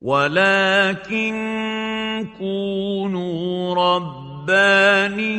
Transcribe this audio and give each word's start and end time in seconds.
ولكن 0.00 1.34
كونوا 2.38 3.74
ربانيين 3.74 5.30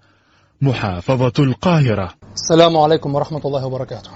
محافظة 0.62 1.34
القاهرة. 1.40 2.10
السلام 2.34 2.78
عليكم 2.78 3.16
ورحمة 3.16 3.42
الله 3.46 3.66
وبركاته. 3.66 4.10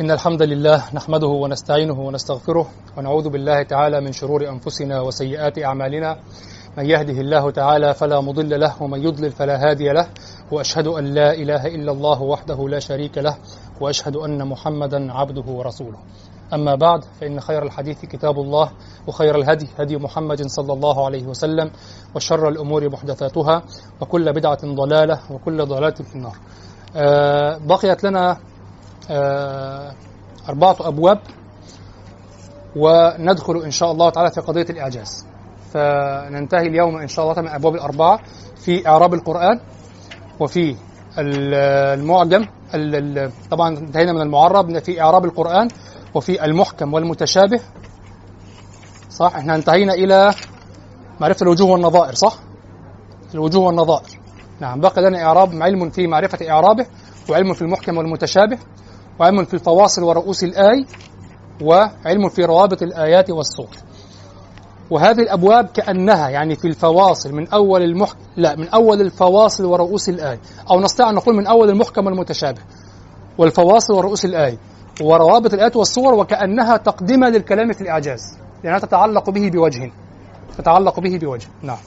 إن 0.00 0.10
الحمد 0.10 0.42
لله 0.42 0.84
نحمده 0.94 1.26
ونستعينه 1.26 2.00
ونستغفره 2.00 2.70
ونعوذ 2.96 3.28
بالله 3.28 3.62
تعالى 3.62 4.00
من 4.00 4.12
شرور 4.12 4.48
أنفسنا 4.48 5.00
وسيئات 5.00 5.58
أعمالنا. 5.58 6.18
من 6.78 6.90
يهده 6.90 7.20
الله 7.20 7.50
تعالى 7.50 7.94
فلا 7.94 8.20
مضل 8.20 8.60
له 8.60 8.82
ومن 8.82 9.02
يضلل 9.02 9.30
فلا 9.30 9.70
هادي 9.70 9.92
له. 9.92 10.08
وأشهد 10.52 10.86
أن 10.86 11.04
لا 11.04 11.32
إله 11.34 11.66
إلا 11.66 11.92
الله 11.92 12.22
وحده 12.22 12.68
لا 12.68 12.78
شريك 12.78 13.18
له 13.18 13.36
وأشهد 13.80 14.16
أن 14.16 14.48
محمدا 14.48 15.12
عبده 15.12 15.52
ورسوله. 15.52 15.98
أما 16.54 16.74
بعد 16.74 17.04
فإن 17.20 17.40
خير 17.40 17.62
الحديث 17.62 18.04
كتاب 18.04 18.38
الله 18.38 18.70
وخير 19.06 19.36
الهدي 19.36 19.68
هدي 19.78 19.96
محمد 19.96 20.46
صلى 20.46 20.72
الله 20.72 21.04
عليه 21.06 21.26
وسلم 21.26 21.70
وشر 22.14 22.48
الأمور 22.48 22.88
محدثاتها 22.90 23.62
وكل 24.00 24.32
بدعة 24.32 24.58
ضلالة 24.64 25.20
وكل 25.30 25.64
ضلالة 25.66 25.94
في 25.94 26.14
النار. 26.14 26.36
آه 26.96 27.58
بقيت 27.66 28.04
لنا 28.04 28.36
آه 29.10 29.92
أربعة 30.48 30.76
أبواب 30.80 31.18
وندخل 32.76 33.62
إن 33.64 33.70
شاء 33.70 33.92
الله 33.92 34.10
تعالى 34.10 34.30
في 34.30 34.40
قضية 34.40 34.66
الإعجاز. 34.70 35.26
فننتهي 35.72 36.66
اليوم 36.66 36.96
إن 36.96 37.08
شاء 37.08 37.24
الله 37.30 37.42
من 37.42 37.48
أبواب 37.48 37.74
الأربعة 37.74 38.20
في 38.56 38.88
إعراب 38.88 39.14
القرآن 39.14 39.60
وفي 40.40 40.76
المعجم 41.18 42.46
طبعا 43.50 43.78
انتهينا 43.78 44.12
من 44.12 44.20
المعرب 44.20 44.78
في 44.78 45.00
إعراب 45.00 45.24
القرآن 45.24 45.68
وفي 46.14 46.44
المحكم 46.44 46.94
والمتشابه 46.94 47.60
صح؟ 49.10 49.36
إحنا 49.36 49.54
انتهينا 49.54 49.94
إلى 49.94 50.34
معرفة 51.20 51.42
الوجوه 51.42 51.70
والنظائر 51.70 52.14
صح؟ 52.14 52.38
الوجوه 53.34 53.66
والنظائر. 53.66 54.08
نعم 54.60 54.80
بقي 54.80 55.02
لنا 55.02 55.22
إعراب 55.22 55.62
علم 55.62 55.90
في 55.90 56.06
معرفة 56.06 56.50
إعرابه 56.50 56.86
وعلم 57.30 57.54
في 57.54 57.62
المحكم 57.62 57.98
والمتشابه 57.98 58.58
وعلم 59.20 59.44
في 59.44 59.54
الفواصل 59.54 60.02
ورؤوس 60.02 60.44
الآي 60.44 60.86
وعلم 61.62 62.28
في 62.28 62.44
روابط 62.44 62.82
الآيات 62.82 63.30
والصور. 63.30 63.68
وهذه 64.90 65.20
الأبواب 65.20 65.66
كأنها 65.66 66.28
يعني 66.28 66.56
في 66.56 66.68
الفواصل 66.68 67.32
من 67.32 67.48
أول 67.48 67.82
المحكم 67.82 68.18
لا 68.36 68.56
من 68.56 68.68
أول 68.68 69.00
الفواصل 69.00 69.64
ورؤوس 69.64 70.08
الآية 70.08 70.40
أو 70.70 70.80
نستطيع 70.80 71.10
أن 71.10 71.14
نقول 71.14 71.36
من 71.36 71.46
أول 71.46 71.70
المحكم 71.70 72.06
والمتشابه. 72.06 72.60
والفواصل 73.38 73.94
ورؤوس 73.94 74.24
الآية 74.24 74.58
وروابط 75.00 75.54
الآيات 75.54 75.76
والصور 75.76 76.14
وكأنها 76.14 76.76
تقدمة 76.76 77.28
للكلام 77.28 77.72
في 77.72 77.80
الإعجاز. 77.80 78.38
لأنها 78.64 78.78
تتعلق 78.78 79.30
به 79.30 79.48
بوجه. 79.48 79.92
تتعلق 80.58 81.00
به 81.00 81.18
بوجه. 81.18 81.46
نعم. 81.62 81.78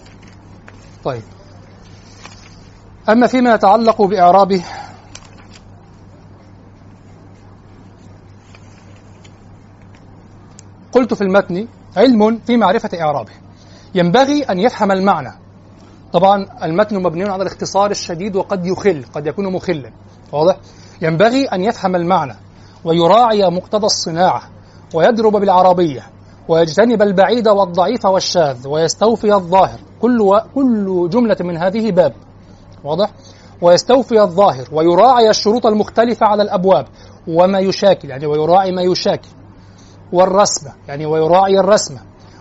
طيب. 1.03 1.21
أما 3.09 3.27
فيما 3.27 3.53
يتعلق 3.53 4.01
بإعرابه 4.01 4.63
قلت 10.91 11.13
في 11.13 11.21
المتن 11.21 11.67
علم 11.97 12.39
في 12.39 12.57
معرفة 12.57 12.89
إعرابه. 13.01 13.31
ينبغي 13.95 14.43
أن 14.43 14.59
يفهم 14.59 14.91
المعنى. 14.91 15.31
طبعا 16.13 16.45
المتن 16.63 17.03
مبني 17.03 17.23
على 17.23 17.41
الاختصار 17.41 17.91
الشديد 17.91 18.35
وقد 18.35 18.65
يخل 18.65 19.05
قد 19.13 19.27
يكون 19.27 19.53
مخلا. 19.53 19.91
واضح؟ 20.31 20.57
ينبغي 21.01 21.45
أن 21.45 21.63
يفهم 21.63 21.95
المعنى. 21.95 22.46
ويراعي 22.87 23.49
مقتضى 23.49 23.85
الصناعة 23.85 24.41
ويضرب 24.93 25.31
بالعربية 25.31 26.01
ويجتنب 26.47 27.01
البعيد 27.01 27.47
والضعيف 27.47 28.05
والشاذ 28.05 28.67
ويستوفي 28.67 29.33
الظاهر. 29.33 29.79
كل 30.01 30.21
و... 30.21 30.39
كل 30.55 31.09
جملة 31.09 31.37
من 31.39 31.57
هذه 31.57 31.91
باب. 31.91 32.13
واضح؟ 32.83 33.09
ويستوفي 33.61 34.21
الظاهر 34.21 34.67
ويراعي 34.71 35.29
الشروط 35.29 35.65
المختلفة 35.65 36.25
على 36.25 36.43
الأبواب. 36.43 36.85
وما 37.27 37.59
يشاكل 37.59 38.09
يعني 38.09 38.25
ويراعي 38.25 38.71
ما 38.71 38.81
يشاكل. 38.81 39.29
والرسمة 40.13 40.71
يعني 40.87 41.05
ويراعي 41.05 41.59
الرسمة. 41.59 41.99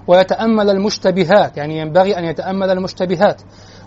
ويتأمل 0.08 0.70
المشتبهات 0.70 1.56
يعني 1.56 1.78
ينبغي 1.78 2.18
أن 2.18 2.24
يتأمل 2.24 2.70
المشتبهات. 2.70 3.42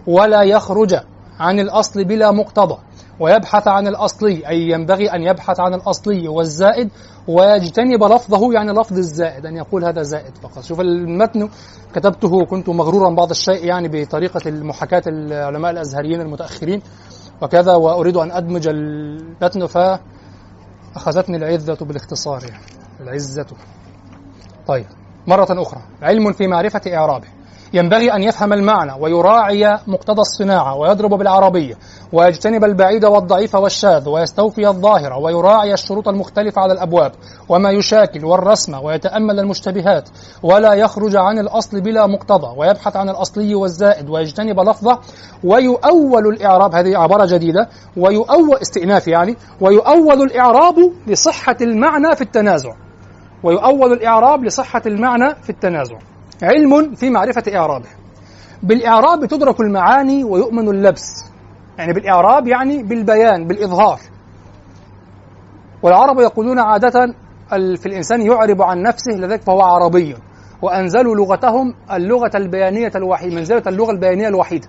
ولا 0.07 0.43
يخرج 0.43 0.95
عن 1.39 1.59
الأصل 1.59 2.03
بلا 2.03 2.31
مقتضى. 2.31 2.77
ويبحث 3.19 3.67
عن 3.67 3.87
الأصلي 3.87 4.47
أي 4.47 4.69
ينبغي 4.69 5.11
أن 5.11 5.23
يبحث 5.23 5.59
عن 5.59 5.73
الأصلي 5.73 6.27
والزائد 6.27 6.89
ويجتنب 7.27 8.03
لفظه 8.03 8.53
يعني 8.53 8.71
لفظ 8.71 8.97
الزائد 8.97 9.45
أن 9.45 9.57
يقول 9.57 9.85
هذا 9.85 10.01
زائد 10.01 10.37
فقط. 10.37 10.63
شوف 10.63 10.81
المتن 10.81 11.49
كتبته 11.95 12.45
كنت 12.45 12.69
مغرورا 12.69 13.15
بعض 13.15 13.29
الشيء 13.29 13.65
يعني 13.65 13.87
بطريقة 13.87 14.49
المحاكاة 14.49 15.03
العلماء 15.07 15.71
الأزهريين 15.71 16.21
المتأخرين 16.21 16.81
وكذا 17.41 17.75
وأريد 17.75 18.17
أن 18.17 18.31
أدمج 18.31 18.67
المتن 18.67 19.65
فأخذتني 19.65 21.37
العزة 21.37 21.77
بالاختصار 21.81 22.43
يعني 22.49 22.63
العزة. 22.99 23.47
طيب 24.67 24.85
مرة 25.27 25.47
أخرى 25.49 25.81
علم 26.01 26.33
في 26.33 26.47
معرفة 26.47 26.81
إعرابه. 26.87 27.38
ينبغي 27.73 28.13
أن 28.13 28.23
يفهم 28.23 28.53
المعنى 28.53 28.91
ويراعي 28.99 29.77
مقتضى 29.87 30.21
الصناعة 30.21 30.75
ويضرب 30.75 31.13
بالعربية 31.13 31.73
ويجتنب 32.13 32.63
البعيد 32.63 33.05
والضعيف 33.05 33.55
والشاذ 33.55 34.09
ويستوفي 34.09 34.67
الظاهر 34.67 35.13
ويراعي 35.21 35.73
الشروط 35.73 36.07
المختلفة 36.07 36.61
على 36.61 36.73
الأبواب 36.73 37.11
وما 37.49 37.71
يشاكل 37.71 38.25
والرسم 38.25 38.83
ويتأمل 38.83 39.39
المشتبهات 39.39 40.09
ولا 40.43 40.73
يخرج 40.73 41.15
عن 41.15 41.39
الأصل 41.39 41.81
بلا 41.81 42.07
مقتضى 42.07 42.53
ويبحث 42.57 42.95
عن 42.95 43.09
الأصلي 43.09 43.55
والزائد 43.55 44.09
ويجتنب 44.09 44.59
لفظة 44.59 44.99
ويؤول 45.43 46.27
الإعراب 46.27 46.75
هذه 46.75 46.97
عبارة 46.97 47.25
جديدة 47.25 47.69
ويؤول 47.97 48.57
استئناف 48.61 49.07
يعني 49.07 49.37
ويؤول 49.61 50.21
الإعراب 50.21 50.75
لصحة 51.07 51.57
المعنى 51.61 52.15
في 52.15 52.21
التنازع. 52.21 52.73
ويؤول 53.43 53.93
الإعراب 53.93 54.43
لصحة 54.43 54.81
المعنى 54.85 55.35
في 55.43 55.49
التنازع. 55.49 55.97
علم 56.43 56.95
في 56.95 57.09
معرفة 57.09 57.43
إعرابه. 57.55 57.89
بالإعراب 58.63 59.25
تدرك 59.25 59.61
المعاني 59.61 60.23
ويؤمن 60.23 60.69
اللبس. 60.69 61.25
يعني 61.77 61.93
بالإعراب 61.93 62.47
يعني 62.47 62.83
بالبيان 62.83 63.47
بالإظهار. 63.47 63.99
والعرب 65.83 66.19
يقولون 66.19 66.59
عادة 66.59 67.13
في 67.49 67.85
الإنسان 67.85 68.21
يعرب 68.21 68.61
عن 68.61 68.81
نفسه 68.81 69.11
لذلك 69.11 69.41
فهو 69.41 69.61
عربي. 69.61 70.15
وأنزلوا 70.61 71.15
لغتهم 71.15 71.73
اللغة 71.91 72.31
البيانية 72.35 72.91
الوحيدة 72.95 73.35
منزلة 73.35 73.63
اللغة 73.67 73.91
البيانية 73.91 74.27
الوحيدة. 74.27 74.67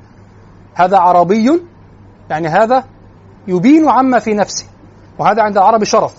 هذا 0.75 0.99
عربي 0.99 1.63
يعني 2.31 2.49
هذا 2.49 2.85
يبين 3.49 3.89
عما 3.89 4.19
في 4.19 4.35
نفسه. 4.35 4.67
وهذا 5.19 5.43
عند 5.43 5.57
العرب 5.57 5.85
شرف. 5.85 6.15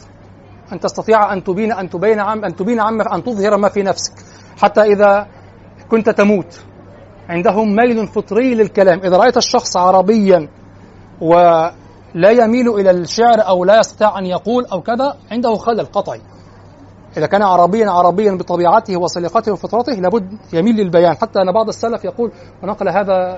أن 0.73 0.79
تستطيع 0.79 1.33
أن 1.33 1.43
تبين 1.43 1.71
أن 1.71 1.89
تبين 1.89 2.19
عم 2.19 2.45
أن 2.45 2.55
تبين 2.55 2.79
عما 2.79 3.15
أن 3.15 3.23
تظهر 3.23 3.57
ما 3.57 3.69
في 3.69 3.83
نفسك. 3.83 4.13
حتى 4.61 4.81
إذا 4.81 5.27
كنت 5.91 6.09
تموت. 6.09 6.59
عندهم 7.29 7.75
ميل 7.75 8.07
فطري 8.07 8.55
للكلام. 8.55 8.99
إذا 8.99 9.17
رأيت 9.17 9.37
الشخص 9.37 9.77
عربيا 9.77 10.49
ولا 11.21 12.31
يميل 12.31 12.69
إلى 12.69 12.91
الشعر 12.91 13.47
أو 13.47 13.65
لا 13.65 13.79
يستطيع 13.79 14.19
أن 14.19 14.25
يقول 14.25 14.65
أو 14.65 14.81
كذا 14.81 15.17
عنده 15.31 15.55
خلل 15.55 15.85
قطعي. 15.85 16.21
إذا 17.17 17.25
كان 17.25 17.41
عربيا 17.41 17.89
عربيا 17.89 18.31
بطبيعته 18.31 18.97
وسلقته 18.97 19.51
وفطرته 19.51 19.93
لابد 19.93 20.37
يميل 20.53 20.75
للبيان. 20.75 21.15
حتى 21.15 21.39
أن 21.39 21.51
بعض 21.51 21.67
السلف 21.67 22.05
يقول 22.05 22.31
ونقل 22.63 22.89
هذا 22.89 23.37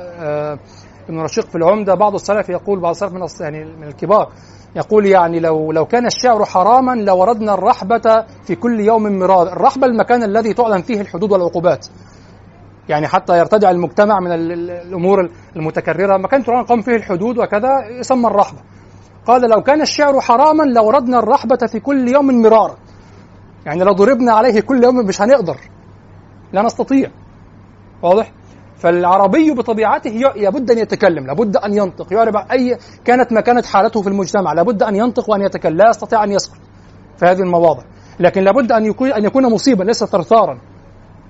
ابن 1.10 1.20
رشيق 1.20 1.46
في 1.50 1.56
العمدة 1.56 1.96
بعض 1.96 2.14
السلف 2.14 2.50
يقول 2.50 2.80
بعض 2.80 2.92
السلف 2.92 3.14
من 3.14 3.22
يعني 3.40 3.66
من 3.66 3.88
الكبار 3.88 4.32
يقول 4.76 5.06
يعني 5.06 5.40
لو 5.40 5.72
لو 5.72 5.86
كان 5.86 6.06
الشعر 6.06 6.46
حراما 6.46 6.96
لوردنا 6.96 7.54
الرحبة 7.54 8.26
في 8.44 8.56
كل 8.56 8.80
يوم 8.80 9.20
مراد 9.20 9.48
الرحبة 9.48 9.88
المكان 9.88 10.24
الذي 10.24 10.54
تعلن 10.54 10.82
فيه 10.82 11.02
الحدود 11.02 11.32
والعقوبات. 11.32 11.88
يعني 12.90 13.08
حتى 13.08 13.40
يرتدع 13.40 13.72
المجتمع 13.72 14.20
من 14.20 14.32
الأمور 14.32 15.30
المتكررة. 15.56 16.18
مكان 16.18 16.44
تقام 16.44 16.82
فيه 16.82 16.96
الحدود 16.96 17.38
وكذا 17.38 17.70
يسمى 18.00 18.28
الرحبة. 18.28 18.60
قال 19.26 19.50
لو 19.50 19.62
كان 19.62 19.82
الشعر 19.82 20.22
حراما 20.22 20.64
لوردنا 20.64 21.20
الرحبة 21.20 21.68
في 21.72 21.80
كل 21.80 22.08
يوم 22.08 22.42
مرارا. 22.42 22.76
يعني 23.66 23.84
لو 23.84 23.94
ضربنا 23.94 24.34
عليه 24.34 24.62
كل 24.62 24.84
يوم 24.84 24.96
مش 24.96 25.22
هنقدر. 25.22 25.58
لا 26.54 26.62
نستطيع. 26.62 27.12
واضح؟ 28.02 28.32
فالعربي 28.78 29.52
بطبيعته 29.52 30.12
لابد 30.36 30.72
أن 30.72 30.78
يتكلم 30.78 31.28
لابد 31.28 31.58
أن 31.58 31.74
ينطق. 31.74 32.14
يعرب 32.14 32.36
اي 32.36 32.78
كانت 33.06 33.32
ما 33.34 33.42
كانت 33.42 33.66
حالته 33.66 34.02
في 34.02 34.10
المجتمع 34.10 34.54
لابد 34.54 34.84
أن 34.84 34.96
ينطق 34.96 35.30
وأن 35.30 35.42
يتكلم 35.42 35.78
لا 35.78 35.90
يستطيع 35.90 36.24
أن 36.24 36.32
يسكت. 36.32 36.60
في 37.18 37.26
هذه 37.26 37.40
المواضع. 37.40 37.84
لكن 38.20 38.44
لابد 38.44 38.72
أن 38.72 38.86
يكون 38.86 39.14
أن 39.14 39.24
يكون 39.24 39.54
مصيبا 39.54 39.84
ليس 39.84 40.04
ثرثارا. 40.04 40.60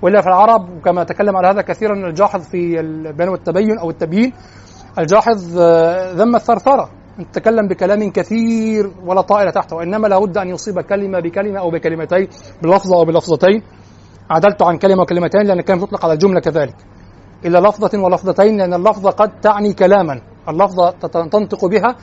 وإلا 0.04 0.22
في 0.22 0.28
العرب 0.28 0.70
وكما 0.78 1.04
تكلم 1.04 1.38
على 1.38 1.48
هذا 1.48 1.62
كثيرا 1.62 1.94
الجاحظ 1.94 2.42
في 2.42 2.80
البيان 2.80 3.30
والتبين 3.30 3.80
أو 3.80 3.90
التبيين 3.90 4.34
الجاحظ 5.00 5.60
آه، 5.60 6.14
ذم 6.14 6.36
الثرثرة. 6.36 6.90
تكلم 7.34 7.68
بكلام 7.68 8.12
كثير 8.12 8.92
ولا 9.06 9.22
طائل 9.22 9.52
تحته 9.52 9.76
وإنما 9.76 10.08
لابد 10.08 10.38
أن 10.38 10.50
يصيب 10.50 10.80
كلمة 10.80 11.20
بكلمة 11.20 11.60
أو 11.60 11.72
بكلمتين 11.72 12.28
بلفظة 12.64 12.96
أو 12.96 13.06
بلفظتين. 13.06 13.64
عدلت 14.30 14.62
عن 14.62 14.78
كلمة 14.78 15.02
وكلمتين 15.02 15.42
لأن 15.42 15.60
الكلمة 15.60 15.86
تطلق 15.86 16.06
على 16.06 16.14
الجمله 16.14 16.40
كذلك. 16.40 16.76
إلى 17.46 17.60
لفظة 17.60 18.00
ولفظتين 18.00 18.58
لأن 18.58 18.74
اللفظة 18.74 19.10
قد 19.10 19.40
تعني 19.42 19.74
كلاما. 19.74 20.22
اللفظة 20.50 20.90
تنطق 21.32 21.66
بها 21.66 21.96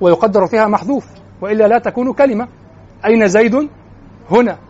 ويقدر 0.00 0.46
فيها 0.46 0.66
محذوف 0.66 1.06
وإلا 1.42 1.68
لا 1.68 1.78
تكون 1.78 2.12
كلمة. 2.12 2.48
أين 3.06 3.28
زيد؟ 3.28 3.68
هنا. 4.30 4.67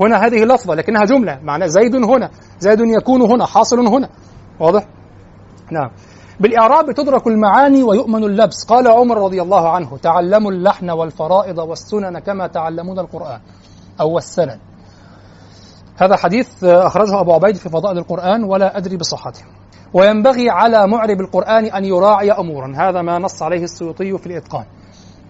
هنا 0.00 0.26
هذه 0.26 0.44
لفظة 0.44 0.74
لكنها 0.74 1.04
جملة. 1.04 1.40
معنى 1.42 1.68
زيد 1.68 1.94
هنا. 1.94 2.30
زيد 2.58 2.80
يكون 2.80 3.22
هنا 3.22 3.46
حاصل 3.46 3.86
هنا. 3.86 4.08
واضح؟ 4.60 4.86
نعم. 5.72 5.90
بالإعراب 6.40 6.92
تدرك 6.92 7.26
المعاني 7.26 7.82
ويؤمن 7.82 8.24
اللبس. 8.24 8.64
قال 8.64 8.88
عمر 8.88 9.18
رضي 9.18 9.42
الله 9.42 9.68
عنه 9.68 9.96
تعلموا 9.96 10.50
اللحن 10.50 10.90
والفرائض 10.90 11.58
والسنن 11.58 12.18
كما 12.18 12.46
تعلمون 12.46 12.98
القرآن. 12.98 13.40
أو 14.00 14.18
السنن. 14.18 14.58
هذا 16.02 16.16
حديث 16.16 16.64
أخرجه 16.64 17.20
أبو 17.20 17.32
عبيد 17.32 17.56
في 17.56 17.68
فضائل 17.68 17.98
القرآن 17.98 18.44
ولا 18.44 18.76
أدري 18.76 18.96
بصحته. 18.96 19.42
وينبغي 19.94 20.50
على 20.50 20.86
معرب 20.86 21.20
القرآن 21.20 21.64
أن 21.64 21.84
يراعي 21.84 22.32
أمورا. 22.32 22.72
هذا 22.76 23.02
ما 23.02 23.18
نص 23.18 23.42
عليه 23.42 23.62
السيوطي 23.62 24.18
في 24.18 24.26
الإتقان. 24.26 24.64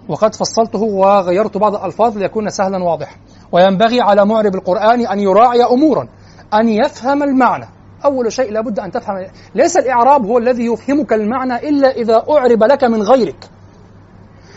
وقد 0.08 0.34
فصلته 0.34 0.82
وغيرت 0.82 1.56
بعض 1.56 1.74
الألفاظ 1.74 2.18
ليكون 2.18 2.50
سهلا 2.50 2.84
واضحا. 2.84 3.16
وينبغي 3.52 4.00
على 4.00 4.26
معرب 4.26 4.54
القرآن 4.54 5.06
أن 5.06 5.20
يراعي 5.20 5.64
أمورا 5.64 6.08
أن 6.54 6.68
يفهم 6.68 7.22
المعنى. 7.22 7.68
أول 8.04 8.32
شيء 8.32 8.52
لابد 8.52 8.78
أن 8.78 8.90
تفهم. 8.90 9.26
ليس 9.54 9.76
الإعراب 9.76 10.26
هو 10.26 10.38
الذي 10.38 10.66
يفهمك 10.66 11.12
المعنى 11.12 11.68
إلا 11.68 11.90
إذا 11.90 12.24
أعرب 12.30 12.64
لك 12.64 12.84
من 12.84 13.02
غيرك. 13.02 13.50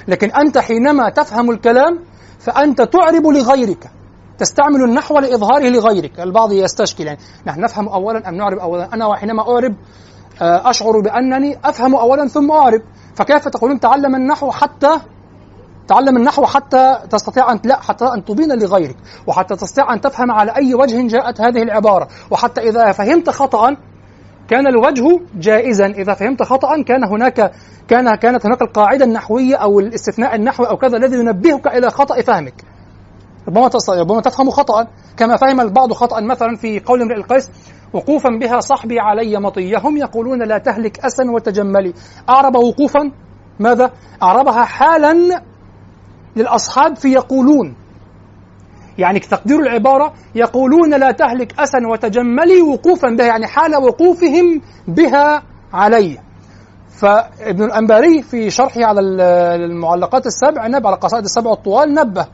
لكن 0.07 0.31
أنت 0.31 0.57
حينما 0.57 1.09
تفهم 1.09 1.51
الكلام 1.51 1.99
فأنت 2.39 2.81
تعرب 2.81 3.27
لغيرك. 3.27 3.91
تستعمل 4.37 4.83
النحو 4.83 5.19
لإظهاره 5.19 5.69
لغيرك. 5.69 6.19
البعض 6.19 6.51
يستشكل. 6.51 7.05
يعني 7.05 7.19
نحن 7.47 7.61
نفهم 7.61 7.89
أولا 7.89 8.29
أم 8.29 8.35
نعرب 8.35 8.57
أولا؟ 8.57 8.93
أنا 8.93 9.05
وحينما 9.05 9.41
أعرب 9.41 9.75
آه، 10.41 10.69
أشعر 10.69 10.99
بأنني 10.99 11.57
أفهم 11.63 11.95
أولا 11.95 12.27
ثم 12.27 12.51
أعرب. 12.51 12.81
فكيف 13.15 13.47
تقولون 13.47 13.79
تعلم 13.79 14.15
النحو 14.15 14.51
حتى 14.51 14.91
تعلم 15.87 16.17
النحو 16.17 16.45
حتى 16.45 16.97
تستطيع 17.09 17.51
أن 17.51 17.59
لا 17.63 17.81
حتى 17.81 18.05
أن 18.05 18.25
تبين 18.25 18.59
لغيرك 18.59 18.95
وحتى 19.27 19.55
تستطيع 19.55 19.93
أن 19.93 20.01
تفهم 20.01 20.31
على 20.31 20.55
أي 20.55 20.75
وجه 20.75 21.07
جاءت 21.07 21.41
هذه 21.41 21.63
العبارة. 21.63 22.07
وحتى 22.31 22.61
إذا 22.61 22.91
فهمت 22.91 23.29
خطأ 23.29 23.77
كان 24.47 24.67
الوجه 24.67 25.19
جائزا. 25.35 25.85
إذا 25.85 26.13
فهمت 26.13 26.43
خطأ 26.43 26.81
كان 26.81 27.03
هناك 27.03 27.51
كان 27.87 28.15
كانت 28.15 28.45
هناك 28.45 28.61
القاعدة 28.61 29.05
النحوية 29.05 29.55
أو 29.55 29.79
الاستثناء 29.79 30.35
النحوي 30.35 30.69
أو 30.69 30.77
كذا 30.77 30.97
الذي 30.97 31.15
ينبهك 31.15 31.67
إلى 31.67 31.89
خطأ 31.89 32.21
فهمك. 32.21 32.53
ربما 33.47 33.69
ربما 33.89 34.21
تفهم 34.21 34.49
خطأ. 34.49 34.87
كما 35.17 35.37
فهم 35.37 35.61
البعض 35.61 35.93
خطأ 35.93 36.21
مثلا 36.21 36.55
في 36.55 36.79
قول 36.79 37.01
امرئ 37.01 37.15
القيس 37.15 37.49
وقوفا 37.93 38.29
بها 38.29 38.59
صحبي 38.59 38.99
علي 38.99 39.39
مطية 39.39 39.77
هم 39.77 39.97
يقولون 39.97 40.43
لا 40.43 40.57
تهلك 40.57 41.05
أسا 41.05 41.23
وتجملي. 41.31 41.93
أعرب 42.29 42.55
وقوفا؟ 42.55 43.11
ماذا؟ 43.59 43.91
أعربها 44.23 44.63
حالا 44.63 45.41
للأصحاب 46.35 46.95
في 46.95 47.11
يقولون. 47.11 47.75
يعني 48.97 49.19
تقدير 49.19 49.59
العبارة 49.59 50.13
يقولون 50.35 50.89
لا 50.89 51.11
تهلك 51.11 51.59
أسا 51.59 51.79
وتجملي 51.91 52.61
وقوفا 52.61 53.09
بها 53.09 53.25
يعني 53.25 53.47
حال 53.47 53.75
وقوفهم 53.75 54.61
بها 54.87 55.43
علي. 55.73 56.17
فابن 56.99 57.63
الأنباري 57.63 58.21
في 58.21 58.49
شرحه 58.49 58.85
على 58.85 59.01
المعلقات 59.55 60.25
السبع 60.25 60.67
نبه 60.67 60.87
على 60.87 60.95
القصائد 60.95 61.23
السبع 61.23 61.51
الطوال 61.51 61.93
نبه. 61.93 62.25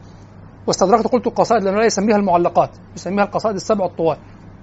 واستدركت 0.67 1.07
قلت 1.07 1.27
القصائد 1.27 1.63
لأنه 1.63 1.77
لا 1.77 1.85
يسميها 1.85 2.17
المعلقات 2.17 2.69
يسميها 2.95 3.23
القصائد 3.23 3.55
السبع 3.55 3.85
الطوال 3.85 4.17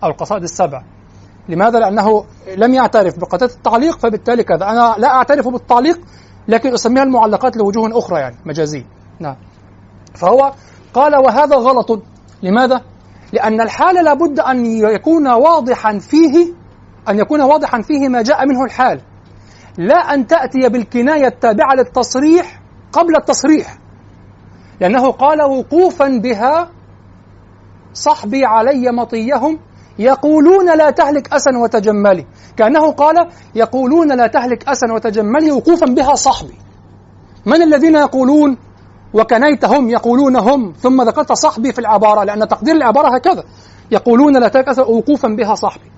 أو 0.04 0.08
القصائد 0.08 0.42
السبع. 0.42 0.82
لماذا؟ 1.48 1.78
لأنه 1.78 2.24
لم 2.56 2.74
يعترف 2.74 3.18
بقضية 3.18 3.46
التعليق 3.46 3.98
فبالتالي 3.98 4.42
كذا. 4.42 4.70
أنا 4.70 4.94
لا 4.98 5.08
أعترف 5.08 5.48
بالتعليق 5.48 6.00
لكن 6.48 6.72
أسميها 6.72 7.02
المعلقات 7.02 7.56
لوجوه 7.56 7.98
أخرى 7.98 8.20
يعني 8.20 8.36
مجازية 8.46 8.84
نعم. 9.20 9.36
فهو 10.14 10.52
قال 10.94 11.16
وهذا 11.16 11.56
غلط. 11.56 12.02
لماذا؟ 12.42 12.80
لأن 13.32 13.60
الحال 13.60 14.04
لابد 14.04 14.40
أن 14.40 14.66
يكون 14.66 15.28
واضحا 15.28 15.98
فيه 15.98 16.52
أن 17.08 17.18
يكون 17.18 17.40
واضحا 17.40 17.82
فيه 17.82 18.08
ما 18.08 18.22
جاء 18.22 18.46
منه 18.46 18.64
الحال. 18.64 19.00
لا 19.78 20.14
أن 20.14 20.26
تأتي 20.26 20.68
بالكناية 20.68 21.26
التابعة 21.26 21.74
للتصريح 21.74 22.60
قبل 22.92 23.16
التصريح. 23.16 23.78
لأنه 24.80 25.10
قال 25.10 25.42
وقوفا 25.42 26.08
بها 26.08 26.70
صحبي 27.92 28.44
علي 28.44 28.92
مطيهم 28.92 29.58
يقولون 29.98 30.76
لا 30.78 30.90
تهلك 30.90 31.32
أسا 31.32 31.50
وتجملي. 31.58 32.26
كأنه 32.56 32.92
قال 32.92 33.28
يقولون 33.54 34.16
لا 34.16 34.26
تهلك 34.26 34.68
أسا 34.68 34.92
وتجملي 34.92 35.50
وقوفا 35.50 35.86
بها 35.86 36.14
صحبي. 36.14 36.54
من 37.46 37.62
الذين 37.62 37.96
يقولون؟ 37.96 38.56
وكنيتهم 39.14 39.90
يقولون 39.90 40.36
هم 40.36 40.72
ثم 40.72 41.02
ذكرت 41.02 41.32
صحبي 41.32 41.72
في 41.72 41.78
العبارة 41.78 42.24
لأن 42.24 42.48
تقدير 42.48 42.74
العبارة 42.74 43.14
هكذا. 43.16 43.44
يقولون 43.90 44.36
لا 44.36 44.48
تكثر 44.48 44.90
وقوفا 44.90 45.28
بها 45.28 45.54
صحبي. 45.54 45.90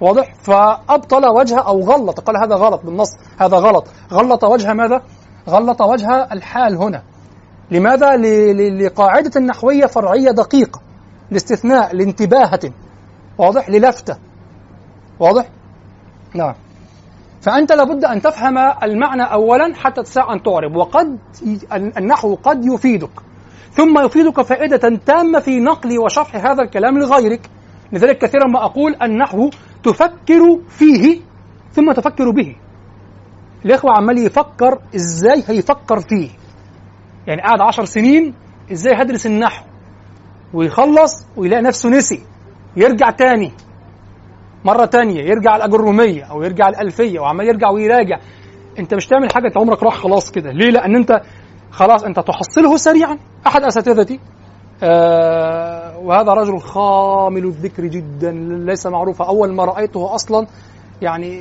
واضح؟ 0.00 0.34
فأبطل 0.42 1.26
وجه 1.26 1.58
أو 1.58 1.80
غلط. 1.80 2.20
قال 2.20 2.36
هذا 2.36 2.54
غلط 2.54 2.80
بالنص 2.84 3.08
هذا 3.38 3.56
غلط. 3.56 3.86
غلط 4.12 4.44
وجه 4.44 4.72
ماذا؟ 4.72 5.02
غلط 5.48 5.80
وجه 5.82 6.28
الحال 6.32 6.76
هنا. 6.76 7.02
لماذا؟ 7.70 8.16
لقاعدة 8.86 9.30
النحوية 9.36 9.86
فرعية 9.86 10.30
دقيقة 10.30 10.80
لاستثناء 11.30 11.96
لانتباهة. 11.96 12.60
واضح؟ 13.38 13.70
للفتة. 13.70 14.16
واضح؟ 15.20 15.48
نعم. 16.34 16.54
فأنت 17.40 17.72
لابد 17.72 18.04
أن 18.04 18.22
تفهم 18.22 18.58
المعنى 18.82 19.22
أولا 19.22 19.74
حتى 19.74 20.02
تستطيع 20.02 20.32
أن 20.32 20.42
تعرب 20.42 20.76
وقد 20.76 21.18
النحو 21.72 22.34
قد 22.34 22.64
يفيدك. 22.64 23.10
ثم 23.72 23.98
يفيدك 23.98 24.40
فائدة 24.40 24.98
تامة 25.06 25.38
في 25.38 25.60
نقل 25.60 25.98
وشرح 25.98 26.36
هذا 26.36 26.62
الكلام 26.62 26.98
لغيرك. 26.98 27.50
لذلك 27.92 28.18
كثيرا 28.18 28.46
ما 28.46 28.64
أقول 28.64 28.96
النحو 29.02 29.50
تفكر 29.82 30.58
فيه 30.68 31.20
ثم 31.72 31.92
تفكر 31.92 32.30
به. 32.30 32.56
الإخوة 33.64 33.92
عمال 33.96 34.18
يفكر 34.18 34.78
إزاي 34.94 35.44
هيفكر 35.48 36.00
فيه. 36.00 36.28
يعني 37.26 37.42
قاعد 37.42 37.60
عشر 37.60 37.84
سنين 37.84 38.34
إزاي 38.72 38.94
هدرس 39.02 39.26
النحو؟ 39.26 39.64
ويخلص 40.54 41.26
ويلاقي 41.36 41.62
نفسه 41.62 41.88
نسي 41.88 42.22
يرجع 42.76 43.10
تاني. 43.10 43.52
مرة 44.64 44.84
تانية 44.84 45.22
يرجع 45.22 45.56
الأجرومية 45.56 46.24
أو 46.24 46.42
يرجع 46.42 46.68
الألفية 46.68 47.20
وعمال 47.20 47.46
يرجع 47.46 47.70
ويراجع. 47.70 48.18
أنت 48.78 48.94
مش 48.94 49.06
تعمل 49.06 49.32
حاجة 49.32 49.46
أنت 49.46 49.56
عمرك 49.58 49.82
راح 49.82 49.94
خلاص 49.96 50.30
كده. 50.30 50.50
ليه؟ 50.52 50.70
لأن 50.70 50.96
أنت 50.96 51.20
خلاص 51.70 52.04
أنت 52.04 52.20
تحصله 52.20 52.76
سريعا. 52.76 53.18
أحد 53.46 53.62
أساتذتي. 53.62 54.20
آه 54.82 55.98
وهذا 55.98 56.32
رجل 56.32 56.58
خامل 56.58 57.44
الذكر 57.44 57.84
جدا 57.86 58.30
ليس 58.66 58.86
معروفا 58.86 59.24
أول 59.24 59.54
ما 59.54 59.64
رأيته 59.64 60.14
أصلا 60.14 60.46
يعني 61.02 61.40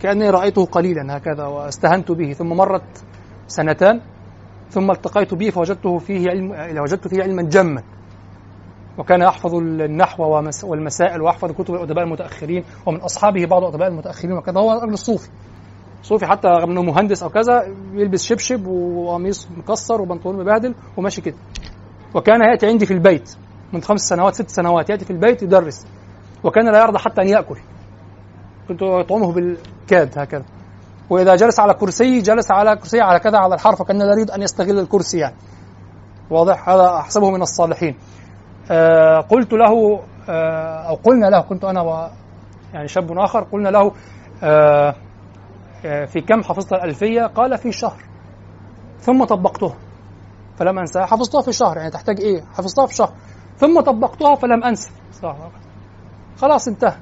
كأني 0.00 0.30
رأيته 0.30 0.64
قليلا 0.64 1.16
هكذا 1.16 1.44
واستهنت 1.44 2.12
به. 2.12 2.32
ثم 2.32 2.48
مرت 2.48 3.04
سنتان 3.46 4.00
ثم 4.70 4.90
التقيت 4.90 5.34
به 5.34 5.50
فوجدته 5.50 5.98
فيه 5.98 6.30
علم 6.30 6.50
وجدت 6.82 7.08
فيه 7.08 7.22
علما 7.22 7.42
جما 7.42 7.82
وكان 8.98 9.22
يحفظ 9.22 9.54
النحو 9.54 10.42
والمسائل 10.62 11.22
ويحفظ 11.22 11.52
كتب 11.52 11.74
الأدباء 11.74 12.04
المتأخرين 12.04 12.64
ومن 12.86 13.00
أصحابه 13.00 13.46
بعض 13.46 13.62
الأدباء 13.62 13.88
المتأخرين 13.88 14.36
وكذا. 14.36 14.60
هو 14.60 14.72
رجل 14.72 14.92
الصوفي. 14.92 15.28
صوفي 16.02 16.26
حتى 16.26 16.48
رغم 16.48 16.70
إنه 16.70 16.82
مهندس 16.82 17.22
أو 17.22 17.28
كذا 17.28 17.74
يلبس 17.92 18.24
شبشب 18.24 18.66
وقميص 18.66 19.48
مكسر 19.56 20.00
وبنطلون 20.00 20.40
مبهدل 20.40 20.74
وماشي 20.96 21.20
كده. 21.20 21.36
وكان 22.14 22.42
يأتي 22.42 22.66
عندي 22.66 22.86
في 22.86 22.94
البيت. 22.94 23.36
من 23.72 23.82
خمس 23.82 24.00
سنوات 24.00 24.34
ست 24.34 24.50
سنوات 24.50 24.90
يأتي 24.90 25.04
في 25.04 25.10
البيت 25.10 25.42
يدرس. 25.42 25.86
وكان 26.44 26.72
لا 26.72 26.82
يرضى 26.82 26.98
حتى 26.98 27.22
أن 27.22 27.28
يأكل. 27.28 27.56
كنت 28.68 28.82
اطعمه 28.82 29.32
بالكاد 29.32 30.18
هكذا. 30.18 30.44
وإذا 31.10 31.36
جلس 31.36 31.60
على 31.60 31.74
كرسي 31.74 32.20
جلس 32.20 32.50
على 32.50 32.76
كرسي 32.76 33.00
على 33.00 33.18
كذا 33.18 33.38
على 33.38 33.54
الحرف 33.54 33.80
وكان 33.80 33.98
لا 33.98 34.12
يريد 34.12 34.30
أن 34.30 34.42
يستغل 34.42 34.78
الكرسي 34.78 35.18
يعني. 35.18 35.36
واضح؟ 36.30 36.68
هذا 36.68 36.96
أحسبه 36.96 37.30
من 37.30 37.42
الصالحين. 37.42 37.96
قلت 39.20 39.52
له 39.52 40.00
آه 40.28 40.88
أو 40.88 40.94
قلنا 40.94 41.26
له 41.26 41.40
كنت 41.40 41.64
أنا 41.64 41.80
و 41.82 42.08
يعني 42.74 42.88
شاب 42.88 43.18
آخر 43.18 43.40
قلنا 43.40 43.68
له 43.68 43.92
آه 44.42 44.94
آه 45.86 46.04
في 46.04 46.20
كم 46.20 46.42
حفظت 46.42 46.72
الألفية؟ 46.72 47.22
قال 47.22 47.58
في 47.58 47.72
شهر. 47.72 48.02
ثم 48.98 49.24
طبقتها. 49.24 49.74
فلم 50.56 50.78
انساها 50.78 51.06
حفظتها 51.06 51.42
في 51.42 51.52
شهر 51.52 51.76
يعني 51.76 51.90
تحتاج 51.90 52.20
إيه؟ 52.20 52.40
حفظتها 52.54 52.86
في 52.86 52.94
شهر. 52.94 53.12
ثم 53.56 53.80
طبقتها 53.80 54.34
فلم 54.34 54.64
أنسى. 54.64 54.90
خلاص 56.36 56.68
انتهى. 56.68 56.96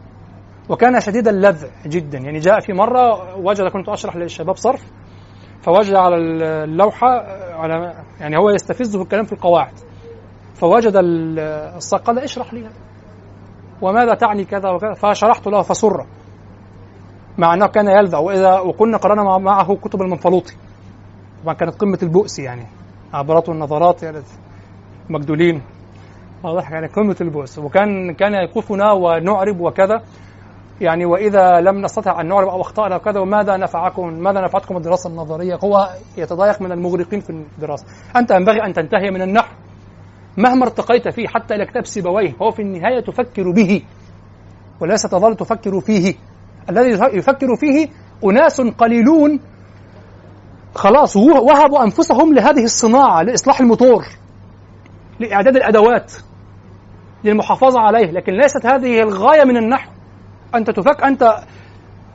وكان 0.69 1.01
شديد 1.01 1.29
اللذع 1.29 1.69
جدا. 1.87 2.19
يعني 2.19 2.39
جاء 2.39 2.61
في 2.61 2.73
مرة 2.73 3.37
وجد 3.37 3.69
كنت 3.69 3.89
أشرح 3.89 4.17
للشباب 4.17 4.57
صرف 4.57 4.93
فوجد 5.63 5.95
على 5.95 6.17
اللوحة 6.17 7.09
على 7.53 7.95
يعني 8.21 8.37
هو 8.37 8.51
يستفزه 8.51 9.03
الكلام 9.03 9.25
في 9.25 9.33
القواعد. 9.33 9.75
فوجد 10.55 10.93
الصق 11.77 12.03
قال 12.03 12.19
اشرح 12.19 12.55
لي. 12.55 12.69
وماذا 13.83 14.15
تعني 14.15 14.45
كذا 14.45 14.71
وكذا؟ 14.71 14.95
فشرحت 14.95 15.47
له 15.47 15.63
فسر. 15.63 16.07
مع 17.39 17.55
أنه 17.55 17.67
كان 17.67 17.89
يلذع. 17.89 18.19
وإذا 18.19 18.61
وكنا 18.61 18.97
قرأنا 18.97 19.39
معه 19.39 19.77
كتب 19.77 20.03
المنفلوطي. 20.03 20.55
طبعا 21.43 21.55
كانت 21.55 21.75
قمة 21.75 21.99
البؤس 22.03 22.39
يعني. 22.39 22.67
عبارات 23.13 23.49
والنظرات 23.49 24.03
يعني 24.03 24.19
مجدولين 25.11 25.63
واضح 26.45 26.71
يعني 26.71 26.87
قمة 26.87 27.17
البؤس. 27.21 27.59
وكان 27.59 28.15
كان 28.15 28.35
يكفنا 28.35 28.93
ونعرب 28.93 29.61
وكذا. 29.61 30.03
يعني 30.81 31.05
وإذا 31.05 31.61
لم 31.61 31.83
نستطع 31.83 32.21
أن 32.21 32.29
نعرب 32.29 32.49
أو 32.49 32.61
أخطأنا 32.61 32.97
وكذا 32.97 33.21
وماذا 33.21 33.57
نفعكم؟ 33.57 34.09
ماذا 34.09 34.41
نفعتكم 34.41 34.77
الدراسة 34.77 35.11
النظرية؟ 35.11 35.59
هو 35.65 35.89
يتضايق 36.17 36.63
من 36.63 36.73
المغرقين 36.73 37.21
في 37.21 37.31
الدراسة. 37.31 37.87
أنت 38.17 38.31
ينبغي 38.31 38.65
أن 38.65 38.73
تنتهي 38.73 39.11
من 39.11 39.23
النحو. 39.23 39.55
مهما 40.37 40.65
ارتقيت 40.65 41.09
فيه 41.09 41.29
حتى 41.29 41.55
إلى 41.55 41.67
كتاب 41.67 41.87
سيبويه 41.87 42.35
هو 42.43 42.51
في 42.51 42.63
النهاية 42.63 43.01
تفكر 43.01 43.51
به 43.51 43.83
وليس 44.81 45.03
تظل 45.03 45.37
تفكر 45.37 45.81
فيه. 45.81 46.15
الذي 46.71 46.91
يفكر 47.13 47.57
فيه 47.57 47.89
أناس 48.25 48.61
قليلون. 48.61 49.41
خلاص 50.75 51.17
وهبوا 51.17 51.85
أنفسهم 51.85 52.35
لهذه 52.35 52.65
الصناعة 52.65 53.23
لإصلاح 53.23 53.61
الموتور 53.61 54.05
لإعداد 55.21 55.57
الأدوات 55.57 56.13
للمحافظة 57.25 57.81
عليه. 57.81 58.11
لكن 58.11 58.33
ليست 58.33 58.67
هذه 58.67 59.03
الغاية 59.03 59.45
من 59.45 59.57
النحو. 59.57 59.91
أنت 60.55 60.71
تفك 60.71 61.03
أنت 61.05 61.35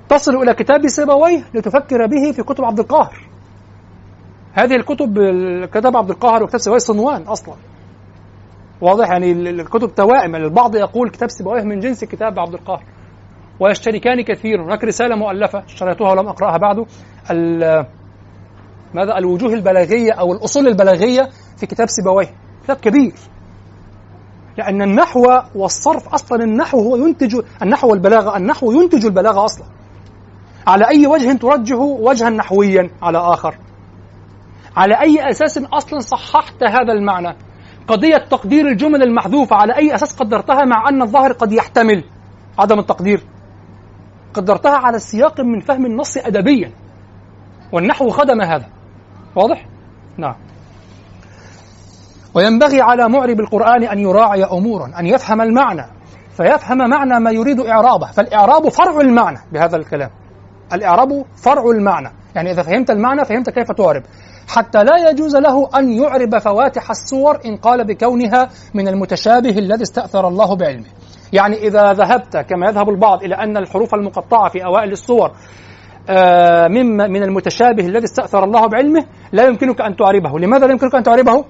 تصل 0.10 0.36
إلى 0.36 0.54
كتاب 0.54 0.88
سيبويه 0.88 1.44
لتفكر 1.54 2.06
به 2.06 2.32
في 2.32 2.44
كتب 2.44 2.66
عبد 2.66 2.80
القاهر. 2.80 3.28
هذه 4.54 4.76
الكتب 4.76 5.20
كتاب 5.74 5.98
عبد 5.98 6.10
القاهر 6.10 6.44
وكتاب 6.44 6.60
سيبويه 6.60 6.80
صنوان 6.80 7.22
أصلا. 7.22 7.56
واضح 8.82 9.10
يعني 9.10 9.32
الكتب 9.32 9.96
توائم. 9.96 10.36
البعض 10.36 10.76
يقول 10.76 11.10
كتاب 11.10 11.30
سيبويه 11.30 11.62
من 11.62 11.80
جنس 11.80 12.04
كتاب 12.04 12.40
عبد 12.40 12.54
القاهر. 12.54 12.84
ويشتركان 13.60 14.22
كثير. 14.22 14.64
هناك 14.64 14.84
رسالة 14.84 15.16
مؤلفة 15.16 15.64
اشتريتها 15.66 16.12
ولم 16.12 16.28
أقرأها 16.28 16.58
بعد. 16.58 16.86
ماذا؟ 18.94 19.18
الوجوه 19.18 19.54
البلاغية 19.54 20.12
أو 20.12 20.34
الأصول 20.34 20.68
البلاغية 20.68 21.30
في 21.58 21.66
كتاب 21.66 21.88
سيبويه 21.90 22.30
كتاب 22.64 22.78
كبير. 22.78 23.14
لأن 24.58 24.82
النحو 24.82 25.26
والصرف 25.56 26.14
أصلا 26.14 26.44
النحو 26.44 26.80
هو 26.80 26.96
ينتج 26.96 27.42
النحو 27.62 27.90
والبلاغة. 27.90 28.38
النحو 28.38 28.72
ينتج 28.72 29.06
البلاغة 29.06 29.46
أصلا. 29.46 29.66
على 30.68 30.88
أي 30.88 31.08
وجه 31.08 31.34
ترجح 31.34 31.78
وجها 31.78 32.30
نحويا 32.30 32.90
على 33.02 33.18
آخر. 33.18 33.56
على 34.76 35.02
أي 35.02 35.30
أساس 35.30 35.58
أصلا 35.58 36.00
صححت 36.00 36.64
هذا 36.64 36.94
المعنى. 36.94 37.36
قضية 37.88 38.18
تقدير 38.18 38.68
الجمل 38.68 39.04
المحذوفة 39.04 39.56
على 39.56 39.76
أي 39.76 39.96
أساس 39.96 40.16
قدرتها 40.16 40.66
مع 40.66 40.90
أن 40.90 41.02
الظاهر 41.02 41.32
قد 41.32 41.52
يحتمل 41.52 42.04
عدم 42.60 42.80
التقدير. 42.80 43.22
قدرتها 44.34 44.78
على 44.78 45.00
سياق 45.00 45.42
من 45.42 45.60
فهم 45.60 45.86
النص 45.86 46.18
أدبيا. 46.18 46.72
والنحو 47.72 48.10
خدم 48.10 48.42
هذا. 48.42 48.66
واضح؟ 49.36 49.66
نعم. 50.18 50.36
وينبغي 52.34 52.82
على 52.82 53.10
معرب 53.10 53.40
القرآن 53.40 53.84
أن 53.84 54.00
يراعي 54.00 54.44
أمورا 54.44 54.92
أن 55.00 55.06
يفهم 55.06 55.42
المعنى. 55.42 55.86
فيفهم 56.38 56.90
معنى 56.90 57.20
ما 57.20 57.32
يريد 57.32 57.60
إعرابه. 57.60 58.12
فالإعراب 58.12 58.70
فرع 58.70 59.02
المعنى 59.02 59.38
بهذا 59.52 59.78
الكلام. 59.78 60.10
الإعراب 60.74 61.26
فرع 61.36 61.70
المعنى. 61.70 62.10
يعني 62.36 62.52
إذا 62.52 62.62
فهمت 62.62 62.90
المعنى 62.90 63.26
فهمت 63.26 63.50
كيف 63.50 63.72
تعرب. 63.72 64.04
حتى 64.48 64.84
لا 64.84 65.10
يجوز 65.10 65.36
له 65.36 65.70
أن 65.76 65.92
يعرب 65.92 66.38
فواتح 66.38 66.90
الصور 66.90 67.40
إن 67.46 67.58
قال 67.58 67.84
بكونها 67.84 68.50
من 68.74 68.88
المتشابه 68.88 69.50
الذي 69.50 69.84
استأثر 69.84 70.28
الله 70.28 70.56
بعلمه. 70.56 70.86
يعني 71.34 71.68
إذا 71.68 71.94
ذهبت 71.94 72.38
كما 72.38 72.70
يذهب 72.70 72.90
البعض 72.90 73.24
إلى 73.24 73.36
أن 73.36 73.58
الحروف 73.58 73.96
المقطعة 73.96 74.50
في 74.50 74.66
أوائل 74.66 74.92
الصور 74.92 75.32
آه، 76.10 76.68
مما 76.68 77.08
من 77.08 77.24
المتشابه 77.24 77.86
الذي 77.86 78.04
استأثر 78.04 78.44
الله 78.44 78.68
بعلمه 78.68 79.06
لا 79.32 79.44
يمكنك 79.44 79.82
أن 79.82 79.96
تعربه. 79.96 80.40
لماذا 80.40 80.66
لا 80.66 80.72
يمكنك 80.72 80.96
أن 80.96 81.04
تعربه؟ 81.04 81.46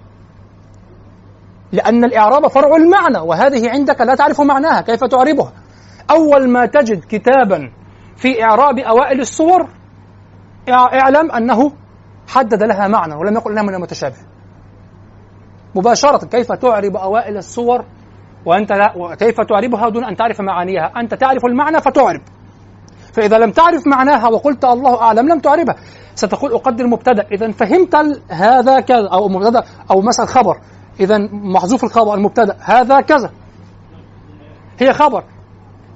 لأن 1.72 2.04
الإعراب 2.04 2.48
فرع 2.48 2.76
المعنى 2.76 3.18
وهذه 3.18 3.70
عندك 3.70 4.02
لا 4.02 4.16
تعرف 4.16 4.42
معناها 4.42 4.82
كيف 4.82 5.04
تعربها؟ 5.04 5.52
أول 6.10 6.50
ما 6.50 6.66
تجد 6.66 7.04
كتابا 7.10 7.72
في 8.16 8.44
إعراب 8.44 8.80
أوائل 8.80 9.20
الصور 9.20 9.70
اعلم 10.70 11.32
أنه 11.32 11.72
حدد 12.28 12.64
لها 12.64 12.88
معنى 12.88 13.16
ولم 13.16 13.34
يقل 13.36 13.56
لها 13.56 13.64
من 13.64 13.76
المتشابه. 13.76 14.16
مباشرة 15.76 16.26
كيف 16.26 16.52
تعرب 16.52 16.96
أوائل 16.96 17.38
الصور 17.38 17.86
وأنت 18.46 18.72
لا 18.72 19.16
كيف 19.16 19.42
تعربها 19.42 19.90
دون 19.90 20.06
أن 20.06 20.16
تعرف 20.16 20.42
معانيها؟ 20.42 20.92
أنت 20.98 21.14
تعرف 21.14 21.46
المعنى 21.46 21.82
فتعرب. 21.82 22.22
فإذا 23.14 23.38
لم 23.38 23.52
تعرف 23.52 23.88
معناها 23.88 24.28
وقلت 24.28 24.66
الله 24.66 25.02
أعلم 25.02 25.28
لم 25.28 25.40
تعربها. 25.40 25.76
ستقول 26.16 26.54
أقدر 26.54 26.88
مبتدأ. 26.88 27.28
إذا 27.32 27.52
فهمت 27.52 27.96
هذا 28.30 28.80
كذا 28.80 29.08
أو 29.14 29.28
مبتدأ 29.28 29.64
أو 29.92 30.02
مثلا 30.02 30.26
خبر. 30.26 30.62
إذا 31.00 31.18
محذوف 31.32 31.84
الخبر 31.84 32.14
المبتدأ. 32.14 32.58
هذا 32.62 33.02
كذا. 33.02 33.32
هي 34.80 34.94
خبر. 34.94 35.24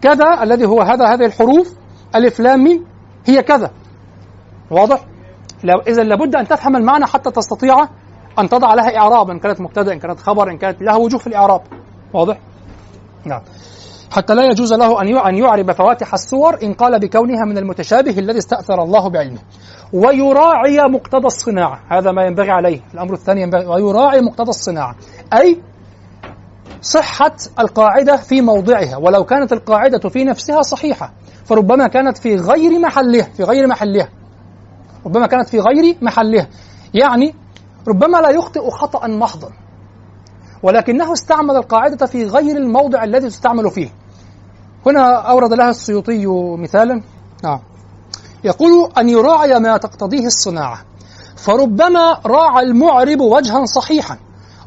كذا 0.01 0.43
الذي 0.43 0.65
هو 0.65 0.81
هذا 0.81 1.05
هذه 1.13 1.25
الحروف 1.25 1.74
ألف 2.15 2.39
لام 2.39 2.86
هي 3.25 3.43
كذا. 3.43 3.71
واضح؟ 4.71 5.05
إذا 5.63 6.03
لابد 6.03 6.35
أن 6.35 6.47
تفهم 6.47 6.75
المعنى 6.75 7.05
حتى 7.05 7.31
تستطيع 7.31 7.75
أن 8.39 8.49
تضع 8.49 8.73
لها 8.73 8.97
إعراب 8.97 9.29
إن 9.29 9.39
كانت 9.39 9.61
مبتدأ 9.61 9.93
إن 9.93 9.99
كانت 9.99 10.19
خبر 10.19 10.51
إن 10.51 10.57
كانت 10.57 10.81
لها 10.81 10.95
وجوه 10.95 11.19
في 11.19 11.27
الإعراب. 11.27 11.61
واضح؟ 12.13 12.39
نعم. 13.25 13.41
حتى 14.11 14.35
لا 14.35 14.45
يجوز 14.45 14.73
له 14.73 15.01
أن 15.01 15.17
أن 15.17 15.35
يعرب 15.35 15.71
فواتح 15.71 16.13
الصور 16.13 16.57
إن 16.63 16.73
قال 16.73 16.99
بكونها 16.99 17.45
من 17.45 17.57
المتشابه 17.57 18.19
الذي 18.19 18.37
استأثر 18.37 18.83
الله 18.83 19.09
بعلمه. 19.09 19.39
ويراعي 19.93 20.77
مقتضى 20.77 21.27
الصناعة. 21.27 21.79
هذا 21.91 22.11
ما 22.11 22.23
ينبغي 22.23 22.51
عليه. 22.51 22.81
الأمر 22.93 23.13
الثاني 23.13 23.41
ينبغي 23.41 23.65
ويراعي 23.65 24.21
مقتضى 24.21 24.49
الصناعة. 24.49 24.95
أي 25.33 25.61
صحة 26.81 27.35
القاعدة 27.59 28.15
في 28.15 28.41
موضعها. 28.41 28.97
ولو 28.97 29.23
كانت 29.23 29.53
القاعدة 29.53 30.09
في 30.09 30.23
نفسها 30.23 30.61
صحيحة. 30.61 31.13
فربما 31.45 31.87
كانت 31.87 32.17
في 32.17 32.35
غير 32.35 32.79
محلها 32.79 33.29
في 33.37 33.43
غير 33.43 33.67
محلها. 33.67 34.09
ربما 35.06 35.27
كانت 35.27 35.50
في 35.50 35.60
غير 35.60 35.98
محلها. 36.01 36.48
يعني 36.94 37.36
ربما 37.88 38.18
لا 38.18 38.29
يخطئ 38.29 38.70
خطأ 38.70 39.08
محضا 39.08 39.50
ولكنه 40.63 41.13
استعمل 41.13 41.56
القاعدة 41.56 42.06
في 42.06 42.25
غير 42.25 42.58
الموضع 42.58 43.03
الذي 43.03 43.29
تستعمل 43.29 43.72
فيه. 43.72 43.89
هنا 44.86 45.15
أورد 45.15 45.53
لها 45.53 45.70
السيوطي 45.70 46.25
مثالا. 46.58 47.01
نعم. 47.44 47.60
يقول 48.44 48.91
أن 48.98 49.10
يراعي 49.10 49.60
ما 49.60 49.77
تقتضيه 49.77 50.25
الصناعة. 50.25 50.79
فربما 51.38 52.20
راعى 52.25 52.63
المعرب 52.63 53.22
وجها 53.22 53.65
صحيحا 53.65 54.18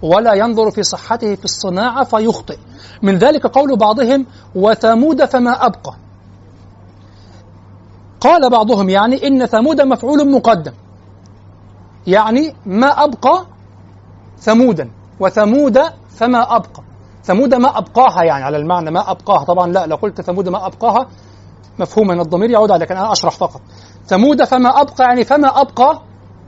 ولا 0.02 0.34
ينظر 0.34 0.70
في 0.70 0.82
صحته 0.82 1.34
في 1.34 1.44
الصناعة 1.44 2.04
فيخطئ. 2.04 2.58
من 3.02 3.18
ذلك 3.18 3.46
قول 3.46 3.76
بعضهم 3.76 4.26
وثمود 4.54 5.24
فما 5.24 5.66
أبقى. 5.66 5.94
قال 8.22 8.50
بعضهم 8.50 8.88
يعني 8.88 9.26
إن 9.26 9.46
ثمود 9.46 9.80
مفعول 9.80 10.30
مقدم. 10.30 10.72
يعني 12.06 12.54
ما 12.66 13.04
أبقى 13.04 13.46
ثمودا 14.38 14.90
وثمود 15.20 15.78
فما 16.08 16.56
أبقى. 16.56 16.82
ثمود 17.24 17.54
ما 17.54 17.78
أبقاها 17.78 18.24
يعني 18.24 18.44
على 18.44 18.56
المعنى 18.56 18.90
ما 18.90 19.10
أبقاها. 19.10 19.44
طبعا 19.44 19.72
لا 19.72 19.86
لو 19.86 19.96
قلت 19.96 20.20
ثمود 20.20 20.48
ما 20.48 20.66
أبقاها 20.66 21.06
مفهوم 21.78 22.10
الضمير 22.10 22.50
يعود 22.50 22.70
على 22.70 22.84
لكن 22.84 22.96
أنا 22.96 23.12
أشرح 23.12 23.36
فقط. 23.36 23.60
ثمود 24.06 24.44
فما 24.44 24.80
أبقى 24.80 25.04
يعني 25.04 25.24
فما 25.24 25.60
أبقى 25.60 26.02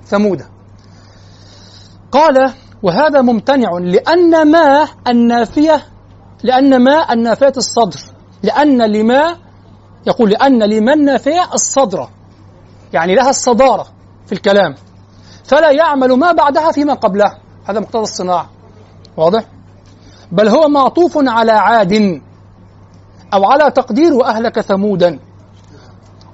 ثمود. 0.04 0.42
قال 2.12 2.52
وهذا 2.82 3.20
ممتنع 3.20 3.78
لأن 3.78 4.50
ما 4.50 4.88
النافية 5.08 5.82
لأن 6.42 6.84
ما 6.84 7.12
النافية 7.12 7.52
الصدر 7.56 8.00
لأن 8.42 8.82
لما 8.82 9.36
يقول 10.06 10.30
لأن 10.30 10.62
لما 10.62 10.92
النافية 10.92 11.48
الصدر 11.54 12.08
يعني 12.92 13.14
لها 13.14 13.30
الصدارة 13.30 13.86
في 14.26 14.32
الكلام. 14.32 14.74
فلا 15.44 15.70
يعمل 15.70 16.12
ما 16.12 16.32
بعدها 16.32 16.72
فيما 16.72 16.94
قبله. 16.94 17.32
هذا 17.64 17.80
مقتضى 17.80 18.02
الصناعة. 18.02 18.50
واضح؟ 19.16 19.44
بل 20.32 20.48
هو 20.48 20.68
معطوف 20.68 21.12
على 21.16 21.52
عاد 21.52 22.22
أو 23.34 23.44
على 23.44 23.70
تقدير 23.70 24.14
وأهلك 24.14 24.60
ثمودا. 24.60 25.18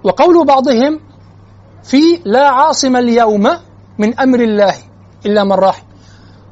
وقول 0.05 0.47
بعضهم 0.47 1.01
في 1.83 2.21
لا 2.25 2.49
عاصم 2.49 2.97
اليوم 2.97 3.49
من 3.99 4.21
أمر 4.21 4.41
الله 4.41 4.75
إلا 5.27 5.45
من 5.45 5.53
رحم 5.53 5.83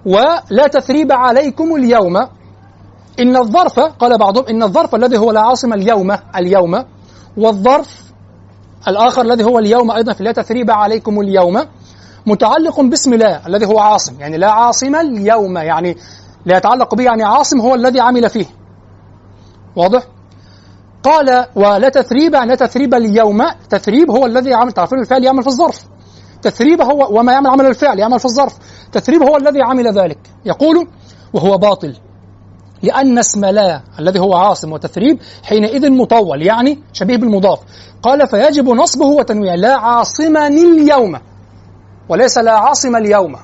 ولا 0.06 0.66
تثريب 0.72 1.12
عليكم 1.12 1.75
اليوم. 1.75 2.16
إن 3.20 3.37
الظرف 3.37 3.80
قال 3.80 4.18
بعضهم 4.18 4.44
إن 4.46 4.62
الظرف 4.62 4.94
الذي 4.94 5.18
هو 5.18 5.30
لا 5.30 5.40
عاصم 5.40 5.72
اليوم 5.72 6.16
اليوم 6.37 6.84
والظرف 7.37 8.02
الآخر 8.88 9.23
الذي 9.23 9.44
هو 9.44 9.58
اليوم 9.58 9.90
أيضا 9.90 10.12
في 10.12 10.25
لا 10.25 10.32
تثريب 10.32 10.70
عليكم 10.70 11.20
اليوم 11.20 11.64
متعلق 12.26 12.80
باسم 12.80 13.14
لا 13.14 13.47
الذي 13.47 13.66
هو 13.66 13.78
عاصم 13.78 14.20
يعني 14.20 14.37
لا 14.37 14.50
عاصم 14.50 14.97
اليوم 14.97 15.56
يعني 15.56 15.97
لا 16.47 16.56
يتعلق 16.56 16.94
به 16.94 17.04
يعني 17.04 17.25
عاصم 17.25 17.61
هو 17.61 17.75
الذي 17.75 18.00
عمل 18.00 18.30
فيه. 18.30 18.47
واضح؟ 19.76 20.02
قال 21.02 21.47
ولا 21.56 21.88
تثريب 21.88 22.32
لا 22.32 22.54
تثريب 22.54 22.94
اليوم 22.94 23.42
تثريب 23.70 24.11
هو 24.11 24.26
الذي 24.26 24.50
يعمل 24.50 24.73
تعرفون 24.73 25.00
الفعل 25.00 25.25
يعمل 25.25 25.42
في 25.42 25.49
الظرف. 25.49 25.85
تثريب 26.42 26.82
هو 26.82 27.18
وما 27.18 27.32
يعمل 27.32 27.47
عمل 27.47 27.66
الفعل 27.66 27.99
يعمل 27.99 28.18
في 28.20 28.25
الظرف. 28.25 28.56
تثريب 28.92 29.23
هو 29.23 29.37
الذي 29.37 29.62
عمل 29.62 29.99
ذلك. 29.99 30.18
يقول 30.44 30.88
وهو 31.32 31.58
باطل. 31.58 31.97
لأن 32.82 33.18
اسم 33.18 33.44
لا 33.44 33.80
الذي 33.99 34.18
هو 34.18 34.35
عاصم 34.35 34.73
وتثريب 34.73 35.18
حينئذ 35.42 35.90
مطول 35.90 36.42
يعني 36.42 36.78
شبيه 36.92 37.16
بالمضاف. 37.16 37.58
قال 38.02 38.28
فيجب 38.28 38.68
نصبه 38.68 39.06
وتنويعه 39.06 39.54
لا 39.54 39.76
عاصمني 39.76 40.62
اليوم 40.62 41.18
وليس 42.08 42.38
لا 42.38 42.52
عاصم 42.52 42.97
اليوم. 42.97 43.37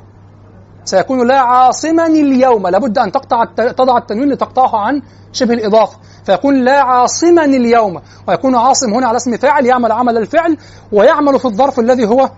سيكون 0.84 1.28
لا 1.28 1.40
عاصمني 1.40 2.20
اليوم. 2.20 2.68
لابد 2.68 2.98
أن 2.98 3.12
تقطع 3.12 3.44
تضع 3.72 3.98
التنوين 3.98 4.28
لتقطعه 4.32 4.76
عن 4.76 5.02
شبه 5.32 5.54
الإضافة 5.54 5.98
فيكون 6.24 6.64
لا 6.64 6.80
عاصمني 6.80 7.56
اليوم 7.56 8.00
ويكون 8.28 8.54
عاصم 8.54 8.94
هنا 8.94 9.08
على 9.08 9.16
اسم 9.16 9.36
فاعل 9.36 9.66
يعمل 9.66 9.92
عمل 9.92 10.16
الفعل 10.16 10.56
ويعمل 10.92 11.38
في 11.38 11.44
الظرف 11.44 11.80
الذي 11.80 12.06
هو 12.06 12.30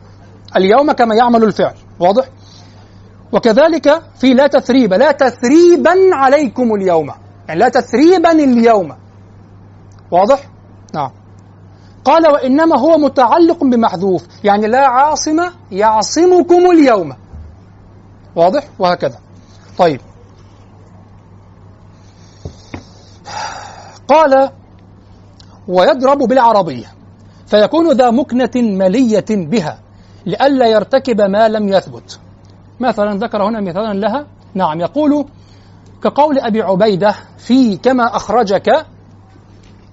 اليوم 0.57 0.93
كما 0.93 1.15
يعمل 1.15 1.45
الفعل. 1.45 1.75
واضح؟ 2.01 2.25
وكذلك 3.33 4.03
في 4.19 4.35
لا 4.35 4.47
تثريب 4.47 4.95
لا 4.95 5.13
تثريبا 5.13 5.95
عليكم 6.13 6.75
اليوم. 6.75 7.13
يعني 7.49 7.61
لا 7.61 7.69
تثريبا 7.69 8.33
اليوم. 8.33 8.97
واضح؟ 10.11 10.49
نعم. 10.95 11.11
قال 12.05 12.29
وإنما 12.29 12.79
هو 12.79 12.99
متعلق 12.99 13.65
بمحذوف. 13.65 14.27
يعني 14.45 14.67
لا 14.67 14.87
عاصم 14.87 15.51
يعصمكم 15.71 16.71
اليوم. 16.71 17.13
واضح؟ 18.37 18.65
وهكذا. 18.79 19.19
طيب. 19.79 20.01
قال 24.09 24.51
ويضرب 25.69 26.19
بالعربية. 26.19 26.87
فيكون 27.47 27.93
ذا 27.93 28.11
مكنة 28.11 28.51
ملية 28.57 29.25
بها 29.31 29.79
لئلا 30.27 30.67
يرتكب 30.67 31.21
ما 31.21 31.49
لم 31.49 31.69
يثبت. 31.69 32.21
مثلا 32.81 33.19
ذكر 33.19 33.43
هنا 33.43 33.61
مثالا 33.61 33.93
لها. 33.99 34.27
نعم 34.55 34.81
يقول 34.81 35.27
كقول 36.03 36.39
أبي 36.39 36.63
عبيدة 36.63 37.15
في 37.39 37.77
كما 37.77 38.17
أخرجك 38.17 38.87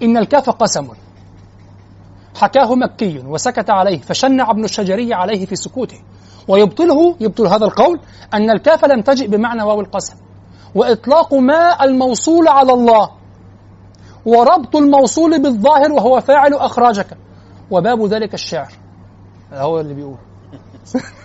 إن 0.01 0.17
الكاف 0.17 0.49
قسم. 0.49 0.87
حكاه 2.35 2.75
مكي 2.75 3.19
وسكت 3.19 3.69
عليه 3.69 4.01
فشنع 4.01 4.51
ابن 4.51 4.63
الشجري 4.63 5.13
عليه 5.13 5.45
في 5.45 5.55
سكوته. 5.55 6.01
ويبطله 6.47 7.15
يبطل 7.19 7.47
هذا 7.47 7.65
القول 7.65 7.99
أن 8.33 8.49
الكاف 8.49 8.85
لم 8.85 9.01
تجئ 9.01 9.27
بمعنى 9.27 9.63
واو 9.63 9.81
القسم. 9.81 10.15
وإطلاق 10.75 11.33
ما 11.33 11.83
الموصول 11.83 12.47
على 12.47 12.73
الله. 12.73 13.09
وربط 14.25 14.75
الموصول 14.75 15.41
بالظاهر 15.41 15.91
وهو 15.91 16.21
فاعل 16.21 16.53
أخرجك 16.53 17.17
وباب 17.71 18.05
ذلك 18.05 18.33
الشعر. 18.33 18.73
هو 19.53 19.79
اللي 19.79 19.93
بيقول. 19.93 20.17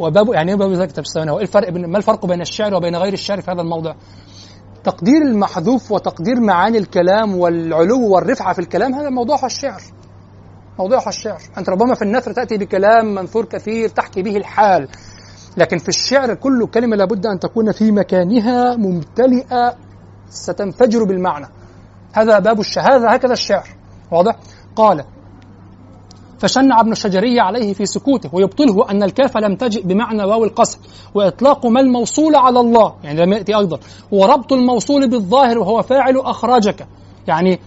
وباب 0.00 0.32
يعني 0.32 0.50
إيه 0.50 0.56
باب 0.58 0.72
ذلك 0.72 0.92
تفسيرون 0.92 1.28
هو 1.28 1.38
إيه 1.38 1.42
الفرق 1.42 1.70
بين 1.70 1.86
ما 1.86 1.98
الفرق 1.98 2.26
بين 2.26 2.40
الشعر 2.40 2.74
وبين 2.74 2.96
غير 2.96 3.12
الشعر 3.12 3.40
في 3.40 3.50
هذا 3.50 3.60
الموضع؟ 3.60 3.94
تقدير 4.84 5.22
المحذوف 5.22 5.92
وتقدير 5.92 6.40
معاني 6.40 6.78
الكلام 6.78 7.36
والعلو 7.36 8.08
والرفعة 8.08 8.52
في 8.52 8.58
الكلام 8.58 8.94
هذا 8.94 9.10
موضوعها 9.10 9.46
الشعر. 9.46 9.82
موضوعها 10.78 11.08
الشعر. 11.08 11.40
أنت 11.58 11.68
ربما 11.68 11.94
في 11.94 12.02
النثر 12.02 12.32
تأتي 12.32 12.58
بكلام 12.58 13.14
منثور 13.14 13.44
كثير 13.44 13.88
تحكي 13.88 14.22
به 14.22 14.36
الحال. 14.36 14.88
لكن 15.56 15.78
في 15.78 15.88
الشعر 15.88 16.34
كل 16.34 16.66
كلمة 16.66 16.96
لابد 16.96 17.26
أن 17.26 17.38
تكون 17.38 17.72
في 17.72 17.92
مكانها 17.92 18.76
ممتلئة 18.76 19.76
ستنفجر 20.28 21.04
بالمعنى. 21.04 21.46
هذا 22.12 22.38
باب 22.38 22.60
الشهاده 22.60 23.10
هكذا 23.10 23.32
الشعر. 23.32 23.68
واضح؟ 24.12 24.36
قال 24.76 25.04
فشنع 26.40 26.80
ابن 26.80 26.92
الشجري 26.92 27.40
عليه 27.40 27.74
في 27.74 27.86
سكوته 27.86 28.30
ويبطله 28.32 28.90
أن 28.90 29.02
الكاف 29.02 29.36
لم 29.36 29.56
تجئ 29.56 29.82
بمعنى 29.82 30.24
واو 30.24 30.44
القسم 30.44 30.78
وإطلاق 31.14 31.66
ما 31.66 31.80
الموصول 31.80 32.36
على 32.36 32.60
الله 32.60 32.94
يعني 33.04 33.20
لم 33.20 33.32
يأتي 33.32 33.54
أيضا 33.56 33.78
وربط 34.12 34.52
الموصول 34.52 35.10
بالظاهر 35.10 35.58
وهو 35.58 35.82
فاعل 35.82 36.16
أخرجك 36.18 36.86
يعني 37.28 37.60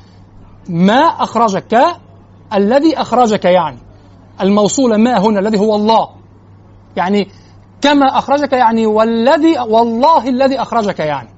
ما 0.69 1.01
أخرجك 1.01 1.77
الذي 2.53 2.97
أخرجك 2.97 3.45
يعني 3.45 3.77
الموصول 4.41 4.95
ما 4.95 5.17
هنا 5.19 5.39
الذي 5.39 5.59
هو 5.59 5.75
الله 5.75 6.09
يعني 6.95 7.27
كما 7.81 8.05
أخرجك 8.05 8.53
يعني 8.53 8.85
والذي 8.85 9.59
والله 9.59 10.29
الذي 10.29 10.61
أخرجك 10.61 10.99
يعني 10.99 11.29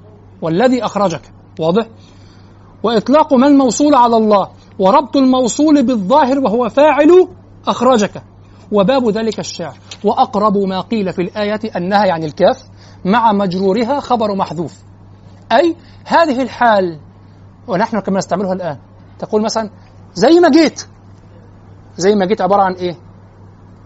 والذي 0.42 0.86
أخرجك 0.86 1.22
واضح؟ 1.60 1.86
وإطلاق 2.84 3.34
ما 3.34 3.48
الموصول 3.48 3.96
على 3.96 4.18
الله 4.18 4.50
وربط 4.80 5.18
الموصول 5.18 5.86
بالظاهر 5.86 6.40
وهو 6.40 6.70
فاعل 6.70 7.28
أخرجك. 7.68 8.24
وباب 8.72 9.10
ذلك 9.10 9.40
الشعر. 9.40 9.78
وأقرب 10.04 10.58
ما 10.58 10.82
قيل 10.82 11.14
في 11.14 11.22
الآية 11.22 11.60
أنها 11.78 12.06
يعني 12.06 12.26
الكاف 12.26 12.64
مع 13.06 13.32
مجرورها 13.32 14.00
خبر 14.00 14.36
محذوف. 14.36 14.74
أي 15.52 15.76
هذه 16.06 16.42
الحال 16.42 17.00
ونحن 17.68 18.00
كما 18.00 18.18
نستعملها 18.18 18.54
الآن. 18.54 18.78
تقول 19.20 19.44
مثلا 19.44 19.70
زي 20.14 20.40
ما 20.40 20.50
جيت. 20.50 20.88
زي 21.98 22.16
ما 22.16 22.26
جيت 22.26 22.42
عبارة 22.42 22.62
عن 22.62 22.74
إيه؟ 22.74 22.96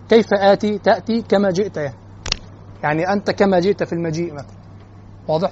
كيف 0.10 0.34
آتي 0.34 0.78
تأتي 0.78 1.22
كما 1.22 1.52
جئت. 1.52 1.78
يعني, 1.78 1.96
يعني 2.84 3.14
أنت 3.14 3.32
كما 3.32 3.60
جئت 3.60 3.84
في 3.84 3.94
المجيء 3.94 4.34
مثلا. 4.34 4.58
واضح؟ 5.28 5.52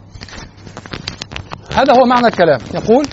هذا 1.73 1.93
هو 2.00 2.06
معنى 2.06 2.28
الكلام. 2.28 2.60
يقول 2.73 3.06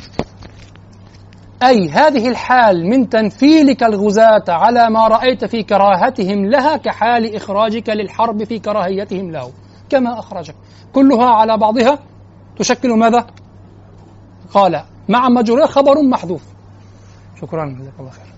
أي 1.63 1.89
هذه 1.89 2.29
الحال 2.29 2.87
من 2.87 3.09
تنفيلك 3.09 3.83
الغزاة 3.83 4.45
على 4.49 4.91
ما 4.91 5.09
رأيت 5.09 5.45
في 5.45 5.63
كراهتهم 5.63 6.45
لها 6.47 6.77
كحال 6.77 7.37
إخراجك 7.37 7.89
للحرب 7.89 8.45
في 8.45 8.59
كراهيتهم 8.59 9.31
له. 9.31 9.53
كما 9.91 10.19
أخرجك. 10.19 10.55
كلها 10.93 11.31
على 11.31 11.59
بعضها 11.59 11.99
تشكل 12.59 12.99
ماذا؟ 12.99 13.27
قال 14.55 14.83
مع 15.09 15.29
مجرور 15.29 15.67
خبر 15.67 16.03
محذوف. 16.03 16.43
شكرا 17.41 17.77
جزاك 17.81 17.95
الله 17.99 18.11
خير 18.11 18.35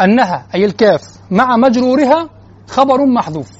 أنها 0.00 0.46
أي 0.54 0.64
الكاف 0.64 1.02
مع 1.30 1.56
مجرورها 1.56 2.28
خبر 2.68 3.06
محذوف. 3.06 3.50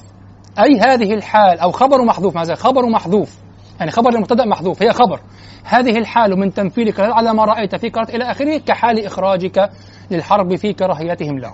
أي 0.59 0.79
هذه 0.79 1.13
الحال 1.13 1.59
أو 1.59 1.71
خبر 1.71 2.03
محذوف 2.03 2.35
مع 2.35 2.43
خبر 2.55 2.85
محذوف. 2.85 3.37
يعني 3.81 3.91
خبر 3.91 4.09
المبتدأ 4.09 4.45
محذوف 4.45 4.83
هي 4.83 4.93
خبر. 4.93 5.19
هذه 5.63 5.97
الحال 5.97 6.39
من 6.39 6.53
تنفيذك 6.53 6.99
على 6.99 7.33
ما 7.33 7.45
رأيت 7.45 7.75
في 7.75 7.89
كرة 7.89 8.07
إلى 8.09 8.31
آخره 8.31 8.57
كحال 8.57 9.05
إخراجك 9.05 9.69
للحرب 10.11 10.55
في 10.55 10.73
كراهيتهم 10.73 11.39
له. 11.39 11.53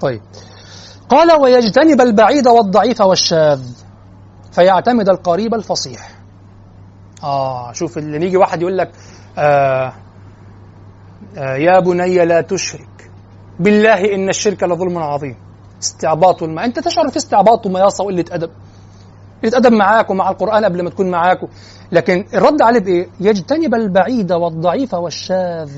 طيب. 0.00 0.20
قال 1.08 1.40
ويجتنب 1.40 2.00
البعيد 2.00 2.48
والضعيف 2.48 3.00
والشاذ 3.00 3.62
فيعتمد 4.52 5.08
القريب 5.08 5.54
الفصيح. 5.54 6.10
آه 7.24 7.72
شوف 7.72 7.98
اللي 7.98 8.26
يجي 8.26 8.36
واحد 8.36 8.62
يقول 8.62 8.78
لك 8.78 8.92
آه 9.38 9.92
آه 11.38 11.56
يا 11.56 11.80
بني 11.80 12.24
لا 12.24 12.40
تشرك 12.40 13.10
بالله 13.60 14.14
إن 14.14 14.28
الشرك 14.28 14.62
لظلم 14.62 14.98
عظيم. 14.98 15.36
استعباط 15.82 16.42
الماء. 16.42 16.64
أنت 16.64 16.78
تشعر 16.78 17.08
في 17.08 17.16
استعباط 17.16 17.66
ومياصة 17.66 18.04
وقلة 18.04 18.24
أدب. 18.30 18.50
يتأدب 19.46 19.72
معاك 19.72 20.10
ومع 20.10 20.30
القرآن 20.30 20.64
قبل 20.64 20.82
ما 20.82 20.90
تكون 20.90 21.10
معاك. 21.10 21.38
لكن 21.92 22.24
الرد 22.34 22.62
عليه 22.62 22.80
بإيه؟ 22.80 23.06
يجتنب 23.20 23.74
البعيد 23.74 24.32
والضعيف 24.32 24.94
والشاذ. 24.94 25.70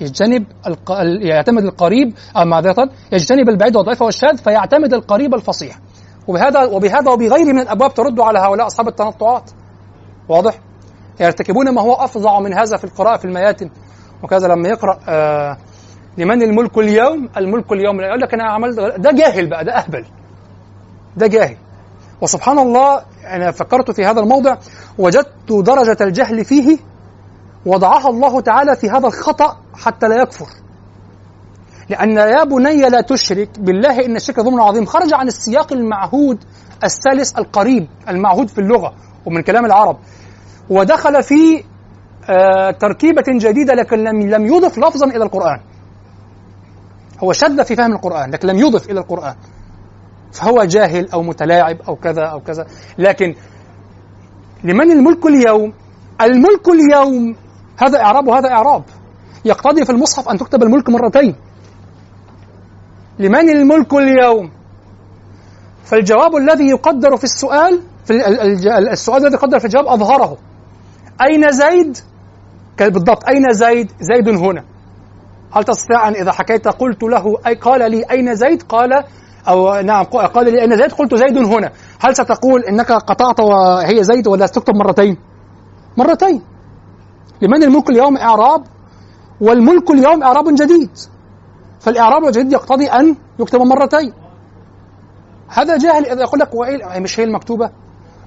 يجتنب 0.00 0.44
الق... 0.66 0.92
يعتمد 1.20 1.62
القريب 1.64 2.12
أو 2.36 2.44
معذرة 2.44 2.90
يجتنب 3.12 3.48
البعيد 3.48 3.76
والضعيف 3.76 4.02
والشاذ 4.02 4.36
فيعتمد 4.36 4.94
القريب 4.94 5.34
الفصيح. 5.34 5.78
وبهذا 6.28 6.64
وبهذا 6.64 7.10
وبغيره 7.10 7.52
من 7.52 7.58
الأبواب 7.58 7.94
ترد 7.94 8.20
على 8.20 8.38
هؤلاء 8.38 8.66
أصحاب 8.66 8.88
التنطعات. 8.88 9.50
واضح؟ 10.28 10.58
يرتكبون 11.20 11.74
ما 11.74 11.80
هو 11.82 11.92
أفظع 11.92 12.40
من 12.40 12.54
هذا 12.54 12.76
في 12.76 12.84
القراءة 12.84 13.16
في 13.16 13.24
المياتم. 13.24 13.70
وكذا 14.22 14.48
لما 14.48 14.68
يقرأ 14.68 14.98
آه 15.08 15.56
لمن 16.18 16.42
الملك 16.42 16.78
اليوم؟ 16.78 17.28
الملك 17.36 17.72
اليوم. 17.72 18.00
يقول 18.00 18.20
لك 18.20 18.34
أنا 18.34 18.44
عملت 18.44 18.78
ده 18.80 19.10
جاهل 19.12 19.46
بقى 19.46 19.64
ده 19.64 19.72
أهبل. 19.78 20.04
ده 21.16 21.26
جاهل. 21.26 21.56
وسبحان 22.20 22.58
الله 22.58 23.02
أنا 23.26 23.50
فكرت 23.50 23.90
في 23.90 24.04
هذا 24.04 24.20
الموضع 24.20 24.56
وجدت 24.98 25.52
درجة 25.52 25.96
الجهل 26.00 26.44
فيه 26.44 26.78
وضعها 27.66 28.08
الله 28.08 28.40
تعالى 28.40 28.76
في 28.76 28.90
هذا 28.90 29.06
الخطأ 29.06 29.56
حتى 29.74 30.08
لا 30.08 30.22
يكفر. 30.22 30.46
لأن 31.88 32.16
يا 32.16 32.44
بني 32.44 32.88
لا 32.88 33.00
تشرك 33.00 33.58
بالله 33.58 34.04
إن 34.06 34.16
الشرك 34.16 34.40
ظلم 34.40 34.60
عظيم. 34.60 34.86
خرج 34.86 35.14
عن 35.14 35.28
السياق 35.28 35.72
المعهود 35.72 36.44
السلس 36.84 37.32
القريب 37.38 37.88
المعهود 38.08 38.48
في 38.48 38.58
اللغة 38.58 38.94
ومن 39.26 39.42
كلام 39.42 39.64
العرب. 39.66 39.96
ودخل 40.70 41.22
في 41.22 41.64
آه 42.30 42.70
تركيبة 42.70 43.24
جديدة 43.28 43.74
لكن 43.74 43.98
لم 43.98 44.30
لم 44.30 44.46
يضف 44.46 44.78
لفظا 44.78 45.06
إلى 45.06 45.24
القرآن. 45.24 45.60
هو 47.18 47.32
شد 47.32 47.62
في 47.62 47.76
فهم 47.76 47.92
القرآن 47.92 48.30
لكن 48.30 48.48
لم 48.48 48.58
يضف 48.58 48.90
إلى 48.90 49.00
القرآن. 49.00 49.34
فهو 50.32 50.64
جاهل 50.64 51.10
أو 51.10 51.22
متلاعب 51.22 51.82
أو 51.88 51.96
كذا 51.96 52.22
أو 52.22 52.40
كذا. 52.40 52.66
لكن 52.98 53.34
لمن 54.64 54.90
الملك 54.90 55.26
اليوم؟ 55.26 55.72
الملك 56.20 56.68
اليوم 56.68 57.36
هذا 57.78 58.00
إعراب 58.00 58.28
وهذا 58.28 58.48
إعراب. 58.48 58.82
يقتضي 59.44 59.84
في 59.84 59.92
المصحف 59.92 60.28
أن 60.28 60.38
تكتب 60.38 60.62
الملك 60.62 60.88
مرتين. 60.88 61.34
لمن 63.18 63.50
الملك 63.50 63.94
اليوم؟ 63.94 64.50
فالجواب 65.84 66.36
الذي 66.36 66.68
يقدر 66.68 67.16
في 67.16 67.24
السؤال 67.24 67.82
في 68.04 68.12
السؤال 68.92 69.22
الذي 69.22 69.34
يقدر 69.34 69.58
في 69.58 69.64
الجواب 69.64 69.86
أظهره. 69.86 70.36
أين 71.22 71.52
زيد؟ 71.52 71.98
بالضبط. 72.78 73.28
أين 73.28 73.52
زيد؟ 73.52 73.92
زيد 74.00 74.28
هنا. 74.28 74.64
هل 75.52 75.64
تستطيع 75.64 76.08
أن 76.08 76.14
إذا 76.14 76.32
حكيت 76.32 76.68
قلت 76.68 77.02
له 77.02 77.36
أي 77.46 77.54
قال 77.54 77.90
لي 77.90 78.04
أين 78.10 78.34
زيد؟ 78.34 78.62
قال 78.62 79.04
أو 79.48 79.80
نعم 79.80 80.04
قال 80.04 80.52
لي 80.52 80.62
أين 80.62 80.76
زيد 80.76 80.92
قلت 80.92 81.14
زيد 81.14 81.38
هنا. 81.38 81.72
هل 82.00 82.16
ستقول 82.16 82.64
إنك 82.64 82.92
قطعت 82.92 83.40
وهي 83.40 84.04
زيد 84.04 84.26
ولا 84.26 84.46
ستكتب 84.46 84.74
مرتين؟ 84.74 85.16
مرتين. 85.96 86.42
لمن 87.42 87.62
الملك 87.62 87.90
اليوم 87.90 88.16
إعراب 88.16 88.64
والملك 89.40 89.90
اليوم 89.90 90.22
إعراب 90.22 90.54
جديد. 90.54 90.90
فالإعراب 91.80 92.24
الجديد 92.24 92.52
يقتضي 92.52 92.86
أن 92.86 93.16
يكتب 93.38 93.60
مرتين. 93.60 94.12
هذا 95.48 95.78
جاهل 95.78 96.06
إذا 96.06 96.20
يقول 96.20 96.40
لك 96.40 96.54
وإيه 96.54 96.98
مش 97.00 97.20
هي 97.20 97.24
المكتوبة؟ 97.24 97.70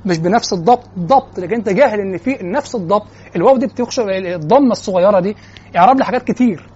مش 0.05 0.17
بنفس 0.17 0.53
الضبط 0.53 0.89
ضبط. 0.99 1.39
لكن 1.39 1.55
أنت 1.55 1.69
جاهل 1.69 1.99
إن 1.99 2.17
في 2.17 2.37
نفس 2.41 2.75
الضبط 2.75 3.05
الواو 3.35 3.57
دي 3.57 3.67
بتخشى 3.67 4.01
الضمة 4.35 4.71
الصغيرة 4.71 5.19
دي. 5.19 5.37
إعراب 5.77 5.99
لحاجات 5.99 6.23
كتير. 6.23 6.70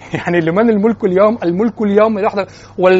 يعني 0.18 0.40
لمن 0.40 0.70
الملك 0.70 1.04
اليوم؟ 1.04 1.38
الملك 1.42 1.82
اليوم 1.82 2.18
لوحده 2.18 2.46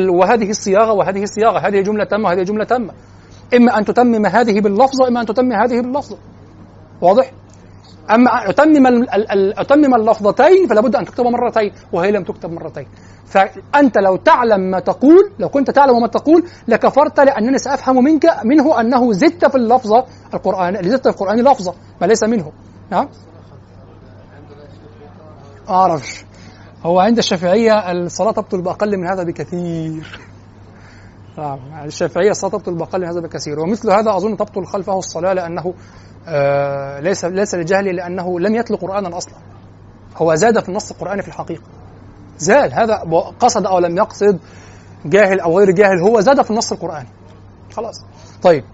وهذه 0.08 0.50
الصياغة 0.50 0.92
وهذه 0.92 1.22
الصياغة 1.22 1.58
هذه 1.58 1.80
جملة 1.80 2.04
تامة 2.04 2.28
وهذه 2.28 2.42
جملة 2.42 2.64
تامة. 2.64 2.92
إما 3.54 3.78
أن 3.78 3.84
تتمم 3.84 4.26
هذه 4.26 4.60
باللفظه 4.60 5.08
اما 5.08 5.20
أن 5.20 5.26
تتمم 5.26 5.52
هذه 5.52 5.80
باللفظه 5.80 6.18
واضح؟ 7.00 7.32
أما 8.10 8.50
اتمم 8.50 9.06
اتمم 9.58 9.94
اللفظتين 9.94 10.66
فلا 10.66 10.80
بد 10.80 10.96
أن 10.96 11.04
تكتب 11.04 11.24
مرتين 11.24 11.72
وهي 11.92 12.10
لم 12.10 12.24
تكتب 12.24 12.50
مرتين. 12.50 12.86
فأنت 13.26 13.98
لو 13.98 14.16
تعلم 14.16 14.60
ما 14.60 14.80
تقول 14.80 15.30
لو 15.38 15.48
كنت 15.48 15.70
تعلم 15.70 16.00
ما 16.00 16.06
تقول 16.06 16.44
لكفرت 16.68 17.20
لأنني 17.20 17.58
سأفهم 17.58 18.04
منك 18.04 18.26
منه 18.44 18.80
أنه 18.80 19.12
زدت 19.12 19.44
في 19.44 19.56
اللفظة 19.56 20.04
القرآن 20.34 20.82
زدت 20.82 21.08
في 21.08 21.14
القرآن 21.14 21.40
لفظة 21.40 21.74
ما 22.00 22.06
ليس 22.06 22.24
منه. 22.24 22.52
نعم؟ 22.90 23.08
أعرفش. 25.70 26.24
هو 26.82 27.00
عند 27.00 27.18
الشافعية 27.18 27.92
الصلاة 27.92 28.32
تبطل 28.32 28.62
بأقل 28.62 28.96
من 28.96 29.06
هذا 29.06 29.22
بكثير. 29.22 30.20
نعم 31.38 31.58
الشافعية 31.84 32.30
الصلاة 32.30 32.50
تبطل 32.50 32.74
بأقل 32.74 33.00
من 33.00 33.06
هذا 33.06 33.20
بكثير. 33.20 33.60
ومثل 33.60 33.90
هذا 33.90 34.16
أظن 34.16 34.36
تبطل 34.36 34.66
خلفه 34.66 34.98
الصلاة 34.98 35.32
لأنه 35.32 35.74
آه 36.28 37.00
ليس 37.00 37.24
ليس 37.24 37.54
لجهل 37.54 37.96
لأنه 37.96 38.40
لم 38.40 38.54
يتل 38.54 38.76
قرآنا 38.76 39.16
أصلا. 39.16 39.34
هو 40.16 40.34
زاد 40.34 40.62
في 40.62 40.68
النص 40.68 40.90
القرآني 40.90 41.22
في 41.22 41.28
الحقيقة. 41.28 41.62
زاد 42.38 42.72
هذا 42.72 42.96
قصد 43.40 43.66
أو 43.66 43.78
لم 43.78 43.96
يقصد 43.96 44.38
جاهل 45.04 45.40
أو 45.40 45.58
غير 45.58 45.70
جاهل 45.70 46.00
هو 46.00 46.20
زاد 46.20 46.42
في 46.42 46.50
النص 46.50 46.72
القرآني. 46.72 47.08
خلاص. 47.76 48.04
طيب. 48.42 48.64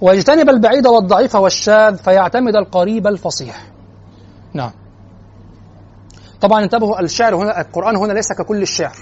ويجتنب 0.00 0.48
البعيد 0.48 0.86
والضعيف 0.86 1.34
والشاذ 1.34 1.96
فيعتمد 1.96 2.56
القريب 2.56 3.06
الفصيح. 3.06 3.66
نعم. 4.54 4.70
طبعا 6.44 6.64
انتبهوا 6.64 7.00
الشعر 7.00 7.34
هنا 7.34 7.60
القرآن 7.60 7.96
هنا 7.96 8.12
ليس 8.12 8.32
ككل 8.32 8.62
الشعر 8.62 8.96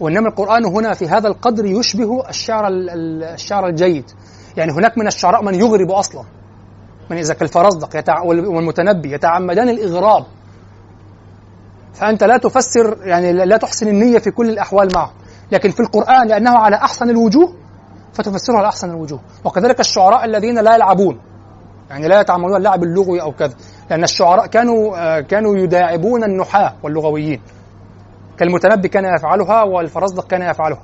وإنما 0.00 0.28
القرآن 0.28 0.64
هنا 0.64 0.94
في 0.94 1.08
هذا 1.08 1.28
القدر 1.28 1.64
يشبه 1.64 2.28
الشعر 2.28 2.68
الشعر 2.68 3.66
الجيد. 3.66 4.10
يعني 4.56 4.72
هناك 4.72 4.98
من 4.98 5.06
الشعراء 5.06 5.42
من 5.42 5.54
يغرب 5.54 5.90
أصلا 5.90 6.24
من 7.10 7.16
إذا 7.16 7.34
كالفرزدق 7.34 8.24
والمتنبي 8.24 9.12
يتعمدان 9.12 9.68
الإغراب. 9.68 10.24
فأنت 11.94 12.24
لا 12.24 12.36
تفسر 12.36 12.96
يعني 13.02 13.32
لا 13.32 13.56
تحسن 13.56 13.88
النية 13.88 14.18
في 14.18 14.30
كل 14.30 14.48
الأحوال 14.50 14.88
معه. 14.94 15.12
لكن 15.52 15.70
في 15.70 15.80
القرآن 15.80 16.28
لأنه 16.28 16.50
على 16.50 16.76
أحسن 16.76 17.10
الوجوه 17.10 17.54
فتفسره 18.12 18.58
على 18.58 18.68
أحسن 18.68 18.90
الوجوه. 18.90 19.20
وكذلك 19.44 19.80
الشعراء 19.80 20.24
الذين 20.24 20.58
لا 20.58 20.74
يلعبون 20.74 21.20
يعني 21.90 22.08
لا 22.08 22.20
يتعاملون 22.20 22.56
اللعب 22.56 22.82
اللغوي 22.82 23.22
أو 23.22 23.32
كذا. 23.32 23.54
لأن 23.90 24.04
الشعراء 24.04 24.46
كانوا 24.46 24.96
آه، 24.96 25.20
كانوا 25.20 25.56
يداعبون 25.56 26.24
النحاة 26.24 26.74
واللغويين. 26.82 27.40
كالمتنبي 28.38 28.88
كان 28.88 29.04
يفعلها 29.04 29.62
والفرزدق 29.62 30.26
كان 30.26 30.42
يفعلها. 30.42 30.82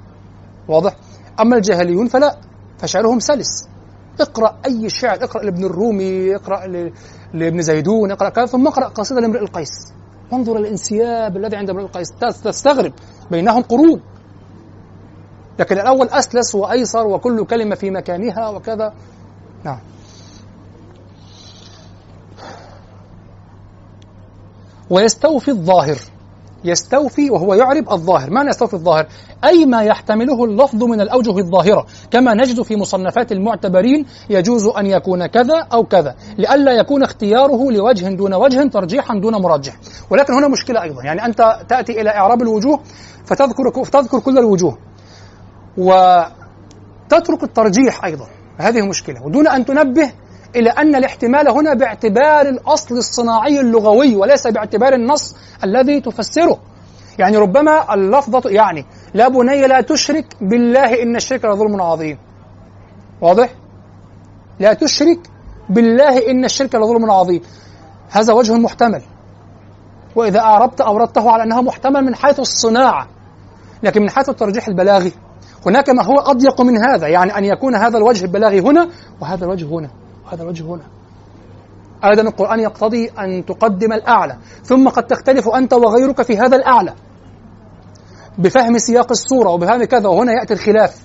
واضح؟ 0.68 0.96
أما 1.40 1.56
الجاهليون 1.56 2.06
فلا 2.06 2.36
فشعرهم 2.78 3.18
سلس. 3.18 3.68
اقرأ 4.20 4.56
أي 4.66 4.88
شعر 4.88 5.24
اقرأ 5.24 5.42
لابن 5.42 5.64
الرومي 5.64 6.36
اقرأ 6.36 6.66
لابن 7.34 7.62
زيدون 7.62 8.10
اقرأ 8.10 8.28
كذا 8.28 8.46
ثم 8.46 8.66
اقرأ 8.66 8.88
قصيدة 8.88 9.20
لامرئ 9.20 9.40
القيس. 9.40 9.92
وانظر 10.32 10.56
الانسياب 10.56 11.36
الذي 11.36 11.56
عند 11.56 11.70
امرئ 11.70 11.82
القيس. 11.82 12.08
تستغرب. 12.44 12.92
بينهم 13.30 13.62
قرون. 13.62 14.00
لكن 15.58 15.78
الأول 15.78 16.08
أسلس 16.08 16.54
وأيسر 16.54 17.06
وكل 17.06 17.44
كلمة 17.44 17.74
في 17.74 17.90
مكانها 17.90 18.48
وكذا. 18.48 18.92
نعم. 19.64 19.78
ويستوفي 24.90 25.50
الظاهر. 25.50 25.96
يستوفي 26.64 27.30
وهو 27.30 27.54
يعرب 27.54 27.92
الظاهر. 27.92 28.30
معنى 28.30 28.48
يستوفي 28.48 28.74
الظاهر؟ 28.74 29.06
أي 29.44 29.66
ما 29.66 29.82
يحتمله 29.82 30.44
اللفظ 30.44 30.84
من 30.84 31.00
الأوجه 31.00 31.38
الظاهرة. 31.38 31.86
كما 32.10 32.34
نجد 32.34 32.62
في 32.62 32.76
مصنفات 32.76 33.32
المعتبرين 33.32 34.06
يجوز 34.30 34.66
أن 34.66 34.86
يكون 34.86 35.26
كذا 35.26 35.66
أو 35.72 35.84
كذا 35.84 36.14
لئلا 36.38 36.72
يكون 36.72 37.02
اختياره 37.02 37.70
لوجه 37.70 38.08
دون 38.08 38.34
وجه 38.34 38.68
ترجيحا 38.68 39.14
دون 39.18 39.34
مرجح 39.42 39.76
ولكن 40.10 40.32
هنا 40.32 40.48
مشكلة 40.48 40.82
أيضا. 40.82 41.02
يعني 41.04 41.24
أنت 41.24 41.60
تأتي 41.68 42.00
إلى 42.00 42.10
إعراب 42.10 42.42
الوجوه 42.42 42.80
فتذكر 43.24 43.84
تذكر 43.92 44.20
كل 44.20 44.38
الوجوه. 44.38 44.78
وتترك 45.78 47.42
الترجيح 47.42 48.04
أيضا. 48.04 48.26
هذه 48.58 48.82
مشكلة. 48.82 49.26
ودون 49.26 49.48
أن 49.48 49.64
تنبه 49.64 50.12
إلى 50.58 50.70
أن 50.70 50.94
الاحتمال 50.94 51.48
هنا 51.48 51.74
باعتبار 51.74 52.48
الأصل 52.48 52.94
الصناعي 52.94 53.60
اللغوي 53.60 54.16
وليس 54.16 54.46
باعتبار 54.46 54.94
النص 54.94 55.36
الذي 55.64 56.00
تفسره. 56.00 56.58
يعني 57.18 57.36
ربما 57.36 57.94
اللفظة 57.94 58.50
يعني 58.50 58.86
لا 59.14 59.28
بني 59.28 59.66
لا 59.66 59.80
تشرك 59.80 60.26
بالله 60.40 61.02
إن 61.02 61.16
الشرك 61.16 61.44
لظلم 61.44 61.82
عظيم. 61.82 62.18
واضح؟ 63.20 63.50
لا 64.60 64.72
تشرك 64.72 65.18
بالله 65.68 66.30
إن 66.30 66.44
الشرك 66.44 66.74
لظلم 66.74 67.10
عظيم. 67.10 67.40
هذا 68.10 68.32
وجه 68.32 68.52
محتمل. 68.52 69.02
وإذا 70.16 70.40
أعربت 70.40 70.80
أوردته 70.80 71.30
على 71.30 71.42
أنه 71.42 71.62
محتمل 71.62 72.04
من 72.04 72.14
حيث 72.14 72.40
الصناعة 72.40 73.08
لكن 73.82 74.02
من 74.02 74.10
حيث 74.10 74.28
الترجيح 74.28 74.68
البلاغي. 74.68 75.12
هناك 75.66 75.90
ما 75.90 76.04
هو 76.04 76.18
أضيق 76.18 76.60
من 76.60 76.78
هذا 76.78 77.08
يعني 77.08 77.38
أن 77.38 77.44
يكون 77.44 77.74
هذا 77.74 77.98
الوجه 77.98 78.24
البلاغي 78.24 78.60
هنا 78.60 78.88
وهذا 79.20 79.44
الوجه 79.44 79.64
هنا. 79.64 79.90
وهذا 80.28 80.42
الوجه 80.42 80.64
هنا. 80.64 80.84
أيضا 82.04 82.22
القرآن 82.22 82.60
يقتضي 82.60 83.08
أن 83.08 83.46
تقدم 83.46 83.92
الأعلى 83.92 84.36
ثم 84.62 84.88
قد 84.88 85.06
تختلف 85.06 85.48
أنت 85.48 85.72
وغيرك 85.72 86.22
في 86.22 86.38
هذا 86.38 86.56
الأعلى. 86.56 86.94
بفهم 88.38 88.78
سياق 88.78 89.10
الصورة 89.10 89.50
وبفهم 89.50 89.84
كذا 89.84 90.08
وهنا 90.08 90.32
يأتي 90.32 90.54
الخلاف. 90.54 91.00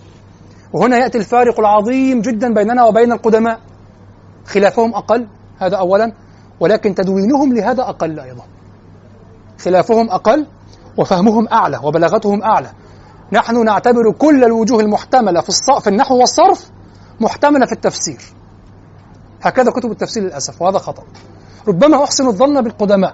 وهنا 0.73 0.97
يأتي 0.97 1.17
الفارق 1.17 1.59
العظيم 1.59 2.21
جدا 2.21 2.53
بيننا 2.53 2.83
وبين 2.83 3.11
القدماء. 3.11 3.59
خلافهم 4.45 4.95
أقل 4.95 5.27
هذا 5.57 5.77
أولا 5.77 6.13
ولكن 6.59 6.95
تدوينهم 6.95 7.53
لهذا 7.53 7.81
أقل 7.81 8.19
أيضا. 8.19 8.43
خلافهم 9.59 10.09
أقل 10.09 10.47
وفهمهم 10.97 11.47
أعلى 11.47 11.79
وبلاغتهم 11.83 12.43
أعلى. 12.43 12.71
نحن 13.31 13.65
نعتبر 13.65 14.11
كل 14.11 14.43
الوجوه 14.43 14.79
المحتملة 14.79 15.41
في 15.81 15.87
النحو 15.87 16.19
والصرف 16.19 16.71
محتملة 17.21 17.65
في 17.65 17.71
التفسير. 17.71 18.21
هكذا 19.43 19.71
كتب 19.71 19.91
التفسير 19.91 20.23
للأسف 20.23 20.61
وهذا 20.61 20.77
خطأ. 20.77 21.03
ربما 21.67 22.03
أحسن 22.03 22.27
الظن 22.27 22.61
بالقدماء 22.61 23.13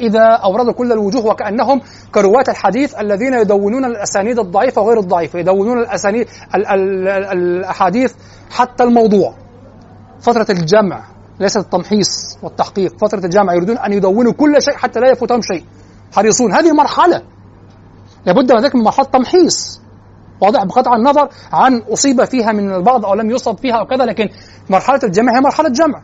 إذا 0.00 0.24
أوردوا 0.24 0.72
كل 0.72 0.92
الوجوه 0.92 1.26
وكأنهم 1.26 1.80
كرواة 2.14 2.44
الحديث 2.48 2.94
الذين 3.00 3.34
يدونون 3.34 3.84
الأسانيد 3.84 4.38
الضعيفة 4.38 4.82
وغير 4.82 4.98
الضعيفة 4.98 5.38
يدونون 5.38 5.78
الأسانيد 5.78 6.28
ال 6.54 6.66
ال 6.66 7.08
الأحاديث 7.08 8.14
حتى 8.50 8.84
الموضوع. 8.84 9.34
فترة 10.20 10.46
الجمع 10.50 11.04
ليست 11.40 11.56
التمحيص 11.56 12.38
والتحقيق 12.42 12.98
فترة 12.98 13.24
الجمع 13.24 13.54
يريدون 13.54 13.78
أن 13.78 13.92
يدونوا 13.92 14.32
كل 14.32 14.62
شيء 14.62 14.74
حتى 14.74 15.00
لا 15.00 15.10
يفوتهم 15.10 15.40
شيء. 15.40 15.64
حريصون. 16.12 16.52
هذه 16.52 16.72
مرحلة. 16.72 17.22
لابد 18.26 18.52
من 18.52 18.60
ذلك 18.60 18.74
من 18.74 18.82
مرحلة 18.82 19.06
تمحيص 19.06 19.80
واضح 20.40 20.64
بقطع 20.64 20.96
النظر 20.96 21.28
عن 21.52 21.82
أصيب 21.92 22.24
فيها 22.24 22.52
من 22.52 22.74
البعض 22.74 23.06
أو 23.06 23.14
لم 23.14 23.30
يصب 23.30 23.58
فيها 23.58 23.74
أو 23.74 23.86
كذا 23.86 24.04
لكن 24.04 24.28
مرحلة 24.70 25.00
الجمع 25.04 25.36
هي 25.36 25.40
مرحلة 25.40 25.68
جمع. 25.68 26.02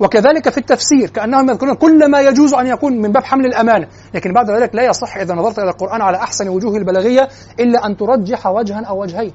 وكذلك 0.00 0.48
في 0.48 0.58
التفسير 0.58 1.10
كأنهم 1.10 1.50
يذكرون 1.50 1.74
كل 1.74 2.10
ما 2.10 2.20
يجوز 2.20 2.54
أن 2.54 2.66
يكون 2.66 2.92
من 3.02 3.12
باب 3.12 3.24
حمل 3.24 3.46
الأمانة. 3.46 3.88
لكن 4.14 4.32
بعد 4.32 4.50
ذلك 4.50 4.74
لا 4.74 4.82
يصح 4.82 5.16
إذا 5.16 5.34
نظرت 5.34 5.58
إلى 5.58 5.70
القرآن 5.70 6.02
على 6.02 6.16
أحسن 6.16 6.48
وجوه 6.48 6.76
البلاغية 6.76 7.28
إلا 7.60 7.86
أن 7.86 7.96
ترجح 7.96 8.46
وجها 8.46 8.84
أو 8.84 9.02
وجهين. 9.02 9.32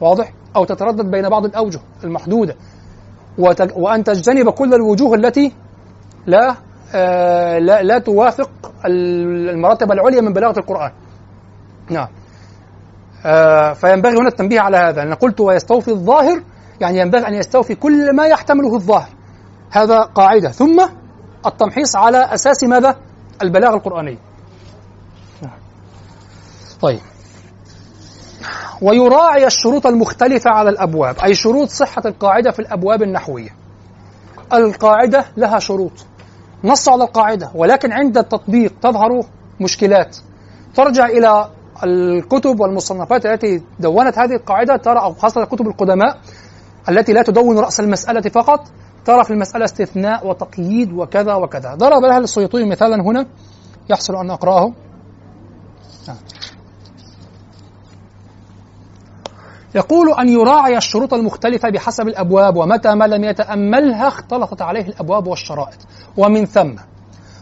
واضح؟ 0.00 0.32
أو 0.56 0.64
تتردد 0.64 1.10
بين 1.10 1.28
بعض 1.28 1.44
الأوجه 1.44 1.80
المحدودة. 2.04 2.56
وأن 3.76 4.04
تجتنب 4.04 4.50
كل 4.50 4.74
الوجوه 4.74 5.14
التي 5.14 5.52
لا 6.26 6.54
آه 6.94 7.58
لا, 7.58 7.82
لا 7.82 7.98
توافق 7.98 8.50
المراتب 8.86 9.92
العليا 9.92 10.20
من 10.20 10.32
بلاغة 10.32 10.58
القرآن. 10.58 10.92
نعم. 11.90 12.08
فينبغي 13.74 14.16
هنا 14.16 14.28
التنبيه 14.28 14.60
على 14.60 14.76
هذا 14.76 15.02
أنا 15.02 15.14
قلت 15.14 15.40
ويستوفي 15.40 15.90
الظاهر 15.90 16.42
يعني 16.80 16.98
ينبغي 16.98 17.28
أن 17.28 17.34
يستوفي 17.34 17.74
كل 17.74 18.16
ما 18.16 18.26
يحتمله 18.26 18.74
الظاهر. 18.74 19.08
هذا 19.70 20.00
قاعدة. 20.00 20.50
ثم 20.50 20.86
التمحيص 21.46 21.96
على 21.96 22.34
أساس 22.34 22.64
ماذا؟ 22.64 22.96
البلاغة 23.42 23.74
القرآنية. 23.74 24.18
طيب. 26.80 27.00
ويراعي 28.82 29.46
الشروط 29.46 29.86
المختلفة 29.86 30.50
على 30.50 30.70
الأبواب 30.70 31.18
أي 31.18 31.34
شروط 31.34 31.68
صحة 31.68 32.02
القاعدة 32.04 32.50
في 32.50 32.58
الأبواب 32.58 33.02
النحوية. 33.02 33.50
القاعدة 34.52 35.24
لها 35.36 35.58
شروط. 35.58 35.92
نص 36.64 36.88
على 36.88 37.04
القاعدة 37.04 37.50
ولكن 37.54 37.92
عند 37.92 38.18
التطبيق 38.18 38.72
تظهر 38.82 39.22
مشكلات. 39.60 40.16
ترجع 40.74 41.06
إلى 41.06 41.50
الكتب 41.84 42.60
والمصنفات 42.60 43.26
التي 43.26 43.62
دونت 43.80 44.18
هذه 44.18 44.34
القاعدة 44.34 44.76
ترى 44.76 45.00
أو 45.00 45.14
خاصة 45.14 45.44
كتب 45.44 45.66
القدماء 45.66 46.18
التي 46.88 47.12
لا 47.12 47.22
تدون 47.22 47.58
رأس 47.58 47.80
المسألة 47.80 48.20
فقط 48.20 48.60
ترى 49.04 49.24
في 49.24 49.30
المسألة 49.30 49.64
استثناء 49.64 50.26
وتقييد 50.26 50.92
وكذا 50.92 51.34
وكذا. 51.34 51.74
ضرب 51.74 52.02
لها 52.02 52.18
السيوطي 52.18 52.64
مثالا 52.64 53.02
هنا 53.02 53.26
يحصل 53.90 54.16
أن 54.16 54.30
أقرأه. 54.30 54.72
يقول 59.74 60.14
أن 60.20 60.28
يراعي 60.28 60.76
الشروط 60.76 61.14
المختلفة 61.14 61.70
بحسب 61.70 62.08
الأبواب 62.08 62.56
ومتى 62.56 62.94
ما 62.94 63.04
لم 63.04 63.24
يتأملها 63.24 64.08
اختلطت 64.08 64.62
عليه 64.62 64.86
الأبواب 64.86 65.26
والشرائط. 65.26 65.78
ومن 66.16 66.44
ثم 66.44 66.74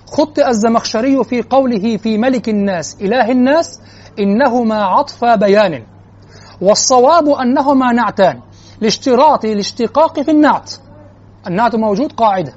خطئ 0.07 0.49
الزمخشري 0.49 1.25
في 1.25 1.43
قوله 1.43 1.97
في 1.97 2.19
ملك 2.19 2.49
الناس 2.49 2.97
إله 3.01 3.31
الناس 3.33 3.81
إنهما 4.19 4.85
عطف 4.85 5.25
بيان. 5.25 5.83
والصواب 6.61 7.29
أنهما 7.29 7.93
نعتان. 7.93 8.41
لاشتراط 8.81 9.45
الاشتقاق 9.45 10.21
في 10.21 10.31
النعت. 10.31 10.73
النعت 11.47 11.77
موجود 11.77 12.13
قاعدة. 12.13 12.53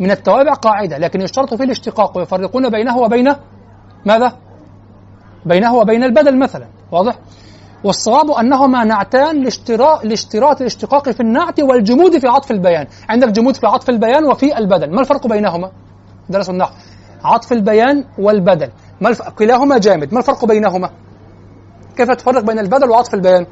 من 0.00 0.10
التوابع 0.10 0.52
قاعدة 0.52 0.98
لكن 0.98 1.20
يشترط 1.20 1.54
فيه 1.54 1.64
الاشتقاق. 1.64 2.18
ويفرقون 2.18 2.70
بينه 2.70 2.98
وبين 2.98 3.34
ماذا؟ 4.06 4.32
بينه 5.46 5.74
وبين 5.74 6.04
البدل 6.04 6.38
مثلا. 6.38 6.66
واضح؟ 6.92 7.18
والصواب 7.84 8.30
أنهما 8.30 8.84
نعتان 8.84 9.42
لاشتراط 9.42 10.04
لاشتراط 10.04 10.60
الاشتقاق 10.60 11.10
في 11.10 11.20
النعت 11.20 11.60
والجمود 11.60 12.18
في 12.18 12.28
عطف 12.28 12.50
البيان. 12.50 12.86
عندك 13.08 13.28
جمود 13.28 13.56
في 13.56 13.66
عطف 13.66 13.90
البيان 13.90 14.24
وفي 14.24 14.58
البدل. 14.58 14.94
ما 14.94 15.00
الفرق 15.00 15.26
بينهما؟ 15.26 15.70
درس 16.28 16.50
النحو. 16.50 16.74
عطف 17.24 17.52
البيان 17.52 18.04
والبدل. 18.18 18.70
ما 19.00 19.08
الف... 19.08 19.22
كلاهما 19.22 19.78
جامد. 19.78 20.14
ما 20.14 20.18
الفرق 20.18 20.44
بينهما؟ 20.44 20.90
كيف 21.96 22.10
تفرق 22.10 22.42
بين 22.42 22.58
البدل 22.58 22.90
وعطف 22.90 23.14
البيان؟ 23.14 23.46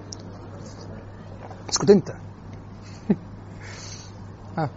اسكت 1.70 1.90
انت 1.90 2.10
ها 4.58 4.70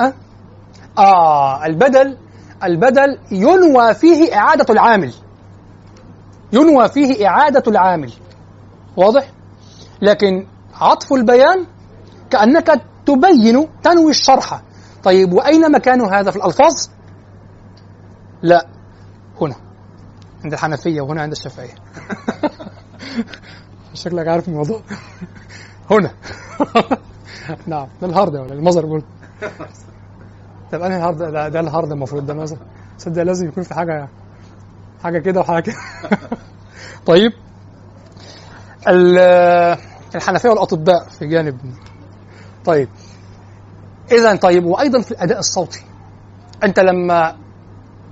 أه؟ 0.00 0.12
آه 0.98 1.66
البدل 1.66 2.16
البدل 2.64 3.18
ينوى 3.30 3.94
فيه 3.94 4.36
إعادة 4.36 4.66
العامل 4.70 5.14
ينوى 6.52 6.88
فيه 6.88 7.28
إعادة 7.28 7.62
العامل 7.68 8.12
واضح؟ 8.96 9.30
لكن 10.02 10.46
عطف 10.74 11.12
البيان 11.12 11.66
كأنك 12.30 12.82
تبين 13.06 13.68
تنوي 13.82 14.10
الشرح 14.10 14.62
طيب 15.04 15.32
وأين 15.32 15.72
مكان 15.72 16.00
هذا 16.00 16.30
في 16.30 16.36
الألفاظ؟ 16.36 16.74
لا 18.42 18.75
عند 20.46 20.52
الحنفية 20.52 21.00
وهنا 21.00 21.22
عند 21.22 21.32
الشافعية. 21.32 21.74
شكلك 23.94 24.28
عارف 24.28 24.48
الموضوع. 24.48 24.80
هنا. 25.90 26.10
نعم 27.66 27.88
ده 28.00 28.06
الهارد 28.06 28.34
ولا 28.34 28.52
المظهر 28.52 28.86
بقول 28.86 29.02
طب 30.72 30.82
أنا 30.82 30.96
الهارد؟ 30.96 31.18
ده, 31.18 31.48
ده 31.48 31.60
الهارد 31.60 31.92
المفروض 31.92 32.26
ده 32.26 32.32
المظهر. 32.32 32.58
صدق 32.98 33.22
لازم 33.22 33.48
يكون 33.48 33.62
في 33.62 33.74
حاجة 33.74 34.08
حاجة 35.02 35.18
كده 35.18 35.40
وحاجة 35.40 35.62
كده. 35.62 35.76
طيب. 37.06 37.32
الحنفية 40.14 40.48
والأطباء 40.48 41.08
في 41.18 41.26
جانب. 41.26 41.58
طيب. 42.64 42.88
اذا 44.12 44.36
طيب 44.36 44.64
وأيضا 44.64 45.00
في 45.00 45.10
الأداء 45.10 45.38
الصوتي. 45.38 45.84
أنت 46.64 46.80
لما 46.80 47.36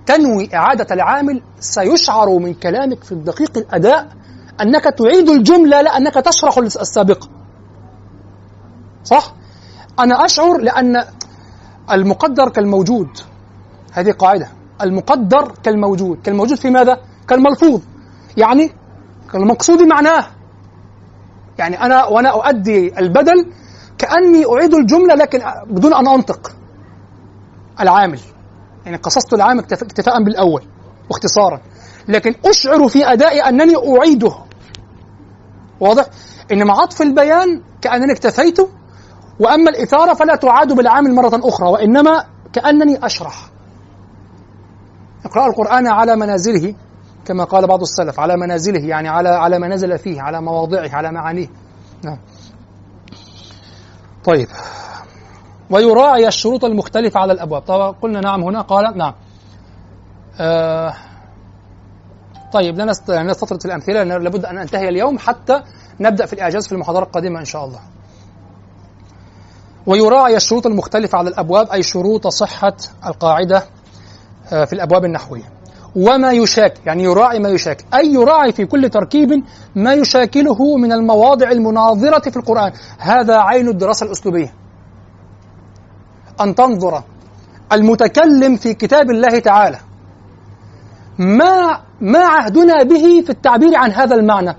تنوي 0.07 0.49
إعادة 0.55 0.95
العامل 0.95 1.43
سيشعر 1.61 2.39
من 2.39 2.55
كلامك 2.55 3.05
في 3.05 3.13
الدقيق 3.13 3.59
الأداء 3.59 4.09
أنك 4.61 4.85
تعيد 4.85 5.29
الجملة 5.29 5.81
لا 5.83 5.97
انك 5.97 6.15
تشرح 6.15 6.59
السابقه 6.59 7.29
صح؟ 9.05 9.35
أنا 9.99 10.25
أشعر 10.25 10.59
لأن 10.59 11.05
المقدر 11.93 12.49
كالموجود. 12.49 13.09
هذه 13.93 14.11
قاعدة. 14.11 14.49
المقدر 14.83 15.53
كالموجود. 15.63 16.23
كالموجود 16.23 16.59
في 16.59 16.71
ماذا؟ 16.71 17.01
كالملفوظ. 17.29 17.81
يعني 18.37 18.73
كالمقصود 19.33 19.83
معناه. 19.83 20.27
يعني 21.59 21.83
أنا 21.83 22.05
وأنا 22.05 22.29
أؤدي 22.29 22.99
البدل 22.99 23.53
كأني 23.99 24.45
أعيد 24.47 24.75
الجملة 24.75 25.15
لكن 25.15 25.41
بدون 25.67 25.95
أن 25.95 26.09
أنطق 26.09 26.53
العامل. 27.81 28.21
يعني 28.85 28.97
قصصت 28.97 29.35
العامل 29.35 29.61
اكتفاء 29.61 30.23
بالأول 30.23 30.63
واختصارا. 31.11 31.61
لكن 32.09 32.35
أشعر 32.45 32.89
في 32.89 33.13
أدائي 33.13 33.41
أنني 33.41 33.75
أعيده. 33.77 34.35
واضح؟ 35.81 36.07
انما 36.53 36.73
عطف 36.73 37.03
البيان 37.03 37.63
كأنني 37.81 38.13
اكتفيت 38.13 38.59
وأما 39.41 39.71
الإثارة 39.71 40.15
فلا 40.15 40.37
تعاد 40.37 40.73
بالعامل 40.73 41.15
مرة 41.15 41.41
أخرى 41.49 41.69
وإنما 41.69 42.25
كأنني 42.53 43.07
أشرح. 43.07 43.51
اقرأ 45.25 45.47
القرآن 45.47 45.87
على 45.87 46.17
منازله 46.17 46.75
كما 47.25 47.45
قال 47.45 47.67
بعض 47.67 47.81
السلف 47.81 48.21
على 48.21 48.37
منازله 48.37 48.81
يعني 48.81 49.09
على 49.09 49.29
على 49.29 49.59
ما 49.59 49.69
نزل 49.69 49.99
فيه 49.99 50.21
على 50.23 50.41
مواضعه 50.41 50.91
على 50.93 51.13
معانيه. 51.13 51.49
نعم. 52.05 52.19
طيب. 54.25 54.49
ويراعي 55.71 56.29
الشروط 56.29 56.65
المختلفة 56.65 57.21
على 57.21 57.33
الأبواب. 57.33 57.63
طبعا 57.63 57.91
قلنا 57.91 58.21
نعم 58.21 58.43
هنا 58.43 58.61
قال 58.61 58.99
نعم. 58.99 59.15
آه 60.41 60.95
طيب 62.53 62.79
لا 62.79 63.23
نستطرد 63.23 63.61
في 63.61 63.67
الأمثلة 63.67 64.03
لابد 64.03 64.45
أن 64.45 64.55
ننتهي 64.55 64.89
اليوم 64.89 65.19
حتى 65.19 65.63
نبدأ 66.01 66.27
في 66.27 66.33
الإعجاز 66.33 66.67
في 66.67 66.73
المحاضرة 66.73 67.05
القادمة 67.05 67.41
إن 67.41 67.45
شاء 67.45 67.65
الله. 67.65 67.81
ويراعي 69.87 70.37
الشروط 70.37 70.67
المختلفة 70.67 71.19
على 71.19 71.29
الأبواب 71.29 71.71
أي 71.71 71.83
شروط 71.83 72.27
صحة 72.27 72.77
القاعدة 73.07 73.63
آه، 74.53 74.65
في 74.65 74.73
الأبواب 74.73 75.05
النحوية. 75.05 75.53
وما 75.97 76.33
يشاكل 76.33 76.81
يعني 76.87 77.03
يراعي 77.03 77.39
ما 77.39 77.49
يشاكل 77.49 77.85
أي 77.95 78.13
يراعي 78.13 78.53
في 78.53 78.67
كل 78.67 78.91
تركيب 78.91 79.45
ما 79.75 79.95
يشاكله 79.95 80.77
من 80.77 80.93
المواضع 80.93 81.51
المناظرة 81.51 82.31
في 82.31 82.37
القرآن. 82.37 82.73
هذا 82.99 83.37
عين 83.39 83.69
الدراسة 83.69 84.07
الأسلوبية. 84.07 84.64
أن 86.41 86.55
تنظر 86.55 87.03
المتكلم 87.73 88.57
في 88.57 88.75
كتاب 88.75 89.11
الله 89.11 89.39
تعالى. 89.39 89.79
ما 91.19 91.81
ما 92.01 92.19
عهدنا 92.19 92.83
به 92.83 93.23
في 93.27 93.31
التعبير 93.31 93.77
عن 93.77 93.91
هذا 93.91 94.15
المعنى؟ 94.15 94.57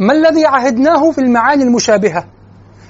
ما 0.00 0.12
الذي 0.12 0.46
عهدناه 0.46 1.10
في 1.10 1.20
المعاني 1.20 1.62
المشابهة؟ 1.62 2.24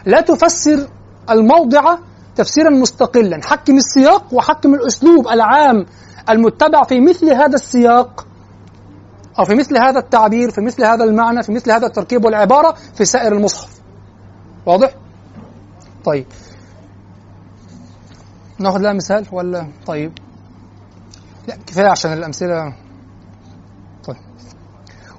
لا 0.07 0.21
تفسر 0.21 0.89
الموضع 1.31 1.97
تفسيرا 2.37 2.71
مستقلا. 2.71 3.41
حكم 3.45 3.77
السياق 3.77 4.35
وحكم 4.35 4.75
الأسلوب 4.75 5.29
العام 5.29 5.87
المتبع 6.31 6.83
في 6.83 7.01
مثل 7.01 7.31
هذا 7.31 7.55
السياق 7.55 8.27
أو 9.39 9.45
في 9.45 9.55
مثل 9.55 9.79
هذا 9.79 9.99
التعبير 9.99 10.51
في 10.51 10.61
مثل 10.61 10.85
هذا 10.85 11.05
المعنى 11.05 11.43
في 11.43 11.53
مثل 11.53 11.71
هذا 11.71 11.87
التركيب 11.87 12.25
والعبارة 12.25 12.75
في 12.95 13.05
سائر 13.05 13.33
المصحف. 13.33 13.71
واضح؟ 14.67 14.95
طيب. 16.05 16.27
ناخذ 18.63 18.81
لها 18.81 18.93
مثال 18.93 19.27
ولا؟ 19.33 19.69
طيب. 19.87 20.13
لا 21.49 21.57
كفاية 21.67 21.89
عشان 21.89 22.13
الأمثلة. 22.13 22.75
طيب. 24.05 24.17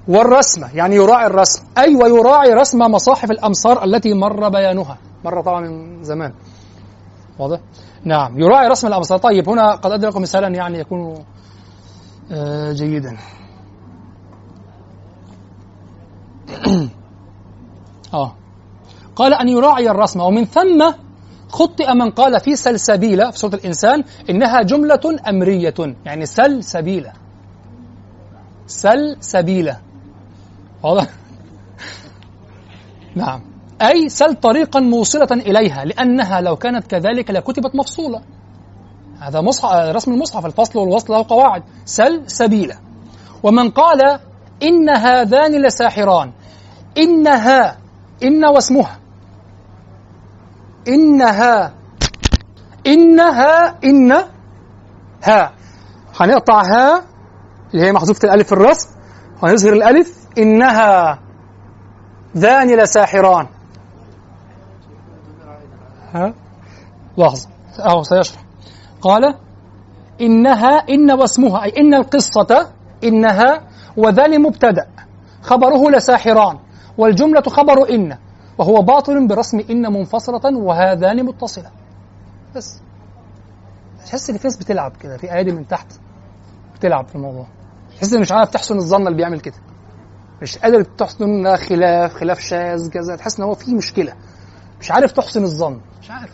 والرسمة 0.08 0.76
يعني 0.76 0.96
يراعي 0.96 1.26
الرسم. 1.26 1.62
أيوة 1.78 2.12
ويراعي 2.12 2.54
رسم 2.54 2.78
مصاحف 2.78 3.30
الأمصار 3.30 3.84
التي 3.84 4.14
مر 4.14 4.48
بيانها. 4.48 4.98
مر 5.24 5.42
طبعا 5.42 5.60
من 5.60 6.02
زمان. 6.02 6.32
واضح؟ 7.38 7.60
نعم 8.04 8.40
يراعي 8.40 8.68
رسم 8.68 8.86
الأمصار. 8.86 9.18
طيب 9.18 9.48
هنا 9.48 9.74
قد 9.74 9.90
أدرك 9.90 10.16
مثالا 10.16 10.48
يعني 10.48 10.78
يكون 10.78 11.24
آه 12.32 12.72
جيدا. 12.72 13.16
آه. 18.14 18.34
قال 19.16 19.34
أن 19.34 19.48
يراعي 19.48 19.90
الرسم 19.90 20.20
ومن 20.20 20.44
ثم 20.44 20.92
خطئ 21.54 21.94
من 21.94 22.10
قال 22.10 22.40
في 22.40 22.56
سلسبيلة 22.56 23.30
في 23.30 23.38
سورة 23.38 23.54
الإنسان 23.54 24.04
إنها 24.30 24.62
جملة 24.62 25.18
أمرية 25.28 25.74
يعني 26.04 26.26
سلسبيلة. 26.26 27.12
سلسبيلة. 28.66 29.78
واضح؟ 30.82 31.06
نعم. 33.22 33.40
أي 33.82 34.08
سل 34.08 34.34
طريقا 34.34 34.80
موصلة 34.80 35.28
إليها 35.32 35.84
لأنها 35.84 36.40
لو 36.40 36.56
كانت 36.56 36.86
كذلك 36.86 37.30
لكتبت 37.30 37.74
مفصولة. 37.74 38.20
هذا 39.20 39.40
مصحف 39.40 39.72
رسم 39.72 40.12
المصحف 40.12 40.46
الفصل 40.46 40.78
والوصل 40.78 41.12
له 41.12 41.26
قواعد. 41.28 41.62
سل 41.84 42.22
سبيلة 42.26 42.76
ومن 43.42 43.70
قال 43.70 44.18
إن 44.62 44.90
هذان 44.90 45.66
لساحران. 45.66 46.32
إنها 46.98 47.78
إن 48.22 48.44
واسمها. 48.44 49.03
إنها 50.88 51.74
إنها 52.86 53.78
إن 53.84 54.12
ها. 55.24 55.52
هنقطع 56.20 56.62
ها 56.62 57.04
اللي 57.74 57.86
هي 57.86 57.92
محذوفة 57.92 58.20
الألف 58.24 58.46
في 58.46 58.52
الرسم. 58.52 58.88
هنظهر 59.42 59.72
الألف 59.72 60.18
إنها. 60.38 61.18
ذان 62.36 62.76
لساحران 62.76 63.46
ها؟ 66.14 66.34
لحظة. 67.18 67.48
أهو 67.78 68.02
سيشرح. 68.02 68.44
قال 69.00 69.34
إنها 70.20 70.68
إن 70.68 71.10
واسمها 71.10 71.64
أي 71.64 71.72
إن 71.78 71.94
القصة 71.94 72.70
إنها 73.04 73.62
وذان 73.96 74.42
مبتدأ. 74.42 74.86
خبره 75.42 75.90
لساحران. 75.90 76.58
والجملة 76.98 77.42
خبر 77.42 77.90
إن. 77.90 78.18
وهو 78.58 78.82
باطل 78.82 79.28
برسم 79.28 79.60
إن 79.70 79.92
منفصلة 79.92 80.56
وهذان 80.58 81.24
متصلة. 81.24 81.70
بس. 82.56 82.80
تحس 84.06 84.30
إن 84.30 84.36
في 84.36 84.46
ناس 84.46 84.56
بتلعب 84.56 84.96
كده 84.96 85.16
في 85.16 85.32
أيادي 85.32 85.52
من 85.52 85.68
تحت 85.68 85.86
بتلعب 86.74 87.06
في 87.06 87.14
الموضوع. 87.14 87.46
تحس 87.96 88.12
إن 88.12 88.20
مش 88.20 88.32
عارف 88.32 88.50
تحسن 88.50 88.76
الظن 88.76 89.06
اللي 89.06 89.16
بيعمل 89.16 89.40
كده. 89.40 89.54
مش 90.42 90.58
قادر 90.58 90.82
تحسن 90.82 91.56
خلاف 91.56 92.14
خلاف 92.14 92.40
شاذ 92.40 92.90
كذا. 92.90 93.16
تحس 93.16 93.38
إن 93.38 93.44
هو 93.44 93.54
في 93.54 93.74
مشكلة. 93.74 94.12
مش 94.80 94.90
عارف 94.90 95.12
تحسن 95.12 95.42
الظن. 95.42 95.80
مش 96.02 96.10
عارف. 96.10 96.32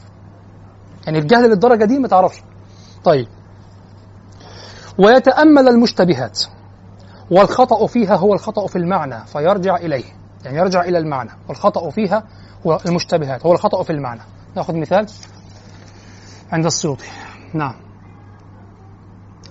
يعني 1.06 1.18
الجهل 1.18 1.50
للدرجة 1.50 1.84
دي 1.84 1.98
ما 1.98 2.08
تعرفش. 2.08 2.42
طيب. 3.04 3.28
ويتأمل 4.98 5.68
المشتبهات. 5.68 6.40
والخطأ 7.30 7.86
فيها 7.86 8.16
هو 8.16 8.34
الخطأ 8.34 8.66
في 8.66 8.76
المعنى 8.76 9.26
فيرجع 9.26 9.76
إليه. 9.76 10.19
يعني 10.44 10.58
يرجع 10.58 10.80
إلى 10.80 10.98
المعنى. 10.98 11.30
والخطأ 11.48 11.90
فيها 11.90 12.24
هو 12.66 12.78
المشتبهات 12.86 13.46
هو 13.46 13.52
الخطأ 13.52 13.82
في 13.82 13.90
المعنى. 13.90 14.20
نأخذ 14.56 14.76
مثال 14.76 15.06
عند 16.52 16.66
السيوطي. 16.66 17.04
نعم. 17.54 17.74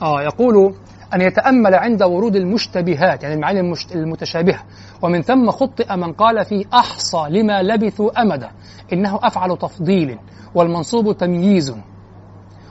آه 0.02 0.22
يقول 0.22 0.76
أن 1.14 1.22
يتأمل 1.22 1.76
عند 1.76 2.04
ورود 2.04 2.36
المشتبهات 2.36 3.24
يعني 3.24 3.36
المعاني 3.36 3.74
المتشابهة. 3.96 4.64
ومن 5.02 5.22
ثم 5.22 5.52
خطئ 5.52 5.96
من 5.96 6.14
قال 6.14 6.46
فيه 6.46 6.66
أحصى 6.74 7.26
لما 7.30 7.64
لبثوا 7.64 8.22
أمدا 8.22 8.52
إنه 8.94 9.20
أفعل 9.24 9.58
تفضيل 9.58 10.20
والمنصوب 10.56 11.18
تمييز. 11.18 11.76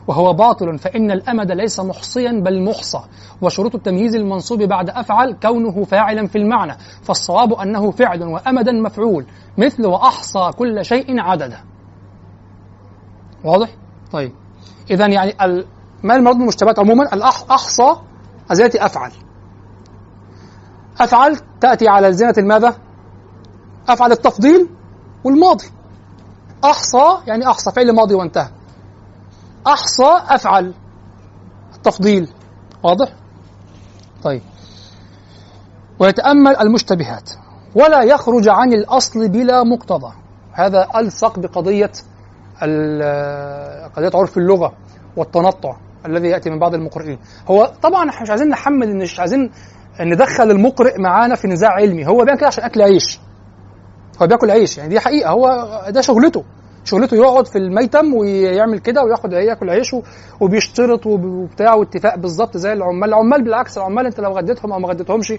وهو 0.09 0.33
باطل 0.33 0.79
فإن 0.79 1.11
الأمد 1.11 1.53
ليس 1.53 1.81
محصيا 1.81 2.43
بل 2.45 2.63
محصى. 2.63 3.01
وشروط 3.43 3.75
التمييز 3.75 4.17
المنصوب 4.17 4.63
بعد 4.63 4.91
أفعل 4.91 5.33
كونه 5.43 5.85
فاعلا 5.85 6.27
في 6.27 6.39
المعنى 6.39 6.77
فالصواب 7.03 7.53
أنه 7.53 7.91
فعل 7.91 8.23
وأمدا 8.23 8.73
مفعول 8.73 9.27
مثل 9.59 9.87
وأحصى 9.87 10.51
كل 10.57 10.85
شيء 10.85 11.21
عددا 11.21 11.61
واضح؟ 13.45 13.69
طيب. 14.13 14.33
إذا 14.91 15.07
يعني 15.07 15.35
ما 16.03 16.17
المراد 16.17 16.37
بالمشتبهات 16.37 16.79
عموما؟ 16.79 17.15
الأحصى 17.15 17.97
أزالة 18.53 18.87
أفعل. 18.87 19.13
أفعل 21.01 21.37
تأتي 21.61 21.89
على 21.89 22.09
الزنة 22.09 22.35
الماذا؟ 22.39 22.77
أفعل 23.89 24.13
التفضيل 24.13 24.69
والماضي. 25.25 25.67
أحصى 26.65 27.19
يعني 27.27 27.47
أحصى 27.51 27.73
فعل 27.73 27.93
ماضي 27.93 28.15
وانتهى. 28.15 28.58
أحصى 29.67 30.19
أفعل. 30.29 30.75
التفضيل. 31.75 32.29
واضح؟ 32.83 33.09
طيب. 34.23 34.43
ويتأمل 35.99 36.57
المشتبهات. 36.57 37.31
ولا 37.75 38.03
يخرج 38.03 38.49
عن 38.49 38.73
الأصل 38.73 39.29
بلا 39.29 39.63
مقتضى. 39.63 40.13
هذا 40.53 40.89
ألصق 40.97 41.39
بقضية 41.39 41.91
قضية 43.97 44.11
عرف 44.15 44.39
اللغة 44.39 44.73
والتنطع 45.17 45.77
الذي 46.07 46.29
يأتي 46.29 46.51
من 46.51 46.59
بعض 46.59 46.75
المقرئين. 46.75 47.19
هو 47.51 47.73
طبعا 47.83 48.11
إحنا 48.11 48.23
مش 48.23 48.31
عايزين 48.31 48.49
نحمل 48.49 48.97
مش 48.97 49.21
عايزين 49.21 49.51
ندخل 50.01 50.51
المقرئ 50.51 51.01
معانا 51.01 51.35
في 51.35 51.49
نزاع 51.49 51.71
علمي. 51.71 52.07
هو 52.07 52.25
بيعمل 52.25 52.39
كده 52.39 52.47
عشان 52.47 52.65
أكل 52.65 52.83
عيش. 52.83 53.21
هو 54.23 54.27
بياكل 54.27 54.51
عيش. 54.51 54.79
يعني 54.79 54.91
دي 54.91 55.01
حقيقة. 55.01 55.31
هو 55.31 55.71
ده 55.89 56.01
شغلته. 56.01 56.45
شغلته 56.89 57.17
يقعد 57.17 57.47
في 57.47 57.59
الميتم 57.59 58.15
ويعمل 58.15 58.79
كده 58.79 59.03
وياخد 59.03 59.33
ياكل 59.33 59.71
عيشه 59.71 60.03
وبيشترط 60.41 61.07
وبتاع 61.07 61.75
واتفاق 61.75 62.19
بالظبط 62.19 62.57
زي 62.57 62.73
العمال. 62.73 63.09
العمال 63.09 63.45
بالعكس 63.45 63.79
العمال 63.79 64.07
انت 64.07 64.21
لو 64.21 64.33
غديتهم 64.33 64.73
أو 64.73 64.79
ما 64.79 64.89
غديتهمش 64.89 65.33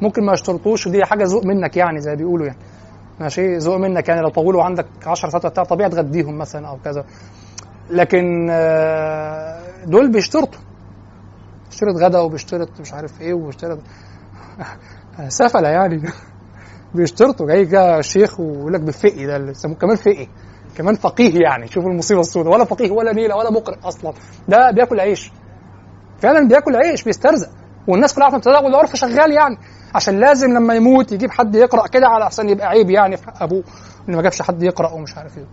ممكن 0.00 0.24
ما 0.24 0.32
يشترطوش. 0.32 0.86
ودي 0.86 1.04
حاجة 1.04 1.24
ذوق 1.24 1.44
منك 1.44 1.76
يعني 1.76 2.00
زي 2.00 2.16
بيقولوا 2.16 2.46
يعني. 2.46 2.58
ماشي؟ 3.20 3.56
ذوق 3.56 3.76
منك 3.76 4.08
يعني. 4.08 4.20
لو 4.20 4.28
طولوا 4.28 4.62
عندك 4.64 4.86
10 5.06 5.28
ساعات 5.30 5.46
بتاع 5.46 5.64
طبيعي 5.64 5.90
تغديهم 5.90 6.38
مثلا 6.38 6.68
أو 6.68 6.78
كذا. 6.84 7.04
لكن 7.90 8.48
آه، 8.50 9.60
دول 9.86 10.12
بيشترطوا. 10.12 10.60
بيشترط 11.66 11.96
غدا 11.96 12.18
وبيشترط 12.18 12.80
مش 12.80 12.92
عارف 12.92 13.20
إيه 13.20 13.34
وبيشترط 13.34 13.78
سفلة 15.28 15.68
يعني. 15.68 16.02
بيشترطوا. 16.94 17.46
جاي 17.46 17.66
كده 17.66 18.00
شيخ 18.00 18.40
ويقول 18.40 18.72
لك 18.72 18.80
بفقي 18.80 19.26
ده 19.26 19.36
اللي 19.36 19.52
كمان 19.80 19.96
فقي. 19.96 20.26
كمان 20.76 20.94
فقيه 20.94 21.40
يعني 21.42 21.68
شوف 21.68 21.84
المصيبة 21.86 22.20
السوداء 22.20 22.52
ولا 22.52 22.64
فقيه 22.64 22.90
ولا 22.90 23.12
نيلة 23.12 23.36
ولا 23.36 23.50
مقرئ 23.50 23.76
أصلا. 23.84 24.12
ده 24.48 24.70
بياكل 24.70 25.00
عيش. 25.00 25.32
فعلا 26.18 26.48
بياكل 26.48 26.76
عيش 26.76 27.02
بيسترزق. 27.04 27.48
والناس 27.88 28.14
كلها 28.14 28.24
عارفة 28.24 28.38
تلاقوا 28.38 28.68
العرف 28.68 28.96
شغال 28.96 29.32
يعني. 29.32 29.58
عشان 29.94 30.20
لازم 30.20 30.50
لما 30.50 30.74
يموت 30.74 31.12
يجيب 31.12 31.30
حد 31.30 31.54
يقرأ 31.54 31.86
كده 31.86 32.06
على 32.08 32.24
احسن 32.24 32.48
يبقى 32.48 32.66
عيب 32.68 32.90
يعني 32.90 33.16
في 33.16 33.26
أبوه 33.40 33.64
ان 34.08 34.16
ما 34.16 34.22
جابش 34.22 34.42
حد 34.42 34.62
يقرا 34.62 34.90
ومش 34.92 35.16
عارف 35.18 35.38
إيه. 35.38 35.46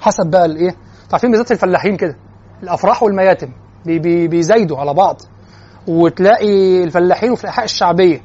حسب 0.00 0.26
بقى 0.26 0.44
الايه 0.44 0.74
عارفين 1.12 1.30
بالذات 1.30 1.52
الفلاحين 1.52 1.96
كده؟ 1.96 2.16
الأفراح 2.62 3.02
والمياتم 3.02 3.48
بي 3.86 3.98
بي 3.98 4.28
بيزايدوا 4.28 4.78
على 4.78 4.94
بعض. 4.94 5.16
وتلاقي 5.88 6.84
الفلاحين 6.84 7.30
وفي 7.32 7.44
الأحياء 7.44 7.64
الشعبية 7.64 8.20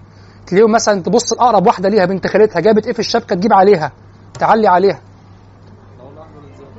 تلاقيهم 0.48 0.72
مثلا 0.72 1.02
تبص 1.02 1.34
الاقرب 1.34 1.68
واحدة 1.68 1.90
ليها 1.90 2.06
بنت 2.06 2.28
خالتها 2.28 2.60
جابت 2.60 2.86
إيه 2.88 2.94
في 2.94 3.00
الشبكة 3.00 3.36
تجيب 3.36 3.54
عليها 3.54 3.92
تعلي 4.40 4.68
عليها. 4.68 5.00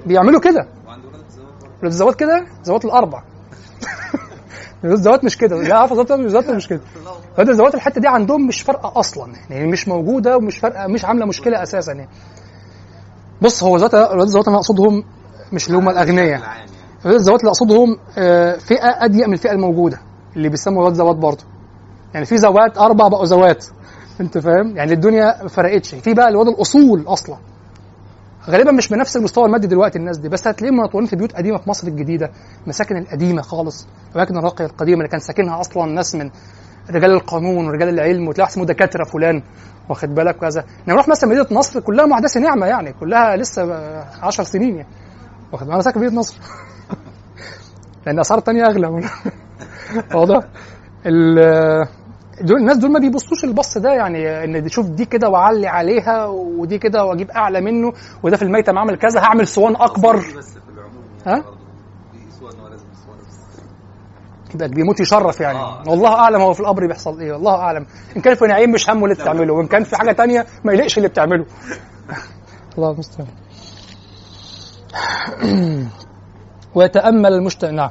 بيعملوا 0.06 0.40
كده. 0.40 0.66
ولاد 1.82 1.92
الزواج 1.92 2.14
كده؟ 2.14 2.46
زواج 2.64 2.80
الأربع. 2.84 3.22
الزوات 4.84 5.24
مش 5.24 5.38
كده. 5.38 5.56
لا 5.62 5.78
عارف 5.78 5.92
الزوات 5.92 6.10
الزوات 6.10 6.50
مش 6.50 6.68
كده. 6.68 6.80
فده 7.36 7.50
الزوات 7.50 7.74
الحتة 7.74 8.00
دي 8.00 8.08
عندهم 8.08 8.46
مش 8.46 8.62
فارقة 8.62 9.00
أصلا. 9.00 9.32
يعني 9.50 9.66
مش 9.66 9.88
موجودة 9.88 10.36
ومش 10.36 10.58
فارقة 10.58 10.86
مش 10.86 11.04
عاملة 11.04 11.26
مشكلة 11.26 11.62
أساسا 11.62 11.92
يعني. 11.92 12.08
بص 13.42 13.62
هو 13.62 13.74
الزوات 13.76 13.94
الزوات 13.94 14.48
أنا 14.48 14.56
أقصدهم 14.56 15.04
مش 15.52 15.66
اللي 15.66 15.78
هم 15.78 15.88
الأغنياء. 15.88 16.42
الزوات 17.06 17.40
اللي 17.40 17.48
أقصدهم 17.50 17.98
آه، 18.18 18.56
فئة 18.56 19.04
أضيق 19.04 19.26
من 19.26 19.32
الفئة 19.32 19.52
الموجودة 19.52 19.98
اللي 20.36 20.48
بيسموا 20.48 20.82
ولاد 20.82 20.94
زوات 20.94 21.16
برضه. 21.16 21.44
يعني 22.14 22.26
في 22.26 22.38
زوات 22.38 22.78
أربع 22.78 23.08
بقوا 23.08 23.24
زوات. 23.24 23.64
أنت 24.20 24.38
فاهم؟ 24.38 24.76
يعني 24.76 24.92
الدنيا 24.92 25.42
ما 25.42 25.48
فرقتش. 25.48 25.94
في 25.94 26.14
بقى 26.14 26.28
الواد 26.28 26.48
الأصول 26.48 27.04
أصلا. 27.06 27.36
غالبا 28.48 28.72
مش 28.72 28.88
بنفس 28.88 29.16
المستوى 29.16 29.46
المادي 29.46 29.66
دلوقتي 29.66 29.98
الناس 29.98 30.18
دي 30.18 30.28
بس 30.28 30.48
هتلاقيهم 30.48 30.76
منطورين 30.76 31.06
في 31.08 31.16
بيوت 31.16 31.32
قديمة 31.32 31.58
في 31.58 31.70
مصر 31.70 31.88
الجديدة 31.88 32.30
مساكن 32.66 32.96
القديمة 32.96 33.42
خالص 33.42 33.86
الاماكن 34.10 34.36
الراقية 34.38 34.64
القديمة 34.64 34.98
اللي 34.98 35.08
كان 35.08 35.20
ساكنها 35.20 35.60
أصلا 35.60 35.92
ناس 35.92 36.14
من 36.14 36.30
رجال 36.90 37.10
القانون 37.10 37.66
ورجال 37.66 37.88
العلم 37.88 38.28
وتلاقي 38.28 38.48
اسمه 38.48 38.64
دكاترة 38.64 39.04
فلان 39.04 39.42
واخد 39.88 40.14
بالك 40.14 40.36
وكذا 40.36 40.64
نروح 40.88 41.08
مثلا 41.08 41.30
مدينة 41.30 41.46
نصر 41.50 41.80
كلها 41.80 42.06
محدثة 42.06 42.40
نعمه 42.40 42.66
يعني 42.66 42.92
كلها 42.92 43.36
لسه 43.36 43.74
10 44.22 44.44
سنين 44.44 44.76
يعني. 44.76 44.88
واخد 45.52 45.70
أنا 45.70 45.80
ساكن 45.82 46.00
في 46.00 46.06
مدينة 46.06 46.20
نصر. 46.20 46.36
لأن 48.06 48.20
أسعار 48.20 48.40
تانية 48.40 48.66
أغلى. 48.66 48.86
واضح؟ 50.14 50.42
دول 52.40 52.56
الناس 52.60 52.76
دول 52.76 52.92
ما 52.92 52.98
بيبصوش 52.98 53.44
البص 53.44 53.78
ده 53.78 53.92
يعني 53.92 54.44
إن 54.44 54.62
دي 54.62 54.68
شوف 54.68 54.86
دي 54.86 55.04
كده 55.04 55.28
وأعلي 55.28 55.66
عليها 55.66 56.26
ودي 56.26 56.78
كده 56.78 57.04
وأجيب 57.04 57.30
أعلى 57.30 57.60
منه 57.60 57.92
وده 58.22 58.36
في 58.36 58.42
الميتم 58.42 58.78
عمل 58.78 58.96
كذا 58.96 59.20
هعمل 59.20 59.48
صوان 59.48 59.76
أكبر. 59.76 60.16
بس 60.16 60.52
في 60.52 60.70
العموم 60.74 61.04
ها؟ 61.26 61.32
يعني 61.32 61.42
بس. 62.74 64.54
يبقى 64.54 64.68
بيموت 64.68 65.00
يشرف 65.00 65.40
يعني. 65.40 65.58
آه. 65.58 65.82
والله 65.86 66.14
أعلم 66.14 66.40
هو 66.40 66.52
في 66.52 66.60
القبر 66.60 66.86
بيحصل 66.86 67.20
إيه 67.20 67.32
والله 67.32 67.54
أعلم. 67.54 67.86
إن 68.16 68.22
كان 68.22 68.34
في 68.34 68.44
نعيم 68.46 68.70
مش 68.72 68.90
همه 68.90 69.04
اللي 69.04 69.14
بتعمله 69.14 69.52
وإن 69.54 69.66
كان 69.66 69.84
في 69.84 69.96
حاجة 69.96 70.12
تانية 70.12 70.46
ما 70.64 70.72
يليقش 70.72 70.98
اللي 70.98 71.08
بتعمله. 71.08 71.46
الله 72.78 72.90
المستعان 72.90 73.28
ويتأمل 76.74 77.32
المجتمع 77.32 77.70
نعم. 77.70 77.90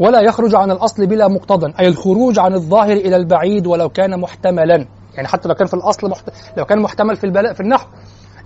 ولا 0.00 0.20
يخرج 0.20 0.54
عن 0.54 0.70
الأصل 0.70 1.06
بلا 1.06 1.28
مقتضى 1.28 1.72
أي 1.80 1.88
الخروج 1.88 2.38
عن 2.38 2.54
الظاهر 2.54 2.92
إلى 2.92 3.16
البعيد 3.16 3.66
ولو 3.66 3.88
كان 3.88 4.20
محتملا. 4.20 4.86
يعني 5.14 5.28
حتى 5.28 5.48
لو 5.48 5.54
كان 5.54 5.66
في 5.66 5.74
الأصل 5.74 6.10
محت... 6.10 6.30
لو 6.56 6.64
كان 6.64 6.82
محتمل 6.82 7.16
في 7.16 7.24
البلاء 7.24 7.52
في 7.52 7.60
النحو. 7.60 7.88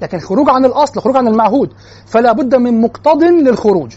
لكن 0.02 0.18
خروج 0.18 0.50
عن 0.50 0.64
الأصل 0.64 1.00
خروج 1.00 1.16
عن 1.16 1.28
المعهود 1.28 1.72
فلا 2.06 2.32
بد 2.32 2.54
من 2.54 2.80
مقتض 2.80 3.22
للخروج. 3.22 3.96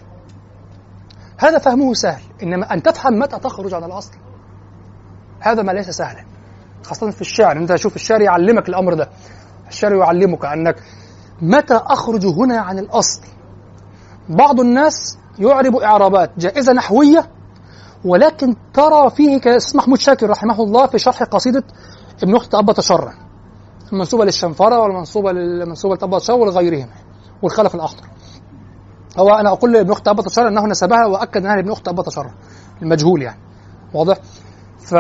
هذا 1.38 1.58
فهمه 1.58 1.94
سهل. 1.94 2.22
إنما 2.44 2.74
أن 2.74 2.84
تفهم 2.84 3.20
متى 3.20 3.40
تخرج 3.40 3.74
عن 3.74 3.84
الأصل. 3.84 4.12
هذا 5.40 5.62
ما 5.62 5.72
ليس 5.72 5.90
سهلا. 5.90 6.26
خاصة 6.84 7.12
في 7.12 7.22
الشعر. 7.22 7.58
أنت 7.58 7.76
شوف 7.76 7.96
الشعر 7.96 8.22
يعلمك 8.22 8.70
الأمر 8.70 8.94
ده. 8.94 9.10
الشعر 9.68 9.96
يعلمك 9.96 10.46
أنك 10.46 10.76
متى 11.42 11.76
أخرج 11.76 12.26
هنا 12.26 12.60
عن 12.60 12.80
الأصل. 12.80 13.22
بعض 14.30 14.60
الناس 14.60 15.18
يعرب 15.40 15.76
إعرابات 15.76 16.32
جائزة 16.38 16.74
نحوية 16.74 17.35
ولكن 18.06 18.56
ترى 18.74 19.10
فيه 19.10 19.40
كاستاذ 19.40 19.78
محمود 19.78 20.00
شاكر 20.00 20.30
رحمه 20.30 20.64
الله 20.64 20.88
في 20.88 21.00
شرح 21.00 21.24
قصيدة 21.24 21.64
ابن 22.24 22.36
أخت 22.36 22.56
أبا 22.56 22.74
تشرع. 22.74 23.14
المنسوبة 23.94 24.26
للشنفرة 24.26 24.80
والمنسوبة 24.80 25.32
للمنسوبة 25.32 25.96
لأبا 25.96 26.20
تشرع 26.20 26.36
ولغيرهم 26.36 26.90
والخلف 27.42 27.76
الأخضر. 27.76 28.04
هو 29.18 29.30
أنا 29.30 29.50
أقول 29.50 29.74
لابن 29.74 29.92
أخت 29.92 30.08
أبا 30.08 30.22
تشرع 30.22 30.48
أنه 30.48 30.68
نسبها 30.68 31.06
وأكد 31.06 31.42
أنها 31.42 31.56
لابن 31.56 31.72
أخت 31.72 31.88
أبا 31.88 32.04
تشرع 32.04 32.32
المجهول 32.82 33.22
يعني. 33.22 33.40
واضح؟ 33.94 34.18
ف 34.80 34.94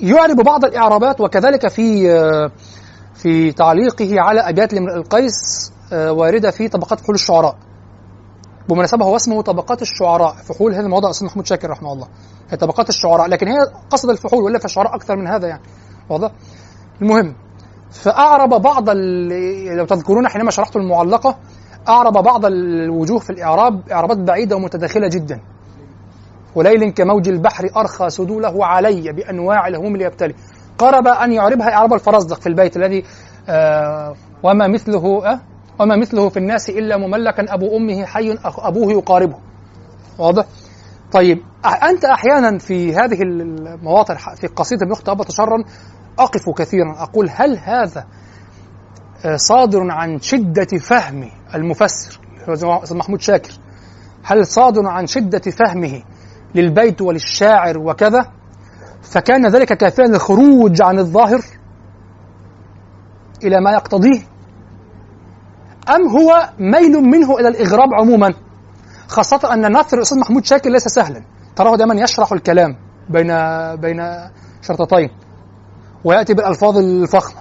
يعرب 0.00 0.36
بعض 0.36 0.64
الإعرابات 0.64 1.20
وكذلك 1.20 1.68
في 1.68 2.08
في 3.14 3.52
تعليقه 3.52 4.20
على 4.20 4.40
أبيات 4.40 4.74
لامرئ 4.74 4.94
القيس 4.94 5.72
آه، 5.92 6.12
واردة 6.12 6.50
في 6.50 6.68
طبقات 6.68 7.00
فحول 7.00 7.14
الشعراء. 7.14 7.56
بمناسبة 8.68 9.04
هو 9.04 9.16
اسمه 9.16 9.42
طبقات 9.42 9.82
الشعراء 9.82 10.34
فحول 10.34 10.74
هذا 10.74 10.88
موضع 10.88 11.06
الاستاذ 11.06 11.26
محمود 11.26 11.46
شاكر 11.46 11.70
رحمه 11.70 11.92
الله. 11.92 12.08
هي 12.50 12.56
طبقات 12.56 12.88
الشعراء 12.88 13.26
لكن 13.26 13.48
هي 13.48 13.58
قصد 13.90 14.10
الفحول 14.10 14.42
ولا 14.42 14.58
في 14.58 14.64
الشعراء 14.64 14.94
أكثر 14.94 15.16
من 15.16 15.26
هذا 15.26 15.48
يعني؟ 15.48 15.62
واضح؟ 16.10 16.30
المهم 17.02 17.34
فأعرب 17.90 18.62
بعض 18.62 18.90
لو 19.76 19.84
تذكرون 19.84 20.28
حينما 20.28 20.50
شرحت 20.50 20.76
المعلقة 20.76 21.38
أعرب 21.88 22.12
بعض 22.12 22.44
الوجوه 22.44 23.18
في 23.18 23.30
الإعراب 23.30 23.90
إعرابات 23.90 24.18
بعيدة 24.18 24.56
ومتداخلة 24.56 25.08
جدا. 25.08 25.40
وليل 26.54 26.90
كموج 26.90 27.28
البحر 27.28 27.70
أرخى 27.76 28.10
سدوله 28.10 28.66
علي 28.66 29.12
بأنواع 29.12 29.68
الهموم 29.68 29.96
ليبتلي. 29.96 30.34
قرب 30.78 31.06
أن 31.06 31.32
يعربها 31.32 31.74
إعراب 31.74 31.92
الفرزدق 31.92 32.40
في 32.40 32.46
البيت 32.48 32.76
الذي 32.76 33.04
آه 33.48 34.14
وما 34.42 34.68
مثله 34.68 35.32
آه 35.32 35.40
وما 35.80 35.96
مثله 35.96 36.28
في 36.28 36.36
الناس 36.36 36.70
إلا 36.70 36.96
مملكا 36.96 37.54
أبو 37.54 37.76
أمه 37.76 38.04
حي 38.04 38.38
أبوه 38.44 38.92
يقاربه. 38.92 39.38
واضح؟ 40.18 40.44
طيب 41.12 41.38
أنت 41.90 42.04
أحيانا 42.04 42.58
في 42.58 42.94
هذه 42.94 43.22
المواطن 43.22 44.14
في 44.14 44.46
قصيدة 44.46 44.82
ابن 44.82 44.92
أخت 44.92 45.08
أبا 45.08 45.24
تشرن 45.24 45.64
أقف 46.18 46.50
كثيرا. 46.50 47.02
أقول 47.02 47.30
هل 47.30 47.58
هذا 47.58 48.06
آه، 49.24 49.36
صادر 49.36 49.90
عن 49.90 50.20
شدة 50.20 50.78
فهم 50.78 51.30
المفسر 51.54 52.20
محمود 52.90 53.20
شاكر؟ 53.20 53.52
هل 54.24 54.46
صادر 54.46 54.86
عن 54.86 55.06
شدة 55.06 55.50
فهمه 55.50 56.02
للبيت 56.54 57.02
وللشاعر 57.02 57.78
وكذا؟ 57.78 58.30
فكان 59.02 59.46
ذلك 59.46 59.72
كافيا 59.72 60.04
للخروج 60.04 60.82
عن 60.82 60.98
الظاهر 60.98 61.40
إلى 63.44 63.60
ما 63.60 63.72
يقتضيه 63.72 64.31
أم 65.88 66.08
هو 66.08 66.48
ميل 66.58 66.92
منه 66.92 67.38
إلى 67.38 67.48
الإغراب 67.48 67.94
عموما؟ 67.94 68.34
خاصة 69.08 69.54
أن 69.54 69.78
نثر 69.78 69.96
الأستاذ 69.96 70.18
محمود 70.18 70.44
شاكر 70.44 70.70
ليس 70.70 70.88
سهلا. 70.88 71.22
تراه 71.56 71.76
دائما 71.76 71.94
يشرح 71.94 72.32
الكلام 72.32 72.76
بين 73.08 73.28
بين 73.76 74.02
شرطتين 74.62 75.10
ويأتي 76.04 76.34
بالألفاظ 76.34 76.78
الفخمة. 76.78 77.40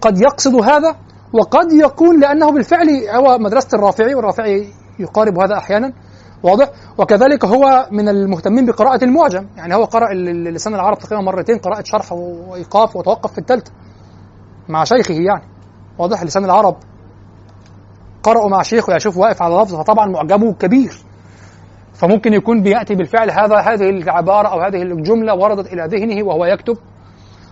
قد 0.00 0.20
يقصد 0.20 0.54
هذا 0.54 0.96
وقد 1.32 1.72
يكون 1.72 2.20
لأنه 2.20 2.50
بالفعل 2.50 2.88
هو 3.14 3.38
مدرسة 3.38 3.68
الرافعي 3.78 4.14
والرافعي 4.14 4.72
يقارب 4.98 5.38
هذا 5.38 5.56
أحيانا. 5.56 5.92
واضح؟ 6.42 6.70
وكذلك 6.98 7.44
هو 7.44 7.88
من 7.90 8.08
المهتمين 8.08 8.66
بقراءة 8.66 9.04
المعجم. 9.04 9.46
يعني 9.56 9.74
هو 9.74 9.84
قرأ 9.84 10.14
لسان 10.50 10.74
العرب 10.74 10.98
تقريبا 10.98 11.24
مرتين 11.24 11.58
قراءة 11.58 11.82
شرح 11.84 12.12
وإيقاف 12.12 12.96
وتوقف 12.96 13.32
في 13.32 13.38
الثالثة 13.38 13.72
مع 14.68 14.84
شيخه 14.84 15.14
يعني. 15.14 15.48
واضح؟ 15.98 16.22
لسان 16.22 16.44
العرب. 16.44 16.76
قرأوا 18.26 18.50
مع 18.50 18.62
شيخه 18.62 18.96
يشوف 18.96 19.16
واقف 19.16 19.42
على 19.42 19.54
لفظ 19.54 19.74
فطبعا 19.74 20.06
معجمه 20.06 20.52
كبير. 20.52 20.92
فممكن 21.94 22.32
يكون 22.32 22.62
بيأتي 22.62 22.94
بالفعل 22.94 23.30
هذا 23.30 23.56
هذه 23.56 23.90
العبارة 23.90 24.48
أو 24.48 24.60
هذه 24.60 24.82
الجملة 24.82 25.34
وردت 25.34 25.72
إلى 25.72 25.86
ذهنه 25.86 26.26
وهو 26.26 26.44
يكتب 26.44 26.76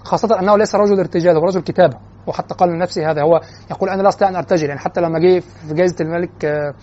خاصة 0.05 0.39
أنه 0.41 0.57
ليس 0.57 0.75
رجل 0.75 0.99
ارتجال 0.99 1.37
هو 1.37 1.45
رجل 1.45 1.61
كتابة 1.61 1.97
وحتى 2.27 2.55
قال 2.55 2.69
لنفسه 2.69 3.11
هذا 3.11 3.23
هو 3.23 3.41
يقول 3.71 3.89
أنا 3.89 4.03
لا 4.03 4.09
أستطيع 4.09 4.29
أن 4.29 4.37
أرتجل 4.37 4.69
يعني 4.69 4.81
حتى 4.81 5.01
لما 5.01 5.19
جه 5.19 5.41
في 5.69 5.75
جائزة 5.75 5.97
الملك 6.01 6.45
آه، 6.45 6.75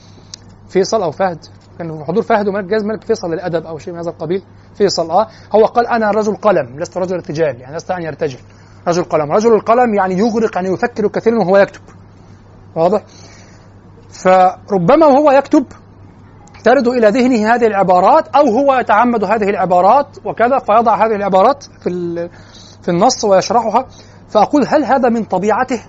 فيصل 0.68 1.04
أو 1.04 1.12
فهد 1.12 1.46
كان 1.80 2.04
حضور 2.04 2.24
فهد 2.24 2.48
وملك 2.48 2.66
جائزة 2.66 2.86
الملك 2.86 3.04
فيصل 3.04 3.32
للأدب 3.34 3.66
أو 3.66 3.78
شيء 3.78 3.94
من 3.94 4.00
هذا 4.00 4.10
القبيل 4.10 4.44
فيصل 4.76 5.12
أه 5.12 5.28
هو 5.56 5.66
قال 5.66 5.88
أنا 5.88 6.12
رجل 6.12 6.36
قلم 6.36 6.80
لست 6.80 6.98
رجل 6.98 7.16
ارتجال 7.16 7.62
يعني 7.62 7.72
لا 7.72 7.78
أستطيع 7.78 7.98
أن 7.98 8.04
يرتجل 8.04 8.40
رجل 8.88 9.04
قلم. 9.04 9.32
رجل 9.32 9.54
القلم 9.54 9.94
يعني 9.94 10.18
يغرق 10.18 10.56
يعني 10.56 10.70
يفكر 10.70 11.08
كثيرا 11.08 11.40
وهو 11.40 11.58
يكتب. 11.58 11.82
واضح؟ 12.76 13.04
فربما 14.12 15.06
وهو 15.06 15.32
يكتب 15.32 15.66
ترد 16.64 16.88
إلى 16.88 17.08
ذهنه 17.08 17.56
هذه 17.56 17.68
العبارات 17.68 18.28
أو 18.28 18.48
هو 18.48 18.76
يتعمد 18.76 19.24
هذه 19.24 19.50
العبارات 19.50 20.18
وكذا 20.26 20.60
فيضع 20.60 21.06
هذه 21.06 21.16
العبارات 21.16 21.64
في 21.84 21.90
في 22.82 22.90
النص 22.92 23.26
ويشرحها. 23.26 23.86
فأقول 24.30 24.68
هل 24.68 24.86
هذا 24.86 25.10
من 25.10 25.24
طبيعته؟ 25.24 25.82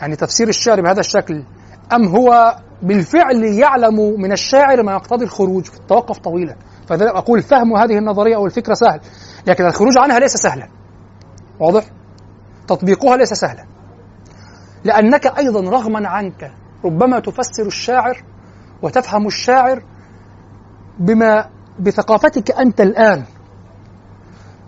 يعني 0.00 0.16
تفسير 0.16 0.48
الشعر 0.48 0.80
بهذا 0.80 1.00
الشكل 1.00 1.44
أم 1.92 2.04
هو 2.04 2.56
بالفعل 2.82 3.44
يعلم 3.44 4.20
من 4.20 4.32
الشاعر 4.32 4.82
ما 4.82 4.92
يقتضي 4.92 5.24
الخروج؟ 5.24 5.64
في 5.64 5.76
التوقف 5.76 6.18
طويلا. 6.18 6.56
فلذلك 6.88 7.08
أقول 7.08 7.42
فهم 7.42 7.76
هذه 7.76 7.98
النظرية 7.98 8.36
أو 8.36 8.46
الفكرة 8.46 8.74
سهل 8.74 9.00
لكن 9.46 9.66
الخروج 9.66 9.98
عنها 9.98 10.18
ليس 10.18 10.36
سهلا. 10.36 10.68
واضح؟ 11.60 11.84
تطبيقها 12.68 13.16
ليس 13.16 13.32
سهلا. 13.32 13.77
لأنك 14.84 15.26
أيضا 15.38 15.70
رغما 15.70 16.08
عنك. 16.08 16.52
ربما 16.84 17.20
تفسر 17.20 17.66
الشاعر 17.66 18.24
وتفهم 18.82 19.26
الشاعر 19.26 19.82
بما 20.98 21.50
بثقافتك 21.80 22.50
أنت 22.50 22.80
الآن. 22.80 23.24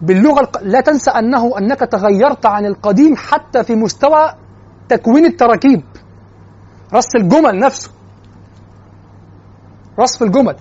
باللغة. 0.03 0.51
لا 0.63 0.81
تنسى 0.81 1.11
أنه 1.11 1.59
أنك 1.59 1.81
تغيرت 1.81 2.47
عن 2.47 2.67
القديم 2.67 3.17
حتى 3.17 3.65
في 3.65 3.75
مستوى 3.75 4.35
تكوين 4.89 5.27
التراكيب. 5.27 5.83
رص 6.95 7.15
الجمل 7.15 7.59
نفسه. 7.59 7.91
رصف 10.01 10.23
الجمل. 10.23 10.57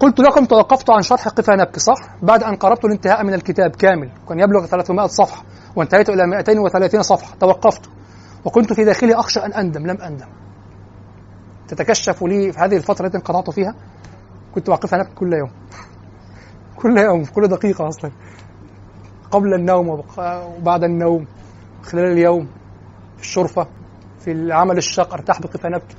قلت 0.00 0.20
لكم 0.20 0.44
توقفت 0.44 0.90
عن 0.90 1.02
شرح 1.02 1.28
قفا 1.28 1.56
نبكي 1.56 1.80
صح؟ 1.80 2.16
بعد 2.22 2.42
أن 2.42 2.56
قربت 2.56 2.84
الانتهاء 2.84 3.24
من 3.24 3.34
الكتاب 3.34 3.70
كامل. 3.70 4.10
كان 4.28 4.40
يبلغ 4.40 4.66
300 4.66 5.06
صفحة 5.06 5.44
وانتهيت 5.76 6.10
إلى 6.10 6.26
230 6.26 7.02
صفحة. 7.02 7.36
توقفت. 7.40 7.90
وكنت 8.44 8.72
في 8.72 8.84
داخلي 8.84 9.14
أخشى 9.14 9.40
أن 9.40 9.52
أندم 9.52 9.86
لم 9.86 10.00
أندم. 10.02 10.28
تتكشف 11.68 12.22
لي 12.22 12.52
في 12.52 12.58
هذه 12.58 12.76
الفترة 12.76 13.06
التي 13.06 13.16
انقطعت 13.16 13.50
فيها 13.50 13.74
كنت 14.54 14.68
واقفها 14.68 14.98
نبكي 14.98 15.14
كل 15.14 15.32
يوم. 15.32 15.50
كل 16.80 16.98
يوم 16.98 17.24
كل 17.24 17.48
دقيقة 17.48 17.88
أصلا. 17.88 18.10
قبل 19.30 19.54
النوم 19.54 19.88
وبعد 20.58 20.84
النوم 20.84 21.26
خلال 21.82 22.12
اليوم 22.12 22.48
في 23.16 23.22
الشرفة 23.22 23.66
في 24.18 24.32
العمل 24.32 24.76
الشاق 24.76 25.12
ارتاح 25.12 25.40
بقفا 25.40 25.68
نبكي 25.68 25.96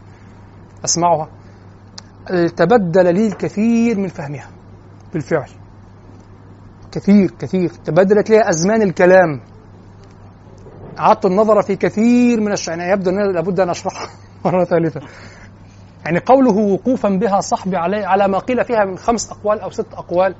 أسمعها. 0.85 1.29
تبدل 2.55 3.13
لي 3.13 3.27
الكثير 3.27 3.99
من 3.99 4.07
فهمها 4.07 4.49
بالفعل. 5.13 5.49
كثير 6.91 7.31
كثير. 7.39 7.69
تبدلت 7.69 8.29
لي 8.29 8.49
أزمان 8.49 8.81
الكلام. 8.81 9.41
أعدت 10.99 11.25
النظر 11.25 11.61
في 11.61 11.75
كثير 11.75 12.41
من 12.41 12.51
الشيء 12.51 12.77
يعني 12.77 12.91
يبدو 12.91 13.09
أن 13.09 13.33
لابد 13.33 13.59
أن 13.59 13.69
أشرحها 13.69 14.09
مرة 14.45 14.63
ثالثة. 14.63 15.01
يعني 16.05 16.19
قوله 16.19 16.57
وقوفا 16.57 17.09
بها 17.09 17.39
صحبي 17.41 17.77
علي 17.77 18.05
على 18.05 18.27
ما 18.27 18.39
قيل 18.39 18.65
فيها 18.65 18.85
من 18.85 18.97
خمس 18.97 19.31
أقوال 19.31 19.59
أو 19.59 19.69
ست 19.69 19.93
أقوال 19.93 20.35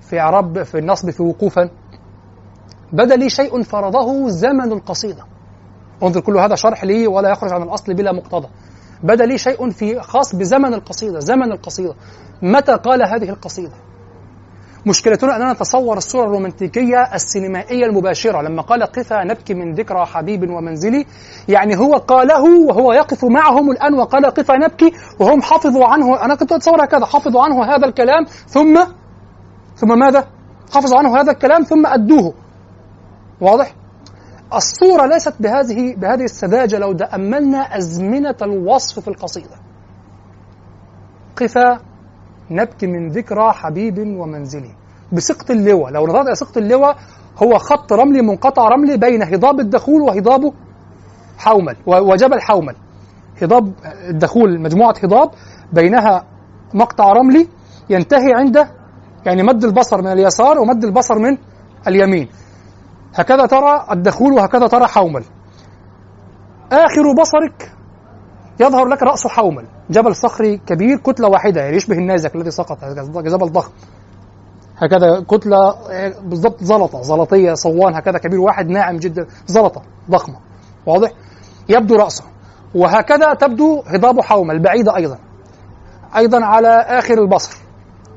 في 0.00 0.20
إعراب 0.20 0.62
في 0.62 0.78
النصب 0.78 1.10
في 1.10 1.22
وقوفا. 1.22 1.70
بدا 2.92 3.16
لي 3.16 3.30
شيء 3.30 3.62
فرضه 3.62 4.28
زمن 4.28 4.72
القصيدة 4.72 5.24
انظر 6.02 6.20
كل 6.20 6.36
هذا 6.38 6.54
شرح 6.54 6.84
لي 6.84 7.06
ولا 7.06 7.30
يخرج 7.30 7.52
عن 7.52 7.62
الأصل 7.62 7.94
بلا 7.94 8.12
مقتضى. 8.12 8.48
بدا 9.02 9.26
لي 9.26 9.38
شيء 9.38 9.70
في 9.70 10.00
خاص 10.00 10.34
بزمن 10.34 10.74
القصيدة 10.74 11.18
زمن 11.18 11.52
القصيدة. 11.52 11.94
متى 12.42 12.74
قال 12.74 13.02
هذه 13.02 13.30
القصيدة؟ 13.30 13.87
مشكلتنا 14.88 15.36
أننا 15.36 15.52
نتصور 15.52 15.96
الصورة 15.96 16.24
الرومانتيكية 16.24 17.14
السينمائية 17.14 17.86
المباشرة. 17.86 18.42
لما 18.42 18.62
قال 18.62 18.82
قفا 18.82 19.24
نبكي 19.24 19.54
من 19.54 19.74
ذكرى 19.74 20.06
حبيب 20.06 20.50
ومنزلي 20.50 21.06
يعني 21.48 21.76
هو 21.76 21.94
قاله 21.94 22.42
وهو 22.68 22.92
يقف 22.92 23.24
معهم 23.24 23.70
الآن 23.70 23.94
وقال 23.94 24.26
قفا 24.26 24.56
نبكي 24.56 24.92
وهم 25.20 25.42
حفظوا 25.42 25.86
عنه. 25.86 26.24
أنا 26.24 26.34
كنت 26.34 26.52
أتصور 26.52 26.84
هكذا 26.84 27.06
حفظوا 27.06 27.42
عنه 27.42 27.64
هذا 27.64 27.86
الكلام 27.86 28.24
ثم 28.46 28.84
ثم 29.76 29.98
ماذا؟ 29.98 30.24
حفظوا 30.74 30.98
عنه 30.98 31.20
هذا 31.20 31.32
الكلام 31.32 31.62
ثم 31.62 31.86
أدوه. 31.86 32.34
واضح؟ 33.40 33.74
الصورة 34.54 35.06
ليست 35.06 35.34
بهذه 35.40 35.94
بهذه 35.96 36.24
السذاجة 36.24 36.78
لو 36.78 36.92
تأملنا 36.92 37.58
أزمنة 37.58 38.36
الوصف 38.42 39.00
في 39.00 39.08
القصيدة. 39.08 39.56
قفا 41.36 41.80
نبكي 42.50 42.86
من 42.86 43.08
ذكرى 43.08 43.52
حبيب 43.52 43.98
ومنزلي. 43.98 44.77
بسقط 45.12 45.50
اللواء. 45.50 45.90
لو 45.90 46.06
نظرت 46.06 46.26
إلى 46.26 46.34
سقط 46.34 46.56
اللواء 46.56 46.96
هو 47.42 47.58
خط 47.58 47.92
رملي 47.92 48.22
منقطع 48.22 48.68
رملي 48.68 48.96
بين 48.96 49.22
هضاب 49.22 49.60
الدخول 49.60 50.00
وهضاب 50.00 50.52
حومل 51.38 51.76
وجبل 51.86 52.40
حومل. 52.40 52.76
هضاب 53.42 53.72
الدخول 54.08 54.60
مجموعة 54.60 54.94
هضاب 55.04 55.30
بينها 55.72 56.24
مقطع 56.74 57.12
رملي 57.12 57.48
ينتهي 57.90 58.32
عند 58.34 58.66
يعني 59.26 59.42
مد 59.42 59.64
البصر 59.64 60.02
من 60.02 60.12
اليسار 60.12 60.58
ومد 60.58 60.84
البصر 60.84 61.18
من 61.18 61.38
اليمين. 61.88 62.28
هكذا 63.14 63.46
ترى 63.46 63.86
الدخول 63.90 64.32
وهكذا 64.32 64.66
ترى 64.66 64.86
حومل. 64.86 65.24
آخر 66.72 67.12
بصرك 67.20 67.72
يظهر 68.60 68.86
لك 68.86 69.02
رأس 69.02 69.26
حومل. 69.26 69.64
جبل 69.90 70.14
صخري 70.14 70.56
كبير 70.56 70.98
كتلة 70.98 71.28
واحدة 71.28 71.60
يعني 71.60 71.76
يشبه 71.76 71.96
النازك 71.96 72.36
الذي 72.36 72.50
سقط 72.50 72.84
جبل 72.84 73.52
ضخم. 73.52 73.72
هكذا 74.78 75.24
كتلة 75.28 75.74
بالضبط 76.22 76.62
زلطة 76.64 77.02
زلطية 77.02 77.54
صوان 77.54 77.94
هكذا 77.94 78.18
كبير 78.18 78.40
واحد 78.40 78.68
ناعم 78.68 78.96
جدا 78.96 79.26
زلطة 79.46 79.82
ضخمة 80.10 80.36
واضح؟ 80.86 81.10
يبدو 81.68 81.96
رأسه 81.96 82.24
وهكذا 82.74 83.34
تبدو 83.34 83.82
هضاب 83.86 84.20
حومل 84.20 84.62
بعيدة 84.62 84.96
أيضا 84.96 85.18
أيضا 86.16 86.44
على 86.44 86.68
آخر 86.68 87.14
البصر 87.14 87.56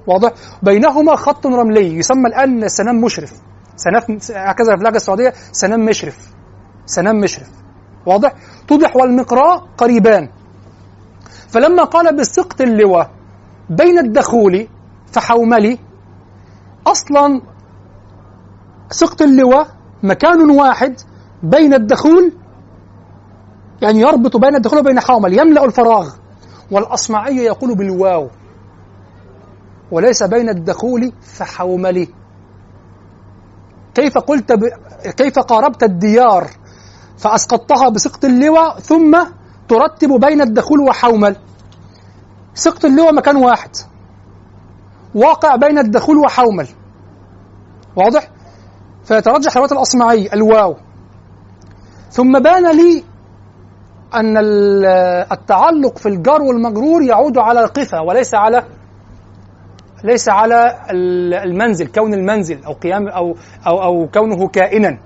واضح؟ 0.07 0.31
بينهما 0.63 1.15
خط 1.15 1.45
رملي 1.47 1.97
يسمى 1.97 2.27
الآن 2.27 2.67
سنام 2.67 3.01
مشرف 3.01 3.33
سنف 3.75 4.31
هكذا 4.31 4.75
في 4.75 4.77
اللهجة 4.77 4.95
السعودية 4.95 5.33
سنام 5.51 5.85
مشرف 5.85 6.17
سنام 6.85 7.19
مشرف 7.19 7.49
واضح؟ 8.05 8.33
توضح 8.67 8.95
والمقراء 8.95 9.63
قريبان. 9.77 10.29
فلما 11.49 11.83
قال 11.83 12.17
بسقط 12.17 12.61
اللواء 12.61 13.11
بين 13.69 13.99
الدخول 13.99 14.67
فحوملي 15.11 15.77
أصلا 16.87 17.41
سقط 18.91 19.21
اللواء 19.21 19.67
مكان 20.03 20.49
واحد 20.49 20.95
بين 21.43 21.73
الدخول 21.73 22.33
يعني 23.81 23.99
يربط 23.99 24.37
بين 24.37 24.55
الدخول 24.55 24.79
وبين 24.79 24.99
حومل 24.99 25.39
يملا 25.39 25.65
الفراغ 25.65 26.09
والأصمعي 26.71 27.37
يقول 27.37 27.75
بالواو 27.75 28.29
وليس 29.91 30.23
بين 30.23 30.49
الدخول 30.49 31.13
فحوملي 31.21 32.07
كيف 33.93 34.17
قلت 34.17 34.51
ب... 34.51 34.63
كيف 35.17 35.39
قاربت 35.39 35.83
الديار؟ 35.83 36.47
فأسقطتها 37.17 37.89
بسقط 37.89 38.25
اللواء 38.25 38.79
ثم 38.79 39.23
ترتب 39.69 40.09
بين 40.09 40.41
الدخول 40.41 40.79
وحومل. 40.79 41.35
سقط 42.53 42.85
اللواء 42.85 43.13
مكان 43.13 43.35
واحد. 43.35 43.69
واقع 45.15 45.55
بين 45.55 45.77
الدخول 45.77 46.17
وحومل. 46.17 46.67
واضح؟ 47.95 48.27
فيترجح 49.03 49.57
رواية 49.57 49.71
الأصمعي 49.71 50.29
الواو. 50.33 50.75
ثم 52.09 52.39
بان 52.39 52.71
لي 52.71 53.03
أن 54.13 54.37
التعلق 55.31 55.97
في 55.97 56.05
الجار 56.09 56.41
والمجرور 56.41 57.01
يعود 57.01 57.37
على 57.37 57.59
القفا 57.63 57.99
وليس 57.99 58.33
على 58.33 58.63
ليس 60.03 60.29
على 60.29 60.85
المنزل 61.43 61.87
كون 61.87 62.13
المنزل 62.13 62.63
أو 62.63 62.73
قيام 62.73 63.07
أو 63.07 63.35
أو 63.67 63.83
أو 63.83 64.07
كونه 64.13 64.47
كائنا. 64.47 64.97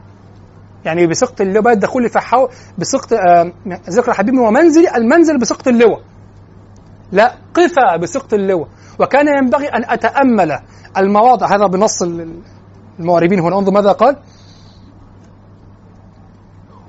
يعني 0.85 1.07
بسقط 1.07 1.41
اللواء 1.41 1.73
الدخول 1.73 2.09
في 2.09 2.19
حو 2.19 2.47
بسقط 2.77 3.13
آه 3.13 3.51
ذكر 3.89 4.13
حبيبي 4.13 4.37
ومنزلي 4.37 4.95
المنزل 4.95 5.39
بسقط 5.39 5.67
اللواء. 5.67 6.01
لا 7.11 7.35
قفا 7.53 7.97
بسقط 7.97 8.33
اللواء. 8.33 8.67
وكان 8.99 9.27
ينبغي 9.27 9.67
أن 9.67 9.83
أتأمل 9.89 10.59
المواضع. 10.97 11.55
هذا 11.55 11.67
بنص 11.67 12.01
المعربين 12.99 13.39
هنا. 13.39 13.57
انظر 13.57 13.71
ماذا 13.71 13.91
قال. 13.91 14.17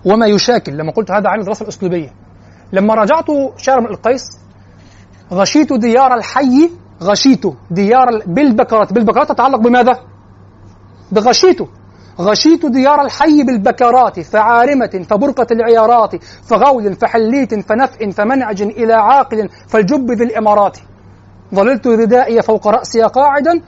وما 0.05 0.27
يشاكل. 0.27 0.73
لما 0.73 0.93
قلت 0.93 1.11
هذا 1.11 1.29
عن 1.29 1.41
الدراسة 1.41 1.63
الأسلوبية. 1.63 2.13
لما 2.73 2.95
رجعت 2.95 3.27
شعر 3.57 3.91
القيس 3.91 4.23
غشيت 5.33 5.73
ديار 5.73 6.15
الحي 6.15 6.71
غشيت 7.03 7.47
ديار 7.71 8.23
بالبكرات 8.27 8.93
بالبكرات 8.93 9.29
تتعلق 9.29 9.59
بماذا؟ 9.59 10.01
بغشيت 11.13 11.59
غشيت 12.21 12.67
ديار 12.67 13.03
الحي 13.05 13.43
بالبكرات 13.43 14.21
فعارمة 14.21 15.07
فبرقة 15.11 15.47
العيارات 15.51 16.25
فغول 16.25 16.95
فحليت 16.95 17.69
فنفء 17.69 18.11
فمنعج 18.11 18.63
إلى 18.63 18.93
عاقل 18.93 19.49
فالجب 19.69 20.11
ذي 20.11 20.25
الإمارات. 20.25 20.79
ظللت 21.55 21.87
ردائي 21.87 22.43
فوق 22.43 22.69
رأسي 22.69 23.03
قاعدا 23.03 23.63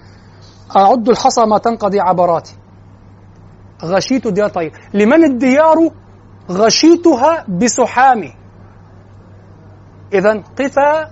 أعد 0.76 1.08
الحصى 1.08 1.46
ما 1.46 1.58
تنقضي 1.58 2.00
عبراتي. 2.00 2.56
غشيت 3.84 4.28
ديار 4.28 4.48
طيب 4.48 4.72
لمن 4.94 5.24
الديار 5.24 5.90
غشيتها 6.50 7.44
بسحامي؟ 7.48 8.34
إذا 10.12 10.42
قفا 10.58 11.10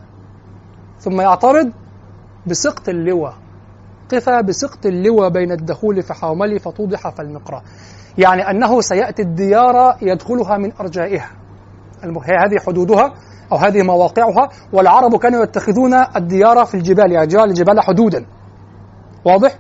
ثم 0.99 1.21
يعترض 1.21 1.73
بسقط 2.47 2.89
اللواء. 2.89 3.46
قفا 4.13 4.41
بسقط 4.41 4.87
اللواء 4.87 5.29
بين 5.29 5.53
الدخول 5.53 6.03
في 6.03 6.15
حوملي 6.15 6.59
فتوضح 6.59 7.09
فالمقرى 7.09 7.63
يعني 8.19 8.51
أنه 8.51 8.81
سيأتي 8.81 9.23
الديار 9.23 9.97
يدخلها 10.03 10.59
من 10.59 10.73
أرجائها. 10.81 11.31
هذه 12.05 12.59
حدودها 12.67 13.15
أو 13.53 13.57
هذه 13.57 13.83
مواقعها 13.83 14.49
والعرب 14.73 15.17
كانوا 15.17 15.43
يتخذون 15.43 15.95
الديار 15.95 16.65
في 16.65 16.75
الجبال 16.75 17.13
يعني 17.13 17.27
جبال 17.27 17.45
الجبال 17.45 17.81
حدودا. 17.81 18.27
واضح؟ 19.25 19.59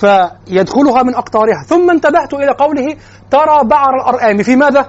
فيدخلها 0.00 1.02
من 1.02 1.14
أقطارها. 1.14 1.62
ثم 1.66 1.90
انتبهت 1.90 2.34
إلى 2.34 2.52
قوله 2.52 2.96
ترى 3.30 3.64
بعر 3.64 3.94
الأرآم 3.94 4.42
في 4.42 4.56
ماذا؟ 4.56 4.86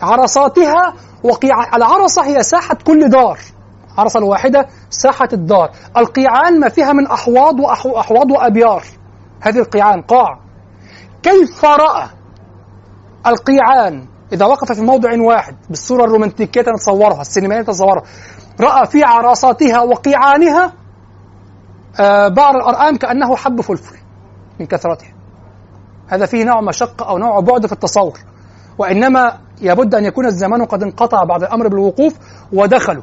عرصاتها 0.00 0.94
وقيع 1.24 1.76
العرصة 1.76 2.24
هي 2.24 2.42
ساحة 2.42 2.74
كل 2.86 3.08
دار. 3.08 3.38
عرصة 3.98 4.18
الواحدة 4.18 4.66
ساحة 4.90 5.28
الدار. 5.32 5.70
القيعان 5.96 6.60
ما 6.60 6.68
فيها 6.68 6.92
من 6.92 7.06
أحواض 7.06 7.60
وأحواض 7.60 8.30
وأبيار. 8.30 8.84
هذه 9.40 9.58
القيعان 9.58 10.02
قاع. 10.02 10.38
كيف 11.22 11.64
رأى 11.64 12.08
القيعان؟ 13.26 14.06
إذا 14.32 14.46
وقف 14.46 14.72
في 14.72 14.82
موضع 14.82 15.22
واحد 15.22 15.56
بالصورة 15.68 16.04
الرومانتيكية 16.04 16.60
نتصورها 16.60 17.20
السينمائية 17.20 17.62
نتصورها. 17.62 18.02
رأى 18.60 18.86
في 18.86 19.04
عرصاتها 19.04 19.82
وقيعانها 19.82 20.72
آه 22.00 22.28
بعر 22.28 22.56
الأرآم 22.56 22.96
كأنه 22.96 23.36
حب 23.36 23.60
فلفل 23.60 23.96
من 24.60 24.66
كثرته 24.66 25.06
هذا 26.08 26.26
فيه 26.26 26.44
نوع 26.44 26.60
مشقة 26.60 27.08
أو 27.08 27.18
نوع 27.18 27.40
بعد 27.40 27.66
في 27.66 27.72
التصور. 27.72 28.18
وإنما 28.78 29.38
يبد 29.60 29.94
أن 29.94 30.04
يكون 30.04 30.26
الزمان 30.26 30.64
قد 30.64 30.82
انقطع 30.82 31.24
بعد 31.24 31.42
الأمر 31.42 31.68
بالوقوف 31.68 32.14
ودخلوا. 32.52 33.02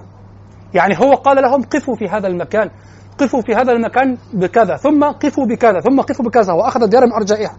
يعني 0.73 0.99
هو 0.99 1.13
قال 1.13 1.43
لهم 1.43 1.63
قفوا 1.63 1.95
في 1.95 2.09
هذا 2.09 2.27
المكان 2.27 2.69
قفوا 3.17 3.41
في 3.41 3.55
هذا 3.55 3.71
المكان 3.71 4.17
بكذا 4.33 4.75
ثم 4.75 5.03
قفوا 5.03 5.45
بكذا 5.45 5.79
ثم 5.79 6.01
قفوا 6.01 6.25
بكذا 6.25 6.53
وأخذ 6.53 6.83
الديار 6.83 7.05
من 7.05 7.13
أرجائها. 7.13 7.57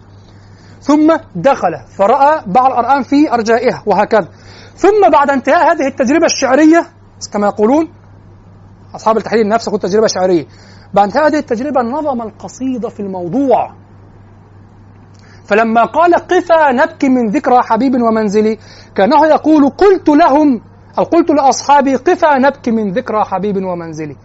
ثم 0.81 1.17
دخل 1.35 1.71
فرأى 1.97 2.43
بعض 2.47 2.71
الأرآم 2.71 3.03
في 3.03 3.33
أرجائها 3.33 3.83
وهكذا. 3.85 4.27
ثم 4.75 5.09
بعد 5.11 5.29
انتهاء 5.29 5.71
هذه 5.71 5.87
التجربة 5.87 6.25
الشعرية 6.25 6.85
كما 7.33 7.47
يقولون 7.47 7.87
أصحاب 8.95 9.17
التحليل 9.17 9.41
النفس 9.41 9.65
تكون 9.65 9.79
تجربة 9.79 10.07
شعرية. 10.07 10.45
بعد 10.93 11.05
انتهاء 11.05 11.27
هذه 11.27 11.37
التجربة 11.39 11.81
نظم 11.81 12.21
القصيدة 12.21 12.89
في 12.89 12.99
الموضوع. 12.99 13.75
فلما 15.45 15.85
قال 15.85 16.15
قفا 16.15 16.71
نبكي 16.71 17.09
من 17.09 17.29
ذكرى 17.29 17.61
حبيب 17.63 17.93
ومنزلي 17.95 18.57
كأنه 18.95 19.27
يقول 19.27 19.69
قلت 19.69 20.09
لهم 20.09 20.61
قلت 20.97 21.29
لأصحابي 21.29 21.95
قفا 21.95 22.37
نبكي 22.37 22.71
من 22.71 22.91
ذكرى 22.91 23.23
حبيب 23.23 23.57
ومنزلي. 23.57 24.15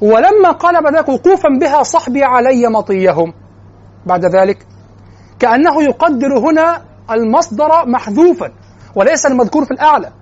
ولما 0.00 0.50
قال 0.50 0.82
بعد 0.82 0.94
ذلك 0.94 1.08
وقوفا 1.08 1.48
بها 1.60 1.82
صحبي 1.82 2.24
علي 2.24 2.66
مطيهم. 2.68 3.32
بعد 4.06 4.24
ذلك 4.24 4.66
كأنه 5.38 5.82
يقدر 5.82 6.38
هنا 6.38 6.82
المصدر 7.10 7.86
محذوفا 7.86 8.52
وليس 8.94 9.26
المذكور 9.26 9.64
في 9.64 9.70
الأعلى. 9.70 10.12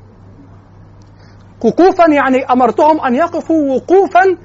وقوفا 1.65 2.11
يعني 2.11 2.45
أمرتهم 2.45 3.01
أن 3.01 3.15
يقفوا 3.15 3.75
وقوفا 3.75 4.37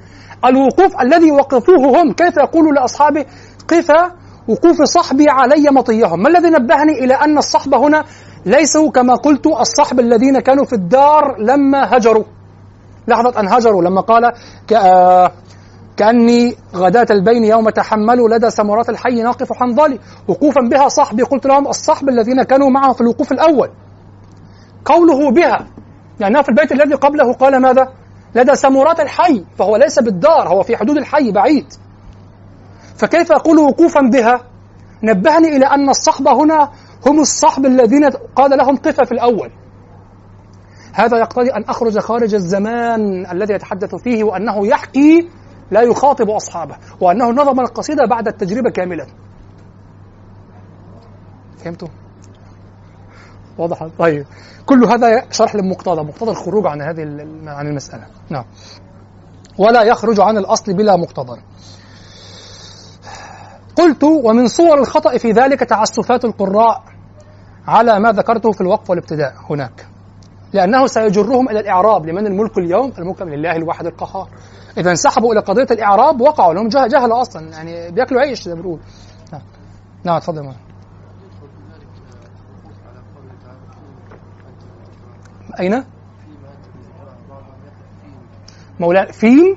الوقوف 0.44 1.00
الذي 1.00 1.30
وقفوه 1.30 2.02
هم 2.02 2.12
كيف 2.12 2.36
يقول 2.36 2.74
لأصحابه 2.74 3.24
قفا 3.68 4.12
وقوف 4.48 4.82
صحبي 4.82 5.28
علي 5.28 5.70
مطيهم. 5.70 6.22
ما 6.22 6.28
الذي 6.28 6.50
نبهني 6.50 7.04
إلى 7.04 7.14
أن 7.14 7.38
الصحب 7.38 7.74
هنا 7.74 8.04
ليسوا 8.46 8.90
كما 8.90 9.14
قلت 9.14 9.46
الصحب 9.46 10.00
الذين 10.00 10.40
كانوا 10.40 10.64
في 10.64 10.72
الدار 10.72 11.36
لما 11.38 11.96
هجروا. 11.96 12.24
لحظة 13.08 13.40
أن 13.40 13.48
هجروا 13.48 13.82
لما 13.82 14.00
قال 14.00 14.32
كأني 15.96 16.56
غداة 16.74 17.06
البين 17.10 17.44
يوم 17.44 17.70
تحملوا 17.70 18.28
لدى 18.28 18.50
سمرات 18.50 18.88
الحي 18.88 19.22
ناقف 19.22 19.52
حنظلي. 19.52 19.98
وقوفا 20.28 20.60
بها 20.60 20.88
صحبي. 20.88 21.22
قلت 21.22 21.46
لهم 21.46 21.68
الصحب 21.68 22.08
الذين 22.08 22.42
كانوا 22.42 22.70
معه 22.70 22.92
في 22.92 23.00
الوقوف 23.00 23.32
الأول. 23.32 23.70
قوله 24.84 25.30
بها 25.30 25.66
يعني 26.20 26.42
في 26.42 26.48
البيت 26.48 26.72
الذي 26.72 26.94
قبله 26.94 27.32
قال 27.32 27.62
ماذا؟ 27.62 27.88
لدى 28.34 28.54
سمرات 28.54 29.00
الحي 29.00 29.44
فهو 29.58 29.76
ليس 29.76 29.98
بالدار 29.98 30.48
هو 30.48 30.62
في 30.62 30.76
حدود 30.76 30.96
الحي 30.96 31.32
بعيد. 31.32 31.66
فكيف 32.96 33.30
يقول 33.30 33.58
وقوفا 33.58 34.00
بها؟ 34.00 34.40
نبهني 35.02 35.56
إلى 35.56 35.66
أن 35.66 35.88
الصحب 35.88 36.28
هنا 36.28 36.70
هم 37.06 37.20
الصحب 37.20 37.66
الذين 37.66 38.10
قال 38.10 38.58
لهم 38.58 38.76
قفا 38.76 39.04
في 39.04 39.12
الأول. 39.12 39.50
هذا 40.94 41.18
يقتضي 41.18 41.50
أن 41.50 41.64
أخرج 41.64 41.98
خارج 41.98 42.34
الزمان 42.34 43.26
الذي 43.26 43.54
يتحدث 43.54 43.94
فيه 43.94 44.24
وأنه 44.24 44.66
يحكي 44.66 45.28
لا 45.70 45.82
يخاطب 45.82 46.30
أصحابه 46.30 46.76
وأنه 47.00 47.30
نظم 47.30 47.60
القصيدة 47.60 48.06
بعد 48.06 48.28
التجربة 48.28 48.70
كاملة. 48.70 49.06
فهمتوا؟ 51.58 51.88
واضح. 53.58 53.88
طيب. 53.98 54.26
كل 54.66 54.84
هذا 54.84 55.24
شرح 55.30 55.54
للمقتضى. 55.54 56.02
مقتضى 56.02 56.30
الخروج 56.30 56.66
عن 56.66 56.82
هذه 56.82 57.02
عن 57.46 57.66
المسألة. 57.66 58.06
نعم. 58.30 58.44
ولا 59.58 59.82
يخرج 59.82 60.20
عن 60.20 60.38
الأصل 60.38 60.74
بلا 60.74 60.96
مقتضى. 60.96 61.40
قلت 63.76 64.04
ومن 64.04 64.48
صور 64.48 64.78
الخطأ 64.78 65.18
في 65.18 65.32
ذلك 65.32 65.60
تعسفات 65.60 66.24
القراء 66.24 66.82
على 67.66 68.00
ما 68.00 68.12
ذكرته 68.12 68.52
في 68.52 68.60
الوقف 68.60 68.90
والابتداء 68.90 69.34
هناك. 69.50 69.86
لأنه 70.52 70.86
سيجرهم 70.86 71.48
إلى 71.48 71.60
الإعراب 71.60 72.06
لمن 72.06 72.26
الملك 72.26 72.58
اليوم 72.58 72.92
الملك 72.98 73.22
لله 73.22 73.56
الواحد 73.56 73.86
القهار. 73.86 74.28
إذا 74.78 74.90
انسحبوا 74.90 75.32
إلى 75.32 75.40
قضية 75.40 75.66
الإعراب 75.70 76.20
وقعوا 76.20 76.54
لهم 76.54 76.68
جهل 76.68 77.12
أصلا 77.12 77.48
يعني 77.48 77.90
بياكلوا 77.90 78.20
عيش 78.20 78.42
زي 78.42 78.54
ما 78.54 78.60
بنقول 78.60 78.80
نعم. 79.32 79.42
نعم 80.04 80.18
تفضل 80.18 80.52
أين؟ 85.60 85.84
مولانا 88.80 89.12
فين 89.12 89.56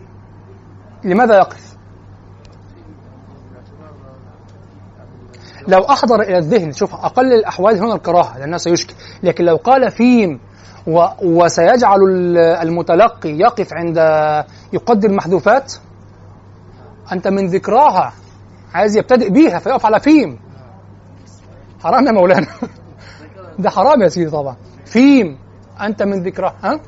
لماذا 1.04 1.38
يقف؟ 1.38 1.75
لو 5.68 5.80
أحضر 5.84 6.22
إلى 6.22 6.38
الذهن 6.38 6.72
شوف 6.72 6.94
أقل 6.94 7.34
الأحوال 7.34 7.78
هنا 7.78 7.96
الكراهة 7.96 8.38
لأنه 8.40 8.58
سيشكي 8.58 8.96
لكن 9.24 9.46
لو 9.46 9.56
قال 9.56 9.92
فيم 9.92 10.40
و 10.88 11.06
وسيجعل 11.24 12.00
المتلقي 12.38 13.30
يقف 13.30 13.74
عند 13.74 13.98
يقدر 14.74 15.12
محذوفات 15.12 15.74
أنت 17.12 17.28
من 17.28 17.48
ذكراها 17.48 18.14
عايز 18.74 18.98
يبتدئ 18.98 19.30
بيها 19.30 19.60
فيقف 19.60 19.86
على 19.86 20.00
فيم. 20.00 20.40
حرام 21.84 22.08
يا 22.08 22.12
مولانا. 22.12 22.48
ده 23.60 23.70
حرام 23.70 24.02
يا 24.02 24.08
سيدي 24.08 24.30
طبعا. 24.30 24.56
فيم 24.86 25.38
أنت 25.82 26.04
من 26.04 26.24
ذكراها 26.24 26.56
ها؟ 26.64 26.80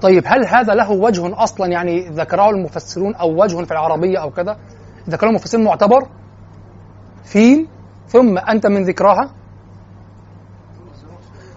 طيب 0.00 0.22
هل 0.26 0.46
هذا 0.46 0.74
له 0.74 0.90
وجه 0.90 1.42
أصلا 1.42 1.66
يعني 1.66 2.08
ذكره 2.08 2.50
المفسرون 2.50 3.14
أو 3.14 3.42
وجه 3.42 3.64
في 3.64 3.72
العربية 3.72 4.18
أو 4.18 4.30
كذا؟ 4.30 4.56
ذكره 5.08 5.28
المفسرون 5.28 5.64
معتبر؟ 5.64 6.08
فيم 7.24 7.68
ثم 8.06 8.38
أنت 8.38 8.66
من 8.66 8.82
ذكراها؟ 8.84 9.30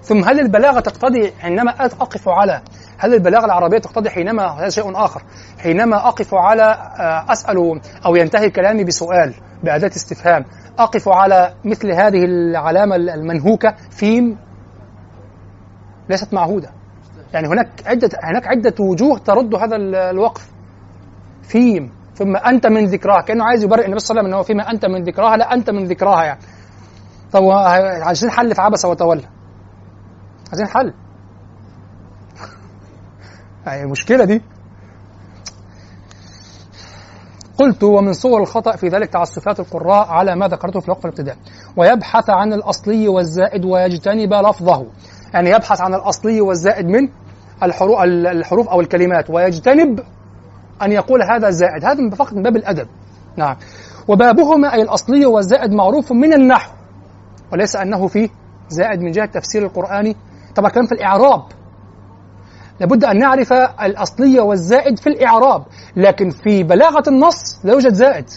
ثم 0.04 0.24
هل 0.24 0.39
البلاغة 0.39 0.80
تقتضي 0.80 1.32
حينما 1.39 1.72
أقف 1.86 2.30
على 2.30 2.62
هل 2.98 3.14
البلاغة 3.14 3.46
العربية 3.46 3.78
تقتضي 3.78 4.10
حينما 4.10 4.48
هذا 4.48 4.70
شيء 4.70 5.06
آخر 5.06 5.22
حينما 5.60 6.08
أقف 6.08 6.34
على 6.34 6.64
آه، 6.64 7.32
أسأل 7.32 7.82
أو 8.06 8.16
ينتهي 8.16 8.50
كلامي 8.50 8.84
بسؤال 8.84 9.34
بأداة 9.64 9.88
استفهام 9.88 10.46
أقف 10.80 11.10
على 11.10 11.54
مثل 11.66 11.92
هذه 11.92 12.26
العلامة 12.26 12.96
المنهوكة 12.96 13.76
فيم 13.89 14.38
ليست 16.10 16.34
معهودة 16.34 16.81
يعني 17.34 17.48
هناك 17.48 17.70
عدة 17.86 18.10
هناك 18.24 18.48
عدة 18.48 18.74
وجوه 18.80 19.18
ترد 19.18 19.56
هذا 19.56 19.76
الوقف. 20.10 20.52
فيم. 21.44 21.92
ثم 22.16 22.36
أنت 22.36 22.68
من 22.68 22.86
ذكراها. 22.86 23.22
كأنه 23.22 23.46
عايز 23.46 23.64
يبرئ 23.64 23.86
النبي 23.86 24.00
صلى 24.00 24.20
الله 24.20 24.20
عليه 24.20 24.30
وسلم 24.30 24.36
أنه 24.36 24.44
فيما 24.44 24.72
أنت 24.72 24.86
من 24.86 25.04
ذكراها. 25.04 25.38
لا 25.38 25.54
أنت 25.54 25.70
من 25.70 25.86
ذكراها 25.86 26.24
يعني. 26.24 26.40
طب 27.32 27.44
عايزين 28.04 28.32
حل 28.32 28.56
في 28.56 28.62
عبس 28.62 28.86
وتولى. 28.86 29.24
عايزين 30.50 30.68
حل. 30.68 30.94
يعني 33.66 33.84
المشكلة 33.84 34.26
دي. 34.26 34.42
قلت 37.58 37.84
ومن 37.84 38.14
صور 38.14 38.42
الخطأ 38.42 38.76
في 38.76 38.88
ذلك 38.88 39.10
تعسفات 39.10 39.60
القراء 39.60 40.08
على 40.08 40.36
ما 40.36 40.48
ذكرته 40.48 40.80
في 40.80 40.86
الوقف 40.86 41.06
الابتداء. 41.06 41.38
ويبحث 41.78 42.30
عن 42.30 42.54
الأصلي 42.54 43.08
والزائد 43.08 43.66
ويجتنب 43.66 44.34
لفظه. 44.34 44.88
يعني 45.34 45.50
يبحث 45.50 45.82
عن 45.82 45.94
الأصلي 45.94 46.42
والزائد 46.42 46.86
من 46.86 47.10
الحروف 47.64 48.70
أو 48.70 48.82
الكلمات 48.82 49.30
ويجتنب 49.30 49.99
أن 50.82 50.91
يقول 50.91 51.20
هذا 51.24 51.49
زائد. 51.49 51.86
هذا 51.86 52.09
فقط 52.09 52.34
من 52.34 52.41
باب 52.41 52.55
الأدب. 52.55 52.88
نعم. 53.38 53.55
وبابهما 54.07 54.74
أي 54.74 54.82
الأصلي 54.82 55.26
والزائد 55.26 55.72
معروف 55.72 56.12
من 56.12 56.34
النحو. 56.34 56.72
وليس 57.53 57.76
أنه 57.76 58.07
فيه 58.07 58.30
زائد 58.70 59.01
من 59.01 59.12
جهة 59.12 59.26
تفسير 59.26 59.64
القرآن. 59.64 60.16
طبعا 60.55 60.70
كان 60.70 60.86
في 60.86 60.91
الإعراب. 60.91 61.43
لابد 62.80 63.03
أن 63.03 63.20
نعرف 63.20 63.53
الأصلي 63.82 64.39
والزائد 64.39 64.99
في 64.99 65.07
الإعراب. 65.07 65.66
لكن 65.95 66.30
في 66.30 66.64
بلاغة 66.64 67.03
النص 67.07 67.66
لا 67.66 67.74
يوجد 67.74 67.93
زائد. 67.93 68.30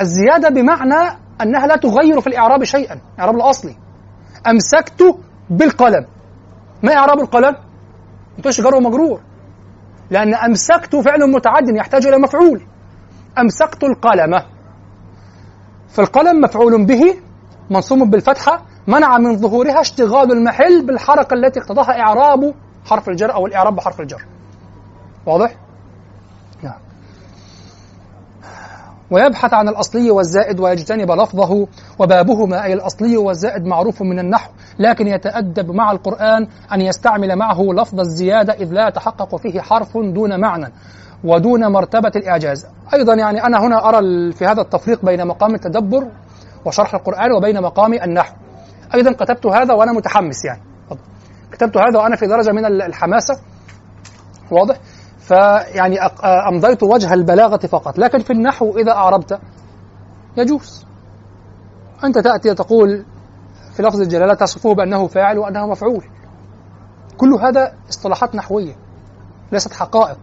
الزيادة 0.00 0.48
بمعنى 0.48 1.18
أنها 1.42 1.66
لا 1.66 1.76
تغير 1.76 2.20
في 2.20 2.26
الإعراب 2.26 2.64
شيئا. 2.64 3.00
الاعراب 3.14 3.36
الأصلي. 3.36 3.76
أمسكت 4.46 5.16
بالقلم. 5.50 6.06
ما 6.82 6.94
إعراب 6.94 7.20
القلم؟ 7.20 7.56
ما 8.44 8.50
جر 8.50 8.74
ومجرور 8.74 9.20
لأن 10.10 10.34
أمسكت 10.34 10.96
فعل 10.96 11.30
متعد 11.30 11.68
يحتاج 11.76 12.06
إلى 12.06 12.18
مفعول 12.18 12.66
أمسكت 13.38 13.84
القلم 13.84 14.42
فالقلم 15.88 16.40
مفعول 16.40 16.86
به 16.86 17.14
منصوب 17.70 17.98
بالفتحة 18.10 18.62
منع 18.86 19.18
من 19.18 19.36
ظهورها 19.36 19.80
اشتغال 19.80 20.32
المحل 20.32 20.86
بالحركة 20.86 21.34
التي 21.34 21.60
اقتضاها 21.60 22.00
إعراب 22.00 22.54
حرف 22.86 23.08
الجر 23.08 23.34
أو 23.34 23.46
الإعراب 23.46 23.76
بحرف 23.76 24.00
الجر 24.00 24.24
واضح؟ 25.26 25.54
نعم 26.62 26.78
ويبحث 29.10 29.54
عن 29.54 29.68
الأصلي 29.68 30.10
والزائد 30.10 30.60
ويجتنب 30.60 31.10
لفظه 31.10 31.66
وبابهما 31.98 32.64
أي 32.64 32.72
الأصلي 32.72 33.16
والزائد 33.16 33.64
معروف 33.64 34.02
من 34.02 34.18
النحو 34.18 34.50
لكن 34.78 35.06
يتأدب 35.06 35.70
مع 35.70 35.92
القرآن 35.92 36.48
أن 36.72 36.80
يستعمل 36.80 37.36
معه 37.36 37.62
لفظ 37.62 38.00
الزيادة 38.00 38.52
إذ 38.52 38.72
لا 38.72 38.88
يتحقق 38.88 39.36
فيه 39.36 39.60
حرف 39.60 39.98
دون 39.98 40.40
معنى 40.40 40.72
ودون 41.24 41.72
مرتبة 41.72 42.12
الإعجاز. 42.16 42.66
أيضا 42.94 43.14
يعني 43.14 43.44
أنا 43.44 43.66
هنا 43.66 43.88
أرى 43.88 44.32
في 44.32 44.46
هذا 44.46 44.60
التفريق 44.60 45.04
بين 45.04 45.26
مقام 45.26 45.54
التدبر 45.54 46.08
وشرح 46.64 46.94
القرآن 46.94 47.32
وبين 47.32 47.62
مقام 47.62 47.94
النحو. 47.94 48.34
أيضا 48.94 49.12
كتبت 49.12 49.46
هذا 49.46 49.74
وأنا 49.74 49.92
متحمس 49.92 50.44
يعني. 50.44 50.62
كتبت 51.52 51.76
هذا 51.76 51.98
وأنا 51.98 52.16
في 52.16 52.26
درجة 52.26 52.52
من 52.52 52.64
الحماسة. 52.64 53.34
واضح؟ 54.50 54.76
فيعني 55.30 55.98
أمضيت 56.48 56.82
وجه 56.82 57.14
البلاغة 57.14 57.66
فقط. 57.66 57.98
لكن 57.98 58.18
في 58.18 58.32
النحو 58.32 58.78
إذا 58.78 58.92
أعربت 58.92 59.40
يجوز. 60.36 60.86
أنت 62.04 62.18
تأتي 62.18 62.54
تقول 62.54 63.04
في 63.76 63.82
لفظ 63.82 64.00
الجلالة 64.00 64.34
تصفه 64.34 64.74
بأنه 64.74 65.06
فاعل 65.06 65.38
وأنه 65.38 65.66
مفعول. 65.66 66.04
كل 67.16 67.34
هذا 67.34 67.72
اصطلاحات 67.90 68.34
نحوية 68.34 68.76
ليست 69.52 69.72
حقائق. 69.72 70.18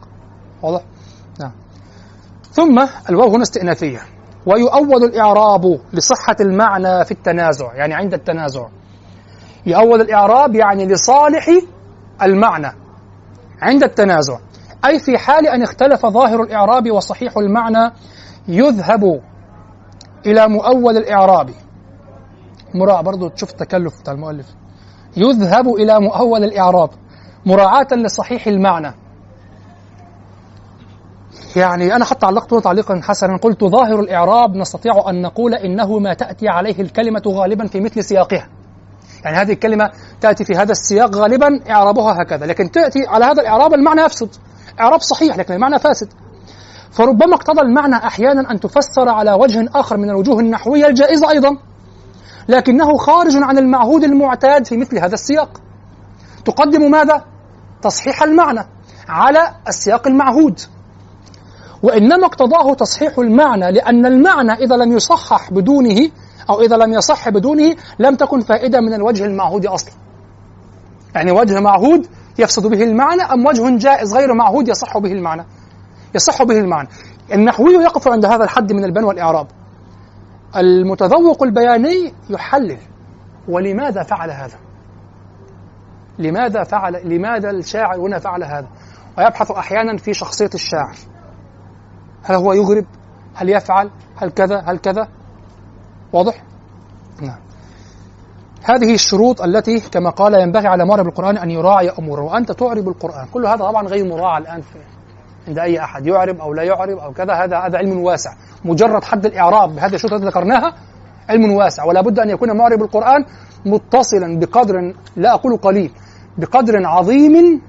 واضح؟ 0.62 0.82
نعم. 1.40 1.52
ثم 2.52 2.86
الواو 3.10 3.30
هنا 3.30 3.44
استئنافية. 3.44 4.02
ويؤول 4.46 5.04
الإعراب 5.04 5.80
لصحة 5.94 6.36
المعنى 6.40 7.06
في 7.06 7.12
التنازع 7.12 7.74
يعني 7.76 7.94
عند 7.94 8.14
التنازع. 8.14 8.68
يؤول 9.66 10.02
الإعراب 10.02 10.56
يعني 10.56 10.86
لصالح 10.86 11.50
المعنى 12.22 12.72
عند 13.62 13.84
التنازع. 13.84 14.38
أي 14.86 15.00
في 15.00 15.18
حال 15.18 15.48
أن 15.48 15.64
اختلف 15.64 16.06
ظاهر 16.06 16.44
الإعراب 16.44 16.92
وصحيح 16.92 17.38
المعنى 17.38 17.92
يذهب 18.48 19.22
إلى 20.26 20.48
مؤول 20.48 20.98
الإعراب. 20.98 21.50
مراعاة 22.76 23.02
برضو 23.02 23.28
تشوف 23.28 23.50
التكلف 23.52 24.02
بتاع 24.02 24.14
المؤلف. 24.14 24.46
يذهب 25.18 25.68
إلى 25.68 26.00
مؤول 26.00 26.44
الإعراب. 26.44 26.90
مراعاة 27.46 27.88
لصحيح 27.92 28.48
المعنى. 28.48 28.94
يعني 31.56 31.96
أنا 31.96 32.06
حتى 32.06 32.26
علقت 32.26 32.54
تعليقا 32.54 33.02
حسنا. 33.04 33.38
قلت 33.38 33.64
ظاهر 33.64 34.00
الإعراب 34.00 34.56
نستطيع 34.56 35.10
أن 35.10 35.22
نقول 35.22 35.54
إنه 35.54 36.00
ما 36.00 36.14
تأتي 36.14 36.50
عليه 36.50 36.82
الكلمة 36.82 37.22
غالبا 37.28 37.68
في 37.68 37.80
مثل 37.80 38.04
سياقها. 38.04 38.48
يعني 39.26 39.38
هذه 39.38 39.52
الكلمة 39.52 39.92
تأتي 40.22 40.46
في 40.46 40.56
هذا 40.56 40.72
السياق 40.72 41.16
غالبا 41.16 41.60
إعرابها 41.70 42.22
هكذا. 42.22 42.46
لكن 42.46 42.72
تأتي 42.72 43.00
على 43.08 43.26
هذا 43.26 43.42
الإعراب 43.42 43.74
المعنى 43.74 44.02
يفسد. 44.02 44.30
إعراب 44.80 45.02
صحيح 45.02 45.38
لكن 45.38 45.54
المعنى 45.54 45.80
فاسد. 45.80 46.14
فربما 46.92 47.36
اقتضى 47.36 47.62
المعنى 47.62 47.96
أحيانا 47.96 48.52
أن 48.52 48.60
تفسر 48.60 49.10
على 49.10 49.32
وجه 49.32 49.70
آخر 49.76 49.98
من 49.98 50.10
الوجوه 50.10 50.40
النحوية 50.40 50.88
الجائزة 50.88 51.30
أيضا 51.30 51.58
لكنه 52.50 52.98
خارج 52.98 53.36
عن 53.36 53.58
المعهود 53.58 54.04
المعتاد 54.04 54.66
في 54.66 54.78
مثل 54.78 55.00
هذا 55.00 55.14
السياق. 55.14 55.62
تقدم 56.46 56.92
ماذا؟ 56.92 57.24
تصحيح 57.82 58.24
المعنى 58.24 58.68
على 59.10 59.56
السياق 59.68 60.08
المعهود. 60.08 60.60
وإنما 61.84 62.26
اقتضاه 62.26 62.74
تصحيح 62.74 63.20
المعنى 63.20 63.72
لأن 63.72 64.06
المعنى 64.06 64.52
إذا 64.52 64.76
لم 64.76 64.92
يصحح 64.92 65.54
بدونه 65.54 66.10
أو 66.50 66.62
إذا 66.62 66.78
لم 66.78 66.94
يصح 66.94 67.30
بدونه 67.30 67.76
لم 68.00 68.16
تكن 68.16 68.40
فائدة 68.40 68.82
من 68.82 68.94
الوجه 68.94 69.26
المعهود 69.26 69.66
أصلا. 69.66 69.94
يعني 71.16 71.32
وجه 71.32 71.60
معهود 71.60 72.08
يفسد 72.40 72.68
به 72.68 72.84
المعنى 72.84 73.22
أم 73.22 73.46
وجه 73.46 73.78
جائز 73.78 74.14
غير 74.14 74.34
معهود 74.34 74.68
يصح 74.68 74.98
به 74.98 75.12
المعنى؟ 75.12 75.46
يصح 76.16 76.44
به 76.44 76.60
المعنى. 76.60 76.88
النحوي 77.34 77.74
يقف 77.74 78.08
عند 78.08 78.26
هذا 78.26 78.44
الحد 78.44 78.74
من 78.74 78.84
البن 78.84 79.04
والإعراب. 79.04 79.48
المتذوق 80.56 81.44
البياني 81.44 82.14
يحلل. 82.30 82.78
ولماذا 83.48 84.04
فعل 84.04 84.32
هذا؟ 84.32 84.56
لماذا 86.20 86.64
فعل 86.64 87.10
لماذا 87.16 87.50
الشاعر 87.50 88.00
هنا 88.00 88.20
فعل 88.20 88.44
هذا؟ 88.44 88.68
ويبحث 89.18 89.52
أحيانا 89.52 89.98
في 89.98 90.14
شخصية 90.14 90.50
الشاعر. 90.54 90.96
هل 92.24 92.36
هو 92.36 92.54
يغرب؟ 92.54 92.86
هل 93.36 93.50
يفعل؟ 93.50 93.92
هل 94.16 94.30
كذا؟ 94.30 94.60
هل 94.60 94.78
كذا؟ 94.78 95.08
واضح؟ 96.14 96.44
نعم. 97.22 97.47
هذه 98.70 98.94
الشروط 98.94 99.42
التي 99.42 99.80
كما 99.80 100.10
قال 100.10 100.34
ينبغي 100.34 100.68
على 100.68 100.86
معرب 100.86 101.08
القرآن 101.08 101.38
أن 101.38 101.52
يراعي 101.52 101.90
أموره 101.90 102.22
وأنت 102.22 102.52
تعرب 102.52 102.88
القرآن. 102.88 103.28
كل 103.34 103.46
هذا 103.46 103.58
طبعا 103.58 103.88
غير 103.88 104.06
مراعى 104.06 104.42
الآن 104.42 104.62
في 104.62 104.80
عند 105.48 105.60
أي 105.60 105.80
أحد 105.80 106.08
يعرب 106.08 106.40
أو 106.40 106.54
لا 106.54 106.64
يعرب 106.64 106.98
أو 106.98 107.14
كذا 107.14 107.34
هذا 107.34 107.58
هذا 107.58 107.78
علم 107.78 108.00
واسع. 108.00 108.32
مجرد 108.66 109.04
حد 109.04 109.26
الإعراب 109.26 109.76
بهذه 109.76 109.96
الشروط 109.96 110.14
التي 110.14 110.26
ذكرناها 110.26 110.74
علم 111.30 111.52
واسع. 111.52 111.84
ولا 111.84 112.02
بد 112.02 112.20
أن 112.20 112.30
يكون 112.30 112.58
معرب 112.58 112.82
القرآن 112.82 113.26
متصلا 113.66 114.40
بقدر 114.40 114.94
لا 115.16 115.34
أقول 115.34 115.58
قليل 115.58 115.92
بقدر 116.38 116.86
عظيم 116.86 117.62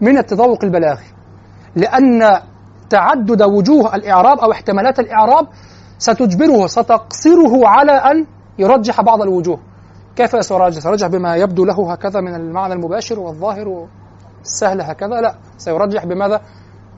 من 0.00 0.18
التذوق 0.18 0.64
البلاغي. 0.64 1.06
لأن 1.76 2.40
تعدد 2.90 3.42
وجوه 3.42 3.94
الإعراب 3.94 4.38
أو 4.38 4.52
احتمالات 4.52 5.00
الإعراب 5.00 5.46
ستجبره 5.98 6.66
ستقصره 6.66 7.68
على 7.68 7.92
أن 7.92 8.26
يرجح 8.58 9.00
بعض 9.00 9.22
الوجوه. 9.22 9.71
كيف 10.16 10.44
سيرجح؟ 10.44 10.80
سيرجح 10.80 11.06
بما 11.06 11.36
يبدو 11.36 11.64
له 11.64 11.92
هكذا 11.92 12.20
من 12.20 12.34
المعنى 12.34 12.72
المباشر 12.74 13.20
والظاهر 13.20 13.88
السهل 14.42 14.80
هكذا؟ 14.80 15.20
لا 15.20 15.34
سيرجح 15.58 16.04
بماذا؟ 16.04 16.40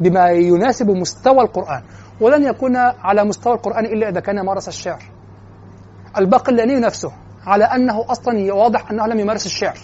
بما 0.00 0.30
يناسب 0.30 0.90
مستوى 0.90 1.40
القرآن. 1.40 1.82
ولن 2.20 2.44
يكون 2.44 2.76
على 2.76 3.24
مستوى 3.24 3.54
القرآن 3.54 3.84
إلا 3.84 4.08
إذا 4.08 4.20
كان 4.20 4.44
مارس 4.46 4.68
الشعر. 4.68 5.02
الباقلاني 6.18 6.80
نفسه 6.80 7.12
على 7.46 7.64
أنه 7.64 8.04
أصلا 8.10 8.54
واضح 8.54 8.90
أنه 8.90 9.06
لم 9.06 9.18
يمارس 9.18 9.46
الشعر. 9.46 9.78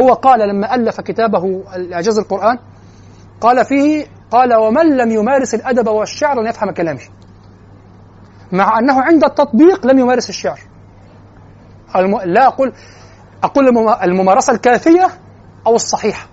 هو 0.00 0.12
قال 0.12 0.48
لما 0.48 0.74
ألف 0.74 1.00
كتابه 1.00 1.62
إعجاز 1.92 2.18
القرآن 2.18 2.58
قال 3.40 3.64
فيه 3.64 4.06
قال 4.30 4.54
ومن 4.54 4.96
لم 4.96 5.10
يمارس 5.10 5.54
الأدب 5.54 5.88
والشعر 5.88 6.40
لن 6.40 6.46
يفهم 6.46 6.70
كلامي 6.70 7.00
مع 8.52 8.78
أنه 8.78 9.02
عند 9.02 9.24
التطبيق 9.24 9.86
لم 9.86 9.98
يمارس 9.98 10.28
الشعر. 10.28 10.60
الم... 11.96 12.20
لا 12.20 12.46
أقول 12.46 12.72
أقول 13.42 13.78
الممارسة 14.02 14.52
الكافية 14.52 15.08
أو 15.66 15.74
الصحيحة. 15.74 16.26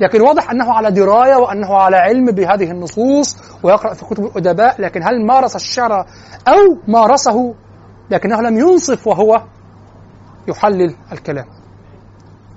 لكن 0.00 0.20
واضح 0.20 0.50
أنه 0.50 0.72
على 0.72 0.90
دراية 0.90 1.36
وأنه 1.36 1.74
على 1.74 1.96
علم 1.96 2.26
بهذه 2.26 2.70
النصوص 2.70 3.36
ويقرأ 3.62 3.94
في 3.94 4.04
كتب 4.04 4.24
الأدباء 4.24 4.80
لكن 4.82 5.02
هل 5.02 5.26
مارس 5.26 5.56
الشعر 5.56 6.06
أو 6.48 6.78
مارسه؟ 6.88 7.54
لكنه 8.10 8.40
لم 8.40 8.58
ينصف 8.58 9.06
وهو 9.06 9.42
يحلل 10.48 10.94
الكلام. 11.12 11.46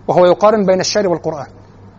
وهو 0.08 0.26
يقارن 0.26 0.66
بين 0.66 0.80
الشعر 0.80 1.08
والقرآن. 1.08 1.48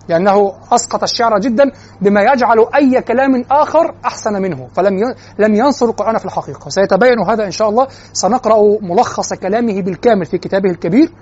لأنه 0.09 0.53
أسقط 0.72 1.03
الشعر 1.03 1.38
جدا 1.38 1.70
بما 2.00 2.20
يجعل 2.22 2.66
أي 2.74 3.03
كلام 3.03 3.44
آخر 3.50 3.94
أحسن 4.05 4.42
منه 4.42 4.68
فلم 4.74 5.14
لم 5.38 5.55
ينصر 5.55 5.86
القرآن 5.86 6.18
في 6.18 6.24
الحقيقة. 6.24 6.68
سيتبين 6.68 7.20
هذا 7.20 7.44
إن 7.44 7.50
شاء 7.50 7.68
الله. 7.68 7.86
سنقرأ 8.12 8.78
ملخص 8.80 9.34
كلامه 9.34 9.82
بالكامل 9.82 10.26
في 10.26 10.38
كتابه 10.38 10.70
الكبير. 10.70 11.12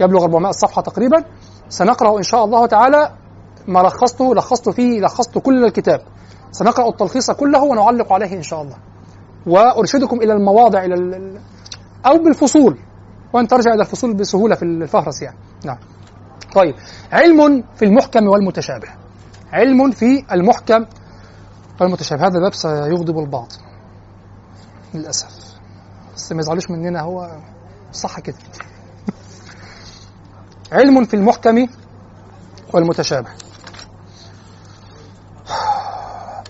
يبلغ 0.00 0.22
400 0.22 0.52
صفحة 0.52 0.82
تقريبا. 0.82 1.24
سنقرأ 1.68 2.18
إن 2.18 2.22
شاء 2.22 2.44
الله 2.44 2.66
تعالى 2.66 3.12
ما 3.68 3.78
لخصته 3.78 4.34
لخصت 4.34 4.68
فيه 4.68 5.00
لخصت 5.00 5.38
كل 5.38 5.64
الكتاب. 5.64 6.00
سنقرأ 6.50 6.88
التلخيص 6.88 7.30
كله 7.30 7.62
ونعلق 7.62 8.12
عليه 8.12 8.36
إن 8.36 8.42
شاء 8.42 8.62
الله. 8.62 8.76
وأرشدكم 9.46 10.16
إلى 10.22 10.32
المواضع 10.32 10.84
إلى 10.84 10.94
أو 12.06 12.18
بالفصول. 12.18 12.78
وأن 13.32 13.48
ترجع 13.48 13.74
إلى 13.74 13.82
الفصول 13.82 14.14
بسهولة 14.14 14.54
في 14.54 14.62
الفهرس 14.62 15.22
يعني. 15.22 15.36
نعم. 15.64 15.78
طيب 16.54 16.74
علم 17.12 17.64
في 17.76 17.84
المحكم 17.84 18.28
والمتشابه. 18.28 18.88
علم 19.52 19.90
في 19.90 20.24
المحكم 20.32 20.86
والمتشابه. 21.80 22.26
هذا 22.26 22.38
الباب 22.38 22.54
سيغضب 22.54 23.18
البعض 23.18 23.48
للأسف. 24.94 25.28
بس 26.14 26.32
ما 26.32 26.40
يزعلوش 26.40 26.70
مننا 26.70 27.00
هو 27.00 27.40
صح 27.92 28.20
كده. 28.20 28.36
علم 30.72 31.04
في 31.04 31.14
المحكم 31.14 31.66
والمتشابه. 32.74 33.28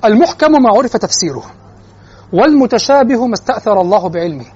المحكم 0.05 0.53
ما 0.53 0.71
عرف 0.77 0.97
تفسيره 0.97 1.45
والمتشابه 2.33 3.27
ما 3.27 3.35
استأثر 3.35 3.81
الله 3.81 4.09
بعلمه. 4.09 4.47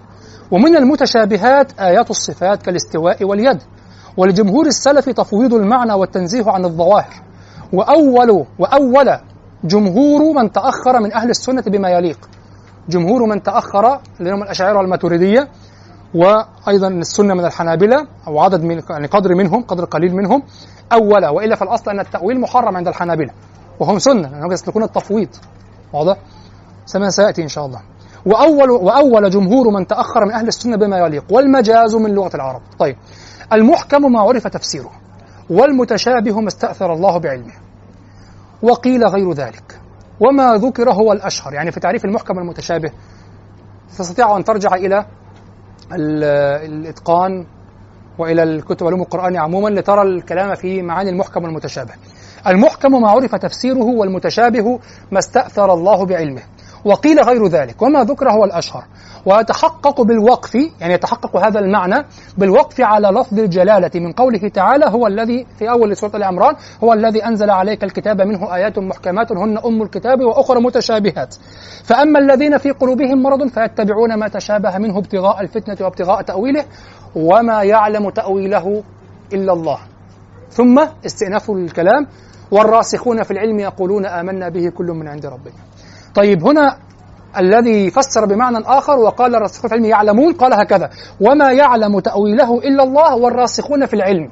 ومن 0.50 0.76
المتشابهات 0.76 1.80
آيات 1.80 2.10
الصفات 2.10 2.62
كالاستواء 2.62 3.24
واليد. 3.24 3.62
ولجمهور 4.16 4.66
السلف 4.66 5.08
تفويض 5.08 5.54
المعنى 5.54 5.92
والتنزيه 5.92 6.44
عن 6.46 6.64
الظواهر. 6.64 7.22
وأول 7.72 8.46
وأول 8.58 9.18
جمهور 9.64 10.42
من 10.42 10.52
تأخر 10.52 11.00
من 11.00 11.12
أهل 11.12 11.30
السنة 11.30 11.62
بما 11.62 11.88
يليق. 11.88 12.18
جمهور 12.88 13.26
من 13.26 13.42
تأخر 13.42 14.00
اللي 14.20 14.32
هم 14.32 14.42
الأشاعرة 14.42 14.78
والماتريدية 14.78 15.48
وأيضا 16.14 16.88
السنة 16.88 17.34
من 17.34 17.44
الحنابلة 17.44 18.06
أو 18.26 18.40
عدد 18.40 18.62
من 18.62 18.82
يعني 18.90 19.06
قدر 19.06 19.34
منهم 19.34 19.62
قدر 19.62 19.84
قليل 19.84 20.14
منهم. 20.14 20.42
أول 20.92 21.26
وإلا 21.26 21.56
في 21.56 21.62
الأصل 21.62 21.90
أن 21.90 22.00
التأويل 22.00 22.40
محرم 22.40 22.76
عند 22.76 22.88
الحنابلة 22.88 23.30
وهم 23.80 23.98
سنة 23.98 24.28
لأنهم 24.28 24.52
يسلكون 24.52 24.82
التفويض. 24.82 25.28
واضح؟ 25.92 26.16
سما 26.86 27.10
سيأتي 27.10 27.42
إن 27.42 27.48
شاء 27.48 27.66
الله. 27.66 27.80
وأول 28.26 28.70
وأول 28.70 29.30
جمهور 29.30 29.70
من 29.70 29.86
تأخر 29.86 30.24
من 30.24 30.32
أهل 30.32 30.48
السنة 30.48 30.76
بما 30.76 30.98
يليق. 30.98 31.24
والمجاز 31.30 31.94
من 31.94 32.10
لغة 32.10 32.30
العرب. 32.34 32.60
طيب. 32.78 32.96
المحكم 33.52 34.12
ما 34.12 34.20
عرف 34.20 34.46
تفسيره 34.46 34.90
والمتشابه 35.50 36.40
ما 36.40 36.48
استأثر 36.48 36.92
الله 36.92 37.18
بعلمه. 37.18 37.52
وقيل 38.62 39.04
غير 39.04 39.32
ذلك. 39.32 39.80
وما 40.20 40.54
ذكر 40.56 40.90
هو 40.90 41.12
الأشهر. 41.12 41.54
يعني 41.54 41.72
في 41.72 41.80
تعريف 41.80 42.04
المحكم 42.04 42.38
المتشابه 42.38 42.90
تستطيع 43.98 44.36
أن 44.36 44.44
ترجع 44.44 44.74
إلى 44.74 45.06
الإتقان 45.92 47.46
وإلى 48.18 48.42
الكتب 48.42 48.86
علوم 48.86 49.00
القرآن 49.02 49.36
عموما 49.36 49.68
لترى 49.68 50.02
الكلام 50.02 50.54
في 50.54 50.82
معاني 50.82 51.10
المحكم 51.10 51.44
والمتشابه 51.44 51.92
المحكم 52.46 53.02
ما 53.02 53.10
عرف 53.10 53.34
تفسيره 53.34 53.84
والمتشابه 53.84 54.78
ما 55.10 55.18
استأثر 55.18 55.74
الله 55.74 56.06
بعلمه. 56.06 56.42
وقيل 56.86 57.20
غير 57.20 57.46
ذلك. 57.46 57.82
وما 57.82 58.04
ذكر 58.04 58.30
هو 58.30 58.44
الأشهر. 58.44 58.84
ويتحقق 59.26 60.02
بالوقف 60.02 60.54
يعني 60.80 60.94
يتحقق 60.94 61.36
هذا 61.36 61.58
المعنى 61.58 62.04
بالوقف 62.38 62.80
على 62.80 63.08
لفظ 63.08 63.38
الجلالة 63.38 63.90
من 63.94 64.12
قوله 64.12 64.48
تعالى 64.48 64.84
هو 64.86 65.06
الذي 65.06 65.46
في 65.58 65.70
أول 65.70 65.96
سورة 65.96 66.16
العمران 66.16 66.54
هو 66.84 66.92
الذي 66.92 67.26
أنزل 67.26 67.50
عليك 67.50 67.84
الكتاب 67.84 68.20
منه 68.22 68.54
آيات 68.54 68.78
محكمات 68.78 69.32
هن 69.32 69.58
أم 69.58 69.82
الكتاب 69.82 70.20
وأخرى 70.20 70.60
متشابهات. 70.60 71.34
فأما 71.84 72.18
الذين 72.18 72.58
في 72.58 72.70
قلوبهم 72.70 73.22
مرض 73.22 73.48
فيتبعون 73.48 74.14
ما 74.14 74.28
تشابه 74.28 74.78
منه 74.78 74.98
ابتغاء 74.98 75.40
الفتنة 75.40 75.76
وابتغاء 75.80 76.22
تأويله 76.22 76.64
وما 77.16 77.62
يعلم 77.62 78.10
تأويله 78.10 78.82
إلا 79.32 79.52
الله. 79.52 79.78
ثم 80.50 80.78
استئناف 81.06 81.50
الكلام 81.50 82.06
والراسخون 82.50 83.22
في 83.22 83.30
العلم 83.30 83.60
يقولون 83.60 84.06
آمنا 84.06 84.48
به 84.48 84.68
كل 84.68 84.86
من 84.86 85.08
عند 85.08 85.26
ربنا. 85.26 85.54
طيب 86.16 86.44
هنا 86.44 86.78
الذي 87.38 87.90
فسر 87.90 88.26
بمعنى 88.26 88.58
آخر 88.58 88.98
وقال 88.98 89.34
الراسخون 89.34 89.68
في 89.68 89.74
العلم 89.76 89.84
يعلمون 89.84 90.32
قال 90.32 90.54
هكذا 90.54 90.90
وما 91.20 91.52
يعلم 91.52 92.00
تأويله 92.00 92.58
إلا 92.58 92.82
الله 92.82 93.16
والراسخون 93.16 93.86
في 93.86 93.94
العلم 93.94 94.30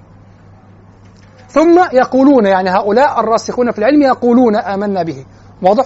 ثم 1.48 1.84
يقولون 1.92 2.46
يعني 2.46 2.70
هؤلاء 2.70 3.20
الراسخون 3.20 3.70
في 3.70 3.78
العلم 3.78 4.02
يقولون 4.02 4.56
آمنا 4.56 5.02
به 5.02 5.26
واضح؟ 5.62 5.84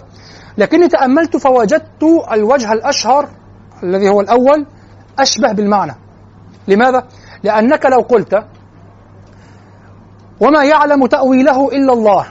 لكني 0.59 0.89
تأملت 0.89 1.37
فوجدت 1.37 2.05
الوجه 2.33 2.73
الأشهر 2.73 3.29
الذي 3.83 4.09
هو 4.09 4.21
الأول 4.21 4.67
أشبه 5.19 5.53
بالمعنى 5.53 5.95
لماذا؟ 6.69 7.07
لأنك 7.43 7.87
لو 7.87 8.01
قلت 8.01 8.45
وما 10.41 10.65
يعلم 10.65 11.07
تأويله 11.07 11.69
إلا 11.69 11.93
الله 11.93 12.27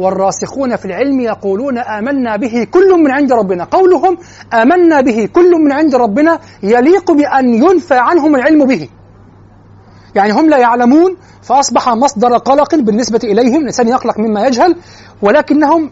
والراسخون 0.00 0.76
في 0.76 0.84
العلم 0.84 1.20
يقولون 1.20 1.78
آمنا 1.78 2.36
به 2.36 2.66
كل 2.70 3.02
من 3.04 3.10
عند 3.10 3.32
ربنا. 3.32 3.64
قولهم 3.64 4.18
آمنا 4.52 5.00
به 5.00 5.28
كل 5.32 5.50
من 5.64 5.72
عند 5.72 5.94
ربنا 5.94 6.38
يليق 6.62 7.12
بأن 7.12 7.54
ينفى 7.54 7.94
عنهم 7.94 8.36
العلم 8.36 8.66
به. 8.66 8.88
يعني 10.14 10.32
هم 10.32 10.50
لا 10.50 10.58
يعلمون 10.58 11.16
فأصبح 11.42 11.88
مصدر 11.88 12.36
قلق 12.36 12.74
بالنسبة 12.74 13.20
إليهم. 13.24 13.60
الإنسان 13.60 13.88
يقلق 13.88 14.18
مما 14.18 14.46
يجهل 14.46 14.76
ولكنهم 15.22 15.90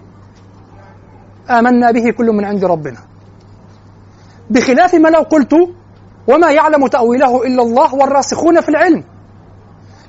آمنا 1.51 1.91
به 1.91 2.11
كل 2.11 2.33
من 2.33 2.45
عند 2.45 2.65
ربنا. 2.65 2.99
بخلاف 4.51 4.95
ما 4.95 5.09
لو 5.09 5.21
قلت 5.21 5.55
وما 6.29 6.51
يعلم 6.51 6.87
تأويله 6.87 7.47
إلا 7.47 7.63
الله 7.63 7.95
والراسخون 7.95 8.61
في 8.61 8.69
العلم 8.69 9.05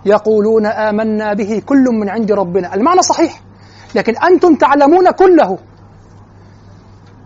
يقولون 0.05 0.65
آمنا 0.65 1.33
به 1.33 1.61
كل 1.65 1.83
من 1.83 2.09
عند 2.09 2.31
ربنا. 2.31 2.75
المعنى 2.75 3.01
صحيح. 3.01 3.48
لكن 3.95 4.17
أنتم 4.17 4.55
تعلمون 4.55 5.11
كله. 5.11 5.57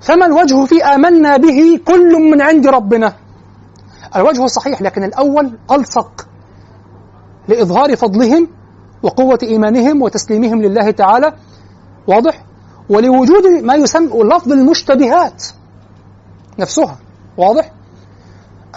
فما 0.02 0.26
الوجه 0.26 0.66
في 0.66 0.84
آمنا 0.84 1.38
به 1.38 1.80
كل 1.88 2.32
من 2.32 2.42
عند 2.42 2.68
ربنا؟ 2.68 3.14
الوجه 4.16 4.46
صحيح 4.46 4.82
لكن 4.82 5.04
الأول 5.04 5.58
ألصق 5.72 6.28
لإظهار 7.48 7.96
فضلهم 7.96 8.48
وقوة 9.04 9.40
إيمانهم 9.44 10.02
وتسليمهم 10.02 10.62
لله 10.62 10.92
تعالى. 10.92 11.34
واضح؟ 12.08 12.46
ولوجود 12.90 13.46
ما 13.64 13.76
يسمى 13.76 14.24
لفظ 14.24 14.52
المشتبهات 14.52 15.44
نفسها. 16.60 16.98
واضح؟ 17.38 17.72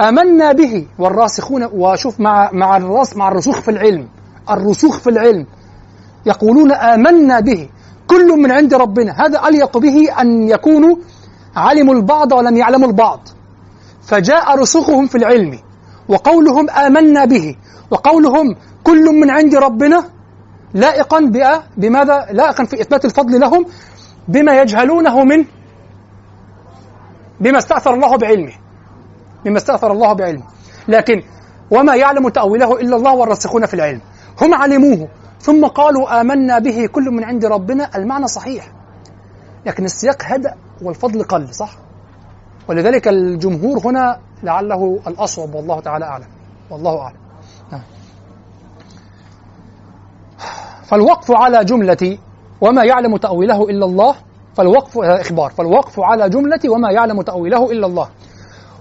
آمنا 0.00 0.52
به 0.52 0.86
والراسخون 0.98 1.64
وشوف 1.64 2.20
مع 2.20 2.50
مع 2.52 2.76
الراس 2.76 3.16
مع 3.16 3.28
الرسوخ 3.28 3.60
في 3.60 3.70
العلم. 3.70 4.08
الرسوخ 4.50 4.98
في 4.98 5.10
العلم. 5.10 5.46
يقولون 6.26 6.72
آمنا 6.72 7.40
به. 7.40 7.68
كل 8.06 8.28
من 8.42 8.52
عند 8.52 8.74
ربنا. 8.74 9.26
هذا 9.26 9.48
أليق 9.48 9.78
به 9.78 10.20
أن 10.20 10.48
يكونوا 10.48 10.96
علموا 11.56 11.94
البعض 11.94 12.32
ولم 12.32 12.56
يعلموا 12.56 12.88
البعض. 12.88 13.28
فجاء 14.02 14.58
رسوخهم 14.58 15.06
في 15.06 15.18
العلم 15.18 15.58
وقولهم 16.08 16.70
آمنا 16.70 17.24
به 17.24 17.56
وقولهم 17.90 18.56
كل 18.84 19.20
من 19.20 19.30
عند 19.30 19.54
ربنا 19.54 20.04
لائقا 20.74 21.20
بماذا؟ 21.76 22.26
لائقا 22.30 22.64
في 22.64 22.80
إثبات 22.80 23.04
الفضل 23.04 23.40
لهم 23.40 23.66
بما 24.28 24.60
يجهلونه 24.60 25.24
من 25.24 25.44
بما 27.40 27.58
استأثر 27.58 27.94
الله 27.94 28.16
بعلمه. 28.16 28.52
بما 29.44 29.56
استأثر 29.56 29.92
الله 29.92 30.12
بعلمه. 30.12 30.44
لكن 30.88 31.22
وما 31.70 31.94
يعلم 31.96 32.28
تأويله 32.28 32.80
إلا 32.80 32.96
الله 32.96 33.14
والراسخون 33.14 33.66
في 33.66 33.74
العلم. 33.74 34.00
هم 34.42 34.54
علموه. 34.54 35.08
ثم 35.46 35.66
قالوا 35.66 36.20
آمنا 36.20 36.58
به 36.58 36.86
كل 36.86 37.04
من 37.10 37.24
عند 37.24 37.44
ربنا. 37.44 37.90
المعنى 37.96 38.26
صحيح 38.26 38.72
لكن 39.66 39.84
السياق 39.84 40.22
هدأ 40.22 40.54
والفضل 40.82 41.22
قل 41.22 41.54
صح؟ 41.54 41.70
ولذلك 42.68 43.08
الجمهور 43.08 43.78
هنا 43.78 44.18
لعله 44.42 45.00
الأصوب 45.06 45.54
والله 45.54 45.80
تعالى 45.80 46.04
أعلم 46.04 46.26
والله 46.70 46.98
أعلم. 47.00 47.16
نعم. 47.72 47.82
فالوقف 50.84 51.30
على 51.30 51.64
جملة 51.64 52.18
وما 52.60 52.84
يعلم 52.84 53.16
تأويله 53.16 53.62
إلا 53.62 53.84
الله 53.84 54.14
فالوقف 54.54 54.98
إخبار 54.98 55.50
فالوقف 55.50 56.00
على 56.00 56.28
جملة 56.28 56.60
وما 56.68 56.90
يعلم 56.90 57.22
تأويله 57.22 57.72
إلا 57.72 57.86
الله. 57.86 58.08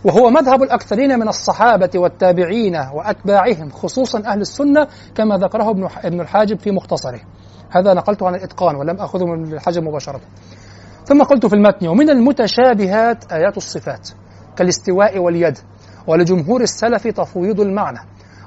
وهو 0.06 0.30
مذهب 0.30 0.64
الأكثرين 0.64 1.20
من 1.20 1.28
الصحابة 1.28 1.90
والتابعين 1.96 2.76
وأتباعهم 2.76 3.70
خصوصا 3.70 4.20
أهل 4.26 4.42
السنة 4.42 4.88
كما 5.16 5.38
ذكره 5.38 5.72
ابن 6.04 6.22
الحاجب 6.22 6.60
في 6.60 6.72
مختصره. 6.72 7.20
هذا 7.70 7.94
نقلته 7.94 8.28
عن 8.28 8.36
الإتقان 8.36 8.76
ولم 8.76 8.96
أخذه 8.96 9.26
من 9.26 9.54
الحاجب 9.54 9.84
مباشرة. 9.84 10.22
ثم 11.06 11.24
قلت 11.24 11.46
في 11.46 11.56
المتن 11.56 11.88
ومن 11.88 12.10
المتشابهات 12.10 13.32
آيات 13.32 13.58
الصفات 13.58 14.10
كالاستواء 14.56 15.20
واليد 15.20 15.58
ولجمهور 16.08 16.62
السلف 16.62 17.08
تفويض 17.08 17.60
المعنى 17.60 18.00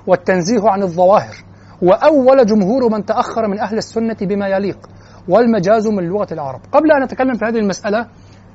والتنزيه 0.06 0.62
عن 0.64 0.82
الظواهر 0.82 1.34
وأول 1.82 2.46
جمهور 2.46 2.88
من 2.92 3.04
تأخر 3.04 3.48
من 3.48 3.60
أهل 3.60 3.78
السنة 3.78 4.16
بما 4.20 4.48
يليق 4.48 4.78
والمجاز 5.28 5.86
من 5.86 6.04
لغة 6.04 6.28
العرب. 6.32 6.60
قبل 6.72 6.92
أن 6.92 7.02
أتكلم 7.02 7.34
في 7.34 7.44
هذه 7.44 7.58
المسألة 7.58 8.06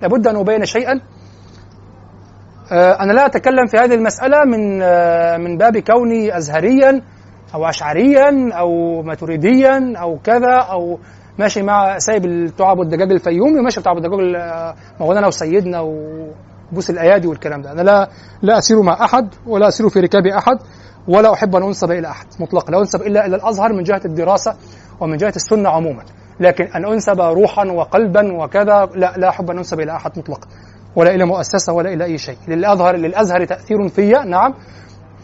لابد 0.01 0.27
أن 0.27 0.35
أبين 0.35 0.65
شيئا. 0.65 1.01
أنا 2.71 3.11
لا 3.13 3.25
أتكلم 3.25 3.65
في 3.67 3.77
هذه 3.77 3.93
المسألة 3.93 4.45
من 4.45 4.81
آه، 4.81 5.37
من 5.37 5.57
باب 5.57 5.77
كوني 5.77 6.37
أزهريا 6.37 7.01
أو 7.55 7.65
أشعريا 7.69 8.49
أو 8.53 9.01
ماتريديا 9.01 9.93
أو 10.01 10.19
كذا 10.23 10.55
أو 10.71 10.99
ماشي 11.39 11.61
مع 11.63 11.97
سايب 11.97 12.25
التعب 12.25 12.79
والدجاج 12.79 13.11
الفيومي 13.11 13.59
وماشي 13.59 13.79
بتعب 13.79 13.97
الدجاج 13.97 14.35
آه، 14.35 14.75
مولانا 14.99 15.27
وسيدنا 15.27 15.79
وبوس 15.81 16.89
الأيادي 16.89 17.27
والكلام 17.27 17.61
ده. 17.61 17.71
أنا 17.71 17.81
لا 17.81 18.09
لا 18.41 18.57
أسير 18.57 18.81
مع 18.81 19.05
أحد 19.05 19.29
ولا 19.47 19.67
أسير 19.67 19.89
في 19.89 19.99
ركاب 19.99 20.27
أحد 20.27 20.57
ولا 21.07 21.33
أحب 21.33 21.55
أن 21.55 21.63
أنسب 21.63 21.91
إلى 21.91 22.07
أحد 22.07 22.25
مطلقا. 22.39 22.71
لا 22.71 22.79
أنسب 22.79 23.01
إلا 23.01 23.25
إلى 23.25 23.35
الأزهر 23.35 23.73
من 23.73 23.83
جهة 23.83 24.01
الدراسة 24.05 24.55
ومن 24.99 25.17
جهة 25.17 25.33
السنة 25.35 25.69
عموما. 25.69 26.03
لكن 26.39 26.63
أن 26.63 26.85
أنسب 26.85 27.21
روحا 27.21 27.65
وقلبا 27.65 28.43
وكذا 28.43 28.89
لا 28.95 29.13
لا 29.17 29.29
أحب 29.29 29.51
أن 29.51 29.57
أنسب 29.57 29.79
إلى 29.79 29.91
أحد 29.95 30.11
مطلقا. 30.19 30.47
ولا 30.95 31.15
إلى 31.15 31.25
مؤسسة 31.25 31.73
ولا 31.73 31.93
إلى 31.93 32.03
أي 32.03 32.17
شيء. 32.17 32.37
للأزهر 32.47 32.95
للأزهر 32.95 33.45
تأثير 33.45 33.87
في 33.89 34.11
نعم 34.11 34.53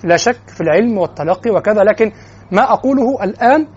لا 0.04 0.18
شك 0.18 0.40
في 0.48 0.62
العلم 0.62 0.98
والتلقي 0.98 1.52
وكذا 1.52 1.84
لكن 1.84 2.12
ما 2.52 2.74
أقوله 2.74 3.24
الآن 3.24 3.68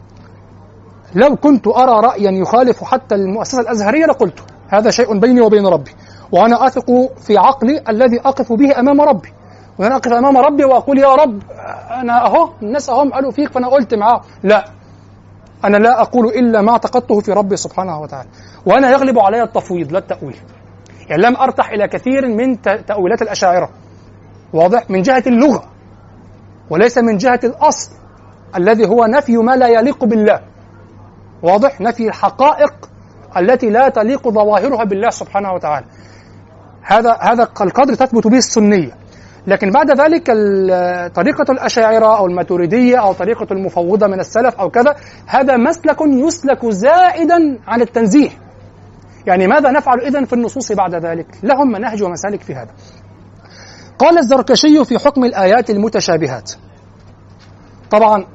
لو 1.15 1.37
كنت 1.37 1.67
أرى 1.69 2.07
رأيا 2.07 2.31
يخالف 2.31 2.85
حتى 2.85 3.15
المؤسسة 3.15 3.61
الأزهرية 3.61 4.07
لقلته 4.07 4.43
هذا 4.69 4.91
شيء 4.91 5.19
بيني 5.19 5.41
وبين 5.41 5.67
ربي 5.67 5.91
وأنا 6.33 6.67
أثق 6.67 6.87
في 7.27 7.39
عقلي 7.39 7.83
الذي 7.89 8.21
أقف 8.21 8.53
به 8.53 8.81
أمام 8.81 9.01
ربي 9.01 9.33
وأنا 9.79 9.97
أقف 9.97 10.13
أمام 10.13 10.37
ربي 10.37 10.65
وأقول 10.65 10.99
يا 10.99 11.15
رب 11.15 11.43
أنا 11.91 12.27
أهو 12.27 12.49
الناس 12.63 12.91
أهم 12.91 13.13
قالوا 13.13 13.31
فيك 13.31 13.53
فأنا 13.53 13.69
قلت 13.69 13.95
معاه 13.95 14.21
لا 14.43 14.65
أنا 15.65 15.77
لا 15.77 16.03
أقول 16.03 16.27
إلا 16.27 16.63
ما 16.63 16.73
اعتقدته 16.73 17.21
في 17.21 17.33
ربي 17.33 17.57
سبحانه 17.57 18.01
وتعالى 18.01 18.29
وأنا 18.67 18.91
يغلب 18.91 19.19
علي 19.19 19.43
التفويض 19.43 19.93
لا 19.93 19.99
التأويل. 19.99 20.37
يعني 21.13 21.23
لم 21.23 21.37
أرتح 21.37 21.71
إلى 21.71 21.89
كثير 21.89 22.29
من 22.29 22.63
تأويلات 22.63 23.23
الأشاعرة. 23.23 23.69
واضح؟ 24.53 24.91
من 24.91 25.03
جهة 25.03 25.23
اللغة. 25.27 25.65
وليس 26.71 26.99
من 26.99 27.17
جهة 27.17 27.41
الأصل 27.45 27.91
الذي 28.57 28.89
هو 28.89 29.05
نفي 29.05 29.37
ما 29.37 29.57
لا 29.57 29.69
يليق 29.69 30.05
بالله. 30.05 30.41
واضح؟ 31.43 31.81
نفي 31.81 32.09
الحقائق 32.09 32.73
التي 33.37 33.71
لا 33.71 33.89
تليق 33.89 34.29
ظواهرها 34.29 34.85
بالله 34.85 35.11
سبحانه 35.11 35.53
وتعالى. 35.53 35.87
هذا 36.83 37.17
هذا 37.21 37.43
القدر 37.43 37.95
تثبت 37.95 38.27
به 38.27 38.39
السنية. 38.39 38.91
لكن 39.47 39.71
بعد 39.71 39.91
ذلك 40.01 40.27
طريقة 41.15 41.53
الأشاعرة 41.53 42.19
أو 42.19 42.27
الماتريدية 42.27 42.97
أو 42.97 43.13
طريقة 43.13 43.47
المفوضة 43.53 44.07
من 44.07 44.21
السلف 44.21 44.55
أو 44.61 44.71
كذا 44.71 44.97
هذا 45.27 45.57
مسلك 45.57 46.01
يسلك 46.01 46.67
زائدا 46.67 47.59
عن 47.67 47.81
التنزيه. 47.81 48.31
يعني 49.27 49.47
ماذا 49.47 49.71
نفعل 49.71 50.01
إذن 50.01 50.25
في 50.25 50.33
النصوص 50.33 50.73
بعد 50.73 50.95
ذلك؟ 50.95 51.27
لهم 51.43 51.73
مناهج 51.73 52.03
ومسالك 52.03 52.43
في 52.43 52.55
هذا. 52.55 52.71
قال 53.99 54.19
الزركشي 54.19 54.85
في 54.85 54.99
حكم 54.99 55.25
الآيات 55.25 55.71
المتشابهات. 55.71 56.53
طبعا 57.91 58.27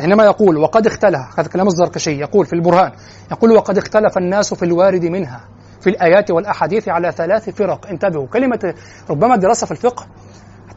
حينما 0.00 0.24
يقول 0.24 0.56
وقد 0.56 0.86
اختلف 0.86 1.38
هذا 1.38 1.48
كلام 1.48 1.66
الزركشي 1.66 2.20
يقول 2.20 2.46
في 2.46 2.52
البرهان 2.52 2.92
يقول 3.30 3.52
وقد 3.52 3.78
اختلف 3.78 4.18
الناس 4.18 4.54
في 4.54 4.64
الوارد 4.64 5.04
منها 5.04 5.40
في 5.80 5.90
الآيات 5.90 6.30
والأحاديث 6.30 6.88
على 6.88 7.12
ثلاث 7.12 7.50
فرق. 7.50 7.86
انتبهوا 7.86 8.26
كلمة 8.26 8.74
ربما 9.10 9.34
الدراسة 9.34 9.66
في 9.66 9.72
الفقه 9.72 10.06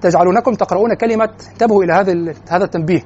تجعلونكم 0.01 0.53
تقرؤون 0.53 0.93
كلمة 0.93 1.29
انتبهوا 1.51 1.84
إلى 1.84 1.93
هذا 1.93 2.34
هذا 2.49 2.63
التنبيه. 2.63 3.01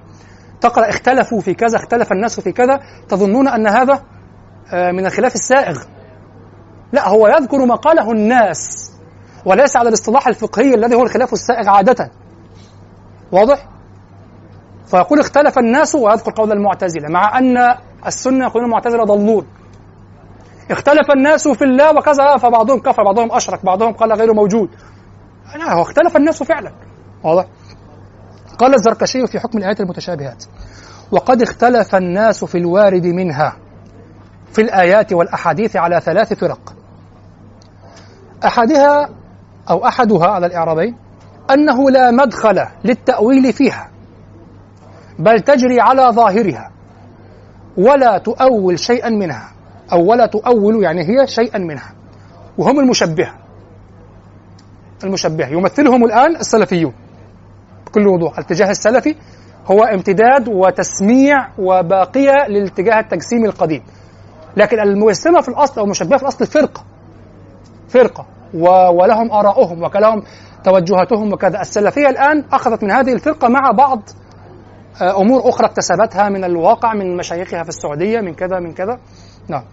تقرأ 0.62 0.90
اختلفوا 0.90 1.42
في 1.42 1.54
كذا 1.54 1.78
اختلف 1.78 2.12
الناس 2.12 2.40
في 2.40 2.52
كذا 2.52 2.80
تظنون 3.10 3.48
أن 3.48 3.68
هذا 3.68 4.04
من 4.74 5.06
الخلاف 5.06 5.36
السائغ. 5.36 5.84
لا 6.92 7.10
هو 7.10 7.28
يذكر 7.28 7.66
ما 7.66 7.76
قاله 7.76 8.12
الناس 8.12 8.92
وليس 9.46 9.78
على 9.78 9.90
الاصطلاح 9.90 10.28
الفقهي 10.28 10.74
الذي 10.74 10.96
هو 10.96 11.04
الخلاف 11.04 11.34
السائغ 11.34 11.70
عادة. 11.70 12.12
واضح؟ 13.32 13.68
فيقول 14.88 15.20
اختلف 15.20 15.58
الناس 15.58 15.96
ويذكر 15.96 16.32
قول 16.32 16.52
المعتزلة 16.52 17.10
مع 17.10 17.40
أن 17.40 17.58
السنة 18.06 18.46
يقولون 18.46 18.66
المعتزلة 18.66 19.04
ضلون 19.04 19.48
اختلف 20.72 21.12
الناس 21.16 21.48
في 21.48 21.64
الله 21.64 21.98
وكذا 21.98 22.38
فبعضهم 22.38 22.80
كفر 22.80 23.04
بعضهم 23.04 23.32
أشرك 23.32 23.66
بعضهم 23.66 23.94
قال 23.94 24.14
غير 24.14 24.34
موجود. 24.34 24.70
لا 25.56 25.74
هو 25.74 25.82
اختلف 25.82 26.18
الناس 26.18 26.44
فعلا. 26.44 26.72
واضح؟ 27.24 27.46
قال 28.58 28.74
الزركشي 28.74 29.28
في 29.28 29.40
حكم 29.40 29.58
الآيات 29.58 29.80
المتشابهات 29.80 30.44
وقد 31.12 31.42
اختلف 31.42 31.96
الناس 31.96 32.46
في 32.46 32.58
الوارد 32.58 33.06
منها. 33.06 33.58
في 34.52 34.62
الآيات 34.62 35.14
والأحاديث 35.14 35.76
على 35.76 36.00
ثلاث 36.00 36.34
فرق. 36.34 36.74
أحدها 38.46 39.10
أو 39.70 39.88
أحدها 39.88 40.28
على 40.28 40.46
الإعرابين 40.46 40.96
أنه 41.52 41.90
لا 41.90 42.12
مدخل 42.12 42.66
للتأويل 42.84 43.54
فيها 43.54 43.90
بل 45.20 45.40
تجري 45.40 45.82
على 45.82 46.10
ظاهرها 46.12 46.72
ولا 47.78 48.18
تؤول 48.18 48.80
شيئا 48.80 49.10
منها 49.10 49.52
أو 49.92 50.12
ولا 50.12 50.26
تؤول 50.26 50.84
يعني 50.84 51.02
هي 51.02 51.28
شيئا 51.28 51.60
منها 51.60 51.94
وهم 52.58 52.80
المشبهة. 52.80 53.36
المشبهة. 55.04 55.48
يمثلهم 55.48 56.06
الآن 56.06 56.36
السلفيون. 56.36 56.94
بكل 57.86 58.08
وضوح. 58.08 58.38
الاتجاه 58.38 58.70
السلفي 58.70 59.16
هو 59.72 59.84
امتداد 59.84 60.48
وتسميع 60.48 61.48
وباقية 61.60 62.48
للاتجاه 62.50 63.00
التجسيمي 63.00 63.48
القديم. 63.48 63.84
لكن 64.58 64.80
المجسمة 64.80 65.42
في 65.42 65.50
الأصل 65.50 65.80
أو 65.80 65.86
المشبهة 65.86 66.18
في 66.18 66.24
الأصل 66.24 66.46
فرقة. 66.46 66.84
فرقة. 67.90 68.26
ولهم 68.94 69.32
آراؤهم 69.32 69.84
وكلهم 69.84 70.24
توجهاتهم 70.64 71.34
وكذا. 71.34 71.62
السلفية 71.62 72.10
الآن 72.10 72.44
أخذت 72.52 72.84
من 72.84 72.92
هذه 72.92 73.14
الفرقة 73.14 73.48
مع 73.48 73.72
بعض 73.72 74.02
آه، 75.02 75.22
أمور 75.22 75.50
أخرى 75.50 75.68
اكتسبتها 75.68 76.30
من 76.30 76.44
الواقع 76.44 76.94
من 76.94 77.18
مشايخها 77.18 77.64
في 77.64 77.70
السعودية 77.70 78.22
من 78.22 78.34
كذا 78.34 78.60
من 78.60 78.74
كذا. 78.74 79.00
نعم. 79.48 79.64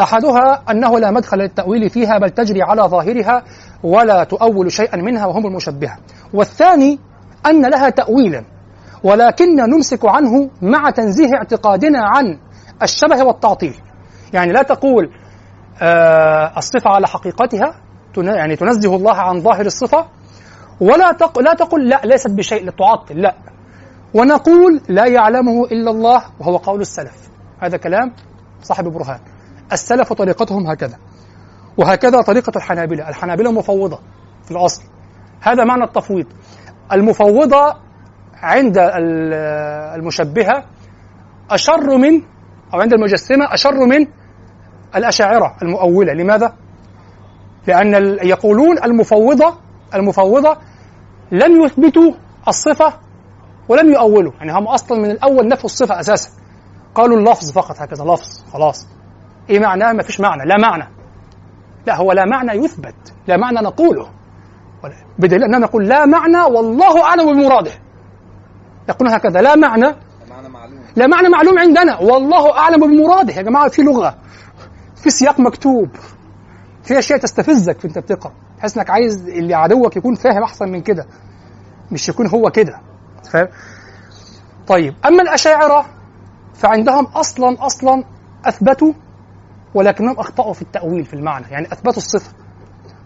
أحدها 0.00 0.62
أنه 0.70 0.98
لا 0.98 1.10
مدخل 1.10 1.38
للتأويل 1.38 1.90
فيها 1.90 2.18
بل 2.18 2.30
تجري 2.30 2.62
على 2.62 2.82
ظاهرها 2.82 3.42
ولا 3.82 4.24
تؤول 4.24 4.72
شيئا 4.72 4.96
منها 4.96 5.26
وهم 5.26 5.46
المشبهة. 5.46 5.98
والثاني 6.34 6.98
أن 7.46 7.70
لها 7.70 7.90
تأويلا 7.90 8.44
ولكن 9.04 9.56
نمسك 9.56 10.00
عنه 10.04 10.50
مع 10.62 10.90
تنزيه 10.90 11.34
اعتقادنا 11.34 11.98
عن 12.04 12.38
الشبه 12.82 13.24
والتعطيل. 13.24 13.74
يعني 14.32 14.52
لا 14.52 14.62
تقول 14.62 15.10
آه 15.82 16.52
الصفة 16.58 16.90
على 16.90 17.06
حقيقتها 17.08 17.74
يعني 18.16 18.56
تنزه 18.56 18.96
الله 18.96 19.14
عن 19.14 19.40
ظاهر 19.40 19.66
الصفة 19.66 20.06
ولا 20.80 21.12
تق... 21.12 21.38
لا 21.38 21.54
تقل 21.54 21.88
لا 21.88 22.00
ليست 22.04 22.30
بشيء 22.30 22.68
لتعطل 22.68 23.20
لا. 23.20 23.34
ونقول 24.14 24.80
لا 24.88 25.06
يعلمه 25.06 25.64
إلا 25.64 25.90
الله 25.90 26.22
وهو 26.40 26.56
قول 26.56 26.80
السلف. 26.80 27.28
هذا 27.60 27.76
كلام 27.76 28.12
صاحب 28.62 28.84
برهان. 28.84 29.20
السلف 29.72 30.12
طريقتهم 30.12 30.66
هكذا. 30.66 30.98
وهكذا 31.76 32.22
طريقة 32.22 32.52
الحنابلة. 32.56 33.08
الحنابلة 33.08 33.52
مفوضة 33.52 33.98
في 34.44 34.50
الأصل. 34.50 34.82
هذا 35.40 35.64
معنى 35.64 35.84
التفويض. 35.84 36.26
المفوضة 36.92 37.76
عند 38.34 38.78
ال- 38.78 39.34
المشبهة 40.00 40.64
أشر 41.50 41.96
من 41.96 42.22
أو 42.74 42.80
عند 42.80 42.92
المجسمة 42.92 43.54
أشر 43.54 43.86
من 43.86 44.06
الأشاعرة 44.96 45.56
المؤولة. 45.62 46.12
لماذا؟ 46.12 46.52
لأن 47.66 48.18
يقولون 48.22 48.78
المفوضة 48.84 49.54
المفوضة 49.94 50.56
لم 51.32 51.60
يثبتوا 51.64 52.12
الصفة 52.48 52.92
ولم 53.68 53.92
يؤولوا. 53.92 54.32
يعني 54.38 54.52
هم 54.52 54.68
أصلا 54.68 54.98
من 54.98 55.10
الأول 55.10 55.48
نفوا 55.48 55.64
الصفة 55.64 56.00
أساسا. 56.00 56.30
قالوا 56.94 57.18
اللفظ 57.18 57.52
فقط 57.52 57.76
هكذا 57.80 58.04
لفظ 58.04 58.44
خلاص. 58.52 58.86
إيه 59.50 59.60
معناه؟ 59.60 59.92
ما 59.92 60.02
فيش 60.02 60.20
معنى 60.20 60.44
لا 60.44 60.56
معنى. 60.56 60.88
لا 61.86 61.96
هو 61.96 62.12
لا 62.12 62.24
معنى 62.24 62.52
يثبت 62.52 63.14
لا 63.26 63.36
معنى 63.36 63.60
نقوله. 63.60 64.08
بدليل 65.18 65.44
أننا 65.44 65.58
نقول 65.58 65.88
لا 65.88 66.06
معنى 66.06 66.38
والله 66.38 67.04
أعلم 67.04 67.32
بمراده. 67.32 67.70
يقولون 68.88 69.14
هكذا 69.14 69.40
لا 69.40 69.56
معنى 69.56 69.94
لا 70.96 71.06
معنى 71.06 71.28
معلوم 71.28 71.58
عندنا. 71.58 71.98
والله 71.98 72.58
أعلم 72.58 72.80
بمراده 72.80 73.32
يا 73.34 73.42
جماعة 73.42 73.68
في 73.68 73.82
لغة 73.82 74.18
في 74.96 75.10
سياق 75.10 75.40
مكتوب 75.40 75.88
في 76.82 76.98
أشياء 76.98 77.18
تستفزك 77.18 77.84
وأنت 77.84 77.98
بتقرأ. 77.98 78.32
تحس 78.58 78.78
إنك 78.78 78.90
عايز 78.90 79.28
اللي 79.28 79.54
عدوك 79.54 79.96
يكون 79.96 80.14
فاهم 80.14 80.42
أحسن 80.42 80.68
من 80.68 80.80
كده 80.80 81.06
مش 81.92 82.08
يكون 82.08 82.26
هو 82.26 82.50
كده. 82.50 82.80
فاهم؟ 83.32 83.48
طيب 84.66 84.94
أما 85.06 85.22
الأشاعرة 85.22 85.86
فعندهم 86.54 87.04
أصلا 87.04 87.66
أصلا 87.66 88.04
أثبتوا 88.44 88.92
ولكنهم 89.74 90.18
أخطأوا 90.18 90.52
في 90.52 90.62
التأويل 90.62 91.04
في 91.04 91.14
المعنى. 91.14 91.46
يعني 91.50 91.66
أثبتوا 91.72 91.96
الصفة 91.96 92.32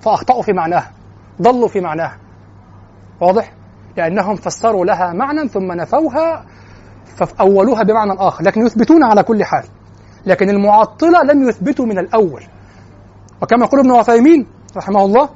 فأخطأوا 0.00 0.42
في 0.42 0.52
معناها 0.52 0.92
ضلوا 1.42 1.68
في 1.68 1.80
معناها. 1.80 2.18
واضح؟ 3.20 3.52
لأنهم 3.96 4.36
فسروا 4.36 4.84
لها 4.84 5.12
معنى 5.12 5.48
ثم 5.48 5.72
نفوها 5.72 6.46
فأولوها 7.16 7.82
بمعنى 7.82 8.12
آخر 8.18 8.44
لكن 8.44 8.66
يثبتون 8.66 9.04
على 9.04 9.22
كل 9.22 9.44
حال. 9.44 9.64
لكن 10.26 10.50
المعطلة 10.50 11.22
لم 11.22 11.48
يثبتوا 11.48 11.86
من 11.86 11.98
الأول. 11.98 12.42
وكما 13.42 13.64
يقول 13.64 13.80
ابن 13.80 13.90
عثيمين 13.90 14.46
رحمه 14.76 15.04
الله 15.04 15.28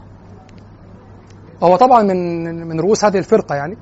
وهو 1.61 1.77
طبعا 1.77 2.03
من 2.03 2.69
من 2.69 2.81
رؤوس 2.81 3.05
هذه 3.05 3.19
الفرقة 3.19 3.55
يعني 3.55 3.77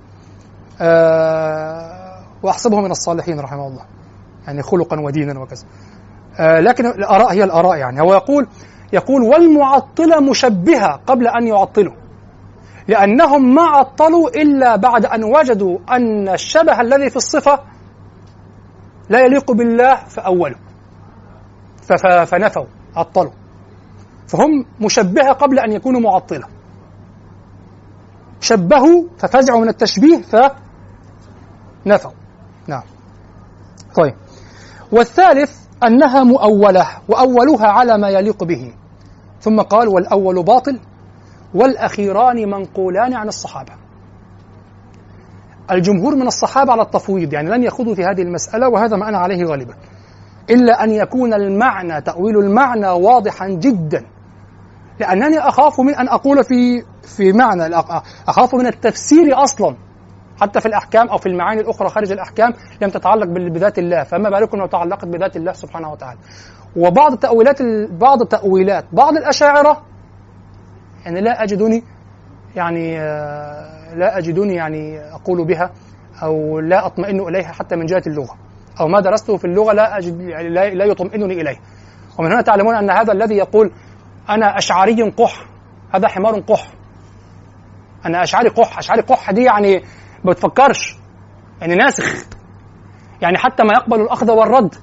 آه 0.80 2.22
وأحسبه 2.42 2.80
من 2.80 2.90
الصالحين 2.90 3.40
رحمه 3.40 3.66
الله. 3.66 3.84
يعني 4.46 4.62
خلقا 4.62 5.00
ودينا 5.00 5.40
وكذا. 5.40 5.64
آه 6.38 6.60
لكن 6.60 6.86
الآراء 6.86 7.32
هي 7.32 7.44
الآراء 7.44 7.76
يعني. 7.76 8.00
هو 8.00 8.14
يقول 8.14 8.46
يقول 8.92 9.22
والمعطلة 9.22 10.20
مشبهة 10.20 11.00
قبل 11.06 11.26
أن 11.26 11.46
يعطلوا 11.46 11.92
لأنهم 12.88 13.54
ما 13.54 13.62
عطلوا 13.62 14.28
إلا 14.28 14.76
بعد 14.76 15.06
أن 15.06 15.24
وجدوا 15.24 15.78
أن 15.90 16.28
الشبه 16.28 16.80
الذي 16.80 17.10
في 17.10 17.16
الصفة 17.16 17.58
لا 19.08 19.20
يليق 19.20 19.52
بالله 19.52 19.94
فأولوا 19.94 20.58
فنفوا 22.24 22.66
عطلوا. 22.96 23.32
فهم 24.28 24.64
مشبهة 24.80 25.32
قبل 25.32 25.58
أن 25.58 25.72
يكونوا 25.72 26.00
معطلة. 26.00 26.46
شبهوا 28.40 29.04
ففزعوا 29.18 29.60
من 29.60 29.68
التشبيه 29.68 30.22
فنفوا. 30.22 32.10
نعم. 32.66 32.82
طيب. 33.94 34.14
والثالث 34.92 35.56
أنها 35.86 36.24
مؤولة 36.24 36.86
وأولوها 37.08 37.66
على 37.66 37.98
ما 37.98 38.08
يليق 38.08 38.44
به. 38.44 38.74
ثم 39.40 39.60
قال 39.60 39.88
والأول 39.88 40.44
باطل 40.44 40.80
والأخيران 41.54 42.50
منقولان 42.50 43.14
عن 43.14 43.28
الصحابة. 43.28 43.81
الجمهور 45.70 46.16
من 46.16 46.26
الصحابة 46.26 46.72
على 46.72 46.82
التفويض 46.82 47.32
يعني 47.32 47.50
لم 47.50 47.62
يخوضوا 47.62 47.94
في 47.94 48.04
هذه 48.04 48.22
المسألة 48.22 48.68
وهذا 48.68 48.96
ما 48.96 49.08
أنا 49.08 49.18
عليه 49.18 49.44
غالبا. 49.44 49.74
إلا 50.50 50.84
أن 50.84 50.90
يكون 50.90 51.34
المعنى 51.34 52.00
تأويل 52.00 52.38
المعنى 52.38 52.88
واضحا 52.88 53.48
جدا. 53.48 54.06
لأنني 55.00 55.38
أخاف 55.38 55.80
من 55.80 55.94
أن 55.94 56.08
أقول 56.08 56.44
في 56.44 56.82
في 57.02 57.32
معنى 57.32 57.76
أخاف 58.28 58.54
من 58.54 58.66
التفسير 58.66 59.42
أصلا. 59.44 59.76
حتى 60.40 60.60
في 60.60 60.66
الأحكام 60.66 61.08
أو 61.08 61.18
في 61.18 61.28
المعاني 61.28 61.60
الأخرى 61.60 61.88
خارج 61.88 62.12
الأحكام 62.12 62.52
لم 62.82 62.90
تتعلق 62.90 63.26
بذات 63.26 63.78
الله. 63.78 64.02
فما 64.04 64.30
بالكم 64.30 64.58
لو 64.58 64.66
تعلقت 64.66 65.04
بذات 65.04 65.36
الله 65.36 65.52
سبحانه 65.52 65.92
وتعالى؟ 65.92 66.18
وبعض 66.76 67.16
تأويلات 67.16 67.62
بعض 67.90 68.22
تأويلات 68.22 68.84
بعض 68.92 69.16
الأشاعرة 69.16 69.82
يعني 71.04 71.20
لا 71.20 71.42
أجدني 71.42 71.84
يعني 72.56 73.00
آه، 73.00 73.81
لا 73.96 74.18
أجدني 74.18 74.54
يعني 74.54 74.98
أقول 75.14 75.46
بها 75.46 75.70
أو 76.22 76.60
لا 76.60 76.86
أطمئن 76.86 77.20
إليها 77.20 77.52
حتى 77.52 77.76
من 77.76 77.86
جهة 77.86 78.02
اللغة. 78.06 78.36
أو 78.80 78.88
ما 78.88 79.00
درسته 79.00 79.36
في 79.36 79.44
اللغة 79.44 79.72
لا 79.72 79.98
أجد 79.98 80.20
يعني 80.20 80.48
لا, 80.48 80.84
يطمئنني 80.84 81.40
إليه. 81.40 81.56
ومن 82.18 82.32
هنا 82.32 82.42
تعلمون 82.42 82.74
أن 82.74 82.90
هذا 82.90 83.12
الذي 83.12 83.34
يقول 83.34 83.72
أنا 84.30 84.58
أشعري 84.58 85.10
قح 85.10 85.46
هذا 85.94 86.08
حمار 86.08 86.40
قح. 86.40 86.68
أنا 88.06 88.22
أشعري 88.22 88.48
قح 88.48 88.78
أشعري 88.78 89.02
قح 89.02 89.30
دي 89.30 89.42
يعني 89.42 89.82
ما 90.24 90.32
بتفكرش. 90.32 90.96
يعني 91.60 91.74
ناسخ. 91.74 92.24
يعني 93.20 93.38
حتى 93.38 93.62
ما 93.62 93.72
يقبل 93.72 94.00
الأخذ 94.00 94.30
والرد. 94.30 94.74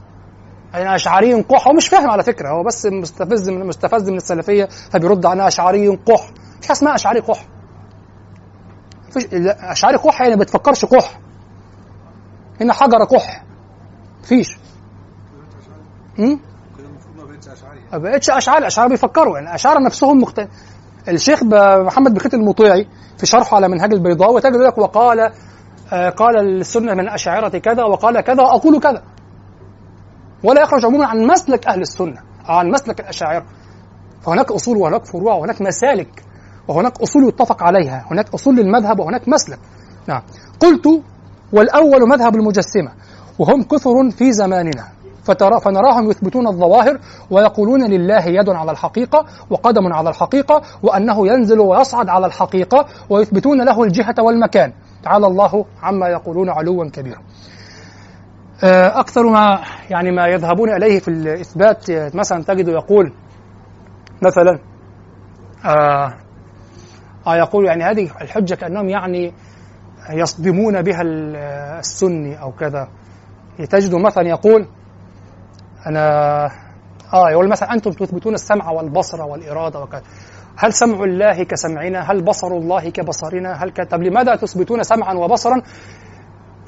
أنا 0.76 0.95
أشعري 0.95 1.41
قح. 1.41 1.68
هو 1.68 1.74
مش 1.74 1.88
فاهم 1.88 2.10
على 2.10 2.24
فكرة 2.24 2.49
هو 2.49 2.64
بس 2.64 2.86
مستفز 2.86 3.49
من 3.49 3.68
مستفز 3.68 4.10
من 4.10 4.18
السلفية 4.18 4.66
فبيرد 4.66 5.26
أنا 5.26 5.47
أشعري 5.47 5.88
قح. 5.88 6.32
مش 6.62 6.72
اسمها 6.72 6.95
أشعري 6.95 7.20
قح. 7.20 7.45
فيش 9.10 9.34
لا، 9.34 9.72
أشعري 9.72 9.97
قح 9.97 10.22
يعني 10.22 10.36
ما 10.36 10.41
بتفكرش 10.41 10.86
قح 10.86 11.20
هنا 12.62 12.74
حجر 12.74 13.03
قح 13.03 13.43
مفيش. 14.24 14.57
امم 16.20 16.39
ما 17.91 17.97
بقتش 17.97 18.30
أشعري 18.30 18.38
أشعار 18.38 18.68
اشعار 18.68 18.88
بيفكروا. 18.88 19.38
يعني 19.38 19.55
أشعار 19.55 19.84
نفسهم 19.84 20.22
مخت... 20.22 20.47
الشيخ 21.07 21.43
محمد 21.86 22.14
بخيت 22.14 22.34
المطيعي 22.34 22.88
في 23.18 23.26
شرحه 23.26 23.55
على 23.55 23.68
منهج 23.68 23.93
البيضاء 23.93 24.39
تجد 24.39 24.55
لك 24.55 24.78
وقال 24.78 25.32
آه 25.93 26.10
قال 26.10 26.38
السنة 26.38 26.93
من 26.93 26.99
الاشاعره 26.99 27.57
كذا 27.57 27.84
وقال 27.84 28.22
كذا 28.22 28.43
وأقول 28.43 28.80
كذا. 28.80 29.03
ولا 30.43 30.62
يخرج 30.62 30.86
عموما 30.86 31.05
عن 31.05 31.28
مسلك 31.28 31.68
أهل 31.68 31.82
السنة 31.82 32.22
أو 32.49 32.53
عن 32.53 32.70
مسلك 32.72 32.99
الاشاعره 32.99 33.45
فهناك 34.22 34.51
أصول 34.51 34.78
وهناك 34.78 35.05
فروع 35.05 35.34
وهناك 35.36 35.62
مسالك. 35.62 36.24
وهناك 36.70 37.01
أصول 37.01 37.28
يتفق 37.28 37.63
عليها 37.63 38.05
هناك 38.11 38.34
أصول 38.34 38.55
للمذهب 38.55 38.99
وهناك 38.99 39.30
مسلك. 39.30 39.59
نعم. 40.07 40.22
قلت 40.59 41.01
والأول 41.53 42.09
مذهب 42.09 42.36
المجسمة 42.36 42.91
وهم 43.39 43.63
كثر 43.63 44.09
في 44.11 44.32
زماننا 44.32 44.88
فترى 45.24 45.59
فنراهم 45.59 46.09
يثبتون 46.09 46.47
الظواهر 46.47 46.99
ويقولون 47.32 47.89
لله 47.89 48.26
يد 48.26 48.49
على 48.49 48.72
الحقيقة 48.72 49.26
وقدم 49.49 49.93
على 49.93 50.09
الحقيقة 50.09 50.61
وأنه 50.84 51.28
ينزل 51.28 51.59
ويصعد 51.59 52.09
على 52.09 52.26
الحقيقة 52.26 52.86
ويثبتون 53.09 53.61
له 53.61 53.84
الجهة 53.84 54.15
والمكان. 54.20 54.74
تعالى 55.03 55.28
الله 55.28 55.65
عما 55.84 56.07
يقولون 56.07 56.49
علوا 56.49 56.89
كبيرا 56.89 57.22
آه، 58.63 58.99
أكثر 58.99 59.24
ما 59.24 59.59
يعني 59.89 60.11
ما 60.11 60.28
يذهبون 60.28 60.70
إليه 60.70 60.99
في 60.99 61.07
الإثبات 61.07 61.89
آه، 61.89 62.11
مثلا 62.13 62.43
تجد 62.43 62.67
يقول 62.67 63.13
مثلا 64.22 64.59
آه 65.65 66.13
آه 67.34 67.36
يقول 67.38 67.66
يعني 67.66 67.84
هذه 67.84 68.12
الحجة 68.22 68.56
كأنهم 68.56 68.90
يعني 68.90 69.34
يصدمون 70.10 70.82
بها 70.82 71.02
ال- 71.02 71.36
السني 71.80 72.42
أو 72.42 72.52
كذا. 72.52 72.88
تجد 73.70 73.96
مثلا 73.96 74.28
يقول 74.28 74.68
أنا 75.88 76.46
آه 77.14 77.30
يقول 77.32 77.50
مثلا 77.50 77.74
أنتم 77.74 77.92
تثبتون 77.92 78.34
السمع 78.34 78.72
والبصر 78.72 79.22
والإرادة 79.22 79.80
وكذا. 79.80 80.02
هل 80.58 80.74
سمع 80.74 81.04
الله 81.04 81.44
كسمعنا؟ 81.44 82.00
هل 82.12 82.22
بصر 82.24 82.48
الله 82.48 82.90
كبصرنا؟ 82.90 83.54
هل 83.64 83.70
ك... 83.72 83.82
طب 83.92 84.04
لماذا 84.04 84.36
تثبتون 84.36 84.84
سمعا 84.84 85.14
وبصرا؟ 85.14 85.62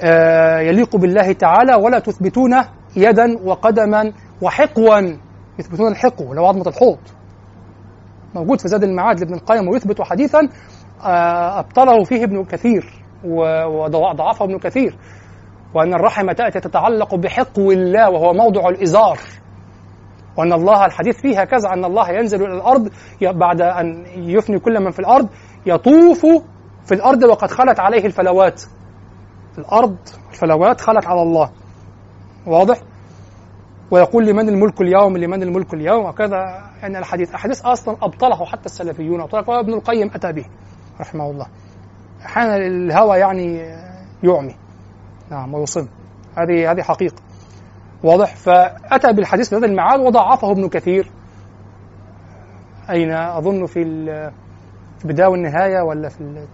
آه 0.02 0.58
يليق 0.58 0.96
بالله 0.96 1.32
تعالى 1.32 1.74
ولا 1.74 1.98
تثبتون 1.98 2.54
يدا 2.96 3.38
وقدما 3.44 4.12
وحقوا. 4.42 5.00
يثبتون 5.58 5.88
الحقو 5.92 6.30
اللي 6.30 6.40
هو 6.40 6.46
عظمة 6.46 6.64
الحوض 6.68 6.98
موجود 8.34 8.60
في 8.60 8.68
زاد 8.68 8.84
المعاد 8.84 9.20
لابن 9.20 9.34
القيم 9.34 9.68
ويثبت 9.68 10.02
حديثا 10.02 10.48
آه 11.04 11.58
أبطله 11.58 12.04
فيه 12.04 12.24
ابن 12.24 12.44
كثير 12.44 13.02
وضعفه 13.24 14.44
ابن 14.44 14.58
كثير 14.58 14.98
وأن 15.74 15.94
الرحم 15.94 16.32
تأتي 16.32 16.60
تتعلق 16.60 17.14
بحقو 17.14 17.70
الله 17.72 18.10
وهو 18.10 18.32
موضع 18.32 18.68
الإزار 18.68 19.18
وأن 20.36 20.52
الله 20.52 20.84
الحديث 20.84 21.20
فيه 21.20 21.40
هكذا 21.40 21.68
أن 21.72 21.84
الله 21.84 22.10
ينزل 22.10 22.44
إلى 22.44 22.54
الأرض 22.54 22.88
بعد 23.22 23.60
أن 23.60 24.04
يفني 24.16 24.58
كل 24.58 24.80
من 24.80 24.90
في 24.90 24.98
الأرض 24.98 25.28
يطوف 25.66 26.26
في 26.84 26.94
الأرض 26.94 27.22
وقد 27.22 27.50
خلت 27.50 27.80
عليه 27.80 28.06
الفلوات 28.06 28.62
الأرض 29.58 29.96
الفلوات 30.30 30.80
خلت 30.80 31.06
على 31.06 31.22
الله 31.22 31.50
واضح؟ 32.46 32.76
ويقول 33.92 34.26
لمن 34.26 34.48
الملك 34.48 34.80
اليوم 34.80 35.16
لمن 35.16 35.42
الملك 35.42 35.74
اليوم 35.74 36.04
وكذا. 36.04 36.70
يعني 36.82 36.98
الحديث 36.98 37.34
أحاديث 37.34 37.64
أصلا 37.64 37.96
أبطله 38.02 38.44
حتى 38.44 38.66
السلفيون. 38.66 39.20
أبطله 39.20 39.60
ابن 39.60 39.72
القيم 39.72 40.10
أتى 40.14 40.32
به 40.32 40.44
رحمه 41.00 41.30
الله. 41.30 41.46
أحيانا 42.26 42.56
الهوى 42.56 43.18
يعني 43.18 43.56
يعمي. 44.22 44.56
نعم 45.30 45.54
ويصم. 45.54 45.88
هذه 46.38 46.70
هذه 46.70 46.82
حقيقة. 46.82 47.16
واضح. 48.04 48.36
فأتى 48.36 49.12
بالحديث 49.12 49.50
بهذا 49.50 49.66
المعاد 49.66 50.00
وضعفه 50.00 50.52
ابن 50.52 50.68
كثير. 50.68 51.10
أين 52.90 53.12
أظن 53.12 53.66
في 53.66 53.84
في 54.98 55.04
البداية 55.04 55.28
والنهاية 55.28 55.82
ولا 55.82 56.08
في 56.08 56.46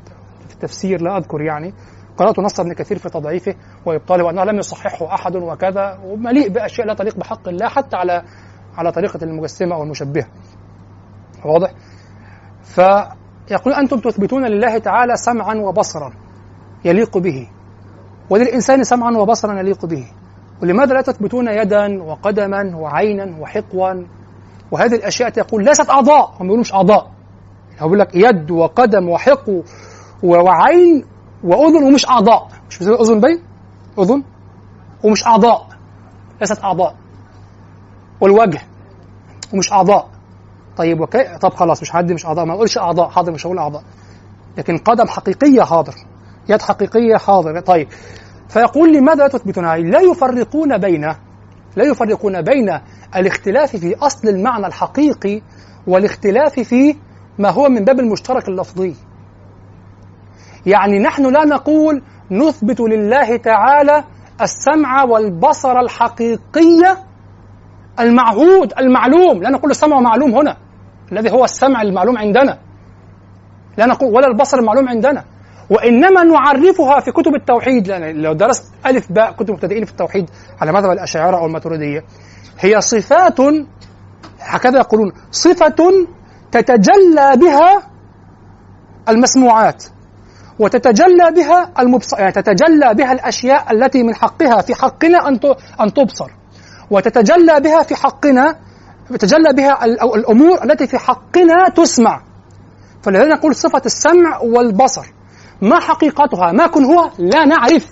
التفسير 0.54 1.02
لا 1.02 1.16
أذكر 1.16 1.40
يعني. 1.40 1.74
قرأت 2.18 2.38
نص 2.38 2.60
ابن 2.60 2.72
كثير 2.72 2.98
في 2.98 3.08
تضعيفه 3.08 3.54
وإبطاله 3.86 4.24
وأنه 4.24 4.44
لم 4.44 4.58
يصححه 4.58 5.14
أحد 5.14 5.36
وكذا 5.36 5.98
ومليء 6.04 6.48
بأشياء 6.48 6.86
لا 6.86 6.94
تليق 6.94 7.16
بحق 7.16 7.48
الله 7.48 7.68
حتى 7.68 7.96
على 7.96 8.22
على 8.76 8.92
طريقة 8.92 9.24
المجسمة 9.24 9.74
أو 9.74 9.82
المشبهة. 9.82 10.26
واضح؟ 11.44 11.70
فيقول 12.62 13.72
أنتم 13.74 13.98
تثبتون 14.00 14.44
لله 14.46 14.78
تعالى 14.78 15.16
سمعا 15.16 15.54
وبصرا 15.54 16.12
يليق 16.84 17.18
به 17.18 17.48
وللإنسان 18.30 18.84
سمعا 18.84 19.10
وبصرا 19.10 19.58
يليق 19.58 19.86
به 19.86 20.04
ولماذا 20.62 20.94
لا 20.94 21.00
تثبتون 21.00 21.48
يدا 21.48 22.02
وقدما 22.02 22.76
وعينا 22.76 23.36
وحقوا؟ 23.40 24.04
وهذه 24.70 24.94
الأشياء 24.94 25.30
تقول 25.30 25.64
ليست 25.64 25.90
أعضاء 25.90 26.30
هم 26.30 26.38
بيقولوا 26.38 26.60
مش 26.60 26.74
أعضاء. 26.74 27.10
هو 27.80 27.86
بيقول 27.86 27.98
لك 27.98 28.14
يد 28.14 28.50
وقدم 28.50 29.08
وحق 29.08 29.50
وعين 30.22 31.04
وأذن 31.44 31.84
ومش 31.84 32.08
أعضاء. 32.08 32.48
مش 32.70 32.78
بتقول 32.78 33.00
أذن 33.00 33.20
باين 33.20 33.42
أذن 33.98 34.22
ومش 35.04 35.26
أعضاء. 35.26 35.68
ليست 36.40 36.64
أعضاء. 36.64 36.94
والوجه 38.20 38.60
ومش 39.54 39.72
أعضاء. 39.72 40.08
طيب 40.76 41.00
وكي 41.00 41.38
طب 41.38 41.54
خلاص 41.54 41.82
مش 41.82 41.96
هدي 41.96 42.14
مش 42.14 42.26
أعضاء. 42.26 42.44
ما 42.44 42.54
أقولش 42.54 42.78
أعضاء. 42.78 43.08
حاضر 43.08 43.32
مش 43.32 43.46
هقول 43.46 43.58
أعضاء. 43.58 43.82
لكن 44.58 44.78
قدم 44.78 45.06
حقيقية 45.06 45.62
حاضر. 45.62 45.94
يد 46.48 46.62
حقيقية 46.62 47.16
حاضر. 47.16 47.60
طيب. 47.60 47.88
فيقول 48.48 48.92
لماذا 48.96 49.22
لا 49.22 49.28
تثبتونها 49.28 49.76
لا 49.76 50.00
يفرقون 50.00 50.78
بين 50.78 51.14
لا 51.76 51.84
يفرقون 51.84 52.42
بين 52.42 52.78
الاختلاف 53.16 53.76
في 53.76 53.96
أصل 53.96 54.28
المعنى 54.28 54.66
الحقيقي 54.66 55.42
والاختلاف 55.86 56.60
في 56.60 56.96
ما 57.38 57.50
هو 57.50 57.68
من 57.68 57.84
باب 57.84 58.00
المشترك 58.00 58.48
اللفظي. 58.48 58.94
يعني 60.68 60.98
نحن 60.98 61.32
لا 61.32 61.44
نقول 61.44 62.02
نثبت 62.30 62.80
لله 62.80 63.36
تعالى 63.36 64.04
السمع 64.40 65.04
والبصر 65.04 65.80
الحقيقية 65.80 66.98
المعهود 68.00 68.72
المعلوم. 68.78 69.42
لا 69.42 69.50
نقول 69.50 69.70
السمع 69.70 70.00
معلوم 70.00 70.34
هنا 70.34 70.56
الذي 71.12 71.30
هو 71.30 71.44
السمع 71.44 71.82
المعلوم 71.82 72.18
عندنا. 72.18 72.58
لا 73.78 73.86
نقول 73.86 74.14
ولا 74.14 74.26
البصر 74.26 74.58
المعلوم 74.58 74.88
عندنا. 74.88 75.24
وإنما 75.70 76.22
نعرفها 76.22 77.00
في 77.00 77.12
كتب 77.12 77.34
التوحيد. 77.34 77.88
لأن 77.88 78.22
لو 78.22 78.32
درست 78.32 78.74
ألف 78.86 79.12
باء 79.12 79.32
كتب 79.32 79.50
مبتدئين 79.50 79.84
في 79.84 79.90
التوحيد 79.90 80.30
على 80.60 80.72
مذهب 80.72 80.90
الأشاعرة 80.90 81.36
أو 81.36 81.46
الماتريدية 81.46 82.04
هي 82.60 82.80
صفات 82.80 83.40
هكذا 84.40 84.78
يقولون 84.78 85.12
صفة 85.30 85.76
تتجلى 86.52 87.32
بها 87.36 87.82
المسموعات. 89.08 89.84
وتتجلى 90.58 91.30
بها 91.36 91.72
المبصر 91.78 92.18
يعني 92.18 92.32
تتجلى 92.32 92.94
بها 92.94 93.12
الأشياء 93.12 93.72
التي 93.72 94.02
من 94.02 94.14
حقها 94.14 94.62
في 94.62 94.74
حقنا 94.74 95.36
ت- 95.36 95.56
أن 95.80 95.94
تبصر. 95.94 96.30
وتتجلى 96.90 97.60
بها 97.60 97.82
في 97.82 97.94
حقنا 97.94 98.56
تتجلى 99.10 99.52
بها 99.52 99.84
ال- 99.84 100.00
أو 100.00 100.14
الأمور 100.14 100.64
التي 100.64 100.86
في 100.86 100.98
حقنا 100.98 101.68
تسمع. 101.68 102.20
فلذلك 103.02 103.28
نقول 103.32 103.54
صفة 103.54 103.82
السمع 103.86 104.38
والبصر. 104.38 105.06
ما 105.62 105.80
حقيقتها؟ 105.80 106.52
ما 106.52 106.66
كنهها 106.66 107.12
لا 107.18 107.44
نعرف. 107.44 107.86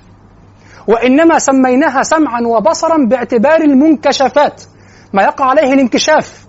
وإنما 0.89 1.39
سميناها 1.39 2.03
سمعا 2.03 2.41
وبصرا 2.41 2.97
باعتبار 3.09 3.61
المنكشفات. 3.61 4.63
ما 5.13 5.23
يقع 5.23 5.45
عليه 5.45 5.73
الانكشاف. 5.73 6.47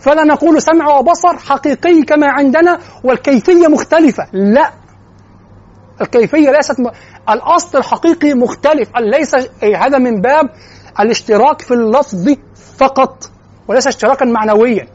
فلا 0.00 0.24
نقول 0.24 0.62
سمع 0.62 0.98
وبصر 0.98 1.36
حقيقي 1.38 2.02
كما 2.02 2.26
عندنا 2.26 2.78
والكيفية 3.04 3.68
مختلفة. 3.68 4.26
لا. 4.32 4.70
الكيفية 6.00 6.50
ليست 6.50 6.80
م... 6.80 6.90
الأصل 7.30 7.78
الحقيقي 7.78 8.34
مختلف. 8.34 8.88
ليس 9.00 9.34
هذا 9.76 9.98
من 9.98 10.20
باب 10.20 10.50
الاشتراك 11.00 11.62
في 11.62 11.74
اللفظ 11.74 12.28
فقط 12.78 13.30
وليس 13.68 13.86
اشتراكا 13.86 14.24
معنويا. 14.24 14.86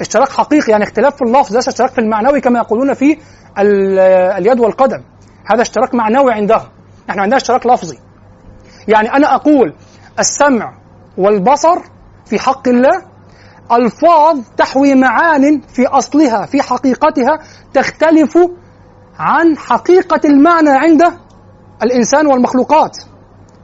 اشتراك 0.00 0.28
حقيقي 0.28 0.72
يعني 0.72 0.84
اختلاف 0.84 1.16
في 1.16 1.22
اللفظ 1.22 1.56
ليس 1.56 1.68
اشتراك 1.68 1.90
في 1.90 1.98
المعنوي 2.00 2.40
كما 2.40 2.58
يقولون 2.58 2.94
في 2.94 3.18
ال- 3.58 3.98
اليد 4.38 4.60
والقدم. 4.60 5.02
هذا 5.46 5.62
اشتراك 5.62 5.94
معنوي 5.94 6.32
عندهم 6.32 6.68
نحن 7.08 7.20
عندنا 7.20 7.36
اشتراك 7.36 7.66
لفظي. 7.66 7.98
يعني 8.88 9.12
أنا 9.12 9.34
أقول 9.34 9.74
السمع 10.18 10.72
والبصر 11.18 11.78
في 12.26 12.38
حق 12.38 12.68
الله 12.68 13.02
ألفاظ 13.72 14.38
تحوي 14.56 14.94
معان 14.94 15.60
في 15.60 15.86
أصلها 15.86 16.46
في 16.46 16.62
حقيقتها 16.62 17.38
تختلف 17.74 18.38
عن 19.20 19.56
حقيقة 19.56 20.20
المعنى 20.24 20.70
عند 20.70 21.02
الإنسان 21.82 22.26
والمخلوقات. 22.26 22.96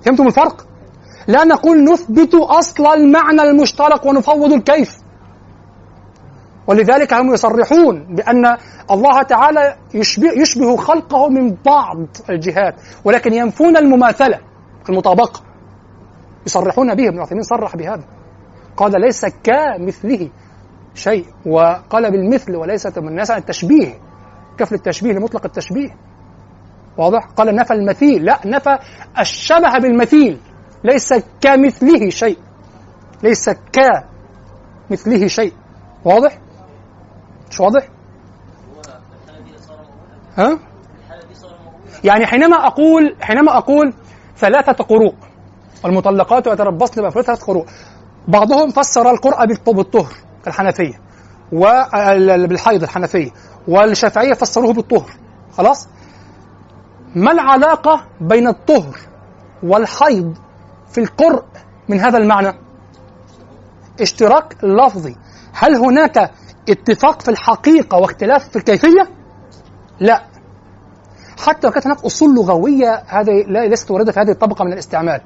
فهمتم 0.05 0.27
الفرق؟ 0.27 0.66
لا 1.27 1.45
نقول 1.45 1.85
نثبت 1.85 2.35
أصل 2.35 2.87
المعنى 2.87 3.43
المشترك 3.43 4.07
ونفوض 4.07 4.53
الكيف. 4.53 4.97
ولذلك 6.66 7.15
هم 7.15 7.35
يصرحون 7.35 8.15
بأن 8.15 8.57
الله 8.91 9.23
تعالى 9.23 9.77
يشبه, 9.95 10.33
يشبه 10.33 10.77
خلقه 10.77 11.28
من 11.28 11.57
بعض 11.66 11.97
الجهات 12.31 12.74
ولكن 13.05 13.33
ينفون 13.33 13.77
المماثلة 13.77 14.41
المطابقة 14.89 15.41
يصرحون 16.47 16.95
به 16.95 17.09
ابن 17.09 17.20
عثيمين 17.20 17.43
صرح 17.43 17.77
بهذا. 17.77 18.05
قال 18.77 19.01
ليس 19.01 19.27
كمثله 19.43 20.31
شيء. 20.95 21.27
وقال 21.47 22.11
بالمثل 22.11 22.57
وليس 22.57 22.87
من 22.87 23.09
الناس 23.09 23.31
التشبيه. 23.31 24.06
كفل 24.59 24.74
التشبيه 24.74 25.12
لمطلق 25.12 25.45
التشبيه. 25.45 25.97
واضح؟ 26.99 27.24
قال 27.37 27.55
نفى 27.57 27.74
المثيل. 27.74 28.24
لا 28.24 28.41
نفى 28.47 28.78
الشبه 29.19 29.78
بالمثيل. 29.78 30.41
ليس 30.85 31.15
كمثله 31.41 32.11
شيء. 32.11 32.39
ليس 33.23 33.51
كمثله 33.73 35.27
شيء. 35.27 35.53
واضح؟ 36.05 36.39
مش 37.51 37.61
واضح؟ 37.61 37.89
ها؟ 40.39 40.59
يعني 42.05 42.27
حينما 42.27 42.66
أقول 42.66 43.16
حينما 43.20 43.59
أقول 43.59 43.95
ثلاثة 44.37 44.73
قروء 44.85 45.15
المطلقات 45.85 46.47
يتربصن 46.47 47.03
بثلاثه 47.03 47.35
قروء 47.47 47.66
بعضهم 48.28 48.70
فسر 48.70 49.16
بالط- 49.16 49.70
بالطهر 49.70 50.12
كالحنفيه 50.45 51.01
وبالحيض 51.53 52.83
الحنفية 52.83 53.31
والشافعية 53.68 54.34
فسروه 54.34 54.72
بالطهر. 54.72 55.10
خلاص؟ 55.56 55.88
ما 57.14 57.32
العلاقة 57.32 58.05
بين 58.20 58.48
الطهر 58.48 58.97
والحيض 59.62 60.34
في 60.88 60.98
القرء 61.01 61.44
من 61.88 62.01
هذا 62.01 62.18
المعنى؟ 62.18 62.52
اشتراك 64.01 64.56
لفظي. 64.64 65.16
هل 65.52 65.74
هناك 65.74 66.30
اتفاق 66.68 67.22
في 67.22 67.30
الحقيقة 67.30 67.98
واختلاف 67.98 68.48
في 68.48 68.56
الكيفية؟ 68.56 69.09
لا. 70.01 70.22
حتى 71.47 71.66
لو 71.66 71.72
كانت 71.72 71.86
هناك 71.86 72.05
أصول 72.05 72.34
لغوية 72.34 73.02
هذه 73.06 73.43
لا 73.48 73.66
ليست 73.66 73.90
واردة 73.90 74.12
في 74.12 74.20
هذه 74.20 74.30
الطبقة 74.30 74.64
من 74.64 74.72
الاستعمال. 74.72 75.20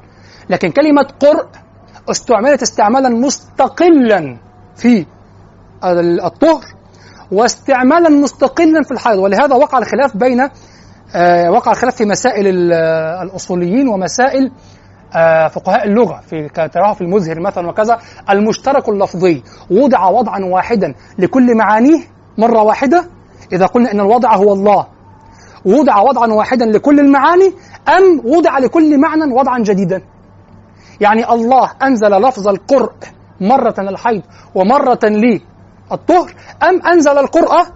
لكن 0.50 0.70
كلمة 0.70 1.02
قرء 1.20 1.46
استعملت 2.10 2.62
استعمالا 2.62 3.08
مستقلا 3.08 4.38
في 4.76 5.06
ال- 5.84 6.20
الطهر 6.24 6.64
واستعمالا 7.32 8.08
مستقلا 8.08 8.82
في 8.82 8.90
الحيض 8.90 9.18
ولهذا 9.18 9.54
وقع 9.54 9.78
الخلاف 9.78 10.16
بين 10.16 10.40
آه، 11.14 11.50
وقع 11.50 11.72
الخلاف 11.72 11.94
في 11.96 12.04
مسائل 12.04 12.46
ال- 12.46 12.72
الأصوليين 13.22 13.88
ومسائل 13.88 14.52
آه، 15.16 15.48
فقهاء 15.48 15.84
اللغة 15.86 16.20
في 16.20 16.48
تراه 16.48 16.92
في 16.92 17.00
المزهر 17.00 17.40
مثلا 17.40 17.68
وكذا 17.68 17.98
المشترك 18.30 18.88
اللفظي. 18.88 19.42
وضع 19.70 20.08
وضعا 20.08 20.40
واحدا 20.44 20.94
لكل 21.18 21.56
معانيه 21.56 21.98
مرة 22.38 22.62
واحدة. 22.62 23.04
إذا 23.52 23.66
قلنا 23.66 23.92
إن 23.92 24.00
الوضع 24.00 24.34
هو 24.36 24.52
الله 24.52 24.86
وضع 25.64 25.98
وضعا 26.00 26.26
واحدا 26.32 26.64
لكل 26.66 27.00
المعاني 27.00 27.52
أم 27.88 28.20
وضع 28.36 28.58
لكل 28.58 29.00
معنى 29.00 29.32
وضعا 29.34 29.58
جديدا. 29.58 30.02
يعني 31.00 31.32
الله 31.32 31.70
أنزل 31.82 32.10
لفظ 32.10 32.48
القرء 32.48 32.92
مرة 33.40 33.74
للحيض 33.78 34.22
ومرة 34.54 34.98
للطهر 35.92 36.34
أم 36.62 36.86
أنزل 36.86 37.18
القرء 37.18 37.66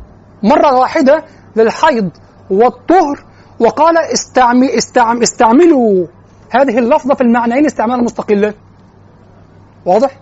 مرة 0.42 0.74
واحدة 0.78 1.24
للحيض 1.56 2.10
والطهر 2.50 3.24
وقال 3.60 3.98
استعم... 3.98 4.64
استعم... 4.64 5.22
استعملوا. 5.22 6.06
هذه 6.50 6.78
اللفظة 6.78 7.14
في 7.14 7.20
المعنيين 7.20 7.66
استعمالا 7.66 8.02
مستقلا 8.02 8.54
واضح؟ 9.86 10.20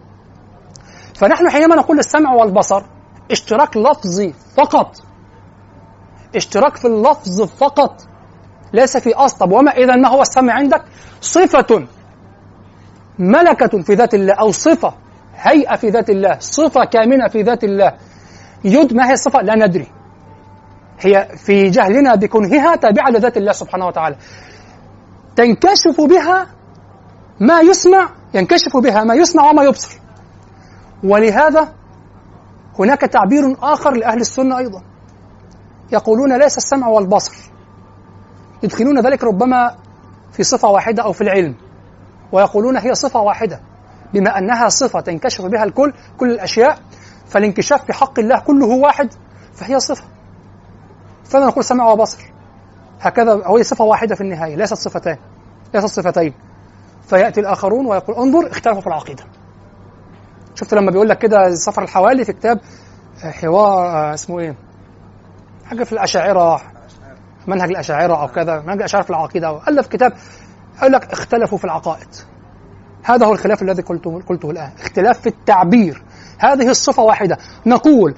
فنحن 1.14 1.50
حينما 1.50 1.76
نقول 1.76 1.98
السمع 1.98 2.34
والبصر 2.34 2.82
اشتراك 3.30 3.76
لفظي 3.76 4.34
فقط. 4.56 4.96
اشتراك 6.36 6.76
في 6.76 6.84
اللفظ 6.84 7.42
فقط. 7.42 8.06
ليس 8.72 8.96
في 8.96 9.14
أصل 9.14 9.38
طب 9.38 9.52
وما 9.52 9.70
إذا 9.70 9.96
ما 9.96 10.08
هو 10.08 10.22
السمع 10.22 10.52
عندك؟ 10.52 10.84
صفة 11.20 11.86
ملكة 13.18 13.82
في 13.82 13.94
ذات 13.94 14.14
الله 14.14 14.34
أو 14.34 14.52
صفة 14.52 14.94
هيئة 15.42 15.76
في 15.76 15.88
ذات 15.88 16.10
الله 16.10 16.38
صفة 16.38 16.84
كامنة 16.84 17.28
في 17.28 17.42
ذات 17.42 17.64
الله. 17.64 17.92
يد 18.64 18.94
ما 18.94 19.08
هي 19.08 19.12
الصفة 19.12 19.42
لا 19.42 19.66
ندري. 19.66 19.86
هي 21.00 21.28
في 21.36 21.70
جهلنا 21.70 22.14
بكنهها 22.14 22.76
تابعة 22.76 23.10
لذات 23.10 23.36
الله 23.36 23.52
سبحانه 23.52 23.86
وتعالى. 23.86 24.16
تنكشف 25.36 26.00
بها 26.00 26.46
ما 27.40 27.60
يسمع 27.60 28.08
ينكشف 28.34 28.76
بها 28.76 29.04
ما 29.04 29.14
يسمع 29.14 29.50
وما 29.50 29.62
يبصر. 29.62 29.98
ولهذا 31.04 31.72
هناك 32.78 33.00
تعبير 33.00 33.56
آخر 33.62 33.90
لأهل 33.94 34.20
السنة 34.20 34.58
أيضا. 34.58 34.82
يقولون 35.92 36.38
ليس 36.38 36.56
السمع 36.56 36.88
والبصر. 36.88 37.36
يدخلون 38.62 39.00
ذلك 39.00 39.24
ربما 39.24 39.76
في 40.32 40.42
صفة 40.42 40.68
واحدة 40.68 41.02
أو 41.02 41.12
في 41.12 41.20
العلم. 41.20 41.54
ويقولون 42.32 42.76
هي 42.76 42.94
صفة 42.94 43.20
واحدة. 43.20 43.60
بما 44.14 44.38
أنها 44.38 44.68
صفة 44.68 45.00
تنكشف 45.00 45.44
بها 45.44 45.64
الكل 45.64 45.92
كل 46.18 46.30
الأشياء 46.30 46.78
فالانكشاف 47.26 47.84
في 47.84 47.92
حق 47.92 48.18
الله 48.18 48.40
كله 48.40 48.66
واحد 48.66 49.12
فهي 49.54 49.80
صفة. 49.80 50.04
فلا 51.24 51.46
نقول 51.46 51.64
سمع 51.64 51.90
وبصر 51.90 52.22
هكذا 53.00 53.32
أو 53.32 53.56
هي 53.56 53.62
صفة 53.64 53.84
واحدة 53.84 54.14
في 54.14 54.20
النهاية 54.20 54.56
ليست 54.56 54.74
صفتان 54.74 55.16
ليست 55.74 55.86
صفتين. 55.86 56.34
فيأتي 57.06 57.40
الآخرون 57.40 57.86
ويقول 57.86 58.16
انظر 58.16 58.50
اختلفوا 58.50 58.80
في 58.80 58.86
العقيدة. 58.86 59.24
شفت 60.54 60.74
لما 60.74 60.90
بيقول 60.90 61.08
لك 61.08 61.18
كده 61.18 61.54
سفر 61.54 61.82
الحوالي 61.82 62.24
في 62.24 62.32
كتاب 62.32 62.60
حوار 63.22 64.14
اسمه 64.14 64.40
إيه؟ 64.40 64.56
حاجة 65.64 65.84
في 65.84 65.92
الأشاعرة 65.92 66.60
منهج 67.46 67.70
الأشاعرة 67.70 68.22
أو 68.22 68.28
كذا 68.28 68.60
منهج 68.60 68.76
الأشاعرة 68.76 69.04
في 69.04 69.10
العقيدة. 69.10 69.48
أو 69.48 69.60
ألف 69.68 69.86
كتاب 69.86 70.12
يقول 70.78 70.92
لك 70.92 71.12
اختلفوا 71.12 71.58
في 71.58 71.64
العقائد. 71.64 72.08
هذا 73.02 73.26
هو 73.26 73.32
الخلاف 73.32 73.62
الذي 73.62 73.82
قلته 73.82 74.22
قلته 74.28 74.50
الآن. 74.50 74.70
اختلاف 74.80 75.20
في 75.20 75.26
التعبير. 75.26 76.02
هذه 76.38 76.68
الصفة 76.68 77.02
واحدة. 77.02 77.38
نقول 77.66 78.14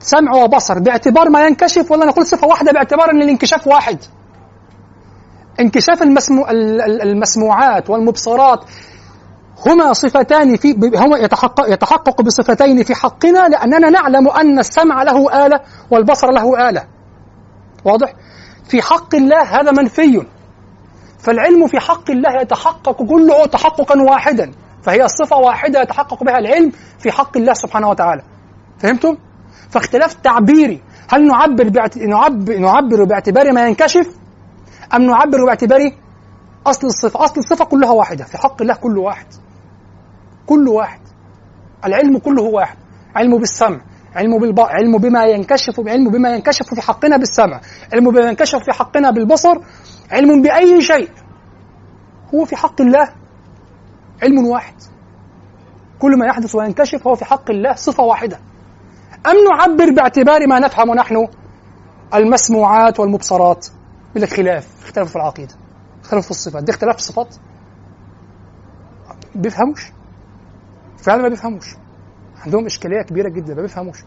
سمع 0.00 0.34
وبصر 0.34 0.78
باعتبار 0.78 1.28
ما 1.28 1.46
ينكشف 1.46 1.90
ولا 1.90 2.06
نقول 2.06 2.26
صفة 2.26 2.46
واحدة 2.46 2.72
باعتبار 2.72 3.10
أن 3.10 3.22
الانكشاف 3.22 3.66
واحد؟ 3.66 3.98
انكشاف 5.60 6.02
المسمو 6.02 6.46
المسموعات 7.02 7.90
والمبصرات 7.90 8.64
هما 9.66 9.92
صفتان 9.92 10.56
في 10.56 10.90
هما 10.96 11.18
يتحقق 11.18 11.72
يتحقق 11.72 12.22
بصفتين 12.22 12.82
في 12.82 12.94
حقنا 12.94 13.48
لأننا 13.48 13.90
نعلم 13.90 14.28
أن 14.28 14.58
السمع 14.58 15.02
له 15.02 15.46
آلة 15.46 15.60
والبصر 15.90 16.30
له 16.30 16.68
آلة. 16.68 16.84
واضح؟ 17.84 18.14
في 18.68 18.82
حق 18.82 19.14
الله 19.14 19.42
هذا 19.42 19.72
منفي. 19.72 20.26
فالعلم 21.18 21.66
في 21.66 21.80
حق 21.80 22.10
الله 22.10 22.40
يتحقق 22.40 23.02
كله 23.02 23.46
تحققا 23.46 24.02
واحدا. 24.02 24.50
فهي 24.82 25.08
صفة 25.08 25.36
واحدة 25.36 25.82
يتحقق 25.82 26.24
بها 26.24 26.38
العلم 26.38 26.72
في 26.98 27.12
حق 27.12 27.36
الله 27.36 27.52
سبحانه 27.52 27.88
وتعالى. 27.88 28.22
فهمتم؟ 28.78 29.16
فاختلاف 29.70 30.14
تعبيري 30.14 30.82
هل 31.10 31.26
نعبر 31.26 31.68
بعت... 31.68 31.98
نعبر 31.98 32.58
نعبر 32.58 33.04
باعتبار 33.04 33.52
ما 33.52 33.66
ينكشف؟ 33.66 34.06
أم 34.94 35.02
نعبر 35.02 35.44
باعتبار 35.44 35.80
أصل 36.66 36.86
الصفة 36.86 37.24
أصل 37.24 37.40
الصفة 37.40 37.64
كلها 37.64 37.90
واحدة 37.90 38.24
في 38.24 38.38
حق 38.38 38.62
الله 38.62 38.74
كل 38.74 38.98
واحد. 38.98 39.26
كل 40.46 40.68
واحد. 40.68 41.00
العلم 41.84 42.18
كله 42.18 42.42
واحد. 42.42 42.76
علم 43.16 43.38
بالسمع 43.38 43.80
علم 44.16 44.38
بالب... 44.38 44.60
علم 44.60 44.98
بما 44.98 45.24
ينكشف 45.26 45.80
علم 45.88 46.10
بما 46.10 46.30
ينكشف 46.30 46.74
في 46.74 46.80
حقنا 46.80 47.16
بالسمع 47.16 47.60
علم 47.92 48.10
بما 48.10 48.28
ينكشف 48.28 48.58
في 48.58 48.72
حقنا 48.72 49.10
بالبصر 49.10 49.58
علم 50.10 50.42
بأي 50.42 50.80
شيء. 50.80 51.10
هو 52.34 52.44
في 52.44 52.56
حق 52.56 52.80
الله. 52.80 53.08
علم 54.22 54.46
واحد. 54.46 54.74
كل 55.98 56.18
ما 56.18 56.26
يحدث 56.26 56.54
وينكشف 56.54 57.06
هو 57.06 57.14
في 57.14 57.24
حق 57.24 57.50
الله 57.50 57.72
صفة 57.72 58.04
واحدة. 58.04 58.40
أم 59.26 59.36
نعبر 59.50 59.90
باعتبار 59.90 60.46
ما 60.46 60.58
نفهم 60.58 60.94
نحن؟ 60.94 61.28
المسموعات 62.14 63.00
والمبصرات. 63.00 63.66
يقول 64.16 64.28
خلاف. 64.28 64.82
اختلفوا 64.82 65.10
في 65.10 65.16
العقيدة. 65.16 65.54
اختلفوا 66.02 66.22
في 66.22 66.30
الصفات. 66.30 66.62
ده 66.62 66.72
اختلاف 66.72 66.94
في 66.94 67.00
الصفات. 67.00 67.36
بيفهموش؟ 69.34 69.92
فعلا 70.98 71.22
ما 71.22 71.28
بيفهموش. 71.28 71.76
عندهم 72.46 72.66
إشكالية 72.66 73.02
كبيرة 73.02 73.28
جدا 73.28 73.54
ما 73.54 73.62
بيفهموش. 73.62 73.98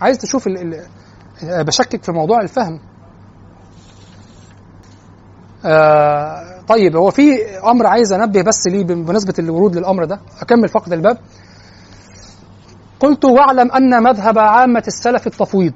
عايز 0.00 0.18
تشوف 0.18 0.46
ال 0.46 0.58
ال 1.42 1.64
بشكك 1.64 2.02
في 2.02 2.12
موضوع 2.12 2.40
الفهم. 2.40 2.80
آه 5.66 6.42
طيب 6.68 6.96
هو 6.96 7.10
في 7.10 7.22
أمر 7.64 7.86
عايز 7.86 8.12
أنبه 8.12 8.42
بس 8.42 8.66
ليه 8.66 8.84
بمناسبه 8.84 9.34
الورود 9.38 9.76
للأمر 9.76 10.04
ده. 10.04 10.20
أكمل 10.40 10.68
فقط 10.68 10.92
الباب. 10.92 11.18
قلت 13.00 13.24
واعلم 13.24 13.72
أن 13.72 14.02
مذهب 14.02 14.38
عامة 14.38 14.82
السلف 14.86 15.26
التفويض. 15.26 15.74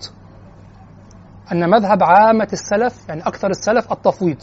أن 1.52 1.70
مذهب 1.70 2.02
عامة 2.02 2.48
السلف 2.52 3.08
يعني 3.08 3.22
أكثر 3.22 3.50
السلف 3.50 3.92
التفويض. 3.92 4.36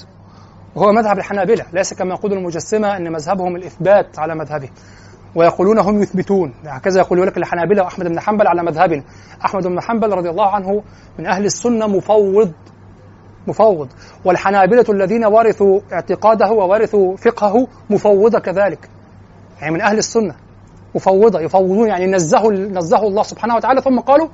وهو 0.76 0.92
مذهب 0.92 1.18
الحنابلة. 1.18 1.66
ليس 1.74 1.94
كما 1.94 2.14
يقول 2.14 2.34
المجسمة 2.34 2.98
أن 2.98 3.12
مذهبهم 3.14 3.56
الإثبات 3.56 4.20
على 4.20 4.36
مذهبه. 4.36 4.70
ويقولون 5.36 5.80
هم 5.80 6.02
يثبتون. 6.02 6.54
هكذا 6.66 7.00
يقول 7.00 7.28
لك 7.28 7.38
الحنابلة 7.38 7.84
وأحمد 7.84 8.08
بن 8.08 8.20
حنبل 8.20 8.48
على 8.48 8.64
مذهبنا 8.64 9.04
أحمد 9.46 9.68
بن 9.68 9.82
حنبل 9.82 10.10
رضي 10.10 10.30
الله 10.30 10.48
عنه 10.48 10.84
من 11.20 11.26
أهل 11.26 11.46
السنة 11.46 11.88
مفوض. 11.88 12.52
مفوض. 13.48 13.88
والحنابلة 14.26 14.86
الذين 14.90 15.26
ورثوا 15.26 15.80
اعتقاده 15.94 16.52
وورثوا 16.52 17.16
فقهه 17.16 17.68
مفوضة 17.90 18.40
كذلك. 18.40 18.90
يعني 19.62 19.74
من 19.74 19.82
أهل 19.82 19.98
السنة. 19.98 20.36
مفوضة. 20.96 21.40
يفوضون 21.40 21.88
يعني 21.88 22.06
نزهوا 22.06 22.52
نزهوا 22.52 23.10
الله 23.10 23.24
سبحانه 23.24 23.56
وتعالى 23.56 23.82
ثم 23.82 24.00
قالوا 24.00 24.28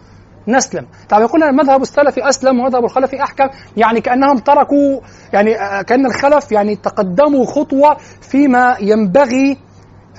نسلم. 0.48 0.88
طب 1.10 1.22
يقول 1.22 1.44
المذهب 1.44 1.82
السلفي 1.82 2.30
أسلم 2.30 2.60
ومذهب 2.60 2.86
الخلف 2.86 3.14
أحكم. 3.14 3.48
يعني 3.78 4.02
كأنهم 4.02 4.38
تركوا 4.38 5.00
يعني 5.34 5.62
آه، 5.62 5.82
كأن 5.82 6.06
الخلف 6.06 6.52
يعني 6.52 6.76
تقدموا 6.76 7.46
خطوة 7.46 7.98
فيما 8.22 8.78
ينبغي 8.82 9.58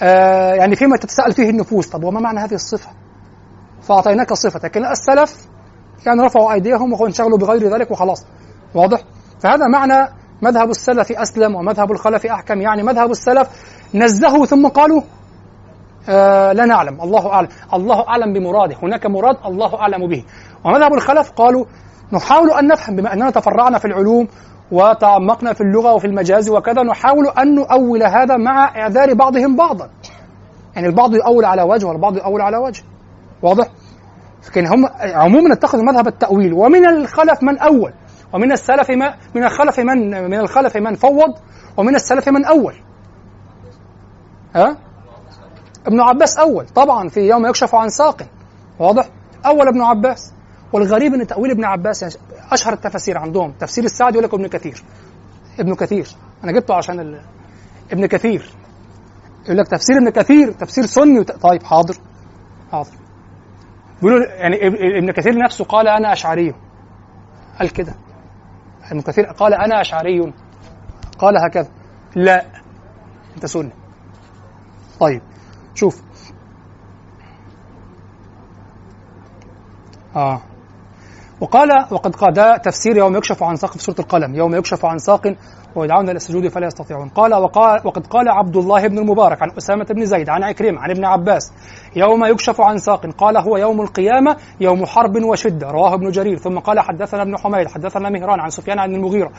آه 0.02 0.54
يعني 0.54 0.76
فيما 0.76 0.96
تتساءل 0.96 1.32
فيه 1.32 1.50
النفوس. 1.50 1.88
طب 1.88 2.04
وما 2.04 2.20
معنى 2.20 2.40
هذه 2.40 2.54
الصفة؟ 2.54 2.90
فأعطيناك 3.82 4.32
صفه 4.32 4.60
لكن 4.64 4.84
السلف 4.84 5.46
يعني 6.06 6.22
رفعوا 6.22 6.52
أيديهم 6.52 6.92
وانشغلوا 6.92 7.38
بغير 7.38 7.74
ذلك 7.74 7.90
وخلاص. 7.90 8.26
واضح؟ 8.74 9.00
فهذا 9.40 9.66
معنى 9.66 10.08
مذهب 10.42 10.70
السلف 10.70 11.12
أسلم 11.12 11.54
ومذهب 11.54 11.92
الخلف 11.92 12.26
أحكم. 12.26 12.60
يعني 12.60 12.82
مذهب 12.82 13.10
السلف 13.10 13.48
نزهوا 13.94 14.46
ثم 14.46 14.68
قالوا 14.68 15.02
آه 16.08 16.52
لا 16.52 16.64
نعلم. 16.64 17.00
الله 17.00 17.32
أعلم. 17.32 17.48
الله 17.74 18.08
أعلم 18.08 18.32
بمراده. 18.32 18.76
هناك 18.82 19.06
مراد 19.06 19.36
الله 19.46 19.80
أعلم 19.80 20.08
به. 20.08 20.24
ومذهب 20.64 20.94
الخلف 20.94 21.30
قالوا 21.30 21.64
نحاول 22.12 22.50
أن 22.50 22.66
نفهم 22.66 22.96
بما 22.96 23.12
أننا 23.12 23.30
تفرعنا 23.30 23.78
في 23.78 23.84
العلوم 23.84 24.28
وتعمقنا 24.72 25.52
في 25.52 25.60
اللغة 25.60 25.92
وفي 25.92 26.06
المجاز 26.06 26.50
وكذا 26.50 26.82
نحاول 26.82 27.26
أن 27.38 27.54
نؤول 27.54 28.02
هذا 28.02 28.36
مع 28.36 28.64
إعذار 28.76 29.14
بعضهم 29.14 29.56
بعضا. 29.56 29.90
يعني 30.74 30.86
البعض 30.86 31.14
يؤول 31.14 31.44
على 31.44 31.62
وجه 31.62 31.86
والبعض 31.86 32.16
يؤول 32.16 32.40
على 32.40 32.56
وجه. 32.56 32.82
واضح؟ 33.42 33.68
لكن 34.48 34.66
هم 34.66 34.86
عموما 35.00 35.52
اتخذوا 35.52 35.84
مذهب 35.84 36.06
التأويل. 36.06 36.52
ومن 36.52 36.86
الخلف 36.86 37.42
من 37.42 37.58
أول؟ 37.58 37.92
ومن 38.34 38.52
السلف 38.52 38.90
ما 38.90 39.16
من 39.34 39.44
الخلف 39.44 39.80
من 39.80 40.10
من 40.30 40.40
الخلف 40.40 40.76
من 40.76 40.94
فوض 40.94 41.34
ومن 41.76 41.94
السلف 41.94 42.28
من 42.28 42.44
أول. 42.44 42.74
ها؟ 44.54 44.76
ابن 45.86 46.00
عباس 46.00 46.38
أول 46.38 46.66
طبعا 46.66 47.08
في 47.08 47.20
يوم 47.20 47.46
يكشف 47.46 47.74
عن 47.74 47.88
ساق. 47.88 48.26
واضح؟ 48.78 49.08
أول 49.46 49.68
ابن 49.68 49.82
عباس. 49.82 50.32
والغريب 50.72 51.14
إن 51.14 51.26
تأويل 51.26 51.50
ابن 51.50 51.64
عباس 51.64 52.02
يعني 52.02 52.14
أشهر 52.50 52.72
التفاسير 52.72 53.18
عندهم. 53.18 53.52
تفسير 53.60 53.84
السعدي 53.84 54.18
يقول 54.18 54.24
لك 54.24 54.34
ابن 54.34 54.46
كثير. 54.46 54.84
ابن 55.60 55.74
كثير. 55.74 56.08
أنا 56.44 56.52
جبته 56.52 56.74
عشان 56.74 57.00
ال... 57.00 57.20
ابن 57.92 58.06
كثير. 58.06 58.50
يقول 59.44 59.56
لك 59.58 59.68
تفسير 59.68 59.96
ابن 59.96 60.10
كثير 60.10 60.52
تفسير 60.52 60.86
سني 60.86 61.18
وت... 61.18 61.32
طيب 61.32 61.62
حاضر. 61.62 61.94
حاضر. 62.72 62.90
بيقولوا 64.02 64.26
يعني 64.26 64.66
ابن 64.98 65.10
كثير 65.10 65.38
نفسه 65.38 65.64
قال 65.64 65.88
أنا 65.88 66.12
أشعري. 66.12 66.54
قال 67.58 67.72
كده. 67.72 67.94
ابن 68.90 69.00
كثير 69.00 69.24
قال 69.24 69.54
أنا 69.54 69.80
أشعري. 69.80 70.32
قال 71.18 71.34
هكذا. 71.46 71.68
لا. 72.14 72.44
أنت 73.36 73.46
سني 73.46 73.70
طيب. 75.00 75.22
شوف. 75.74 76.02
آه. 80.16 80.42
وقال 81.44 81.86
وقد 81.90 82.16
قال 82.16 82.62
تفسير 82.62 82.96
يوم 82.96 83.16
يكشف 83.16 83.42
عن 83.42 83.56
ساق 83.56 83.72
في 83.72 83.78
سورة 83.78 83.96
القلم 83.98 84.34
يوم 84.34 84.54
يكشف 84.54 84.84
عن 84.84 84.98
ساق 84.98 85.36
ويدعون 85.76 86.08
إلى 86.08 86.16
السجود 86.16 86.48
فلا 86.48 86.66
يستطيعون. 86.66 87.08
قال 87.08 87.34
وقال 87.34 87.80
وقد 87.84 88.06
قال 88.06 88.28
عبد 88.28 88.56
الله 88.56 88.88
بن 88.88 88.98
المبارك 88.98 89.42
عن 89.42 89.50
أسامة 89.58 89.84
بن 89.84 90.04
زيد 90.04 90.28
عن 90.28 90.42
عكرمة 90.42 90.80
عن 90.80 90.90
ابن 90.90 91.04
عباس 91.04 91.52
يوم 91.96 92.24
يكشف 92.24 92.60
عن 92.60 92.78
ساق 92.78 93.06
قال 93.06 93.36
هو 93.36 93.56
يوم 93.56 93.80
القيامة 93.80 94.36
يوم 94.60 94.86
حرب 94.86 95.24
وشدة 95.24 95.70
رواه 95.70 95.94
ابن 95.94 96.10
جرير. 96.10 96.36
ثم 96.36 96.58
قال 96.58 96.80
حدثنا 96.80 97.22
ابن 97.22 97.38
حميد 97.38 97.68
حدثنا 97.68 98.10
مهران 98.10 98.40
عن 98.40 98.50
سفيان 98.50 98.78
عن 98.78 98.94
المغيرة 98.94 99.30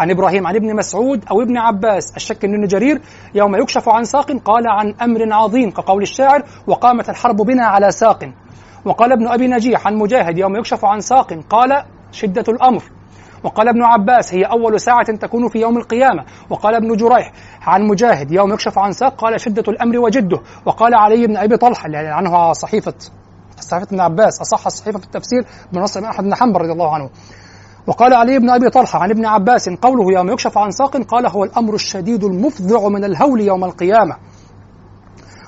عن 0.00 0.10
إبراهيم 0.10 0.46
عن 0.46 0.56
ابن 0.56 0.76
مسعود 0.76 1.24
أو 1.30 1.42
ابن 1.42 1.58
عباس 1.58 2.16
الشك 2.16 2.44
إن 2.44 2.54
ابن 2.54 2.66
جرير 2.66 3.00
يوم 3.34 3.56
يكشف 3.56 3.88
عن 3.88 4.04
ساق 4.04 4.32
قال 4.32 4.68
عن 4.68 4.94
أمر 5.02 5.32
عظيم 5.32 5.70
كقول 5.70 6.02
الشاعر 6.02 6.42
وقامت 6.66 7.10
الحرب 7.10 7.36
بنا 7.36 7.66
على 7.66 7.90
ساق. 7.90 8.43
وقال 8.84 9.12
ابن 9.12 9.28
أبي 9.28 9.46
نجيح 9.46 9.86
عن 9.86 9.96
مجاهد 9.96 10.38
يوم 10.38 10.56
يكشف 10.56 10.84
عن 10.84 11.00
ساق 11.00 11.32
قال 11.50 11.84
شدة 12.12 12.44
الأمر. 12.48 12.82
وقال 13.44 13.68
ابن 13.68 13.82
عباس 13.82 14.34
هي 14.34 14.42
أول 14.44 14.80
ساعة 14.80 15.16
تكون 15.16 15.48
في 15.48 15.58
يوم 15.58 15.76
القيامة. 15.76 16.24
وقال 16.50 16.74
ابن 16.74 16.96
جريح 16.96 17.32
عن 17.62 17.82
مجاهد 17.82 18.32
يوم 18.32 18.52
يكشف 18.52 18.78
عن 18.78 18.92
ساق 18.92 19.14
قال 19.14 19.40
شدة 19.40 19.64
الأمر 19.68 19.98
وجده. 19.98 20.40
وقال 20.66 20.94
علي 20.94 21.26
بن 21.26 21.36
أبي 21.36 21.56
طلحة 21.56 21.86
اللي 21.86 21.98
عنه 21.98 22.52
صحيفة 22.52 22.94
صحيفة 23.60 23.86
ابن 23.86 24.00
عباس 24.00 24.40
أصح 24.40 24.66
الصحيفة 24.66 24.98
في 24.98 25.04
التفسير 25.04 25.44
من 25.72 25.82
نصر 25.82 26.04
أحمد 26.04 26.24
بن 26.24 26.34
حنبل 26.34 26.60
رضي 26.60 26.72
الله 26.72 26.94
عنه. 26.94 27.10
وقال 27.86 28.14
علي 28.14 28.38
بن 28.38 28.50
أبي 28.50 28.70
طلحة 28.70 28.98
عن 28.98 29.10
ابن 29.10 29.26
عباس 29.26 29.68
قوله 29.68 30.12
يوم 30.18 30.30
يكشف 30.30 30.58
عن 30.58 30.70
ساق 30.70 30.96
قال 30.96 31.26
هو 31.26 31.44
الأمر 31.44 31.74
الشديد 31.74 32.24
المفضع 32.24 32.88
من 32.88 33.04
الهول 33.04 33.40
يوم 33.40 33.64
القيامة. 33.64 34.16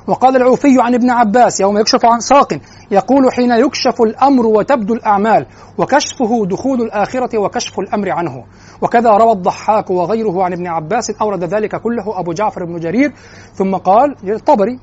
وقال 0.06 0.36
العوفي 0.36 0.80
عن 0.80 0.94
ابن 0.94 1.10
عباس 1.10 1.60
يوم 1.60 1.78
يكشف 1.78 2.04
عن 2.04 2.20
ساق 2.20 2.58
يقول 2.90 3.32
حين 3.32 3.50
يكشف 3.50 4.02
الأمر 4.02 4.46
وتبدو 4.46 4.94
الأعمال 4.94 5.46
وكشفه 5.78 6.46
دخول 6.46 6.80
الآخرة 6.82 7.38
وكشف 7.38 7.78
الأمر 7.78 8.10
عنه. 8.10 8.44
وكذا 8.82 9.10
روى 9.10 9.32
الضحاك 9.32 9.90
وغيره 9.90 10.44
عن 10.44 10.52
ابن 10.52 10.66
عباس 10.66 11.10
أورد 11.10 11.44
ذلك 11.44 11.76
كله 11.76 12.20
أبو 12.20 12.32
جعفر 12.32 12.64
بن 12.64 12.76
جرير. 12.76 13.12
ثم 13.52 13.76
قال 13.76 14.16
الطبري 14.30 14.80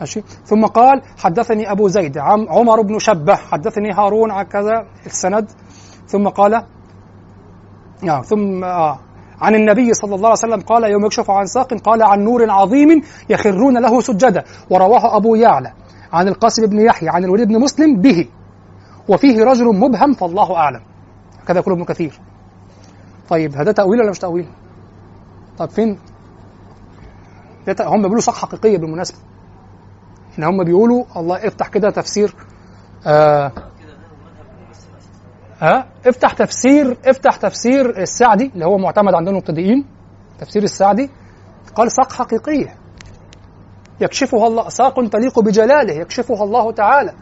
ماشي. 0.00 0.20
ثم 0.44 0.66
قال 0.66 1.02
حدثني 1.18 1.72
أبو 1.72 1.88
زيد 1.88 2.18
عمر 2.48 2.82
بن 2.82 2.98
شبه 2.98 3.34
حدثني 3.34 3.92
هارون 3.92 4.30
عن 4.30 4.44
كذا 4.44 4.86
السند. 5.06 5.50
ثم 6.06 6.28
قال 6.28 6.54
آه 8.08 8.22
ثم 8.22 8.64
آه 8.64 8.98
عن 9.44 9.54
النبي 9.54 9.94
صلى 9.94 10.14
الله 10.14 10.28
عليه 10.28 10.38
وسلم 10.38 10.60
قال 10.60 10.84
يوم 10.84 11.04
يكشف 11.04 11.30
عن 11.30 11.46
ساق 11.46 11.74
قال 11.74 12.02
عن 12.02 12.24
نور 12.24 12.50
عظيم 12.50 13.02
يخرون 13.30 13.78
له 13.78 14.00
سجدا 14.00 14.44
ورواه 14.70 15.16
أبو 15.16 15.34
يعلى 15.34 15.72
عن 16.12 16.28
القاسم 16.28 16.66
بن 16.66 16.80
يحيى 16.80 17.08
عن 17.08 17.24
الوليد 17.24 17.48
بن 17.48 17.60
مسلم 17.60 18.00
به. 18.00 18.28
وفيه 19.08 19.44
رجل 19.44 19.64
مبهم 19.64 20.14
فالله 20.14 20.56
أعلم. 20.56 20.80
كذا 21.48 21.58
يقول 21.58 21.74
ابن 21.74 21.84
كثير. 21.84 22.20
طيب 23.28 23.56
هذا 23.56 23.72
تأويل 23.72 24.00
ولا 24.00 24.10
مش 24.10 24.18
تأويل؟ 24.18 24.46
طب 25.58 25.68
فين؟ 25.68 25.98
هم 27.80 28.02
بيقولوا 28.02 28.20
صح 28.20 28.34
حقيقية 28.34 28.78
بالمناسبة. 28.78 29.18
إن 30.38 30.44
هم 30.44 30.64
بيقولوا 30.64 31.04
الله 31.16 31.46
افتح 31.46 31.68
كده 31.68 31.90
تفسير 31.90 32.34
آه 33.06 33.52
ها؟ 35.64 35.88
افتح 36.06 36.32
تفسير 36.32 36.98
افتح 37.04 37.36
تفسير 37.36 38.02
السعدي 38.02 38.50
اللي 38.54 38.64
هو 38.64 38.78
معتمد 38.78 39.14
عندنا 39.14 39.30
المبتدئين. 39.30 39.84
تفسير 40.38 40.62
السعدي 40.62 41.10
قال 41.74 41.92
ساق 41.92 42.12
حقيقيه 42.12 42.76
يكشفها 44.00 44.46
الله 44.46 44.68
ساق 44.68 45.08
تليق 45.08 45.40
بجلاله 45.40 45.92
يكشفها 45.92 46.44
الله 46.44 46.72
تعالى 46.72 47.12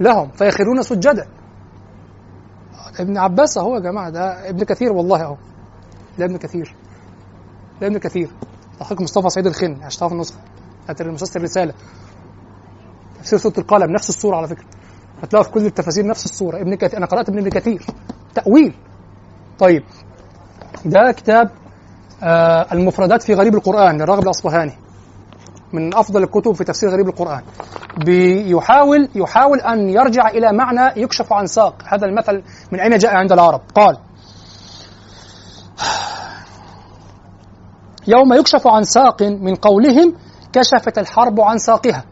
لهم 0.00 0.30
فيخرون 0.30 0.82
سجدا. 0.82 1.28
ابن 3.00 3.18
عباس 3.18 3.58
اهو 3.58 3.74
يا 3.74 3.80
جماعة 3.80 4.10
ده 4.10 4.48
ابن 4.48 4.64
كثير 4.64 4.92
والله 4.92 5.22
اهو. 5.22 5.36
ده 6.18 6.24
ابن 6.24 6.36
كثير. 6.36 6.74
ده 7.80 7.86
ابن 7.86 7.98
كثير. 7.98 8.30
تحقيق 8.80 9.00
مصطفى 9.00 9.30
سعيد 9.30 9.46
الخن 9.46 9.82
عشان 9.82 10.00
تعرف 10.00 10.12
النسخة. 10.12 10.38
بتاعت 10.84 11.00
المسلسل 11.00 11.38
الرسالة. 11.38 11.74
تفسير 13.18 13.38
سورة 13.38 13.54
القلم 13.58 13.92
نفس 13.92 14.08
الصورة 14.08 14.36
على 14.36 14.48
فكرة. 14.48 14.64
هتلاقوا 15.22 15.46
في 15.46 15.50
كل 15.50 15.66
التفاسير 15.66 16.06
نفس 16.06 16.24
الصورة. 16.24 16.60
ابن 16.60 16.74
كثير 16.74 16.98
أنا 16.98 17.06
قرأت 17.06 17.28
ابن 17.28 17.38
ابن 17.38 17.50
كثير. 17.50 17.86
تأويل. 18.34 18.74
طيب. 19.58 19.82
ده 20.84 21.12
كتاب 21.12 21.50
آه 22.22 22.66
المفردات 22.72 23.22
في 23.22 23.34
غريب 23.34 23.54
القرآن 23.54 23.96
للراغب 23.96 24.22
الأصبهاني 24.22 24.72
من 25.72 25.94
أفضل 25.96 26.22
الكتب 26.22 26.52
في 26.52 26.64
تفسير 26.64 26.90
غريب 26.90 27.08
القرآن. 27.08 27.42
بيحاول 28.04 29.08
يحاول 29.14 29.60
أن 29.60 29.88
يرجع 29.88 30.28
إلى 30.28 30.52
معنى 30.52 31.02
يكشف 31.02 31.32
عن 31.32 31.46
ساق. 31.46 31.82
هذا 31.88 32.06
المثل 32.06 32.42
من 32.72 32.80
أين 32.80 32.98
جاء 32.98 33.14
عند 33.14 33.32
العرب؟ 33.32 33.60
قال 33.74 33.98
يوم 38.08 38.32
يكشف 38.32 38.66
عن 38.66 38.82
ساق 38.82 39.22
من 39.22 39.54
قولهم 39.54 40.14
كشفت 40.52 40.98
الحرب 40.98 41.40
عن 41.40 41.58
ساقها. 41.58 42.04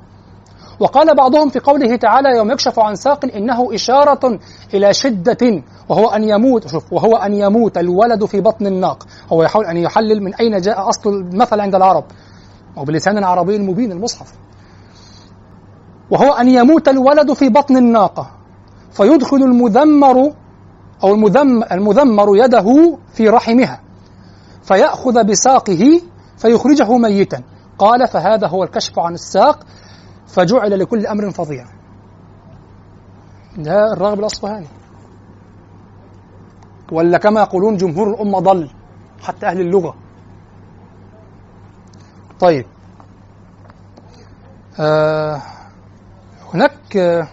وقال 0.81 1.17
بعضهم 1.17 1.49
في 1.49 1.59
قوله 1.59 1.97
تعالى 1.97 2.29
يوم 2.37 2.51
يكشف 2.51 2.79
عن 2.79 2.95
ساق 2.95 3.25
إنه 3.37 3.75
إشارة 3.75 4.39
إلى 4.75 4.95
شدة 4.95 5.63
وهو 5.89 6.09
أن 6.09 6.25
يموت. 6.25 6.69
شوف 6.69 6.93
وهو 6.93 7.17
أن 7.17 7.35
يموت 7.35 7.79
الولد 7.79 8.25
في 8.25 8.41
بطن 8.41 8.67
الناق. 8.67 9.07
هو 9.33 9.43
يحاول 9.43 9.65
أن 9.65 9.77
يحلل 9.77 10.23
من 10.23 10.35
أين 10.35 10.61
جاء 10.61 10.89
أصل 10.89 11.11
المثل 11.11 11.61
عند 11.61 11.75
العرب. 11.75 12.05
وبلسان 12.77 13.25
عربي 13.25 13.59
مبين 13.59 13.93
المصحف. 13.93 14.33
وهو 16.11 16.33
أن 16.33 16.49
يموت 16.49 16.89
الولد 16.89 17.33
في 17.33 17.49
بطن 17.49 17.77
الناقة. 17.77 18.31
فيدخل 18.93 19.37
المذمر 19.37 20.33
أو 21.05 21.15
المذم 21.15 21.63
المذمر 21.73 22.37
يده 22.37 22.99
في 23.13 23.29
رحمها. 23.29 23.81
فيأخذ 24.63 25.25
بساقه 25.25 26.01
فيخرجه 26.37 26.99
ميتا. 26.99 27.43
قال 27.79 28.09
فهذا 28.09 28.47
هو 28.47 28.65
الكشف 28.65 28.99
عن 28.99 29.15
الساق. 29.15 29.59
فجعل 30.35 30.79
لكل 30.79 31.07
أمر 31.07 31.31
فظيع 31.31 31.65
ده 33.59 33.93
الراغب 33.93 34.19
الأصفهاني 34.19 34.67
ولا 36.93 37.19
كما 37.19 37.41
يقولون 37.41 37.77
جمهور 37.77 38.11
الأمة 38.15 38.39
ضل 38.39 38.71
حتى 39.23 39.47
أهل 39.47 39.61
اللغة. 39.61 39.95
طيب. 42.41 42.67
آه 44.81 45.43
هناك 46.55 46.97
آه 46.97 47.29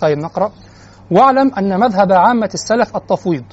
طيب 0.00 0.18
نقرأ. 0.18 0.52
واعلم 1.10 1.54
أن 1.54 1.80
مذهب 1.80 2.12
عامة 2.12 2.50
السلف 2.54 2.96
التفويض 2.96 3.44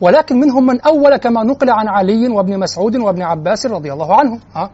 ولكن 0.00 0.40
منهم 0.40 0.66
من 0.66 0.80
أول 0.80 1.16
كما 1.16 1.42
نقل 1.42 1.70
عن 1.70 1.88
علي 1.88 2.28
وابن 2.28 2.58
مسعود 2.58 2.96
وابن 2.96 3.22
عباس 3.22 3.66
رضي 3.66 3.92
الله 3.92 4.14
عنهم. 4.16 4.40
ها 4.54 4.70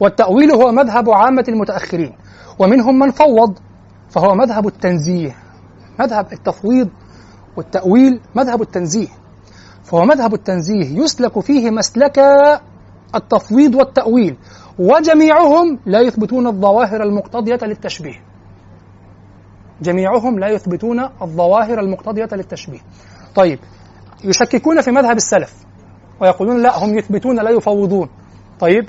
والتأويل 0.00 0.50
هو 0.50 0.72
مذهب 0.72 1.10
عامة 1.10 1.44
المتأخرين. 1.48 2.12
ومنهم 2.58 2.98
من 2.98 3.10
فوض 3.10 3.58
فهو 4.10 4.34
مذهب 4.34 4.66
التنزيه. 4.66 5.36
مذهب 6.00 6.32
التفويض 6.32 6.88
والتأويل 7.56 8.20
مذهب 8.34 8.62
التنزيه. 8.62 9.08
فهو 9.84 10.04
مذهب 10.04 10.34
التنزيه 10.34 10.98
يسلك 11.02 11.40
فيه 11.40 11.70
مسلك 11.70 12.18
التفويض 13.14 13.74
والتأويل. 13.74 14.36
وجميعهم 14.78 15.78
لا 15.86 16.00
يثبتون 16.00 16.46
الظواهر 16.46 17.02
المقتضية 17.02 17.58
للتشبيه. 17.62 18.22
جميعهم 19.82 20.38
لا 20.38 20.48
يثبتون 20.48 21.00
الظواهر 21.22 21.80
المقتضية 21.80 22.28
للتشبيه. 22.32 22.80
طيب 23.34 23.58
يشككون 24.24 24.80
في 24.80 24.90
مذهب 24.90 25.16
السلف 25.16 25.54
ويقولون 26.20 26.62
لا 26.62 26.84
هم 26.84 26.98
يثبتون 26.98 27.36
لا 27.36 27.50
يفوضون. 27.50 28.08
طيب 28.60 28.88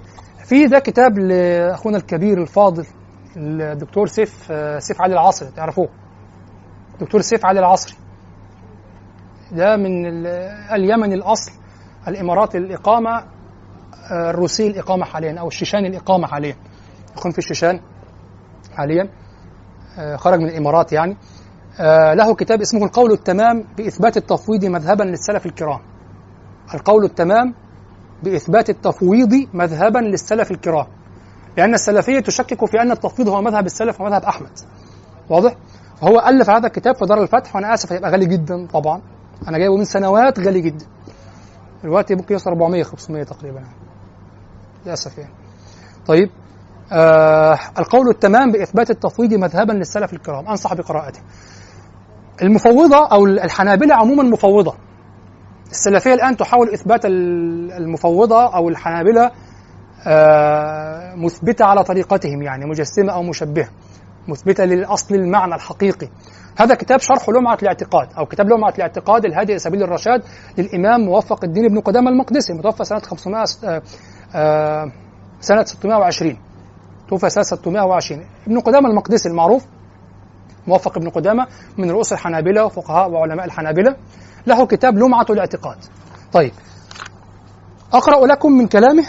في 0.51 0.67
ده 0.67 0.79
كتاب 0.79 1.19
لأخونا 1.19 1.97
الكبير 1.97 2.41
الفاضل 2.41 2.85
الدكتور 3.37 4.07
سيف 4.07 4.51
سيف 4.79 5.01
علي 5.01 5.13
العصري 5.13 5.51
تعرفوه؟ 5.51 5.89
دكتور 7.01 7.21
سيف 7.21 7.45
علي 7.45 7.59
العصري. 7.59 7.95
ده 9.51 9.77
من 9.77 10.05
اليمن 10.73 11.13
الأصل 11.13 11.51
الإمارات 12.07 12.55
الإقامة 12.55 13.23
الروسي 14.11 14.67
الإقامة 14.67 15.05
حاليا 15.05 15.39
أو 15.39 15.47
الشيشاني 15.47 15.87
الإقامة 15.87 16.27
حاليا. 16.27 16.55
يكون 17.17 17.31
في 17.31 17.37
الشيشان 17.37 17.79
حاليا 18.73 19.09
خرج 20.15 20.39
من 20.39 20.49
الإمارات 20.49 20.93
يعني. 20.93 21.17
له 22.15 22.35
كتاب 22.35 22.61
اسمه 22.61 22.85
القول 22.85 23.11
التمام 23.11 23.63
بإثبات 23.77 24.17
التفويض 24.17 24.65
مذهبا 24.65 25.03
للسلف 25.03 25.45
الكرام. 25.45 25.79
القول 26.73 27.05
التمام 27.05 27.53
بإثبات 28.23 28.69
التفويض 28.69 29.47
مذهبا 29.53 29.99
للسلف 29.99 30.51
الكرام. 30.51 30.87
لأن 31.57 31.73
السلفية 31.73 32.19
تشكك 32.19 32.65
في 32.65 32.81
أن 32.81 32.91
التفويض 32.91 33.29
هو 33.29 33.41
مذهب 33.41 33.65
السلف 33.65 34.01
ومذهب 34.01 34.23
أحمد. 34.23 34.51
واضح؟ 35.29 35.55
فهو 36.01 36.19
ألف 36.19 36.49
هذا 36.49 36.67
الكتاب 36.67 36.95
في 36.95 37.05
دار 37.05 37.23
الفتح 37.23 37.55
وأنا 37.55 37.73
آسف 37.73 37.93
هيبقى 37.93 38.11
غالي 38.11 38.25
جدا 38.25 38.67
طبعا. 38.67 39.01
أنا 39.47 39.57
جايبه 39.57 39.77
من 39.77 39.83
سنوات 39.83 40.39
غالي 40.39 40.61
جدا. 40.61 40.85
دلوقتي 41.83 42.15
ممكن 42.15 42.33
يوصل 42.33 42.49
400 42.49 42.83
500 42.83 43.23
تقريبا. 43.23 43.63
للأسف 44.85 45.17
يعني. 45.17 45.33
طيب 46.07 46.29
آه 46.91 47.59
القول 47.79 48.09
التمام 48.09 48.51
بإثبات 48.51 48.89
التفويض 48.89 49.33
مذهبا 49.33 49.73
للسلف 49.73 50.13
الكرام. 50.13 50.47
أنصح 50.47 50.73
بقراءته. 50.73 51.19
المفوضة 52.41 53.07
أو 53.11 53.25
الحنابلة 53.25 53.95
عموما 53.95 54.23
مفوضة. 54.23 54.75
السلفية 55.71 56.13
الآن 56.13 56.37
تحاول 56.37 56.69
إثبات 56.73 57.05
المفوضة 57.05 58.55
أو 58.55 58.69
الحنابلة 58.69 59.31
آه 60.07 61.15
مثبتة 61.15 61.65
على 61.65 61.83
طريقتهم 61.83 62.41
يعني 62.41 62.65
مجسمة 62.65 63.13
أو 63.13 63.23
مشبهة 63.23 63.67
مثبتة 64.27 64.65
للأصل 64.65 65.15
المعنى 65.15 65.55
الحقيقي. 65.55 66.07
هذا 66.57 66.75
كتاب 66.75 66.99
شرح 66.99 67.29
لمعة 67.29 67.57
الاعتقاد 67.61 68.07
أو 68.17 68.25
كتاب 68.25 68.49
لمعة 68.49 68.73
الاعتقاد 68.75 69.25
الهادي 69.25 69.59
سبيل 69.59 69.83
الرشاد 69.83 70.23
للإمام 70.57 71.01
موفق 71.01 71.43
الدين 71.43 71.67
بن 71.67 71.79
قدامة 71.79 72.09
المقدسي 72.11 72.53
متوفى 72.53 72.83
سنة 72.83 72.99
500 72.99 73.43
آه 73.63 73.81
آه 74.35 74.91
سنة 75.41 75.63
620 75.63 76.37
توفى 77.09 77.29
سنة 77.29 77.43
620 77.43 78.25
ابن 78.47 78.59
قدامة 78.59 78.89
المقدسي 78.89 79.29
المعروف 79.29 79.65
موفق 80.67 80.97
ابن 80.97 81.09
قدامة 81.09 81.47
من 81.77 81.91
رؤوس 81.91 82.13
الحنابلة 82.13 82.65
وفقهاء 82.65 83.09
وعلماء 83.09 83.45
الحنابلة. 83.45 83.95
له 84.47 84.65
كتاب 84.65 84.97
لمعة 84.97 85.25
الاعتقاد. 85.29 85.77
طيب. 86.33 86.53
أقرأ 87.93 88.27
لكم 88.27 88.51
من 88.51 88.67
كلامه. 88.67 89.05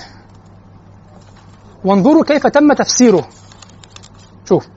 وانظروا 1.85 2.25
كيف 2.25 2.47
تم 2.47 2.73
تفسيره. 2.73 3.29
شوف. 4.49 4.69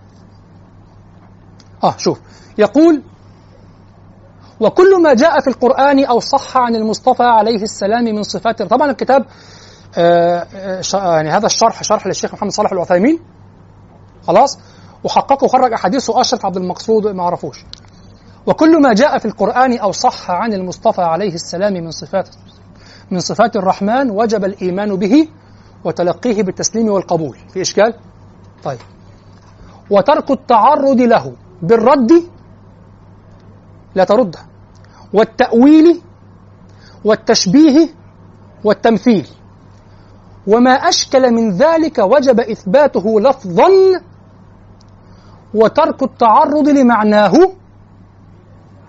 آه 1.83 1.97
شوف. 1.97 2.19
يقول 2.57 3.01
وكل 4.59 5.01
ما 5.03 5.13
جاء 5.13 5.41
في 5.41 5.47
القرآن 5.47 6.05
أو 6.05 6.19
صح 6.19 6.57
عن 6.57 6.75
المصطفى 6.75 7.23
عليه 7.23 7.63
السلام 7.63 8.03
من 8.03 8.23
صفات 8.23 8.61
طبعا 8.61 8.91
الكتاب 8.91 9.25
آه 9.97 10.47
يعني 10.93 11.29
هذا 11.29 11.45
الشرح 11.45 11.83
شرح 11.83 12.07
للشيخ 12.07 12.33
محمد 12.33 12.51
صالح 12.51 12.71
العثيمين 12.71 13.19
خلاص؟ 14.27 14.59
وحققه 15.03 15.45
وخرج 15.45 15.73
أحاديثه 15.73 16.21
أشرف 16.21 16.45
عبد 16.45 16.57
المقصود 16.57 17.07
ما 17.07 17.23
عرفوش. 17.23 17.65
وكل 18.47 18.81
ما 18.81 18.93
جاء 18.93 19.17
في 19.17 19.25
القرآن 19.25 19.77
أو 19.77 19.91
صح 19.91 20.31
عن 20.31 20.53
المصطفى 20.53 21.01
عليه 21.01 21.33
السلام 21.33 21.73
من 21.73 21.91
صفات 21.91 22.29
من 23.11 23.19
صفات 23.19 23.55
الرحمن 23.55 24.11
وجب 24.11 24.45
الإيمان 24.45 24.95
به 24.95 25.27
وتلقيه 25.83 26.43
بالتسليم 26.43 26.89
والقبول. 26.89 27.37
في 27.53 27.61
إشكال؟ 27.61 27.93
طيب. 28.63 28.79
وترك 29.89 30.31
التعرض 30.31 31.01
له 31.01 31.33
بالرد 31.61 32.11
لا 33.95 34.03
ترده. 34.03 34.39
والتأويل 35.13 36.01
والتشبيه 37.05 37.89
والتمثيل. 38.63 39.27
وما 40.47 40.71
أشكل 40.71 41.31
من 41.31 41.51
ذلك 41.51 41.97
وجب 41.97 42.39
إثباته 42.39 43.19
لفظا. 43.21 43.69
وترك 45.53 46.03
التعرض 46.03 46.67
لمعناه 46.69 47.33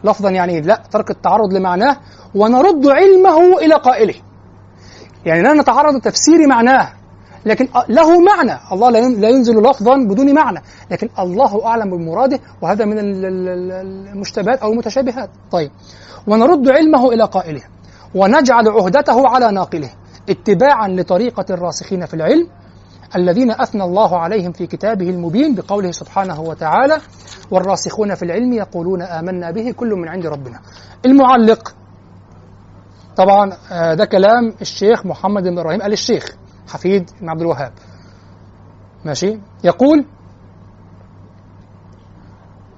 لفظا 0.07 0.31
يعني 0.31 0.61
لا 0.61 0.83
ترك 0.91 1.11
التعرض 1.11 1.53
لمعناه 1.53 1.97
ونرد 2.35 2.87
علمه 2.87 3.59
إلى 3.59 3.75
قائله. 3.75 4.15
يعني 5.27 5.43
لا 5.43 5.53
نتعرض 5.53 5.95
لتفسير 5.95 6.47
معناه 6.47 6.93
لكن 7.47 7.69
له 7.89 8.21
معنى. 8.21 8.59
الله 8.73 8.91
لا 8.91 9.29
ينزل 9.29 9.63
لفظا 9.63 9.97
بدون 9.97 10.35
معنى 10.35 10.63
لكن 10.91 11.09
الله 11.19 11.67
أعلم 11.67 11.91
بمراده 11.91 12.41
وهذا 12.63 12.85
من 12.85 12.97
المشتبهات 12.99 14.59
أو 14.59 14.73
المتشابهات. 14.73 15.31
طيب 15.51 15.71
ونرد 16.27 16.69
علمه 16.69 17.13
إلى 17.13 17.25
قائله 17.25 17.63
ونجعل 18.15 18.69
عهدته 18.69 19.29
على 19.29 19.53
ناقله 19.53 19.91
اتباعا 20.31 20.89
لطريقة 20.89 21.45
الراسخين 21.51 22.07
في 22.07 22.15
العلم 22.15 22.49
الذين 23.17 23.51
أثنى 23.51 23.85
الله 23.85 24.19
عليهم 24.19 24.53
في 24.53 24.67
كتابه 24.67 25.11
المبين 25.11 25.55
بقوله 25.55 25.91
سبحانه 25.91 26.41
وتعالى 26.41 26.99
والراسخون 27.51 28.15
في 28.15 28.23
العلم 28.25 28.53
يقولون 28.53 29.03
آمنا 29.03 29.51
به 29.51 29.71
كل 29.71 29.89
من 29.95 30.09
عند 30.09 30.27
ربنا. 30.27 30.61
المعلق. 31.07 31.75
طبعا 33.17 33.51
ده 33.95 34.05
كلام 34.05 34.55
الشيخ 34.61 35.07
محمد 35.07 35.43
بن 35.43 35.59
إبراهيم 35.59 35.83
آل 35.83 35.93
الشيخ 35.93 36.37
حفيد 36.69 37.11
بن 37.21 37.29
عبد 37.29 37.41
الوهاب. 37.41 37.73
ماشي؟ 39.05 39.39
يقول 39.65 40.05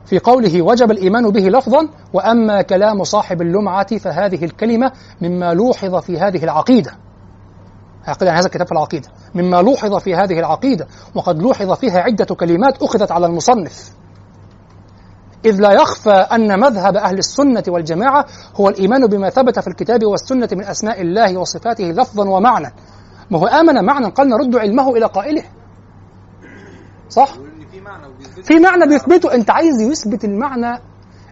في 0.06 0.18
قوله 0.18 0.62
وجب 0.62 0.90
الإيمان 0.90 1.30
به 1.30 1.40
لفظا 1.48 1.88
وأما 2.12 2.62
كلام 2.62 3.04
صاحب 3.04 3.42
اللمعة 3.42 3.98
فهذه 3.98 4.44
الكلمة 4.44 4.92
مما 5.22 5.54
لوحظ 5.54 5.94
في 5.96 6.18
هذه 6.18 6.44
العقيدة. 6.44 6.92
عقيدة 8.08 8.26
يعني 8.26 8.40
هذا 8.40 8.46
الكتاب 8.46 8.66
في 8.66 8.72
العقيدة. 8.72 9.08
مما 9.34 9.62
لوحظ 9.62 9.94
في 9.96 10.14
هذه 10.14 10.38
العقيدة 10.38 10.86
وقد 11.14 11.42
لوحظ 11.42 11.72
فيها 11.72 12.00
عدة 12.00 12.24
كلمات 12.24 12.82
أخذت 12.82 13.12
على 13.12 13.26
المصنف. 13.26 13.92
إذ 15.44 15.60
لا 15.60 15.72
يخفى 15.72 16.10
أن 16.10 16.60
مذهب 16.60 16.96
أهل 16.96 17.18
السنة 17.18 17.62
والجماعة 17.68 18.26
هو 18.54 18.68
الإيمان 18.68 19.06
بما 19.06 19.30
ثبت 19.30 19.58
في 19.58 19.68
الكتاب 19.68 20.04
والسنة 20.04 20.48
من 20.52 20.64
أسماء 20.64 21.00
الله 21.00 21.36
وصفاته 21.36 21.84
لفظا 21.84 22.28
ومعنى. 22.28 22.72
ما 23.30 23.38
هو 23.38 23.46
آمن 23.46 23.84
معنى 23.84 24.06
قال 24.06 24.28
نرد 24.28 24.56
علمه 24.56 24.96
إلى 24.96 25.06
قائله. 25.06 25.42
صح؟ 27.08 27.34
في 28.42 28.60
معنى 28.60 28.86
بيثبته. 28.86 29.34
أنت 29.34 29.50
عايز 29.50 29.80
يثبت 29.80 30.24
المعنى 30.24 30.82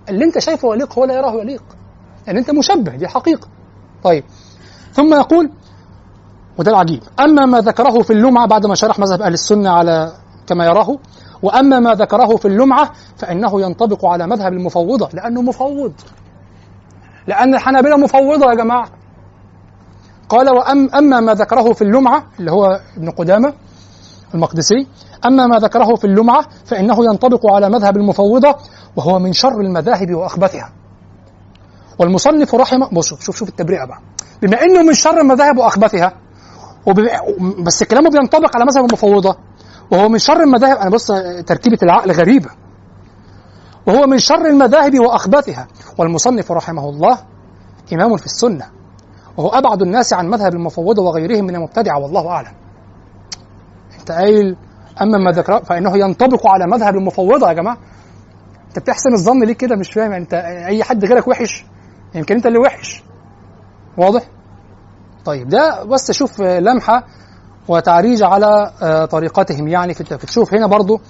اللي 0.09 0.25
أنت 0.25 0.39
شايفه 0.39 0.75
يليق 0.75 0.99
هو 0.99 1.05
لا 1.05 1.15
يراه 1.15 1.35
يليق. 1.35 1.63
يعني 2.27 2.39
أنت 2.39 2.51
مشبه 2.51 2.97
دي 2.97 3.09
حقيقة. 3.09 3.49
طيب. 4.03 4.25
ثم 4.93 5.15
يقول 5.15 5.51
وده 6.59 6.71
العجيب. 6.71 7.03
أما 7.21 7.47
ما 7.47 7.61
ذكره 7.61 8.03
في 8.03 8.13
اللمعة 8.13 8.47
بعد 8.47 8.67
ما 8.67 8.75
شرح 8.75 8.99
مذهب 8.99 9.23
أهل 9.23 9.33
السنة 9.33 9.71
على 9.71 10.13
كما 10.47 10.65
يراه 10.67 10.99
وأما 11.43 11.81
ما 11.81 11.95
ذكره 11.95 12.37
في 12.37 12.49
اللمعة 12.49 12.91
فإنه 13.17 13.61
ينطبق 13.63 14.07
على 14.07 14.27
مذهب 14.27 14.53
المفوضة 14.53 15.09
لأنه 15.13 15.43
مفوض. 15.43 15.93
لأن 17.27 17.55
الحنابلة 17.55 17.97
مفوضة 17.97 18.51
يا 18.51 18.55
جماعة. 18.55 18.89
قال 20.29 20.51
وأم 20.51 20.91
أما 20.95 21.21
ما 21.21 21.35
ذكره 21.35 21.73
في 21.73 21.83
اللمعة 21.83 22.27
اللي 22.41 22.51
هو 22.51 22.81
ابن 22.97 23.11
قدامة 23.11 23.53
المقدسي 24.35 24.87
أما 25.27 25.47
ما 25.47 25.59
ذكره 25.59 25.95
في 25.95 26.05
اللمعة 26.05 26.45
فإنه 26.65 27.05
ينطبق 27.05 27.47
على 27.53 27.69
مذهب 27.69 27.97
المفوضة 27.97 28.55
وهو 28.97 29.19
من 29.19 29.33
شر 29.33 29.61
المذاهب 29.61 30.15
وأخبثها. 30.15 30.73
والمصنف 31.99 32.55
رحمه 32.55 32.89
بص 32.93 33.15
شوف 33.15 33.37
شوف 33.37 33.49
التبرئة 33.49 33.85
بقى. 33.85 33.99
بما 34.43 34.63
إنه 34.63 34.83
من 34.83 34.95
شر 34.95 35.21
المذاهب 35.21 35.59
وأخبثها 35.59 36.13
بس 37.65 37.85
كلامه 37.85 38.11
بينطبق 38.11 38.57
على 38.57 38.65
مذهب 38.65 38.85
المفوضة 38.85 39.37
وهو 39.91 40.09
من 40.09 40.19
شر 40.19 40.43
المذاهب 40.43 40.77
أنا 40.77 40.91
بص 40.91 41.07
تركيبة 41.47 41.79
العقل 41.83 42.13
غريبة 42.13 42.51
وهو 43.87 44.07
من 44.07 44.19
شر 44.19 44.47
المذاهب 44.47 44.99
وأخبثها 45.01 45.69
والمصنف 45.99 46.53
رحمه 46.53 46.89
الله 46.89 47.19
إمام 47.93 48.17
في 48.17 48.27
السنة. 48.27 48.67
وهو 49.37 49.49
أبعد 49.49 49.83
الناس 49.83 50.13
عن 50.13 50.29
مذهب 50.29 50.55
المفوضة 50.55 51.03
وغيرهم 51.03 51.45
من 51.45 51.55
المبتدعة 51.55 51.99
والله 51.99 52.29
أعلم. 52.29 52.53
أنت 54.01 54.13
قايل 54.13 54.57
أما 55.03 55.19
ما 55.19 55.31
ذكر 55.31 55.65
فإنه 55.65 55.99
ينطبق 55.99 56.47
على 56.47 56.67
مذهب 56.67 56.95
المفوضة 56.97 57.49
يا 57.49 57.53
جماعة. 57.53 57.79
أنت 58.69 58.79
بتحسن 58.79 59.13
الظن 59.13 59.45
ليه 59.45 59.55
كده؟ 59.55 59.77
مش 59.77 59.93
فاهم. 59.93 60.13
أنت 60.13 60.35
أي 60.67 60.85
حد 60.85 61.05
غيرك 61.05 61.29
وحش؟ 61.29 61.65
يمكن 62.15 62.35
أنت 62.35 62.47
اللي 62.47 62.59
وحش. 62.59 63.03
واضح؟ 63.99 64.23
طيب 65.27 65.49
ده 65.49 65.85
بس 65.85 66.13
شوف 66.13 66.41
لمحة 66.41 67.05
وتعريج 67.69 68.23
على 68.23 68.73
آه، 68.83 69.05
طريقتهم. 69.05 69.69
يعني 69.69 69.95
في 69.95 70.01
التفكير 70.01 70.31
شوف 70.31 70.55
هنا 70.55 70.67
برضو. 70.67 71.01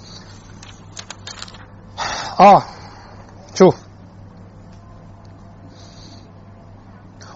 آه 2.39 2.63
شوف 3.53 3.75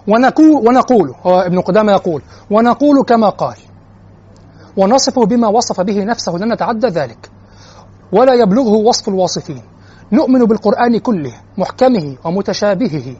ونقول 0.08 0.68
ونقول 0.68 1.14
هو 1.26 1.40
ابن 1.40 1.60
قدامة 1.60 1.92
يقول 1.92 2.22
ونقول 2.50 3.04
كما 3.04 3.28
قال. 3.28 3.56
ونصف 4.76 5.18
بما 5.18 5.48
وصف 5.48 5.80
به 5.80 6.04
نفسه 6.04 6.32
لن 6.32 6.52
نتعدى 6.52 6.86
ذلك. 6.86 7.30
ولا 8.12 8.34
يبلغه 8.34 8.72
وصف 8.72 9.08
الواصفين. 9.08 9.62
نؤمن 10.12 10.44
بالقرآن 10.44 10.98
كله 10.98 11.32
محكمه 11.58 12.16
ومتشابهه. 12.24 13.16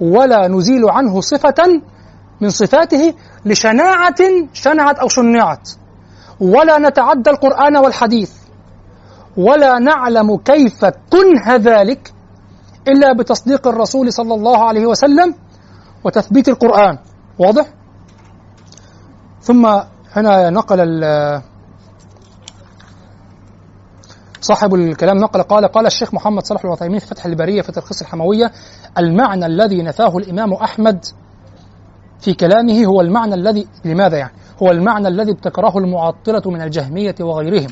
ولا 0.00 0.48
نزيل 0.48 0.90
عنه 0.90 1.20
صفة 1.20 1.82
من 2.42 2.50
صفاته 2.50 3.14
لشناعة 3.44 4.20
شنعت 4.52 4.98
أو 4.98 5.08
شنعت. 5.08 5.70
ولا 6.40 6.78
نتعدى 6.78 7.30
القرآن 7.30 7.76
والحديث. 7.76 8.32
ولا 9.36 9.78
نعلم 9.78 10.36
كيف 10.36 10.84
كنه 10.84 11.56
ذلك 11.56 12.12
إلا 12.88 13.12
بتصديق 13.12 13.68
الرسول 13.68 14.12
صلى 14.12 14.34
الله 14.34 14.64
عليه 14.64 14.86
وسلم 14.86 15.34
وتثبيت 16.04 16.48
القرآن. 16.48 16.98
واضح؟ 17.38 17.66
ثم 19.40 19.66
هنا 20.12 20.50
نقل 20.50 21.02
صاحب 24.40 24.74
الكلام 24.74 25.16
نقل 25.16 25.42
قال 25.42 25.68
قال 25.68 25.86
الشيخ 25.86 26.14
محمد 26.14 26.46
صالح 26.46 26.64
العثيمين 26.64 26.98
في 26.98 27.06
فتح 27.06 27.26
البرية 27.26 27.62
في 27.62 27.72
تلخيص 27.72 28.00
الحموية 28.00 28.52
المعنى 28.98 29.46
الذي 29.46 29.82
نفاه 29.82 30.16
الإمام 30.16 30.52
أحمد 30.52 31.04
في 32.22 32.34
كلامه 32.34 32.84
هو 32.84 33.00
المعنى 33.00 33.34
الذي 33.34 33.66
لماذا 33.84 34.16
يعني؟ 34.16 34.32
هو 34.62 34.70
المعنى 34.70 35.08
الذي 35.08 35.30
ابتكره 35.30 35.78
المعطلة 35.78 36.42
من 36.46 36.62
الجهمية 36.62 37.14
وغيرهم 37.20 37.70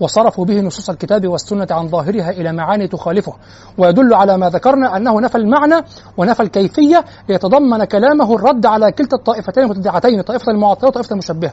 وصرفوا 0.00 0.44
به 0.44 0.60
نصوص 0.60 0.90
الكتاب 0.90 1.28
والسنة 1.28 1.66
عن 1.70 1.88
ظاهرها 1.88 2.30
إلى 2.30 2.52
معاني 2.52 2.88
تخالفه 2.88 3.32
ويدل 3.78 4.14
على 4.14 4.38
ما 4.38 4.48
ذكرنا 4.48 4.96
أنه 4.96 5.20
نفى 5.20 5.38
المعنى 5.38 5.74
ونفى 6.16 6.42
الكيفية 6.42 7.04
ليتضمن 7.28 7.84
كلامه 7.84 8.34
الرد 8.34 8.66
على 8.66 8.92
كلتا 8.92 9.16
الطائفتين 9.16 9.64
المتدعتين 9.64 10.22
طائفة 10.22 10.52
المعطلة 10.52 10.88
وطائفة 10.88 11.12
المشبهة 11.12 11.52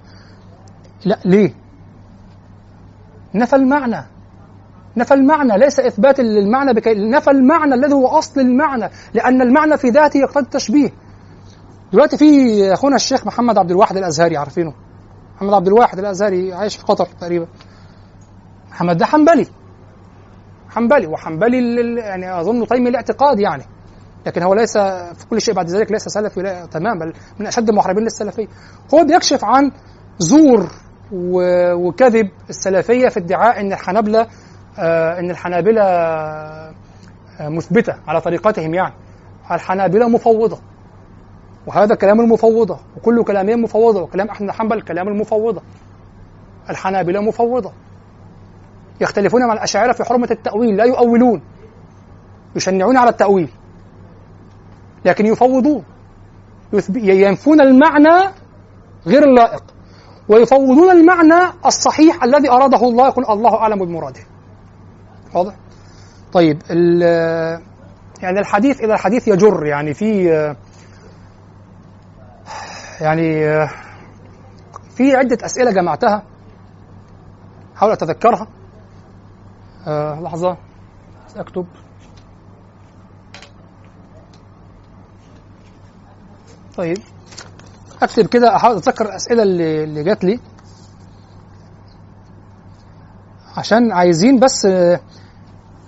لا 1.06 1.20
ليه؟ 1.26 1.54
نفى 3.36 3.56
المعنى 3.56 4.06
نفى 4.98 5.14
المعنى 5.14 5.58
ليس 5.58 5.80
إثبات 5.80 6.20
للمعنى 6.20 6.74
بكي 6.74 6.94
نفى 6.94 7.32
المعنى 7.32 7.74
الذي 7.74 7.94
هو 7.94 8.08
أصل 8.08 8.42
المعنى 8.42 8.90
لأن 9.14 9.42
المعنى 9.42 9.78
في 9.78 9.90
ذاته 9.90 10.18
يقتضي 10.18 10.44
التشبيه 10.44 10.90
دلوقتي 11.94 12.18
في 12.18 12.74
أخونا 12.74 12.96
الشيخ 12.96 13.28
محمد 13.28 13.58
عبد 13.58 13.72
الواحد 13.72 13.98
الأزهري 13.98 14.38
عارفينه؟ 14.38 14.74
محمد 15.36 15.54
عبد 15.54 15.68
الواحد 15.68 16.00
الأزهري 16.00 16.54
عايش 16.54 16.76
في 16.78 16.84
قطر 16.84 17.06
تقريبا. 17.06 17.48
محمد 18.70 18.98
ده 18.98 19.06
حنبلي. 19.06 19.48
حنبلي 20.70 21.08
وحنبلي 21.08 22.00
يعني 22.00 22.40
اظن 22.42 22.68
تيمي 22.68 22.90
الاعتقاد 22.90 23.40
يعني. 23.40 23.64
لكن 24.26 24.44
هو 24.44 24.54
ليس 24.54 24.78
في 24.78 25.26
كل 25.30 25.42
شيء 25.42 25.54
بعد 25.54 25.70
ذلك 25.70 25.92
ليس 25.92 26.08
سلفي 26.08 26.42
لا 26.42 26.66
تمام 26.66 27.00
بل 27.00 27.14
من 27.40 27.48
أشد 27.48 27.70
المحاربين 27.70 28.04
للسلفية. 28.04 28.48
هو 28.94 29.04
بيكشف 29.04 29.46
عن 29.46 29.72
زور 30.20 30.72
وكذب 31.74 32.30
السلفية 32.50 33.10
في 33.10 33.20
ادعاء 33.20 33.62
إن 33.62 33.74
الحنابلة 33.74 34.28
آه، 34.80 35.20
إن 35.20 35.32
الحنابلة 35.32 35.82
آه، 35.82 36.74
مثبتة 37.40 37.94
على 38.08 38.22
طريقتهم 38.22 38.74
يعني. 38.74 38.94
الحنابلة 39.52 40.10
مفوضة. 40.10 40.60
وهذا 41.70 41.96
كلام 41.96 42.20
المفوضة 42.22 42.80
وكل 42.98 43.24
كلامهم 43.24 43.64
مفوضة 43.64 44.02
وكلام 44.02 44.30
أحمد 44.30 44.52
حنبل 44.52 44.82
كلام 44.82 45.08
المفوضة. 45.08 45.62
الحنابلة 46.70 47.22
مفوضة. 47.22 47.72
يختلفون 49.02 49.48
مع 49.48 49.54
الأشاعرة 49.54 49.92
في 49.92 50.04
حرمة 50.04 50.28
التأويل 50.32 50.78
لا 50.78 50.84
يؤولون. 50.84 51.42
يشنعون 52.56 52.98
على 52.98 53.10
التأويل. 53.10 53.50
لكن 55.06 55.26
يفوضون. 55.26 55.84
ينفون 56.96 57.62
المعنى 57.62 58.34
غير 59.08 59.24
اللائق. 59.24 59.64
ويفوضون 60.30 60.92
المعنى 60.92 61.54
الصحيح 61.66 62.24
الذي 62.24 62.50
أراده 62.50 62.88
الله 62.88 63.08
يقول 63.08 63.26
الله 63.30 63.56
أعلم 63.56 63.86
بمراده. 63.86 64.22
واضح؟ 65.36 65.54
طيب 66.34 66.62
يعني 68.22 68.40
الحديث 68.40 68.82
إذا 68.82 68.94
الحديث 68.94 69.28
يجر 69.28 69.66
يعني 69.66 69.94
في 69.94 70.56
يعني 73.02 73.46
آه، 73.50 73.70
في 74.96 75.16
عدة 75.16 75.38
أسئلة 75.46 75.72
جمعتها 75.72 76.24
حاول 77.76 77.92
أتذكرها. 77.92 78.48
آه 79.88 80.22
لحظة 80.22 80.58
أكتب. 81.38 81.66
طيب 86.78 86.98
أكتب 88.02 88.28
كده 88.28 88.56
أحاول 88.56 88.78
أتذكر 88.78 89.06
الأسئلة 89.06 89.44
اللي, 89.44 89.84
اللي 89.84 90.04
جات 90.04 90.24
لي. 90.24 90.40
عشان 93.58 93.92
عايزين 93.92 94.40
بس 94.40 94.66
آه، 94.66 95.00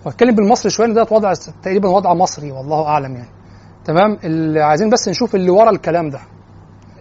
وأتكلم 0.06 0.36
بالمصري 0.36 0.70
شوية 0.72 0.94
ده 0.94 1.08
وضع 1.12 1.34
تقريبا 1.64 1.90
وضع 1.90 2.14
مصري 2.14 2.52
والله 2.52 2.88
أعلم 2.88 3.16
يعني. 3.16 3.30
تمام؟ 3.86 4.18
اللي 4.24 4.62
عايزين 4.62 4.90
بس 4.90 5.10
نشوف 5.10 5.36
اللي 5.36 5.50
ورا 5.50 5.70
الكلام 5.70 6.10
ده. 6.10 6.20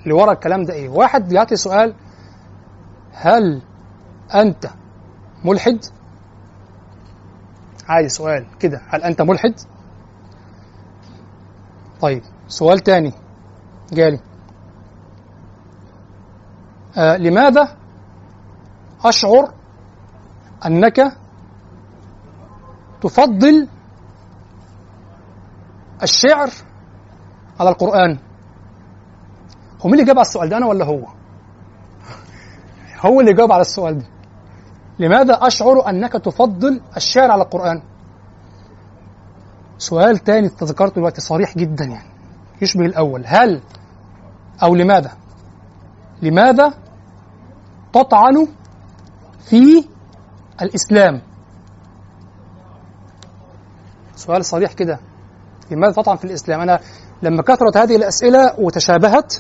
اللي 0.02 0.14
ورا 0.14 0.32
الكلام 0.32 0.64
ده 0.64 0.74
إيه؟ 0.74 0.88
واحد 0.88 1.28
بيعطي 1.28 1.56
سؤال 1.56 1.94
هل 3.12 3.62
أنت 4.34 4.70
ملحد؟ 5.44 5.84
عادي 7.88 8.08
سؤال 8.08 8.46
كده 8.58 8.80
هل 8.88 9.02
أنت 9.02 9.22
ملحد؟ 9.22 9.54
طيب 12.00 12.22
سؤال 12.48 12.78
تاني 12.80 13.12
جالي. 13.92 14.20
آه 16.96 17.16
لماذا 17.16 17.76
أشعر 19.04 19.52
أنك 20.66 21.12
تفضل 23.02 23.68
الشعر 26.02 26.50
على 27.60 27.70
القرآن؟ 27.70 28.18
هو 29.80 29.84
مين 29.90 29.94
اللي 29.94 30.04
جاب 30.04 30.18
على 30.18 30.26
السؤال 30.26 30.48
ده 30.48 30.56
أنا 30.56 30.66
ولا 30.66 30.84
هو؟ 30.84 31.06
هو 33.00 33.20
اللي 33.20 33.32
جاوب 33.32 33.52
على 33.52 33.60
السؤال 33.60 33.98
ده. 33.98 34.04
لماذا 34.98 35.34
أشعر 35.34 35.88
أنك 35.88 36.12
تفضل 36.12 36.80
الشعر 36.96 37.30
على 37.30 37.42
القرآن؟ 37.42 37.82
سؤال 39.78 40.18
تاني 40.18 40.48
تذكرته 40.48 40.94
دلوقتي 40.94 41.20
صريح 41.20 41.58
جدا 41.58 41.84
يعني 41.84 42.08
يشبه 42.62 42.84
الأول. 42.86 43.22
هل 43.26 43.60
أو 44.62 44.74
لماذا؟ 44.74 45.12
لماذا 46.22 46.74
تطعن 47.92 48.46
في 49.44 49.84
الإسلام؟ 50.62 51.22
سؤال 54.16 54.44
صريح 54.44 54.72
كده. 54.72 54.98
لماذا 55.70 55.92
تطعن 55.92 56.16
في 56.16 56.24
الإسلام؟ 56.24 56.60
أنا 56.60 56.80
لما 57.22 57.42
كثرت 57.42 57.76
هذه 57.76 57.96
الأسئلة 57.96 58.54
وتشابهت 58.58 59.34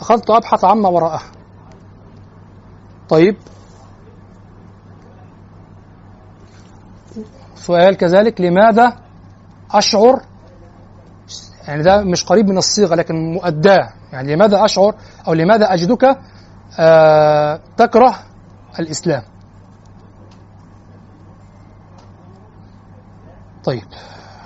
أخذت 0.00 0.30
أبحث 0.30 0.64
عما 0.64 0.88
وراءها. 0.88 1.22
طيب. 3.08 3.36
سؤال 7.54 7.96
كذلك 7.96 8.40
لماذا 8.40 8.96
أشعر؟ 9.70 10.22
يعني 11.68 11.82
ده 11.82 12.02
مش 12.04 12.24
قريب 12.24 12.48
من 12.48 12.58
الصيغة 12.58 12.94
لكن 12.94 13.32
مؤداة. 13.32 13.88
يعني 14.12 14.34
لماذا 14.34 14.64
أشعر؟ 14.64 14.94
أو 15.28 15.32
لماذا 15.32 15.74
أجدك 15.74 16.18
آه 16.78 17.60
تكره 17.76 18.14
الإسلام؟ 18.78 19.22
طيب. 23.64 23.84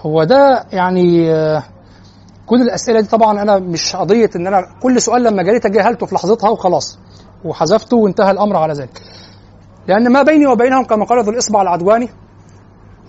هو 0.00 0.24
ده 0.24 0.66
يعني 0.72 1.32
آه 1.32 1.62
كل 2.46 2.62
الأسئلة 2.62 3.00
دي 3.00 3.08
طبعا 3.08 3.42
أنا 3.42 3.58
مش 3.58 3.96
قضية 3.96 4.30
إن 4.36 4.46
أنا 4.46 4.62
كل 4.82 5.00
سؤال 5.00 5.22
لما 5.22 5.42
جالي 5.42 5.58
تجاهلته 5.58 6.06
في 6.06 6.14
لحظتها 6.14 6.50
وخلاص 6.50 6.98
وحذفته 7.44 7.96
وانتهى 7.96 8.30
الأمر 8.30 8.56
على 8.56 8.72
ذلك. 8.72 9.02
لأن 9.88 10.12
ما 10.12 10.22
بيني 10.22 10.46
وبينهم 10.46 10.84
كما 10.84 11.04
قال 11.04 11.24
ذو 11.24 11.32
الإصبع 11.32 11.62
العدواني 11.62 12.08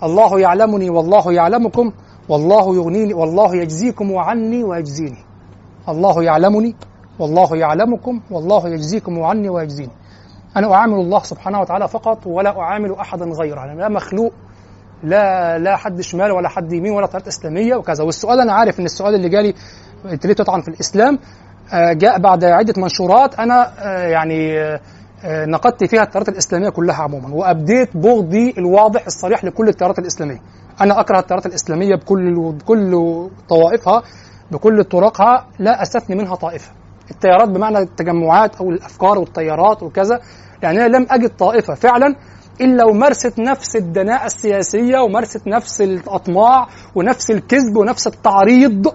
الله 0.03 0.39
يعلمني 0.39 0.89
والله 0.89 1.33
يعلمكم 1.33 1.91
والله 2.29 2.75
يغنيني 2.75 3.13
والله 3.13 3.55
يجزيكم 3.55 4.17
عني 4.17 4.63
ويجزيني. 4.63 5.19
الله 5.89 6.23
يعلمني 6.23 6.75
والله 7.19 7.55
يعلمكم 7.55 8.21
والله 8.31 8.67
يجزيكم 8.69 9.23
عني 9.23 9.49
ويجزيني. 9.49 9.91
أنا 10.57 10.73
أعامل 10.73 10.93
الله 10.93 11.19
سبحانه 11.23 11.61
وتعالى 11.61 11.87
فقط 11.87 12.27
ولا 12.27 12.59
أعامل 12.59 12.93
أحدا 12.95 13.25
غيره. 13.25 13.63
أنا 13.63 13.81
لا 13.81 13.89
مخلوق 13.89 14.31
لا 15.03 15.57
لا 15.59 15.75
حد 15.75 16.01
شمال 16.01 16.31
ولا 16.31 16.49
حد 16.49 16.73
يمين 16.73 16.91
ولا 16.91 17.05
طريقة 17.05 17.27
إسلامية 17.27 17.75
وكذا. 17.75 18.03
والسؤال 18.03 18.39
أنا 18.39 18.53
عارف 18.53 18.79
إن 18.79 18.85
السؤال 18.85 19.15
اللي 19.15 19.29
جالي 19.29 19.53
ليه 20.25 20.33
تطعن 20.33 20.61
في 20.61 20.67
الإسلام 20.67 21.19
آه، 21.73 21.93
جاء 21.93 22.19
بعد 22.19 22.43
عدة 22.43 22.73
منشورات 22.77 23.35
أنا 23.39 23.71
آه، 23.79 24.07
يعني 24.07 24.59
آه، 24.61 25.45
نقدت 25.45 25.83
فيها 25.83 26.03
التيارات 26.03 26.29
الإسلامية 26.29 26.69
كلها 26.69 26.95
عموما 26.95 27.35
وأبديت 27.35 27.97
بغضي 27.97 28.53
الواضح 28.57 29.05
الصريح 29.05 29.43
لكل 29.43 29.67
التيارات 29.69 29.99
الإسلامية. 29.99 30.39
أنا 30.81 30.99
أكره 30.99 31.19
التيارات 31.19 31.45
الإسلامية 31.45 31.95
بكل 31.95 32.51
بكل 32.51 32.91
طوائفها 33.49 34.03
بكل 34.51 34.83
طرقها 34.83 35.47
لا 35.59 35.81
أستثني 35.81 36.15
منها 36.15 36.35
طائفة. 36.35 36.71
التيارات 37.11 37.49
بمعنى 37.49 37.77
التجمعات 37.77 38.55
أو 38.55 38.69
الأفكار 38.69 39.19
والتيارات 39.19 39.83
وكذا 39.83 40.19
يعني 40.63 40.85
أنا 40.85 40.97
لم 40.97 41.07
أجد 41.09 41.29
طائفة 41.29 41.73
فعلا 41.73 42.15
إلا 42.61 42.85
ومارست 42.85 43.39
نفس 43.39 43.75
الدناءة 43.75 44.25
السياسية 44.25 44.99
ومارست 44.99 45.47
نفس 45.47 45.81
الأطماع 45.81 46.67
ونفس 46.95 47.31
الكذب 47.31 47.77
ونفس 47.77 48.07
التعريض 48.07 48.93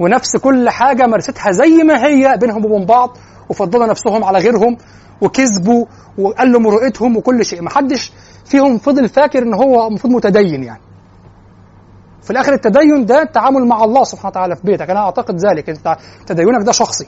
ونفس 0.00 0.36
كل 0.36 0.70
حاجة 0.70 1.06
مارستها 1.06 1.52
زي 1.52 1.82
ما 1.84 2.06
هي 2.06 2.36
بينهم 2.40 2.64
وبين 2.64 2.86
بعض 2.86 3.16
وفضلوا 3.48 3.86
نفسهم 3.86 4.24
على 4.24 4.38
غيرهم 4.38 4.76
وكذبوا 5.22 5.86
وقلوا 6.18 6.60
مرؤتهم 6.60 7.16
وكل 7.16 7.44
شيء. 7.44 7.62
محدش 7.62 8.12
فيهم 8.44 8.78
فضل 8.78 9.08
فاكر 9.08 9.42
إن 9.42 9.54
هو 9.54 9.86
المفروض 9.86 10.12
متدين 10.14 10.64
يعني. 10.64 10.82
في 12.22 12.30
الآخر 12.30 12.52
التدين 12.52 13.06
ده 13.06 13.22
التعامل 13.22 13.66
مع 13.66 13.84
الله 13.84 14.04
سبحانه 14.04 14.28
وتعالى 14.28 14.56
في 14.56 14.62
بيتك. 14.64 14.90
أنا 14.90 15.00
أعتقد 15.00 15.36
ذلك. 15.46 15.68
أنت 15.68 15.96
تدينك 16.26 16.66
ده 16.66 16.72
شخصي. 16.72 17.06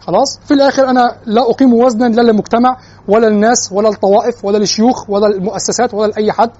خلاص؟ 0.00 0.40
في 0.44 0.54
الآخر 0.54 0.90
أنا 0.90 1.16
لا 1.26 1.50
أقيم 1.50 1.74
وزنا 1.74 2.06
لا 2.06 2.22
للمجتمع 2.22 2.76
ولا 3.08 3.26
للناس 3.26 3.72
ولا 3.72 3.88
الطوائف 3.88 4.44
ولا 4.44 4.58
للشيوخ 4.58 5.10
ولا 5.10 5.26
المؤسسات 5.26 5.94
ولا 5.94 6.10
لأي 6.12 6.32
حد. 6.32 6.50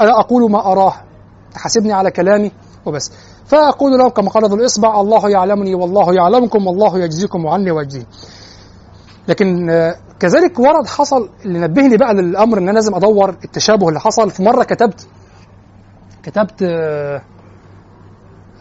أنا 0.00 0.20
أقول 0.20 0.50
ما 0.50 0.72
أراه. 0.72 0.94
تحاسبني 1.54 1.92
على 1.92 2.10
كلامي 2.10 2.52
وبس. 2.86 3.12
فأقول 3.46 3.98
لهم 3.98 4.08
كما 4.08 4.30
قال 4.30 4.44
ذو 4.44 4.56
الإصبع 4.56 5.00
الله 5.00 5.30
يعلمني 5.30 5.74
والله 5.74 6.14
يعلمكم 6.14 6.66
والله 6.66 6.98
يجزيكم 6.98 7.46
عني 7.46 7.70
ويجزيني 7.70 8.06
لكن 9.28 9.70
آه، 9.70 9.96
كذلك 10.20 10.58
ورد 10.58 10.86
حصل 10.86 11.28
اللي 11.44 11.58
نبهني 11.58 11.96
بقى 11.96 12.14
للأمر 12.14 12.58
إن 12.58 12.62
أنا 12.62 12.72
لازم 12.74 12.94
أدور 12.94 13.28
التشابه 13.44 13.88
اللي 13.88 14.00
حصل. 14.00 14.30
في 14.30 14.42
مرة 14.42 14.64
كتبت 14.64 15.06
كتبت 16.22 16.62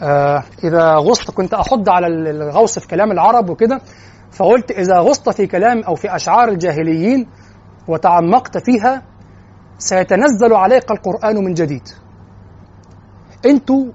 آه، 0.03 0.43
إذا 0.63 0.95
غصت 0.95 1.31
كنت 1.31 1.53
احض 1.53 1.89
على 1.89 2.07
الغوص 2.07 2.79
في 2.79 2.87
كلام 2.87 3.11
العرب 3.11 3.49
وكده 3.49 3.81
فقلت 4.31 4.71
إذا 4.71 4.99
غصت 4.99 5.29
في 5.29 5.47
كلام 5.47 5.83
أو 5.83 5.95
في 5.95 6.15
أشعار 6.15 6.49
الجاهليين 6.49 7.27
وتعمقت 7.87 8.57
فيها 8.57 9.01
سيتنزل 9.77 10.53
عليك 10.53 10.91
القرآن 10.91 11.35
من 11.35 11.53
جديد. 11.53 11.87
أنتوا 13.45 13.85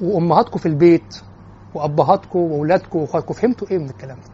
وامهاتكم 0.00 0.58
في 0.58 0.66
البيت 0.66 1.20
وابهاتكم 1.74 2.38
واولادكم 2.38 2.98
واخواتكم 2.98 3.34
فهمتوا 3.34 3.70
إيه 3.70 3.78
من 3.78 3.90
الكلام؟ 3.90 4.16
ده 4.16 4.32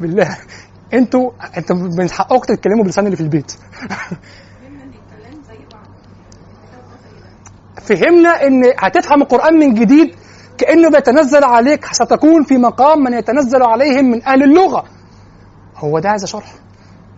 بالله. 0.00 0.36
أنتوا 0.94 1.30
أنتوا 1.56 1.76
من 1.76 2.10
حقكم 2.10 2.54
تتكلموا 2.54 2.84
بلسان 2.84 3.04
اللي 3.04 3.16
في 3.16 3.22
البيت. 3.22 3.52
فهمنا 7.84 8.46
إن 8.46 8.62
هتفهم 8.78 9.22
القرآن 9.22 9.54
من 9.54 9.74
جديد 9.74 10.14
كأنه 10.58 10.90
بيتنزل 10.90 11.44
عليك 11.44 11.84
ستكون 11.84 12.42
في 12.44 12.58
مقام 12.58 12.98
من 12.98 13.12
يتنزل 13.14 13.62
عليهم 13.62 14.04
من 14.04 14.24
أهل 14.24 14.42
اللغة. 14.42 14.84
هو 15.76 15.98
ده 15.98 16.10
عايز 16.10 16.24
شرح؟ 16.24 16.54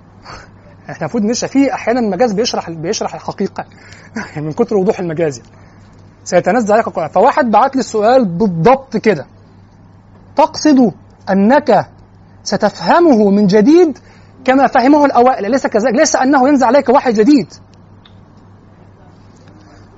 إحنا 0.91 0.97
المفروض 1.01 1.25
نشرح 1.25 1.51
فيه 1.51 1.75
أحيانا 1.75 2.01
المجاز 2.01 2.33
بيشرح 2.33 2.71
بيشرح 2.71 3.15
الحقيقة. 3.15 3.65
من 4.37 4.53
كتر 4.53 4.77
وضوح 4.77 5.01
المجاز. 5.01 5.43
سيتنزل 6.25 6.73
عليك 6.73 6.89
القرآن. 6.89 7.09
فواحد 7.09 7.51
بعت 7.51 7.77
لي 7.77 7.81
السؤال 7.81 8.25
بالضبط 8.25 8.97
كده. 8.97 9.27
تقصد 10.37 10.93
أنك 11.31 11.87
ستفهمه 12.43 13.31
من 13.31 13.47
جديد 13.47 13.99
كما 14.45 14.67
فهمه 14.67 15.05
الأوائل 15.05 15.51
ليس 15.51 15.67
كذلك 15.67 15.95
ليس 15.95 16.17
أنه 16.17 16.49
ينزل 16.49 16.67
عليك 16.67 16.89
وحي 16.89 17.13
جديد. 17.13 17.55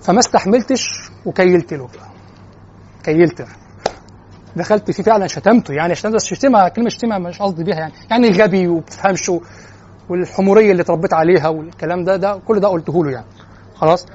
فما 0.05 0.19
استحملتش 0.19 1.11
وكيلت 1.27 1.75
له. 1.75 1.89
كيلت. 3.05 3.47
دخلت 4.57 4.91
فيه 4.91 5.03
فعلا 5.03 5.27
شتمته. 5.27 5.75
يعني 5.75 5.95
شتمته 5.95 6.17
بس 6.17 6.25
شتيمه 6.25 6.69
كلمة 6.69 6.89
شتيمه 6.89 7.19
مش 7.19 7.43
قصدي 7.43 7.65
بيها 7.65 7.77
يعني. 7.77 7.93
يعني 8.11 8.31
غبي 8.31 8.69
وبتفهمش 8.69 9.31
والحمورية 10.09 10.73
اللي 10.73 10.83
اتربيت 10.83 11.15
عليها 11.15 11.49
والكلام 11.49 12.05
ده 12.05 12.17
ده 12.17 12.41
كل 12.49 12.61
ده 12.61 12.69
قلته 12.69 13.05
له 13.05 13.11
يعني. 13.11 13.27
خلاص؟ 13.75 14.07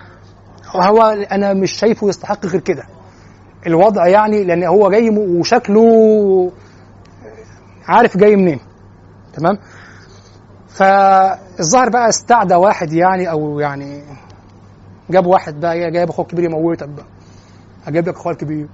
هو 0.75 1.01
أنا 1.31 1.53
مش 1.53 1.71
شايفه 1.71 2.09
يستحق 2.09 2.45
غير 2.45 2.61
كده. 2.61 2.83
الوضع 3.67 4.07
يعني 4.07 4.43
لأن 4.43 4.63
هو 4.63 4.89
جاي 4.89 5.09
وشكله 5.09 5.81
عارف 7.87 8.17
جاي 8.17 8.35
منين. 8.35 8.59
تمام؟ 9.33 9.57
فالظاهر 10.67 11.89
بقى 11.89 12.09
استعدى 12.09 12.55
واحد 12.55 12.93
يعني 12.93 13.31
أو 13.31 13.59
يعني 13.59 14.03
جاب 15.09 15.25
واحد 15.25 15.59
بقى 15.59 15.73
إيه، 15.73 15.89
جايب 15.89 16.09
اخوه 16.09 16.25
الكبير 16.25 16.45
يموتك 16.45 16.89
بقى. 16.89 17.05
هجيب 17.85 18.07
لك 18.09 18.15
اخويا 18.15 18.33
الكبير 18.33 18.67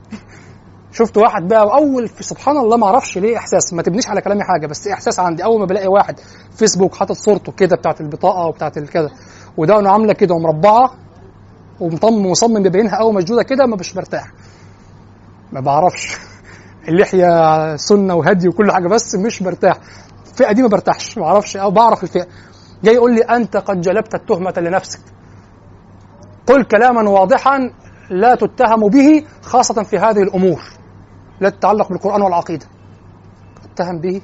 شفت 0.91 1.17
واحد 1.17 1.47
بقى 1.47 1.65
وأول 1.67 2.09
سبحان 2.19 2.57
الله 2.57 2.77
ما 2.77 2.85
أعرفش 2.85 3.17
ليه 3.17 3.37
إحساس 3.37 3.73
ما 3.73 3.81
تبنيش 3.81 4.07
على 4.07 4.21
كلامي 4.21 4.43
حاجة 4.43 4.67
بس 4.67 4.87
إحساس 4.87 5.19
عندي. 5.19 5.43
أول 5.43 5.59
ما 5.59 5.65
بلاقي 5.65 5.87
واحد 5.87 6.19
فيسبوك 6.57 6.95
حاطط 6.95 7.15
صورته 7.15 7.51
كده 7.51 7.75
بتاعت 7.75 8.01
البطاقة 8.01 8.45
وبتاعت 8.45 8.77
الكذا 8.77 9.09
ودقنه 9.57 9.91
عاملة 9.91 10.13
كده 10.13 10.35
ومربعة 10.35 10.91
ومصمم 11.79 12.31
مصمم 12.31 12.63
بيبينها 12.63 12.95
اول 12.95 13.15
مشدوده 13.15 13.43
كده 13.43 13.65
ما 13.65 13.75
مش 13.75 13.93
برتاح. 13.93 14.31
ما 15.51 15.59
بعرفش. 15.59 16.17
اللحية 16.89 17.75
سنة 17.75 18.15
وهدي 18.15 18.47
وكل 18.47 18.71
حاجة 18.71 18.87
بس 18.87 19.15
مش 19.15 19.43
برتاح. 19.43 19.77
الفئة 20.31 20.51
دي 20.51 20.61
ما 20.61 20.67
برتاحش 20.67 21.17
ما 21.17 21.25
أعرفش. 21.25 21.57
أو 21.57 21.71
بعرف 21.71 22.03
الفئة. 22.03 22.27
جاي 22.83 22.93
يقول 22.95 23.15
لي 23.15 23.21
أنت 23.21 23.57
قد 23.57 23.81
جلبت 23.81 24.15
التهمة 24.15 24.53
لنفسك. 24.57 24.99
قل 26.47 26.63
كلاما 26.63 27.09
واضحا 27.09 27.71
لا 28.09 28.35
تتهم 28.35 28.89
به 28.89 29.25
خاصة 29.41 29.83
في 29.83 29.97
هذه 29.97 30.23
الأمور 30.23 30.61
لا 31.41 31.49
تتعلق 31.49 31.89
بالقرآن 31.89 32.21
والعقيدة. 32.21 32.65
اتهم 33.73 33.99
به؟ 33.99 34.21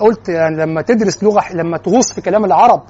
قلت 0.00 0.28
يعني 0.28 0.56
لما 0.56 0.82
تدرس 0.82 1.24
لغة 1.24 1.52
لما 1.52 1.78
تغوص 1.78 2.12
في 2.12 2.20
كلام 2.20 2.44
العرب 2.44 2.82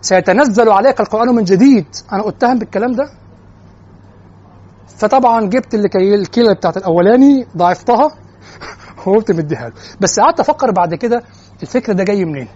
سيتنزل 0.00 0.68
عليك 0.68 1.00
القرآن 1.00 1.28
من 1.28 1.44
جديد. 1.44 1.86
أنا 2.12 2.28
أتهم 2.28 2.58
بالكلام 2.58 2.92
ده؟ 2.92 3.10
فطبعا 4.98 5.40
جبت 5.46 5.74
اللي 5.74 5.88
كي 5.88 6.14
الكيلة 6.14 6.52
بتاعت 6.52 6.76
الأولاني 6.76 7.46
ضاعفتها 7.56 8.10
وقمت 9.06 9.30
مديها 9.30 9.68
له. 9.68 9.74
بس 10.00 10.20
قعدت 10.20 10.40
أفكر 10.40 10.70
بعد 10.70 10.94
كده 10.94 11.22
الفكر 11.62 11.92
ده 11.92 12.04
جاي 12.04 12.24
منين؟ 12.24 12.48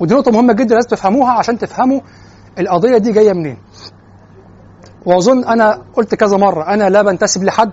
ودي 0.00 0.14
نقطة 0.14 0.30
مهمة 0.30 0.52
جدا 0.52 0.74
لازم 0.74 0.88
تفهموها 0.88 1.32
عشان 1.32 1.58
تفهموا 1.58 2.00
القضية 2.58 2.98
دي 2.98 3.12
جاية 3.12 3.32
منين. 3.32 3.58
واظن 5.08 5.44
أنا 5.44 5.82
قلت 5.94 6.14
كذا 6.14 6.36
مرة 6.36 6.62
أنا 6.74 6.90
لا 6.90 7.02
بنتسب 7.02 7.44
لحد 7.44 7.72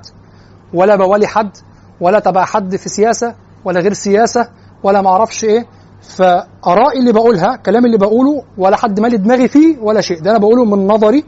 ولا 0.74 0.95
بولي 0.95 1.28
حد 1.28 1.57
ولا 2.02 2.20
تبع 2.20 2.45
حد 2.45 2.76
في 2.76 2.90
سياسة 2.90 3.36
ولا 3.66 3.80
غير 3.80 3.94
سياسة 3.94 4.49
ولا 4.84 5.02
ما 5.02 5.10
أعرفش 5.10 5.44
إيه. 5.44 5.66
فآرائي 6.02 6.99
اللي 6.99 7.12
بقولها 7.12 7.56
كلامي 7.56 7.86
اللي 7.86 7.98
بقوله 7.98 8.44
ولا 8.57 8.78
حد 8.78 8.99
مالي 8.99 9.18
دماغي 9.18 9.48
فيه 9.48 9.78
ولا 9.82 10.02
شيء. 10.02 10.22
ده 10.22 10.32
أنا 10.32 10.40
بقوله 10.40 10.66
من 10.66 10.88
نظري 10.88 11.24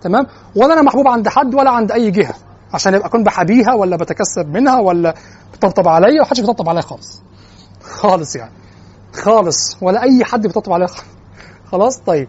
تمام؟ 0.00 0.26
ولا 0.56 0.72
أنا 0.72 0.82
محبوب 0.82 1.08
عند 1.08 1.28
حد 1.28 1.54
ولا 1.54 1.70
عند 1.70 1.92
أي 1.92 2.10
جهة 2.10 2.34
عشان 2.74 2.94
يبقى 2.94 3.08
أكون 3.08 3.24
بحبيها 3.24 3.74
ولا 3.74 3.96
بتكسب 3.96 4.46
منها 4.48 4.80
ولا 4.80 5.14
بتطبطب 5.52 5.88
عليا 5.88 6.20
ومحدش 6.20 6.40
بيطبطب 6.40 6.68
عليا 6.68 6.80
خالص. 6.82 7.22
خالص 7.82 8.36
يعني. 8.36 8.52
خالص. 9.14 9.76
ولا 9.80 10.02
أي 10.02 10.24
حد 10.24 10.46
بيطبطب 10.46 10.72
عليا. 10.72 10.88
خلاص؟ 11.72 11.98
طيب. 12.06 12.28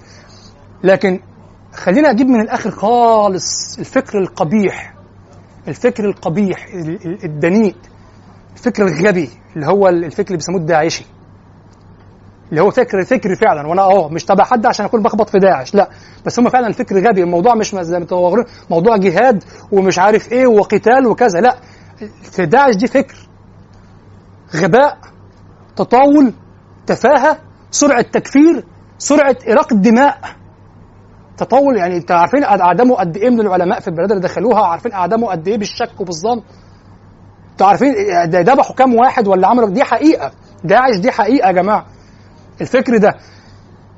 لكن 0.84 1.20
خلينا 1.74 2.10
أجيب 2.12 2.28
من 2.28 2.42
الآخر 2.42 2.72
خالص 2.72 3.80
الفكر 3.80 4.20
القبيح 4.20 4.94
الفكر 5.68 6.06
القبيح 6.06 6.66
ال- 6.74 7.06
ال- 7.06 7.24
الدنيء 7.24 7.76
الفكر 8.54 8.88
الغبي 8.88 9.30
اللي 9.56 9.68
هو 9.68 9.88
الفكر 9.90 10.28
اللي 10.28 10.38
بيسموه 10.38 10.60
الداعشي. 10.60 11.06
اللي 12.50 12.62
هو 12.62 12.72
فكر 12.72 13.06
فكري 13.06 13.36
فعلا 13.36 13.68
وأنا 13.68 13.82
آه 13.82 14.10
مش 14.10 14.26
تبع 14.26 14.44
حد 14.44 14.66
عشان 14.66 14.86
أكون 14.86 15.02
بخبط 15.04 15.30
في 15.30 15.40
داعش 15.40 15.76
لا 15.76 15.90
بس 16.26 16.40
هم 16.40 16.50
فعلا 16.50 16.72
فكر 16.74 17.08
غبي 17.08 17.24
الموضوع 17.24 17.56
مش 17.56 17.76
زي 17.76 18.00
ما 18.00 18.06
موضوع 18.70 18.98
جهاد 18.98 19.44
ومش 19.72 20.00
عارف 20.00 20.32
إيه 20.32 20.48
وقتال 20.48 21.08
وكذا 21.08 21.40
لا 21.42 21.58
في 22.32 22.46
داعش 22.46 22.76
دي 22.76 22.88
فكر. 22.88 23.16
غباء 24.56 24.98
تطاول 25.76 26.34
تفاهة 26.88 27.38
سرعة 27.72 28.02
تكفير 28.02 28.64
سرعة 28.98 29.36
اراقه 29.50 29.76
دماء 29.76 30.20
تطول 31.40 31.78
يعني 31.78 31.98
انت 31.98 32.12
عارفين 32.12 32.44
اعدامه 32.44 32.96
قد 32.96 33.18
إيه 33.18 33.30
من 33.30 33.40
العلماء 33.40 33.80
في 33.80 33.88
البلاد 33.88 34.12
اللي 34.12 34.24
دخلوها؟ 34.24 34.66
عارفين 34.66 34.94
اعدامه 34.94 35.28
قد 35.28 35.48
إيه 35.48 35.58
بالشك 35.58 36.02
وبالظن؟ 36.02 36.42
أنتوا 37.52 37.68
عارفين 37.68 37.94
ذبحوا 38.26 38.76
كام 38.76 38.96
واحد 38.96 39.28
ولا 39.28 39.48
عملوا 39.48 39.70
دي 39.70 39.84
حقيقة. 39.84 40.32
داعش 40.64 40.96
دي 40.98 41.12
حقيقة 41.12 41.48
يا 41.48 41.52
جماعة. 41.52 41.86
الفكر 42.62 42.98
ده. 42.98 43.14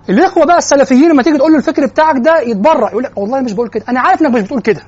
الاخوه 0.09 0.45
بقى 0.45 0.57
السلفيين 0.57 1.11
لما 1.11 1.23
تيجي 1.23 1.37
تقول 1.37 1.51
له 1.51 1.57
الفكر 1.57 1.85
بتاعك 1.85 2.15
ده 2.17 2.39
يتبرأ 2.39 2.89
يقول 2.89 3.03
لك 3.03 3.17
والله 3.17 3.41
مش 3.41 3.53
بقول 3.53 3.69
كده. 3.69 3.85
أنا 3.89 3.99
عارف 3.99 4.21
إنك 4.21 4.31
مش 4.35 4.41
بتقول 4.41 4.61
كده. 4.61 4.81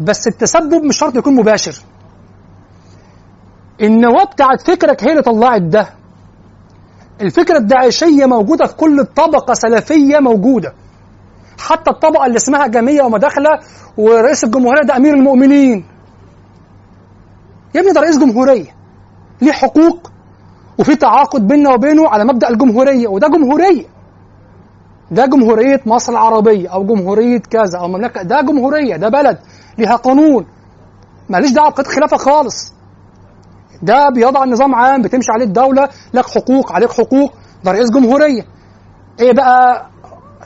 بس 0.00 0.26
التسبب 0.28 0.84
مش 0.84 0.98
شرط 0.98 1.16
يكون 1.16 1.34
مباشر. 1.34 1.74
النواه 3.80 4.24
بتاعت 4.24 4.60
فكرك 4.60 5.04
هي 5.04 5.10
اللي 5.10 5.22
طلعت 5.22 5.62
ده. 5.62 5.88
الفكرة 7.20 7.56
الداعشية 7.56 8.26
موجودة 8.26 8.66
في 8.66 8.76
كل 8.76 9.04
طبقة 9.04 9.54
سلفية 9.54 10.18
موجودة. 10.18 10.72
حتى 11.58 11.90
الطبقة 11.90 12.26
اللي 12.26 12.36
اسمها 12.36 12.66
جمية 12.66 13.02
ومداخلة 13.02 13.50
ورئيس 13.96 14.44
الجمهورية 14.44 14.82
ده 14.82 14.96
أمير 14.96 15.14
المؤمنين. 15.14 15.84
يا 17.74 17.80
ابني 17.80 17.92
ده 17.92 18.00
رئيس 18.00 18.18
جمهورية. 18.18 18.76
ليه 19.42 19.52
حقوق؟ 19.52 20.10
وفي 20.78 20.96
تعاقد 20.96 21.48
بيننا 21.48 21.70
وبينه 21.74 22.08
على 22.08 22.24
مبدأ 22.24 22.48
الجمهورية. 22.48 23.08
وده 23.08 23.28
جمهورية. 23.28 23.84
ده 25.10 25.26
جمهورية 25.26 25.80
مصر 25.86 26.12
العربية 26.12 26.68
أو 26.68 26.86
جمهورية 26.86 27.38
كذا 27.38 27.78
أو 27.78 27.88
مملكة. 27.88 28.22
ده 28.22 28.40
جمهورية. 28.40 28.96
ده 28.96 29.08
بلد. 29.08 29.38
ليها 29.78 29.96
قانون. 29.96 30.46
ماليش 31.28 31.52
دعوة 31.52 31.70
بقضية 31.70 31.90
خلافة 31.90 32.16
خالص. 32.16 32.72
ده 33.82 34.08
بيضع 34.14 34.44
نظام 34.44 34.74
عام 34.74 35.02
بتمشي 35.02 35.32
عليه 35.32 35.44
الدولة. 35.44 35.88
لك 36.14 36.26
حقوق 36.28 36.72
عليك 36.72 36.92
حقوق. 36.92 37.32
ده 37.64 37.72
رئيس 37.72 37.90
جمهورية. 37.90 38.42
إيه 39.20 39.32
بقى؟ 39.32 39.86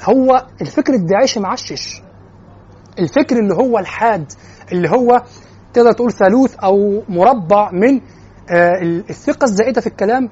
هو 0.05 0.47
الفكر 0.61 0.93
الداعشي 0.95 1.41
معشش 1.41 2.03
الفكر 2.99 3.37
اللي 3.39 3.55
هو 3.55 3.79
الحاد 3.79 4.33
اللي 4.73 4.91
هو 4.91 5.23
تقدر 5.75 5.93
تقول 5.93 6.13
ثالوث 6.13 6.55
أو 6.57 7.03
مربع 7.09 7.71
من 7.73 8.01
آه 8.51 8.73
الثقة 9.11 9.45
الزائدة 9.45 9.81
في 9.81 9.87
الكلام 9.87 10.29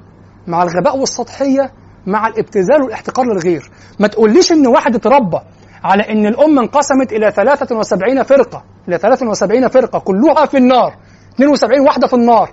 مع 0.47 0.63
الغباء 0.63 0.99
والسطحية 0.99 1.73
مع 2.07 2.27
الابتذال 2.29 2.83
والاحتقار 2.83 3.27
للغير. 3.27 3.71
ما 4.01 4.09
تقوليش 4.09 4.53
إن 4.53 4.67
واحد 4.67 4.95
اتربى 4.95 5.39
على 5.85 6.13
إن 6.13 6.27
الأمة 6.27 6.63
انقسمت 6.63 7.13
إلى 7.13 7.31
73 7.31 8.23
فرقة. 8.23 8.65
إلى 8.89 8.99
73 8.99 9.69
فرقة 9.69 9.99
كلها 9.99 10.47
في 10.47 10.57
النار. 10.57 10.97
72 11.35 11.81
واحدة 11.81 12.07
في 12.07 12.15
النار. 12.15 12.51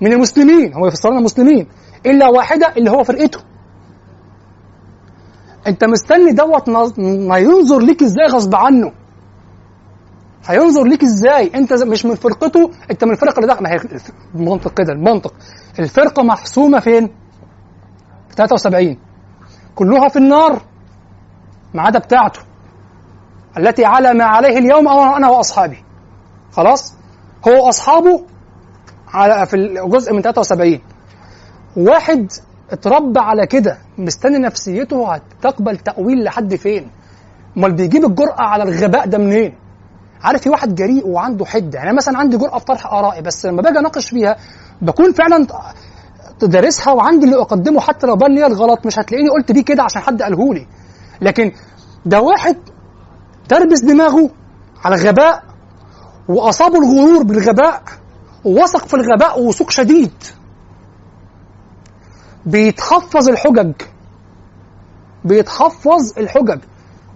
من 0.00 0.12
المسلمين 0.12 0.74
هم 0.74 0.86
يفسرون 0.86 1.22
مسلمين 1.22 1.66
إلا 2.06 2.28
واحدة 2.28 2.72
اللي 2.76 2.90
هو 2.90 3.04
فرقته. 3.04 3.40
أنت 5.66 5.84
مستني 5.84 6.32
دوت 6.32 6.68
ما 6.98 7.38
ينظر 7.38 7.78
ليك 7.78 8.02
إزاي 8.02 8.26
غصب 8.26 8.54
عنه. 8.54 8.92
هينظر 10.46 10.84
ليك 10.84 11.02
إزاي؟ 11.02 11.50
أنت 11.54 11.72
مش 11.72 12.06
من 12.06 12.14
فرقته 12.14 12.70
أنت 12.90 13.04
من 13.04 13.10
الفرقه 13.10 13.36
اللي 13.36 13.46
داخل 13.46 13.66
المنطق 14.34 14.74
كده 14.74 14.92
المنطق. 14.92 15.34
الفرقة 15.78 16.22
محسومه 16.22 16.80
فين؟ 16.80 17.10
73 18.36 18.98
كلها 19.74 20.08
في 20.08 20.16
النار 20.18 20.62
ما 21.74 21.82
عدا 21.82 21.98
بتاعته. 21.98 22.40
التي 23.58 23.84
على 23.84 24.14
ما 24.14 24.24
عليه 24.24 24.58
اليوم 24.58 24.88
أنا 24.88 25.28
وأصحابي. 25.28 25.84
خلاص؟ 26.52 26.94
هو 27.48 27.66
وأصحابه 27.66 28.22
على 29.08 29.46
في 29.46 29.56
الجزء 29.56 30.12
من 30.12 30.22
73 30.22 30.80
واحد 31.76 32.32
اتربى 32.70 33.20
على 33.20 33.46
كده 33.46 33.78
مستني 33.98 34.38
نفسيته 34.38 35.12
هتقبل 35.14 35.76
تأويل 35.76 36.24
لحد 36.24 36.54
فين؟ 36.54 36.90
أمال 37.56 37.72
بيجيب 37.72 38.04
الجرأة 38.04 38.40
على 38.42 38.62
الغباء 38.62 39.06
ده 39.06 39.18
منين؟ 39.18 39.54
عارف 40.22 40.40
في 40.42 40.48
واحد 40.50 40.74
جريء 40.74 41.06
وعنده 41.08 41.44
حدة. 41.44 41.78
يعني 41.78 41.96
مثلا 41.96 42.18
عندي 42.18 42.36
جرأة 42.36 42.58
في 42.58 42.64
طرح 42.64 42.86
آرائي 42.92 43.22
بس 43.22 43.46
لما 43.46 43.62
باجي 43.62 43.78
أناقش 43.78 44.08
فيها 44.10 44.36
بكون 44.82 45.12
فعلا 45.12 45.46
دارسها 46.42 46.92
وعندي 46.92 47.24
اللي 47.26 47.36
أقدمه 47.36 47.80
حتى 47.80 48.06
لو 48.06 48.16
بان 48.16 48.34
لي 48.34 48.46
الغلط 48.46 48.86
مش 48.86 48.98
هتلاقيني 48.98 49.28
قلت 49.30 49.52
بيه 49.52 49.64
كده 49.64 49.82
عشان 49.82 50.02
حد 50.02 50.22
قاله 50.22 50.54
لي. 50.54 50.66
لكن 51.20 51.52
ده 52.06 52.20
واحد 52.20 52.56
تربس 53.48 53.80
دماغه 53.80 54.30
على 54.84 54.96
غباء 54.96 55.42
وأصابه 56.28 56.78
الغرور 56.78 57.22
بالغباء 57.22 57.82
ووثق 58.46 58.86
في 58.86 58.94
الغباء 58.94 59.40
ووثوق 59.40 59.70
شديد. 59.70 60.12
بيتحفظ 62.46 63.28
الحجج. 63.28 63.72
بيتحفظ 65.24 66.18
الحجج. 66.18 66.58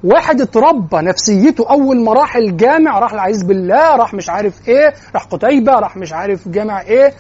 واحد 0.04 0.40
اتربى 0.40 0.96
نفسيته 0.96 1.70
أول 1.70 2.04
ما 2.04 2.12
راح 2.12 2.36
الجامع 2.36 2.98
راح 2.98 3.12
العزيز 3.12 3.42
بالله 3.42 3.96
راح 3.96 4.14
مش 4.14 4.30
عارف 4.30 4.68
إيه 4.68 4.94
راح 5.14 5.24
قتيبة 5.24 5.72
راح 5.72 5.96
مش 5.96 6.12
عارف 6.12 6.48
جامع 6.48 6.80
إيه 6.80 7.14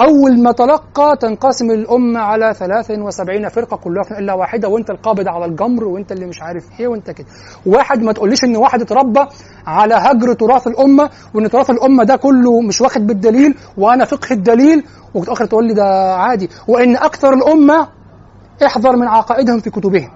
أول 0.00 0.42
ما 0.42 0.52
تلقى 0.52 1.16
تنقسم 1.20 1.70
الأمة 1.70 2.20
على 2.20 2.54
73 2.54 3.48
فرقة 3.48 3.76
كلها 3.76 4.18
إلا 4.18 4.34
واحدة 4.34 4.68
وأنت 4.68 4.90
القابض 4.90 5.28
على 5.28 5.44
الجمر 5.44 5.84
وأنت 5.84 6.12
اللي 6.12 6.26
مش 6.26 6.42
عارف 6.42 6.64
إيه 6.80 6.88
وأنت 6.88 7.10
كده. 7.10 7.26
واحد 7.66 8.02
ما 8.02 8.12
تقوليش 8.12 8.44
إن 8.44 8.56
واحد 8.56 8.80
اتربى 8.80 9.20
على 9.66 9.94
هجر 9.94 10.32
تراث 10.32 10.66
الأمة 10.66 11.10
وإن 11.34 11.50
تراث 11.50 11.70
الأمة 11.70 12.04
ده 12.04 12.16
كله 12.16 12.60
مش 12.60 12.80
واخد 12.80 13.06
بالدليل 13.06 13.54
وأنا 13.76 14.04
فقه 14.04 14.32
الدليل 14.32 14.84
وفي 15.14 15.46
تقول 15.46 15.66
لي 15.66 15.74
ده 15.74 16.14
عادي. 16.14 16.48
وإن 16.68 16.96
أكثر 16.96 17.34
الأمة 17.34 17.88
احذر 18.66 18.96
من 18.96 19.08
عقائدهم 19.08 19.60
في 19.60 19.70
كتبهم. 19.70 20.10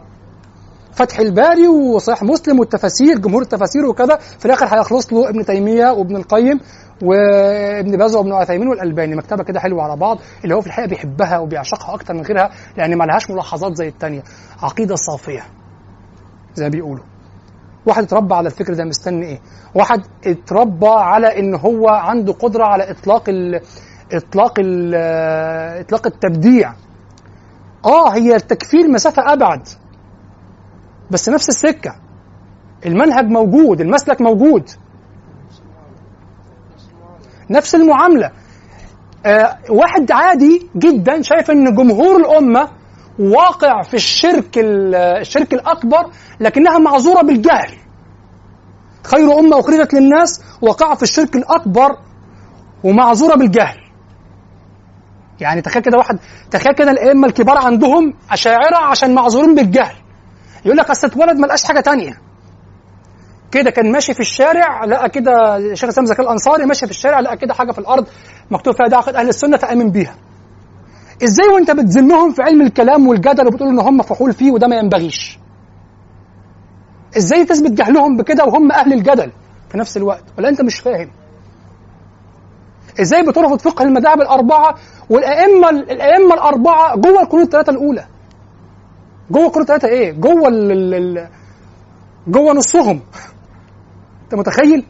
فتح 0.92 1.18
الباري 1.18 1.68
وصحيح 1.68 2.22
مسلم 2.22 2.59
والتفاسير 2.60 3.18
جمهور 3.18 3.42
التفاسير 3.42 3.86
وكذا 3.86 4.16
في 4.38 4.46
الآخر 4.46 4.66
هيخلص 4.66 5.12
له 5.12 5.28
ابن 5.28 5.44
تيمية 5.44 5.90
وابن 5.90 6.16
القيم. 6.16 6.60
وابن 7.02 7.96
باز 7.96 8.14
وابن 8.16 8.32
عثيمين 8.32 8.68
والألباني 8.68 9.16
مكتبة 9.16 9.44
كده 9.44 9.60
حلوة 9.60 9.82
على 9.82 9.96
بعض 9.96 10.18
اللي 10.44 10.54
هو 10.54 10.60
في 10.60 10.66
الحقيقة 10.66 10.88
بيحبها 10.88 11.38
وبيعشقها 11.38 11.94
أكتر 11.94 12.14
من 12.14 12.22
غيرها 12.22 12.50
لأن 12.76 12.98
ما 12.98 13.04
لهاش 13.04 13.30
ملاحظات 13.30 13.76
زي 13.76 13.88
الثانية 13.88 14.22
عقيدة 14.62 14.94
صافية 14.94 15.42
زي 16.54 16.64
ما 16.64 16.70
بيقولوا. 16.70 17.04
واحد 17.86 18.02
اتربى 18.02 18.34
على 18.34 18.46
الفكر 18.46 18.74
ده 18.74 18.84
مستني 18.84 19.26
إيه؟ 19.26 19.40
واحد 19.74 20.02
اتربى 20.26 20.86
على 20.88 21.38
إن 21.38 21.54
هو 21.54 21.88
عنده 21.88 22.32
قدرة 22.32 22.64
على 22.64 22.90
إطلاق 22.90 23.24
ال 23.28 23.60
إطلاق 24.12 24.54
ال 24.58 24.94
إطلاق 25.80 26.06
التبديع. 26.06 26.72
آه 27.84 28.08
هي 28.14 28.36
التكفير 28.36 28.88
مسافة 28.88 29.32
أبعد 29.32 29.68
بس 31.10 31.28
نفس 31.28 31.48
السكة. 31.48 31.94
المنهج 32.86 33.24
موجود 33.24 33.80
المسلك 33.80 34.20
موجود. 34.20 34.70
نفس 37.52 37.74
المعاملة. 37.74 38.30
آه 39.26 39.58
واحد 39.70 40.12
عادي 40.12 40.66
جدا 40.76 41.22
شايف 41.22 41.50
إن 41.50 41.74
جمهور 41.74 42.16
الأمة 42.16 42.68
واقع 43.18 43.82
في 43.82 43.94
الشرك 43.94 44.58
الشرك 44.58 45.54
الأكبر 45.54 46.10
لكنها 46.40 46.78
معذورة 46.78 47.22
بالجهل. 47.22 47.78
خير 49.04 49.38
أمة 49.38 49.60
أخرجت 49.60 49.94
للناس 49.94 50.42
وقع 50.62 50.94
في 50.94 51.02
الشرك 51.02 51.36
الأكبر 51.36 51.96
ومعذورة 52.84 53.34
بالجهل. 53.34 53.78
يعني 55.40 55.62
تخيل 55.62 55.82
كده 55.82 55.98
واحد 55.98 56.18
تخيل 56.50 56.72
كده 56.74 56.90
الأئمة 56.90 57.26
الكبار 57.26 57.58
عندهم 57.58 58.14
أشاعرة 58.30 58.76
عشان 58.76 59.14
معذورين 59.14 59.54
بالجهل. 59.54 59.94
يقول 60.64 60.76
لك 60.76 60.90
اصل 60.90 61.06
اتولد 61.06 61.36
ما 61.38 61.46
لقاش 61.46 61.64
حاجة 61.64 61.80
تانية. 61.80 62.20
كده 63.52 63.70
كان 63.70 63.92
ماشي 63.92 64.14
في 64.14 64.20
الشارع 64.20 64.84
لقى 64.84 65.08
كده 65.10 65.32
شيخ 65.74 65.84
الاسلام 65.84 66.06
زكي 66.06 66.22
الأنصاري 66.22 66.66
ماشي 66.66 66.86
في 66.86 66.92
الشارع 66.92 67.20
لقى 67.20 67.36
كده 67.36 67.54
حاجة 67.54 67.72
في 67.72 67.78
الأرض 67.78 68.06
مكتوب 68.50 68.74
فيها 68.74 68.96
عقيده 68.98 69.18
أهل 69.20 69.28
السنة 69.28 69.56
فآمن 69.56 69.90
بيها. 69.90 70.14
إزاي 71.24 71.48
وأنت 71.48 71.70
بتذمهم 71.70 72.32
في 72.32 72.42
علم 72.42 72.62
الكلام 72.62 73.06
والجدل 73.08 73.46
وبتقول 73.46 73.68
إن 73.68 73.78
هم 73.78 74.02
فحول 74.02 74.32
فيه 74.32 74.50
وده 74.50 74.66
ما 74.66 74.76
ينبغيش؟ 74.76 75.38
إزاي 77.16 77.44
تثبت 77.44 77.70
جهلهم 77.70 78.16
بكده 78.16 78.44
وهم 78.44 78.72
أهل 78.72 78.92
الجدل 78.92 79.32
في 79.70 79.78
نفس 79.78 79.96
الوقت؟ 79.96 80.24
ولا 80.38 80.48
أنت 80.48 80.62
مش 80.62 80.78
فاهم؟ 80.80 81.10
إزاي 83.00 83.22
بترفض 83.22 83.58
فقه 83.58 83.82
المذاهب 83.82 84.20
الأربعة 84.20 84.74
والأئمة 85.10 85.70
الأئمة 85.70 86.34
الأربعة 86.34 86.96
جوه 86.96 87.22
القرون 87.22 87.42
الثلاثة 87.42 87.70
الأولى؟ 87.72 88.04
جوه 89.30 89.46
القرون 89.46 89.62
الثلاثة 89.62 89.88
إيه؟ 89.88 90.12
جوه 90.12 90.48
ال 90.48 91.28
جوه 92.28 92.52
نصهم. 92.52 93.00
أنت 94.32 94.40
متخيل؟ 94.40 94.86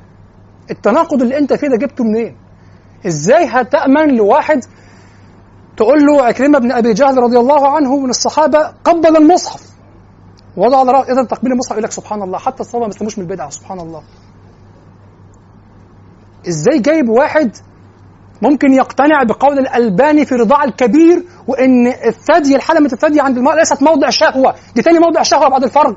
التناقض 0.70 1.22
اللي 1.22 1.38
أنت 1.38 1.52
فيه 1.52 1.68
ده 1.68 1.76
جبته 1.76 2.04
منين؟ 2.04 2.36
إزاي 3.06 3.44
هتأمن 3.44 4.16
لواحد 4.16 4.60
تقول 5.76 6.06
له 6.06 6.22
عكرمة 6.22 6.58
بن 6.58 6.72
أبي 6.72 6.92
جهل 6.92 7.18
رضي 7.18 7.38
الله 7.38 7.68
عنه 7.68 7.96
من 7.98 8.10
الصحابة 8.10 8.72
قبل 8.84 9.16
المصحف؟ 9.16 9.62
وضع 10.56 10.78
على 10.78 10.92
رأس 10.92 11.10
اذا 11.10 11.22
تقبيل 11.24 11.52
المصحف 11.52 11.72
يقول 11.72 11.84
لك 11.84 11.90
سبحان 11.92 12.22
الله. 12.22 12.38
حتى 12.38 12.60
الصحابه 12.60 12.84
ما 12.84 12.90
يسلموش 12.94 13.18
من 13.18 13.24
البدعة 13.24 13.50
سبحان 13.50 13.80
الله. 13.80 14.02
إزاي 16.48 16.78
جايب 16.78 17.08
واحد 17.08 17.56
ممكن 18.42 18.72
يقتنع 18.72 19.22
بقول 19.22 19.58
الألباني 19.58 20.24
في 20.26 20.34
رضاع 20.34 20.64
الكبير 20.64 21.24
وإن 21.48 21.86
الثدي 21.86 22.56
الحلمة 22.56 22.86
الثدي 22.92 23.20
عند 23.20 23.36
المرأة 23.36 23.54
ليست 23.56 23.82
موضع 23.82 24.10
شهوة؟ 24.10 24.54
دي 24.74 24.82
تاني 24.82 24.98
موضع 24.98 25.22
شهوة 25.22 25.48
بعد 25.48 25.64
الفرج 25.64 25.96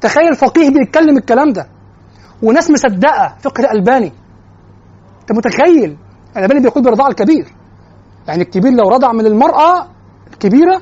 تخيل 0.00 0.34
فقيه 0.36 0.70
بيتكلم 0.70 1.16
الكلام 1.16 1.52
ده. 1.52 1.68
وناس 2.42 2.70
مصدقة 2.70 3.34
فقه 3.40 3.60
الألباني 3.60 4.12
أنت 5.20 5.32
متخيل؟ 5.32 5.96
الألباني 6.36 6.60
بيقول 6.60 6.84
برضاع 6.84 7.06
الكبير. 7.08 7.46
يعني 8.28 8.42
الكبير 8.42 8.72
لو 8.72 8.88
رضع 8.88 9.12
من 9.12 9.26
المرأة 9.26 9.86
الكبيرة 10.32 10.80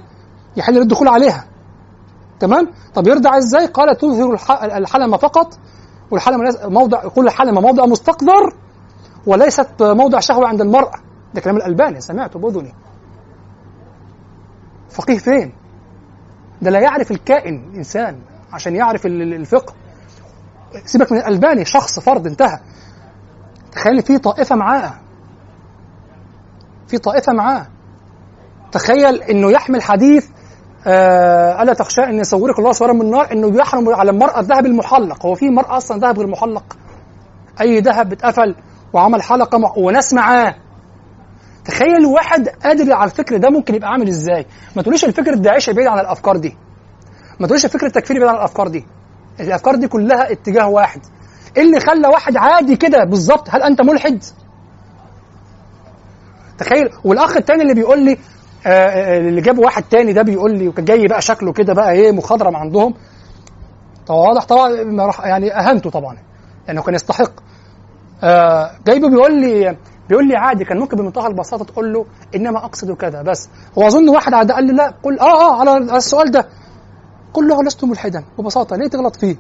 يحل 0.57 0.79
الدخول 0.79 1.09
عليها. 1.09 1.45
تمام؟ 2.41 2.69
طب 2.95 3.07
يرضع 3.09 3.37
إزاي؟ 3.39 3.67
قال 3.67 3.97
تظهر 3.97 4.33
الح- 4.33 4.63
الحلمة 4.63 5.17
فقط 5.17 5.59
والحلمة 6.11 6.45
ليس- 6.45 6.65
موضع 6.65 7.09
كل 7.09 7.31
حلمة 7.31 7.61
موضع 7.61 7.87
مستقذر 7.87 8.55
وليست 9.27 9.83
موضع 9.83 10.21
شهوة 10.21 10.49
عند 10.49 10.61
المرأة. 10.61 10.95
ده 11.35 11.41
كلام 11.41 11.57
الألباني 11.57 12.01
سمعته 12.01 12.39
بأذني 12.39 12.75
فقيه 14.91 15.19
فين؟ 15.19 15.53
ده 16.63 16.71
لا 16.71 16.81
يعرف 16.81 17.11
الكائن 17.11 17.73
إنسان. 17.77 18.19
عشان 18.53 18.77
يعرف 18.77 19.07
ال- 19.07 19.23
ال- 19.23 19.35
الفقه. 19.35 19.75
سيبك 20.85 21.13
من 21.13 21.19
الألباني 21.19 21.65
شخص 21.65 22.01
فرد 22.01 22.27
انتهى. 22.27 22.59
تخيل 23.73 24.03
في 24.03 24.19
طائفة 24.19 24.57
معاه. 24.57 24.95
في 26.89 26.99
طائفة 26.99 27.33
معاه. 27.33 27.67
تخيل 28.73 29.23
إنه 29.23 29.51
يحمل 29.51 29.83
حديث 29.83 30.27
آه 30.87 31.63
ألا 31.63 31.75
تخشى 31.75 32.01
أن 32.05 32.15
يصورك 32.19 32.59
الله 32.59 32.73
صورا 32.73 32.93
من 32.93 33.01
النار 33.01 33.33
إنه 33.33 33.57
يحرم 33.59 33.89
على 33.95 34.11
المرأة 34.11 34.41
الذهب 34.41 34.67
المحلق. 34.67 35.27
هو 35.27 35.35
في 35.35 35.51
مرأة 35.51 35.77
أصلا 35.77 35.99
ذهب 35.99 36.19
غير 36.19 36.27
محلق 36.27 36.77
أي 37.61 37.81
ذهب 37.81 38.13
اتقفل 38.13 38.55
وعمل 38.93 39.23
حلقة 39.23 39.59
مع 39.59 39.73
وناس 39.77 40.15
معاه. 40.15 40.55
تخيل 41.65 42.07
واحد 42.07 42.49
قادر 42.49 42.93
على 42.93 43.11
الفكر 43.11 43.37
ده 43.37 43.51
ممكن 43.51 43.75
يبقى 43.75 43.89
عامل 43.91 44.09
إزاي؟ 44.09 44.47
ما 44.77 44.83
تقوليش 44.83 45.05
الفكر 45.05 45.33
الداعشي 45.33 45.73
بعيد 45.73 45.87
عن 45.89 45.99
الأفكار 45.99 46.37
دي. 46.37 46.57
ما 47.41 47.47
تقوليش 47.47 47.65
الفكر 47.65 47.87
التكفيري 47.87 48.21
بعيد 48.21 48.31
عن 48.31 48.37
الأفكار 48.37 48.69
دي. 48.69 48.87
الأفكار 49.41 49.75
دي 49.75 49.89
كلها 49.89 50.33
اتجاه 50.33 50.69
واحد. 50.69 51.01
إيه 51.57 51.63
اللي 51.63 51.81
خلى 51.81 52.09
واحد 52.09 52.37
عادي 52.37 52.77
كده 52.77 53.05
بالظبط؟ 53.05 53.49
هل 53.51 53.63
أنت 53.63 53.81
ملحد؟ 53.83 54.25
تخيل. 56.59 56.91
والأخ 57.05 57.37
التاني 57.37 57.63
اللي 57.63 57.75
بيقول 57.75 58.05
لي 58.05 58.19
آه، 58.67 58.69
آه، 58.71 59.19
اللي 59.19 59.41
جاب 59.41 59.59
واحد 59.59 59.83
تاني 59.83 60.13
ده 60.13 60.23
بيقول 60.23 60.59
لي 60.59 60.69
وكان 60.69 60.85
جاي 60.85 61.07
بقى 61.09 61.23
شكله 61.23 61.53
كده 61.53 61.75
بقى 61.75 61.93
إيه 61.93 62.13
مخضرم 62.13 62.57
عندهم. 62.57 62.95
طبعا 64.07 64.21
واضح 64.29 64.45
طبعا 64.45 64.71
يعني 65.25 65.55
أهنته 65.59 65.91
طبعا. 65.91 66.17
لأنه 66.69 66.83
كان 66.83 66.95
يستحق. 66.95 67.33
آه 68.23 68.71
جايبه 68.87 69.09
بيقول 69.09 69.41
لي 69.41 69.77
بيقول 70.09 70.29
لي 70.29 70.37
عادي 70.37 70.65
كان 70.65 70.79
ممكن 70.79 70.97
بمنتهى 70.97 71.27
البساطة 71.27 71.65
تقول 71.65 71.93
له 71.93 72.07
إنما 72.35 72.65
أقصد 72.65 72.93
كذا 72.93 73.23
بس. 73.23 73.49
هو 73.79 73.87
أظن 73.87 74.09
واحد 74.09 74.53
قال 74.53 74.65
لي 74.67 74.73
لا 74.73 74.95
قل 75.03 75.21
آه 75.21 75.25
آه 75.53 75.61
على 75.61 75.97
السؤال 75.97 76.31
ده. 76.31 76.49
قل 77.37 77.49
له 77.49 77.63
لست 77.63 77.85
ملحدا 77.85 78.25
ببساطة 78.39 78.77
ليه 78.77 78.89
تغلط 78.89 79.17
فيه؟ 79.17 79.37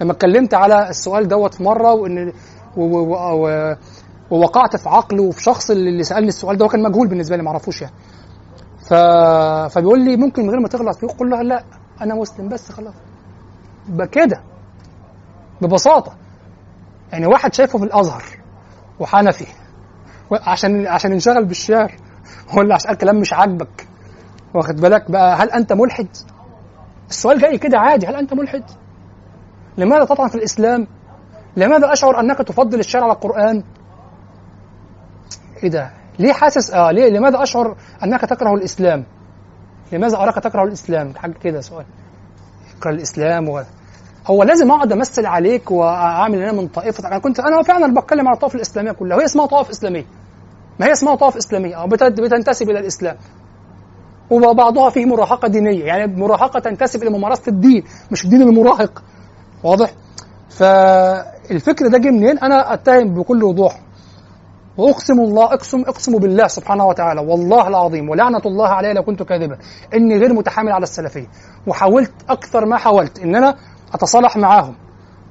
لما 0.00 0.12
اتكلمت 0.12 0.54
على 0.54 0.88
السؤال 0.88 1.28
دوت 1.28 1.54
في 1.54 1.62
مرة 1.62 1.92
وإن 1.92 2.32
و 2.76 2.82
و 2.82 3.14
و 3.46 3.74
ووقعت 4.30 4.76
في 4.76 4.88
عقله 4.88 5.22
وفي 5.22 5.42
شخص 5.42 5.70
اللي 5.70 6.02
سألني 6.02 6.28
السؤال 6.28 6.56
ده 6.56 6.64
هو 6.64 6.68
كان 6.68 6.82
مجهول 6.82 7.08
بالنسبة 7.08 7.36
لي 7.36 7.42
ما 7.42 7.48
اعرفوش 7.48 7.82
يعني. 7.82 7.94
ف... 8.88 8.94
فبيقول 9.74 10.00
لي 10.04 10.16
ممكن 10.16 10.42
من 10.42 10.50
غير 10.50 10.60
ما 10.60 10.68
تغلط 10.68 10.96
فيه 10.96 11.06
قل 11.06 11.30
له 11.30 11.42
لا 11.42 11.64
أنا 12.00 12.14
مسلم 12.14 12.48
بس 12.48 12.72
خلاص. 12.72 12.94
يبقى 13.88 14.06
كده. 14.08 14.42
ببساطة. 15.62 16.12
يعني 17.12 17.26
واحد 17.26 17.54
شايفه 17.54 17.78
في 17.78 17.84
الأزهر 17.84 18.22
وحنفي 19.00 19.46
عشان 20.32 20.86
عشان 20.86 21.12
ينشغل 21.12 21.44
بالشعر 21.44 21.94
ولا 22.56 22.74
عشان 22.74 22.94
كلام 22.94 23.16
مش 23.20 23.32
عاجبك؟ 23.32 23.88
واخد 24.54 24.76
بالك 24.76 25.10
بقى 25.10 25.36
هل 25.36 25.50
أنت 25.50 25.72
ملحد؟ 25.72 26.08
السؤال 27.10 27.38
جاي 27.40 27.58
كده 27.58 27.78
عادي 27.78 28.06
هل 28.06 28.14
أنت 28.16 28.34
ملحد؟ 28.34 28.62
لماذا 29.78 30.04
تطعن 30.04 30.28
في 30.28 30.34
الإسلام؟ 30.34 30.86
لماذا 31.56 31.92
أشعر 31.92 32.20
أنك 32.20 32.38
تفضل 32.38 32.78
الشعر 32.80 33.02
على 33.02 33.12
القرآن؟ 33.12 33.62
إيه 35.62 35.68
ده؟ 35.70 35.90
ليه 36.18 36.32
حاسس 36.32 36.70
آه 36.70 36.90
ليه 36.90 37.10
لماذا 37.10 37.42
أشعر 37.42 37.76
أنك 38.04 38.20
تكره 38.20 38.54
الإسلام؟ 38.54 39.04
لماذا 39.92 40.16
أراك 40.16 40.34
تكره 40.44 40.62
الإسلام؟ 40.64 41.14
حاجة 41.16 41.32
كده 41.32 41.60
سؤال 41.60 41.84
تكره 42.80 42.90
الإسلام 42.90 43.48
و... 43.48 43.62
هو 44.26 44.42
لازم 44.42 44.70
أقعد 44.70 44.92
أمثل 44.92 45.26
عليك 45.26 45.70
وأعمل 45.70 46.42
أنا 46.42 46.52
من 46.52 46.68
طائفة 46.68 47.08
أنا 47.08 47.18
كنت 47.18 47.40
أنا 47.40 47.62
فعلا 47.62 47.94
بتكلم 48.00 48.28
على 48.28 48.34
الطائفه 48.34 48.56
الإسلامية 48.56 48.92
كلها 48.92 49.16
وهي 49.16 49.24
اسمها 49.24 49.46
طائفه 49.46 49.70
إسلامية 49.70 50.04
ما 50.80 50.86
هي 50.86 50.92
اسمها 50.92 51.14
طائفه 51.14 51.38
إسلامية 51.38 51.84
بت- 51.86 52.20
بتنتسب 52.20 52.70
إلى 52.70 52.78
الإسلام 52.78 53.16
وبعضها 54.30 54.90
فيه 54.90 55.04
مراهقة 55.06 55.48
دينية. 55.48 55.84
يعني 55.84 56.16
مراهقة 56.16 56.60
تنتسب 56.60 57.02
إلى 57.02 57.10
ممارسة 57.10 57.42
الدين 57.48 57.84
مش 58.10 58.24
الدين 58.24 58.42
المراهق. 58.42 59.02
واضح؟ 59.64 59.90
فالفكر 60.48 61.86
ده 61.88 61.98
جه 61.98 62.10
منين؟ 62.10 62.38
أنا 62.38 62.74
أتهم 62.74 63.14
بكل 63.14 63.44
وضوح. 63.44 63.80
واقسم 64.76 65.20
الله 65.20 65.44
أقسم 65.44 65.80
أقسم 65.80 66.18
بالله 66.18 66.46
سبحانه 66.46 66.86
وتعالى 66.86 67.20
والله 67.20 67.68
العظيم 67.68 68.08
ولعنة 68.08 68.42
الله 68.46 68.68
علي 68.68 68.92
لو 68.92 69.02
كنت 69.02 69.22
كاذبا 69.22 69.58
إني 69.94 70.18
غير 70.18 70.32
متحامل 70.32 70.72
على 70.72 70.82
السلفية. 70.82 71.26
وحاولت 71.66 72.12
أكثر 72.28 72.66
ما 72.66 72.76
حاولت 72.76 73.18
إن 73.18 73.36
أنا 73.36 73.56
أتصالح 73.94 74.36
معاهم 74.36 74.74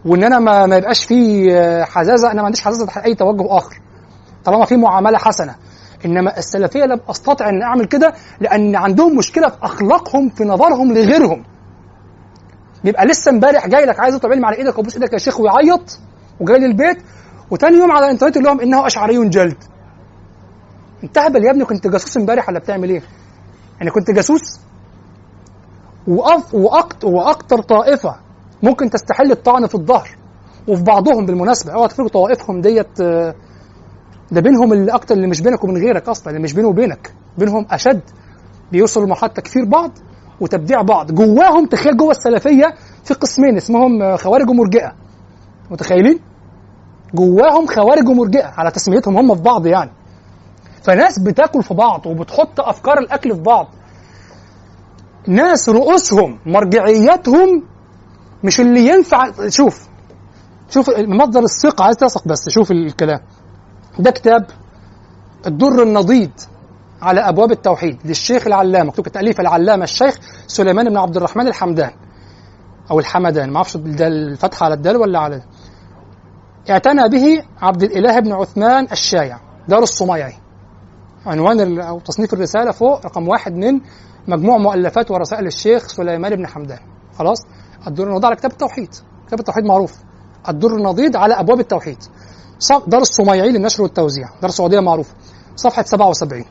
وإن 0.06 0.24
أنا 0.24 0.40
ما, 0.40 0.66
ما 0.66 0.76
يبقاش 0.78 1.06
في 1.06 1.48
حزازة 1.86 2.32
أنا 2.32 2.40
ما 2.42 2.46
عنديش 2.46 2.62
حزازة 2.62 2.88
أي 3.06 3.16
توجه 3.16 3.58
آخر. 3.58 3.82
طالما 4.46 4.66
في 4.66 4.76
معاملة 4.78 5.18
حسنة 5.18 5.56
إنما 6.06 6.38
السلفية 6.38 6.86
لم 6.86 7.00
أستطع 7.10 7.50
ان 7.50 7.62
أعمل 7.62 7.86
كده 7.86 8.14
لأن 8.40 8.76
عندهم 8.76 9.18
مشكلة 9.18 9.50
في 9.50 9.58
أخلاقهم 9.62 10.30
في 10.30 10.44
نظرهم 10.44 10.94
لغيرهم. 10.94 11.44
بيبقى 12.84 13.06
لسه 13.06 13.32
امبارح 13.32 13.68
جاي 13.68 13.86
لك 13.86 14.00
عايز 14.00 14.16
يطلب 14.16 14.32
علم 14.32 14.46
على 14.46 14.58
إيدك 14.58 14.78
ويبوس 14.78 14.96
إيدك 14.96 15.14
يا 15.14 15.18
شيخ 15.18 15.40
ويعيط 15.40 16.00
وجاي 16.40 16.60
لي 16.60 16.66
البيت 16.66 16.98
وتاني 17.52 17.78
يوم 17.78 17.92
على 17.92 18.06
الإنترنت 18.06 18.36
يقول 18.36 18.46
لهم 18.48 18.62
إنه 18.62 18.88
أشعري 18.88 19.30
جلد. 19.30 19.64
انت 21.04 21.18
هبل 21.18 21.44
يا 21.46 21.52
ابني 21.52 21.66
كنت 21.66 21.88
جاسوس 21.88 22.18
امبارح 22.18 22.50
ولا 22.50 22.60
بتعمل 22.60 22.90
إيه؟ 22.90 23.02
يعني 23.80 23.92
كنت 23.92 24.12
جاسوس؟ 24.12 24.60
وأكت 26.54 27.04
وأكتر 27.04 27.62
طائفة 27.62 28.16
ممكن 28.64 28.90
تستحل 28.90 29.32
الطعن 29.32 29.68
في 29.68 29.76
الظهر 29.76 30.10
وفي 30.68 30.84
بعضهم 30.84 31.26
بالمناسبة. 31.26 31.74
اوعى 31.74 31.88
تفكروا 31.88 32.10
طوائفهم 32.10 32.62
ديت 32.62 33.02
آه، 33.02 33.36
ده 34.32 34.42
بينهم 34.42 34.74
اللي 34.74 34.92
أكتر 34.92 35.16
اللي 35.16 35.28
مش 35.28 35.42
بينك 35.42 35.64
وبين 35.64 35.78
غيرك 35.78 36.10
أصلا 36.10 36.30
اللي 36.30 36.44
مش 36.44 36.54
بينه 36.54 36.68
وبينك. 36.68 37.14
بينهم 37.38 37.66
أشد. 37.72 38.02
بيوصلوا 38.72 39.06
لمرحلة 39.06 39.30
تكفير 39.30 39.66
بعض 39.66 39.92
وتبديع 40.42 40.82
بعض. 40.82 41.12
جواهم 41.12 41.66
تخيل 41.66 41.98
جوه 41.98 42.12
السلفية 42.12 42.74
في 43.04 43.14
قسمين 43.14 43.58
اسمهم 43.58 44.18
خوارج 44.18 44.50
ومرجئة. 44.50 44.94
متخيلين؟ 45.72 46.20
جواهم 47.14 47.68
خوارج 47.68 48.10
ومرجئة 48.10 48.48
على 48.58 48.72
تسميتهم 48.72 49.18
هم 49.18 49.36
في 49.36 49.42
بعض 49.42 49.66
يعني. 49.66 49.92
فناس 50.84 51.20
بتاكل 51.20 51.64
في 51.64 51.74
بعض 51.74 52.08
وبتحط 52.08 52.60
أفكار 52.60 52.98
الأكل 52.98 53.36
في 53.36 53.42
بعض. 53.42 53.68
ناس 55.28 55.70
رؤوسهم 55.70 56.40
مرجعياتهم 56.46 57.64
مش 58.44 58.60
اللي 58.60 58.88
ينفع. 58.88 59.32
شوف 59.48 59.88
شوف 60.70 60.90
مصدر 61.00 61.44
الثقة. 61.44 61.84
عايز 61.84 61.98
تثق 61.98 62.28
بس 62.28 62.50
شوف 62.50 62.72
الكلام. 62.72 63.20
ده 64.00 64.12
كتاب 64.12 64.46
الدر 65.48 65.84
النضيد 65.84 66.32
على 67.02 67.22
أبواب 67.22 67.52
التوحيد 67.52 67.98
للشيخ 68.06 68.48
العلامة 68.48 68.88
مكتوب 68.88 69.08
تاليف 69.08 69.40
العلامة 69.40 69.84
الشيخ 69.84 70.16
سليمان 70.48 70.90
بن 70.90 70.98
عبد 70.98 71.18
الرحمن 71.18 71.48
الحمدان 71.48 71.92
أو 72.92 73.00
الحمدان 73.00 73.50
ما 73.50 73.56
أعرفش 73.56 73.76
الفتحه 73.76 74.64
على 74.66 74.74
الدال 74.74 74.98
ولا 74.98 75.20
على 75.20 75.42
اعتنى 76.70 77.10
به 77.10 77.44
عبد 77.62 77.84
الإله 77.84 78.20
بن 78.20 78.32
عثمان 78.32 78.88
الشايع 78.92 79.40
دار 79.68 79.84
الصميعي. 79.84 80.34
عنوان 81.26 81.80
أو 81.80 82.00
تصنيف 82.00 82.34
الرسالة 82.34 82.72
فوق 82.72 83.06
رقم 83.06 83.28
واحد 83.28 83.54
من 83.54 83.82
مجموع 84.28 84.58
مؤلفات 84.58 85.12
ورسائل 85.12 85.48
الشيخ 85.48 85.88
سليمان 85.88 86.36
بن 86.36 86.48
حمدان. 86.48 86.80
خلاص؟ 87.18 87.38
الدور 87.88 88.08
النضيد 88.08 88.26
على 88.26 88.36
كتاب 88.36 88.52
التوحيد. 88.52 88.90
كتاب 89.28 89.40
التوحيد 89.40 89.66
معروف. 89.66 89.96
الدر 90.50 90.76
النضيد 90.76 91.16
على 91.16 91.34
أبواب 91.34 91.60
التوحيد. 91.60 91.98
دار 92.88 93.02
الصميعي 93.02 93.52
للنشر 93.52 93.84
والتوزيع. 93.84 94.27
دار 94.41 94.49
السعودية 94.49 94.80
معروفه 94.80 95.14
صفحة 95.56 95.84
77 95.84 96.45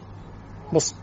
بص. 0.72 0.94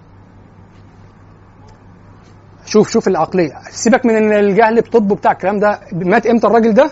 شوف 2.65 2.90
شوف 2.90 3.07
العقلية. 3.07 3.53
سيبك 3.72 4.06
من 4.06 4.34
الجهل 4.34 4.82
بطب 4.82 5.07
بتاع 5.14 5.32
الكلام 5.32 5.60
ده. 5.60 5.80
مات 5.91 6.26
إمتى 6.27 6.48
الراجل 6.48 6.73
ده؟ 6.73 6.91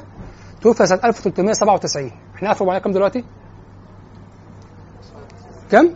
توفي 0.62 0.86
سنة 0.86 1.00
1397 1.06 2.12
إحنا 2.36 2.50
1400 2.52 2.80
كام 2.80 2.92
دلوقتي؟ 2.92 3.24
كام 5.72 5.94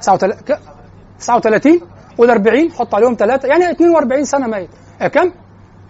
39 0.00 0.40
ك- 0.40 0.60
39 1.18 1.80
قول 2.18 2.30
40 2.30 2.72
حط 2.72 2.94
عليهم 2.94 3.14
ثلاثة 3.18 3.48
يعني 3.48 3.70
42 3.70 4.24
سنة 4.24 4.46
ميت. 4.46 4.70
آه 5.00 5.08
كام 5.08 5.32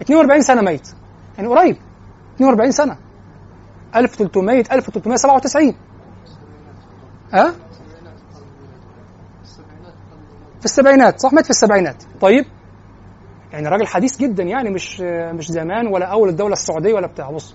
42 0.03 0.43
سنة 0.43 0.63
ميت. 0.63 0.89
يعني 1.39 1.49
قريب. 1.49 1.77
42 2.37 2.71
سنة. 2.73 2.97
1300 3.97 4.65
1397 4.73 5.75
ها؟ 7.33 7.55
في 10.59 10.65
السبعينات 10.65 11.21
صح؟ 11.21 11.33
مات 11.33 11.45
في 11.45 11.51
السبعينات. 11.51 12.03
طيب 12.21 12.45
يعني 13.53 13.69
راجل 13.69 13.87
حديث 13.87 14.19
جدا 14.19 14.43
يعني 14.43 14.71
مش 14.71 15.01
مش 15.33 15.49
زمان 15.51 15.87
ولا 15.87 16.07
أول 16.07 16.29
الدولة 16.29 16.53
السعودية 16.53 16.95
ولا 16.95 17.07
بتاع. 17.07 17.31
بص 17.31 17.55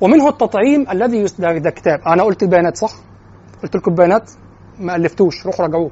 ومنه 0.00 0.28
التطعيم 0.28 0.86
الذي 0.90 1.16
يس... 1.18 1.40
ده, 1.40 1.70
كتاب. 1.70 2.00
أنا 2.00 2.22
قلت 2.22 2.42
البيانات 2.42 2.76
صح؟ 2.76 2.92
قلت 3.62 3.76
لكم 3.76 3.90
البيانات؟ 3.90 4.30
ما 4.78 4.96
ألفتوش. 4.96 5.46
روحوا 5.46 5.64
راجعوه 5.64 5.90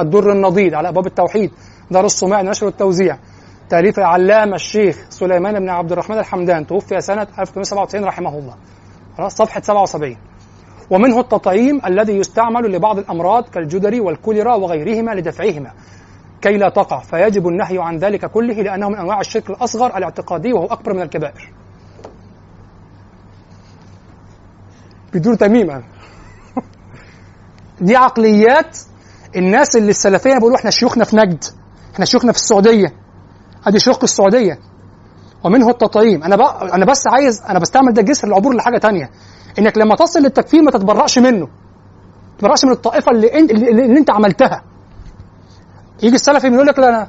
الدر 0.00 0.32
النضيد 0.32 0.74
على 0.74 0.88
أبواب 0.88 1.06
التوحيد 1.06 1.50
دار 1.90 2.04
الصماع 2.04 2.40
النشر 2.40 2.66
والتوزيع 2.66 3.18
تأليف 3.68 3.98
العلامة 3.98 4.54
الشيخ 4.54 5.06
سليمان 5.10 5.60
بن 5.60 5.68
عبد 5.68 5.92
الرحمن 5.92 6.18
الحمدان 6.18 6.66
توفي 6.66 7.00
سنة 7.00 7.22
1897 7.22 8.04
رحمه 8.04 8.38
الله. 8.38 8.54
خلاص 9.18 9.34
صفحة 9.34 9.60
77 9.60 10.16
ومنه 10.90 11.20
التطعيم 11.20 11.80
الذي 11.86 12.12
يستعمل 12.12 12.72
لبعض 12.72 12.98
الأمراض 12.98 13.48
كالجدري 13.48 14.00
والكوليرا 14.00 14.54
وغيرهما 14.54 15.10
لدفعهما 15.10 15.72
كي 16.42 16.56
لا 16.56 16.68
تقع. 16.68 16.98
فيجب 16.98 17.48
النهي 17.48 17.78
عن 17.78 17.96
ذلك 17.96 18.26
كله 18.26 18.54
لأنه 18.54 18.88
من 18.88 18.96
أنواع 18.96 19.20
الشرك 19.20 19.50
الأصغر 19.50 19.96
الاعتقادي 19.96 20.52
وهو 20.52 20.66
أكبر 20.66 20.94
من 20.94 21.02
الكبائر. 21.02 21.52
بدون 25.14 25.38
تميمة 25.38 25.82
دي 27.80 27.96
عقليات 27.96 28.78
الناس 29.36 29.76
اللي 29.76 29.90
السلفية 29.90 30.34
بيقولوا 30.34 30.56
إحنا 30.56 30.70
شيوخنا 30.70 31.04
في 31.04 31.16
نجد 31.16 31.44
إحنا 31.94 32.04
شيوخنا 32.04 32.32
في 32.32 32.38
السعودية. 32.38 32.92
أدي 33.66 33.78
شيوخ 33.78 33.98
السعودية. 34.02 34.58
ومنه 35.44 35.68
التطعيم. 35.70 36.22
أنا 36.22 36.36
بقى 36.36 36.74
أنا 36.74 36.84
بس 36.84 37.06
عايز 37.06 37.42
أنا 37.48 37.58
بستعمل 37.58 37.92
ده 37.92 38.02
جسر 38.02 38.28
العبور 38.28 38.54
لحاجة 38.54 38.78
تانية. 38.78 39.10
إنك 39.58 39.78
لما 39.78 39.94
تصل 39.94 40.20
للتكفير 40.20 40.62
ما 40.62 40.70
تتبرأش 40.70 41.18
منه. 41.18 41.46
ما 41.46 42.36
تتبرأش 42.38 42.64
من 42.64 42.72
الطائفة 42.72 43.12
اللي 43.12 43.38
انت 43.38 43.50
اللي, 43.50 43.70
اللي 43.70 43.98
أنت 43.98 44.10
عملتها. 44.10 44.62
يجي 46.02 46.14
السلفي 46.14 46.46
يقول 46.46 46.66
لك 46.66 46.78
لا 46.78 46.88
أنا 46.88 47.06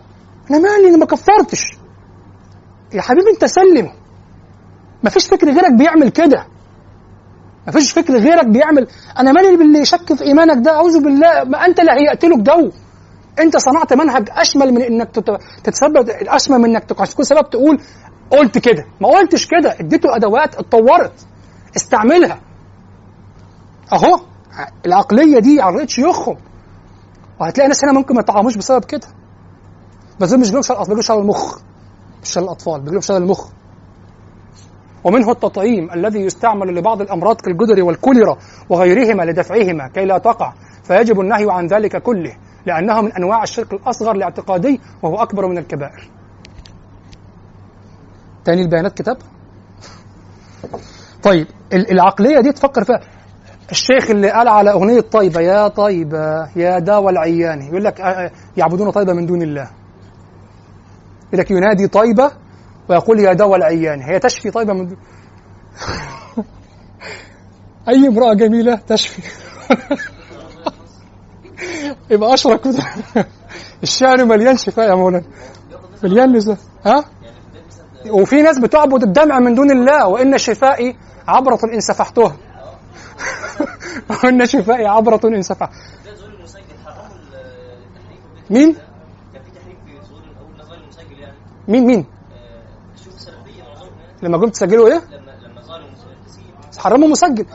أنا 0.51 0.59
مالي 0.59 0.89
أنا 0.89 0.97
ما 0.97 1.05
كفرتش. 1.05 1.61
يا 2.93 3.01
حبيبي 3.01 3.29
أنت 3.33 3.45
سلم. 3.45 3.89
ما 5.03 5.09
فيش 5.09 5.27
فكر 5.27 5.47
غيرك 5.47 5.73
بيعمل 5.73 6.09
كده. 6.09 6.45
ما 7.65 7.71
فيش 7.71 7.91
فكر 7.91 8.17
غيرك 8.17 8.45
بيعمل. 8.47 8.87
أنا 9.19 9.31
مالي 9.31 9.57
باللي 9.57 9.79
يشك 9.79 10.13
في 10.13 10.23
إيمانك 10.23 10.65
ده. 10.65 10.71
أعوذ 10.71 11.03
بالله. 11.03 11.43
ما 11.43 11.65
أنت 11.65 11.79
اللي 11.79 11.91
هيأت 11.91 12.25
له 12.25 12.37
جو 12.37 12.71
أنت 13.39 13.57
صنعت 13.57 13.93
منهج 13.93 14.27
أشمل 14.31 14.71
من 14.73 14.81
إنك 14.81 15.09
تت- 15.11 15.37
تتسبب 15.63 16.09
أشمل 16.09 16.57
من 16.57 16.69
إنك 16.69 16.83
تكون 16.83 17.25
سبب 17.25 17.49
تقول 17.49 17.77
قلت 18.31 18.57
كده. 18.57 18.85
ما 19.01 19.07
قلتش 19.09 19.47
كده. 19.47 19.79
اديته 19.79 20.15
أدوات 20.15 20.55
اتطورت. 20.55 21.27
استعملها. 21.75 22.39
أهو. 23.93 24.19
العقلية 24.85 25.39
دي 25.39 25.61
عقليه 25.61 25.85
شيوخهم 25.87 26.37
وهتلاقي 27.39 27.67
ناس 27.67 27.83
هنا 27.83 27.93
ممكن 27.93 28.15
ما 28.15 28.21
يتعاموش 28.21 28.57
بسبب 28.57 28.85
كده. 28.85 29.07
بس 30.19 30.31
مش 30.33 30.39
بيجيبوا 30.39 30.61
شغل 30.61 30.77
بيجيبوا 30.77 31.01
شغل 31.01 31.19
المخ. 31.21 31.59
مش 32.23 32.29
شغل 32.29 32.43
الأطفال 32.43 32.79
بيجيبوا 32.81 33.01
شغل 33.01 33.17
المخ. 33.17 33.47
ومنه 35.03 35.31
التطعيم 35.31 35.91
الذي 35.91 36.19
يستعمل 36.19 36.75
لبعض 36.75 37.01
الأمراض 37.01 37.41
كالجدري 37.41 37.81
والكوليرا 37.81 38.37
وغيرهما 38.69 39.23
لدفعهما 39.23 39.87
كي 39.87 40.05
لا 40.05 40.17
تقع. 40.17 40.53
فيجب 40.83 41.19
النهي 41.19 41.45
عن 41.49 41.67
ذلك 41.67 42.01
كله 42.03 42.35
لأنه 42.65 43.01
من 43.01 43.11
أنواع 43.11 43.43
الشرك 43.43 43.73
الأصغر 43.73 44.11
الاعتقادي 44.11 44.81
وهو 45.03 45.15
أكبر 45.15 45.47
من 45.47 45.57
الكبائر. 45.57 46.09
تاني 48.45 48.61
البيانات 48.61 48.97
كتاب؟ 48.97 49.17
طيب 51.23 51.47
ال- 51.73 51.91
العقلية 51.91 52.39
دي 52.41 52.51
تفكر 52.51 52.83
فيها 52.83 52.99
الشيخ 53.71 54.09
اللي 54.09 54.31
قال 54.31 54.47
على 54.47 54.71
أغنية 54.71 55.01
طيبة 55.01 55.41
يا 55.41 55.67
طيبة 55.67 56.49
يا 56.55 56.79
داوى 56.79 57.11
العيان 57.11 57.61
يقول 57.61 57.83
لك 57.83 58.01
آه، 58.01 58.05
آه، 58.05 58.31
يعبدون 58.57 58.91
طيبة 58.91 59.13
من 59.13 59.25
دون 59.25 59.41
الله. 59.41 59.69
يقول 61.27 61.39
لك 61.39 61.51
ينادي 61.51 61.87
طيبة 61.87 62.31
ويقول 62.89 63.19
يا 63.19 63.33
دواء 63.33 63.55
العيان 63.57 64.01
هي 64.01 64.19
تشفي 64.19 64.51
طيبة 64.51 64.73
من 64.73 64.87
دون 64.87 64.97
أي 67.89 68.07
امرأة 68.07 68.33
جميلة 68.33 68.75
تشفي 68.75 69.21
يبقى 72.11 72.35
بده. 72.45 72.83
الشعر 73.83 74.25
مليان 74.25 74.57
شفاء 74.57 74.89
يا 74.89 74.95
مولانا 74.95 75.25
مليان 76.03 76.33
لسه 76.35 76.57
ها 76.85 77.05
وفي 78.09 78.41
ناس 78.41 78.59
بتعبد 78.59 79.03
الدمع 79.03 79.39
من 79.39 79.55
دون 79.55 79.71
الله 79.71 80.07
وإن 80.07 80.37
شفائي 80.37 80.95
عبرة 81.27 81.59
إن 81.73 81.79
سفحتها 81.79 82.35
وإن 84.23 84.45
شفائي 84.45 84.85
عبرة 84.87 85.19
إن 85.25 85.41
سفحت 85.41 85.69
ده 86.05 86.15
زول 86.15 86.33
المسجل 86.33 86.61
حرموا 86.85 87.07
التحريف 87.07 88.49
مين؟ 88.49 88.73
كان 89.33 89.41
في 89.43 89.51
تحريف 89.51 89.77
في 89.85 90.07
زول 90.09 90.21
الأول 90.23 90.65
نظام 90.65 90.79
المسجل 90.83 91.19
يعني. 91.19 91.33
مين؟ 91.67 91.85
مين؟ 91.85 91.99
آه، 91.99 93.29
يعني 93.29 94.21
لما 94.21 94.37
جم 94.37 94.49
تسجلوا 94.49 94.87
إيه؟ 94.87 95.01
حرموا 96.77 97.07
مسجل. 97.07 97.45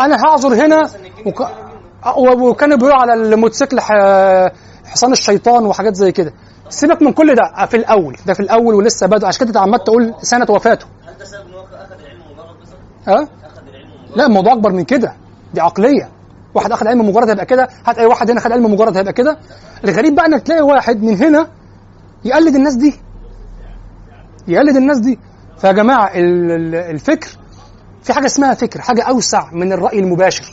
أنا 0.00 0.16
هعذر 0.24 0.54
هنا 0.54 0.90
وك... 1.26 1.40
و- 2.16 2.48
وكانوا 2.48 2.76
بيقولوا 2.76 2.96
على 3.00 3.14
الموتوسيكل. 3.14 3.80
حصان 4.84 5.12
الشيطان 5.12 5.66
وحاجات 5.66 5.94
زي 5.94 6.12
كده. 6.12 6.32
سيبك 6.68 7.02
من 7.02 7.12
كل 7.12 7.34
ده. 7.34 7.66
في 7.66 7.76
الأول. 7.76 8.16
ده 8.26 8.34
في 8.34 8.40
الأول 8.40 8.74
ولسه 8.74 9.06
بادئ 9.06 9.26
عشان 9.26 9.46
كده 9.46 9.60
عمال 9.60 9.84
تقول 9.84 10.14
سنة 10.22 10.46
وفاته. 10.50 10.86
هل 11.06 11.18
ده 11.18 11.24
سبب 11.24 11.46
إن 11.46 11.54
هو 11.54 11.60
أخذ 11.64 11.92
العلم 12.00 12.20
مجرد 12.32 12.60
بس؟ 12.62 12.68
ها 13.08 13.14
أخذ 13.22 13.68
العلم 13.68 13.88
مجرد. 14.04 14.18
لا 14.18 14.26
الموضوع 14.26 14.52
أكبر 14.52 14.72
من 14.72 14.84
كده. 14.84 15.12
دي 15.54 15.60
عقلية. 15.60 16.08
واحد 16.54 16.72
أخذ 16.72 16.86
علم 16.88 17.08
مجرد 17.08 17.28
هيبقى 17.28 17.46
كده؟ 17.46 17.68
هات 17.86 17.98
أي 17.98 18.06
واحد 18.06 18.30
هنا 18.30 18.40
خد 18.40 18.52
علم 18.52 18.72
مجرد 18.72 18.96
هيبقى 18.96 19.12
كده؟ 19.12 19.38
الغريب 19.84 20.14
بقى 20.14 20.26
إنك 20.26 20.42
تلاقي 20.42 20.62
واحد 20.62 21.02
من 21.02 21.16
هنا 21.16 21.46
يقلد 22.24 22.54
الناس 22.54 22.74
دي. 22.74 22.94
يقلد 24.48 24.76
الناس 24.76 24.98
دي. 24.98 25.18
فيا 25.58 25.72
جماعة 25.72 26.06
ال- 26.14 26.50
ال- 26.50 26.74
الفكر 26.74 27.28
في 28.02 28.12
حاجة 28.12 28.26
اسمها 28.26 28.54
فكر 28.54 28.80
حاجة 28.80 29.02
أوسع 29.02 29.50
من 29.52 29.72
الرأي 29.72 29.98
المباشر. 29.98 30.44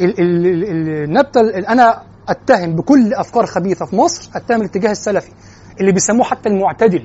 ال- 0.00 0.20
ال- 0.20 0.46
ال- 0.46 0.64
ال- 0.64 1.04
النبتة 1.04 1.40
ال- 1.40 1.66
أنا 1.66 2.02
أتهم 2.28 2.76
بكل 2.76 3.14
أفكار 3.14 3.46
خبيثة 3.46 3.86
في 3.86 3.96
مصر 3.96 4.30
أتهم 4.34 4.60
الاتجاه 4.60 4.90
السلفي 4.90 5.30
اللي 5.80 5.92
بيسموه 5.92 6.24
حتى 6.24 6.48
المعتدل. 6.48 7.02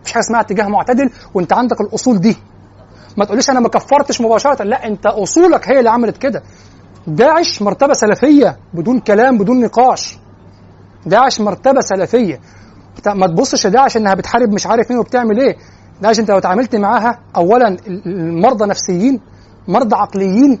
مفيش 0.00 0.12
حاجة 0.12 0.22
اسمها 0.22 0.40
اتجاه 0.40 0.68
معتدل 0.68 1.10
وانت 1.34 1.52
عندك 1.52 1.80
الأصول 1.80 2.20
دي. 2.20 2.36
ما 3.16 3.24
تقوليش 3.24 3.50
أنا 3.50 3.60
ما 3.60 3.68
كفرتش 3.68 4.20
مباشرة 4.20 4.62
لا 4.64 4.86
انت 4.86 5.06
أصولك 5.06 5.68
هي 5.68 5.78
اللي 5.78 5.90
عملت 5.90 6.16
كده. 6.16 6.42
داعش 7.06 7.62
مرتبة 7.62 7.92
سلفية 7.92 8.58
بدون 8.74 9.00
كلام 9.00 9.38
بدون 9.38 9.60
نقاش. 9.60 10.18
داعش 11.06 11.40
مرتبة 11.40 11.80
سلفية. 11.80 12.40
ما 13.06 13.26
تبصش 13.26 13.66
لداعش 13.66 13.96
إنها 13.96 14.14
بتحارب 14.14 14.52
مش 14.52 14.66
عارف 14.66 14.90
مين 14.90 14.98
وبتعمل 14.98 15.40
إيه. 15.40 15.56
داعش 16.02 16.18
أنت 16.20 16.30
لو 16.30 16.38
اتعاملت 16.38 16.76
معاها 16.76 17.18
اولا 17.36 17.68
ال- 17.68 18.06
المرضى 18.06 18.66
نفسيين 18.66 19.20
مرضى 19.68 19.96
عقليين 19.96 20.60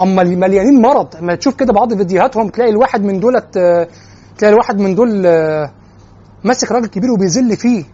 اما 0.00 0.22
مليانين 0.22 0.82
مرض. 0.82 1.08
ما 1.20 1.34
تشوف 1.34 1.54
كده 1.54 1.72
بعض 1.72 1.94
فيديوهاتهم 1.94 2.48
تلاقي 2.48 2.70
الواحد 2.70 3.04
من 3.04 3.20
دولت 3.20 3.56
آه، 3.56 3.88
تلاقي 4.38 4.52
الواحد 4.52 4.78
من 4.78 4.94
دول 4.94 5.26
ماسك 6.44 6.72
راجل 6.72 6.86
كبير 6.86 7.10
وبيذل 7.10 7.56
فيه. 7.56 7.84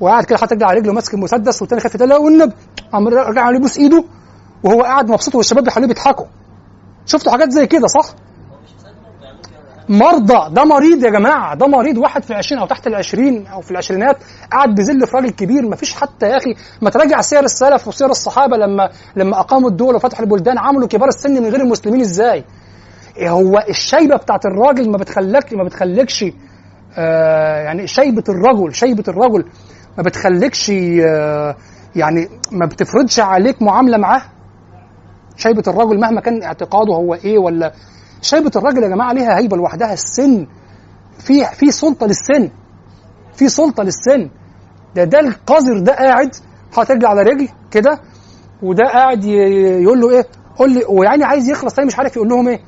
وقاعد 0.00 0.24
كده 0.24 0.38
رجله 0.38 0.64
على 0.64 0.80
رجله 0.80 0.92
ماسك 0.92 1.14
المسدس 1.14 1.62
والتاني 1.62 1.80
خايف 1.80 1.94
يتقال 1.94 2.12
والنبي 2.12 2.52
عم 2.92 3.08
رجع 3.08 3.42
عليه 3.42 3.58
يبوس 3.58 3.78
إيده 3.78 4.04
وهو 4.64 4.82
قاعد 4.82 5.10
مبسوط 5.10 5.34
والشباب 5.34 5.58
اللي 5.60 5.70
حواليه 5.70 5.88
بيضحكوا. 5.88 6.26
شفتوا 7.06 7.32
حاجات 7.32 7.50
زي 7.50 7.66
كده 7.66 7.86
صح؟ 7.86 8.14
مرضى. 9.88 10.54
ده 10.54 10.64
مريض 10.64 11.04
يا 11.04 11.10
جماعة. 11.10 11.54
ده 11.54 11.66
مريض 11.66 11.98
واحد 11.98 12.22
في 12.24 12.30
العشرين 12.30 12.60
أو 12.60 12.66
تحت 12.66 12.86
العشرين 12.86 13.46
أو 13.46 13.60
في 13.60 13.70
العشرينات 13.70 14.16
قاعد 14.52 14.74
بيذل 14.74 15.06
في 15.06 15.16
راجل 15.16 15.30
كبير. 15.30 15.68
ما 15.68 15.76
فيش 15.76 15.94
حتى 15.94 16.26
يا 16.26 16.36
أخي. 16.36 16.54
ما 16.82 16.90
تراجع 16.90 17.20
سير 17.20 17.44
السلف 17.44 17.88
وسير 17.88 18.10
الصحابة 18.10 18.56
لما 18.56 18.90
لما 19.16 19.40
أقاموا 19.40 19.68
الدول 19.70 19.94
وفتحوا 19.94 20.24
البلدان 20.24 20.58
عملوا 20.58 20.88
كبار 20.88 21.08
السن 21.08 21.42
من 21.42 21.48
غير 21.48 21.60
المسلمين 21.60 22.00
إزاي؟ 22.00 22.44
إيه 23.16 23.30
هو 23.30 23.64
الشيبه 23.68 24.16
بتاعت 24.16 24.46
الراجل 24.46 24.90
ما 24.90 24.96
بتخليك 24.98 25.52
ما 25.54 25.64
بتخليكش 25.64 26.24
آه 26.98 27.56
يعني 27.62 27.86
شيبه 27.86 28.24
الرجل 28.28 28.74
شيبه 28.74 29.04
الرجل 29.08 29.44
ما 29.98 30.02
بتخليكش 30.02 30.70
آه 31.08 31.56
يعني 31.96 32.28
ما 32.52 32.66
بتفرضش 32.66 33.20
عليك 33.20 33.62
معاملة 33.62 33.98
معاه؟ 33.98 34.22
شيبه 35.36 35.62
الرجل 35.68 36.00
مهما 36.00 36.20
كان 36.20 36.42
اعتقاده 36.42 36.94
هو 36.94 37.14
إيه 37.14 37.38
ولا 37.38 37.72
شيبة 38.22 38.50
الراجل 38.56 38.82
يا 38.82 38.88
جماعة 38.88 39.12
ليها 39.12 39.38
هيبة 39.38 39.56
لوحدها 39.56 39.92
السن. 39.92 40.46
في 41.18 41.44
في 41.44 41.70
سلطة 41.70 42.06
للسن. 42.06 42.50
في 43.34 43.48
سلطة 43.48 43.82
للسن. 43.82 44.30
ده 44.94 45.04
ده 45.04 45.20
القذر 45.20 45.78
ده 45.78 45.92
قاعد 45.92 46.34
حاطط 46.72 46.90
رجل 46.90 47.06
على 47.06 47.22
رجل 47.22 47.48
كده 47.70 48.00
وده 48.62 48.84
قاعد 48.84 49.24
يقول 49.24 50.00
له 50.00 50.10
إيه؟ 50.10 50.26
قول 50.58 50.70
لي 50.72 50.84
ويعني 50.88 51.24
عايز 51.24 51.48
يخلص 51.48 51.78
مش 51.78 51.98
عارف 51.98 52.16
يقول 52.16 52.28
لهم 52.28 52.48
إيه. 52.48 52.60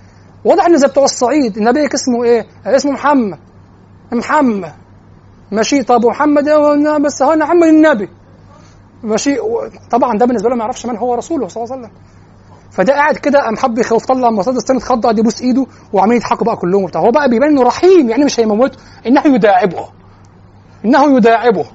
واضح 0.45 0.67
إن 0.67 0.79
زي 0.79 0.87
بتوع 0.87 1.05
الصعيد 1.05 1.57
النبي 1.57 1.87
اسمه 1.95 2.25
إيه؟ 2.25 2.47
اسمه 2.67 2.93
محمد. 2.93 3.39
محمد. 4.13 4.73
ماشي 5.53 5.83
طب 5.83 6.05
ومحمد 6.05 6.49
إيه؟ 6.49 6.99
بس 6.99 7.23
هو 7.23 7.37
محمد 7.37 7.67
النبي. 7.67 8.09
ماشي 9.03 9.37
طبعا 9.91 10.19
ده 10.19 10.27
بالنسبة 10.27 10.49
له 10.49 10.57
ما 10.57 10.63
يعرفش 10.63 10.87
من 10.87 10.97
هو 10.97 11.15
رسوله 11.15 11.49
صلى 11.49 11.65
الله 11.65 11.75
عليه 11.75 11.87
وسلم. 11.87 11.97
فده 12.71 12.93
قاعد 12.95 13.17
كده 13.17 13.41
قام 13.41 13.57
حب 13.57 13.79
يخوف 13.79 14.07
طلع 14.07 14.31
مصاد 14.31 14.57
السن 14.57 14.77
اتخض 14.77 15.07
قعد 15.07 15.19
يبوس 15.19 15.43
ايده 15.43 15.67
وعمالين 15.93 16.17
يضحكوا 16.17 16.47
بقى 16.47 16.57
كلهم 16.57 16.83
وبتاع. 16.85 17.01
هو 17.01 17.11
بقى 17.11 17.29
بيبان 17.29 17.49
إنه 17.49 17.63
رحيم 17.63 18.11
يعني 18.11 18.25
مش 18.25 18.41
هيموته 18.41 18.79
إنه 19.07 19.23
يداعبه. 19.27 19.89
إنه 20.85 21.17
يداعبه. 21.17 21.67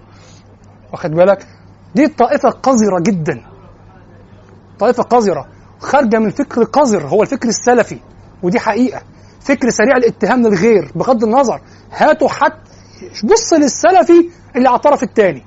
واخد 0.92 1.12
بالك؟ 1.12 1.48
دي 1.96 2.08
طائفة 2.08 2.50
قذرة 2.50 3.00
جدا. 3.00 3.42
طائفة 4.80 5.04
قذرة. 5.04 5.48
خارجة 5.80 6.20
من 6.20 6.30
فكر 6.30 6.64
قذر 6.64 7.08
هو 7.08 7.22
الفكر 7.24 7.50
السلفي. 7.50 8.00
ودي 8.44 8.60
حقيقة. 8.60 9.02
فكر 9.42 9.70
سريع 9.70 9.98
الاتهام 9.98 10.42
للغير 10.42 10.92
بغض 10.96 11.24
النظر. 11.24 11.62
هاتوا 11.92 12.30
حد 12.30 12.54
بص 13.24 13.54
للسلفي 13.54 14.30
اللي 14.56 14.68
على 14.70 14.76
الطرف 14.76 15.04
الثاني 15.04 15.46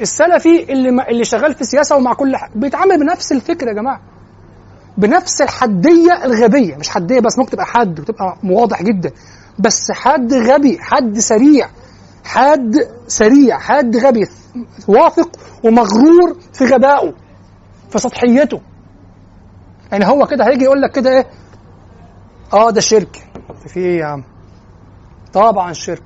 السلفي 0.00 0.72
اللي 0.72 0.90
ما 0.90 1.08
اللي 1.08 1.24
شغال 1.24 1.54
في 1.54 1.64
سياسة 1.64 1.96
ومع 1.96 2.14
كل 2.14 2.36
حاجة 2.36 2.50
بيتعامل 2.54 3.00
بنفس 3.00 3.32
الفكر 3.32 3.68
يا 3.68 3.72
جماعة. 3.72 4.00
بنفس 4.98 5.42
الحدية 5.42 6.24
الغبية 6.24 6.76
مش 6.76 6.88
حدية 6.88 7.20
بس 7.20 7.38
ممكن 7.38 7.50
تبقى 7.50 7.66
حد 7.66 8.00
وتبقى 8.00 8.36
واضح 8.44 8.82
جدا 8.82 9.10
بس 9.58 9.90
حد 9.92 10.32
غبي 10.34 10.78
حد 10.80 11.18
سريع 11.18 11.68
حد 12.24 12.76
سريع 13.08 13.58
حد 13.58 13.96
غبي 13.96 14.28
واثق 14.88 15.30
ومغرور 15.64 16.36
في 16.52 16.64
غبائه 16.64 17.12
في 17.90 17.98
سطحيته. 17.98 18.60
يعني 19.92 20.06
هو 20.06 20.26
كده 20.26 20.44
هيجي 20.48 20.64
يقول 20.64 20.82
لك 20.82 20.92
كده 20.92 21.10
إيه؟ 21.10 21.26
آه 22.52 22.70
ده 22.70 22.80
شرك. 22.80 23.28
في 23.66 23.80
إيه 23.80 23.98
يا 23.98 24.04
عم. 24.06 24.24
طبعا 25.32 25.72
شرك. 25.72 26.02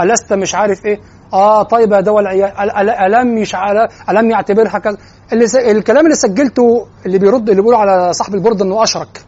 ألست 0.00 0.32
مش 0.32 0.54
عارف 0.54 0.86
إيه؟ 0.86 1.00
آه 1.32 1.62
طيب 1.62 1.92
يا 1.92 2.00
دول 2.00 2.22
العيال 2.22 2.50
أل- 2.52 2.72
أل- 2.74 3.00
ألم 3.02 3.34
مش 3.34 3.54
عارف 3.54 4.10
ألم 4.10 4.30
يعتبرها 4.30 4.78
كذا؟ 4.78 4.96
اللي 5.32 5.46
س... 5.46 5.56
الكلام 5.56 6.04
اللي 6.04 6.16
سجلته 6.16 6.86
اللي 7.06 7.18
بيرد 7.18 7.48
اللي 7.50 7.62
بيقول 7.62 7.74
على 7.74 8.12
صاحب 8.12 8.34
البورد 8.34 8.62
إنه 8.62 8.82
أشرك. 8.82 9.24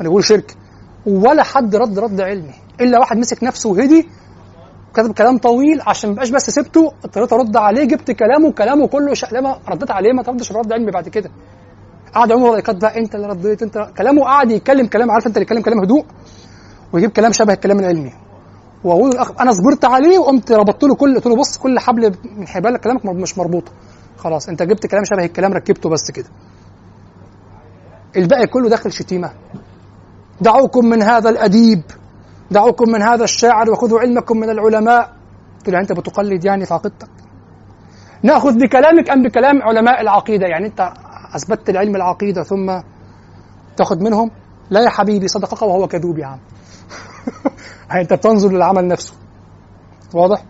أنا 0.00 0.08
بقول 0.08 0.24
شرك. 0.24 0.56
ولا 1.06 1.42
حد 1.42 1.76
رد 1.76 1.98
رد 1.98 2.20
علمي. 2.20 2.54
إلا 2.80 2.98
واحد 2.98 3.16
مسك 3.16 3.44
نفسه 3.44 3.68
وهدي 3.68 4.08
كتب 4.94 5.12
كلام 5.12 5.38
طويل 5.38 5.80
عشان 5.86 6.10
ما 6.10 6.16
بقاش 6.16 6.30
بس 6.30 6.50
سبته 6.50 6.92
اضطريت 7.04 7.32
أرد 7.32 7.56
عليه 7.56 7.84
جبت 7.84 8.10
كلامه 8.10 8.52
كلامه 8.52 8.86
كله 8.86 9.14
شقلمه 9.14 9.56
رديت 9.68 9.90
عليه 9.90 10.12
ما 10.12 10.22
تردش 10.22 10.52
رد 10.52 10.72
علمي 10.72 10.90
بعد 10.90 11.08
كده. 11.08 11.30
قعد 12.14 12.30
يعمل 12.30 12.50
لايكات 12.50 12.76
بقى 12.76 12.98
أنت 12.98 13.14
اللي 13.14 13.26
رديت 13.26 13.62
أنت 13.62 13.88
كلامه 13.98 14.24
قعد 14.24 14.50
يتكلم 14.50 14.86
كلام 14.86 15.10
عارف 15.10 15.26
أنت 15.26 15.36
اللي 15.36 15.42
يتكلم 15.42 15.62
كلام 15.62 15.80
هدوء 15.80 16.04
ويجيب 16.92 17.10
كلام 17.10 17.32
شبه 17.32 17.52
الكلام 17.52 17.78
العلمي. 17.78 18.12
وأقول 18.84 19.18
أنا 19.40 19.52
صبرت 19.52 19.84
عليه 19.84 20.18
وقمت 20.18 20.52
ربطت 20.52 20.84
له 20.84 20.94
كل 20.94 21.14
قلت 21.14 21.26
له 21.26 21.36
بص 21.36 21.56
كل 21.58 21.78
حبل 21.78 22.14
من 22.36 22.48
حبال 22.48 22.76
كلامك 22.76 23.06
مش 23.06 23.38
مربوطة. 23.38 23.72
خلاص 24.18 24.48
انت 24.48 24.62
جبت 24.62 24.86
كلام 24.86 25.04
شبه 25.04 25.24
الكلام 25.24 25.52
ركبته 25.52 25.90
بس 25.90 26.10
كده. 26.10 26.28
الباقي 28.16 28.46
كله 28.46 28.68
داخل 28.68 28.92
شتيمة. 28.92 29.32
دعوكم 30.40 30.86
من 30.86 31.02
هذا 31.02 31.30
الأديب 31.30 31.82
دعوكم 32.50 32.90
من 32.90 33.02
هذا 33.02 33.24
الشاعر 33.24 33.70
وخذوا 33.70 34.00
علمكم 34.00 34.36
من 34.36 34.50
العلماء. 34.50 35.16
له 35.68 35.80
انت 35.80 35.92
بتقلد 35.92 36.44
يعني 36.44 36.66
في 36.66 36.74
عقيدتك. 36.74 37.08
نأخذ 38.22 38.58
بكلامك 38.58 39.10
أم 39.10 39.22
بكلام 39.22 39.62
علماء 39.62 40.00
العقيدة؟ 40.00 40.46
يعني 40.46 40.66
انت 40.66 40.92
أثبتت 41.34 41.70
العلم 41.70 41.96
العقيدة 41.96 42.42
ثم 42.42 42.80
تاخذ 43.76 44.02
منهم؟ 44.02 44.30
لا 44.70 44.80
يا 44.80 44.88
حبيبي 44.88 45.28
صدقك 45.28 45.62
وهو 45.62 45.88
كذوب 45.88 46.18
يا 46.18 46.26
عم. 46.26 46.38
يعني 47.88 48.02
انت 48.02 48.12
بتنظر 48.12 48.52
للعمل 48.52 48.88
نفسه. 48.88 49.14
واضح؟ 50.14 50.44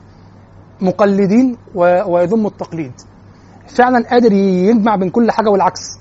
مقلدين. 0.80 1.56
ويذم 1.74 2.46
التقليد. 2.46 2.92
فعلا 3.68 4.08
قادر 4.10 4.32
يجمع 4.32 4.96
بين 4.96 5.10
كل 5.10 5.30
حاجة 5.30 5.48
والعكس. 5.50 5.98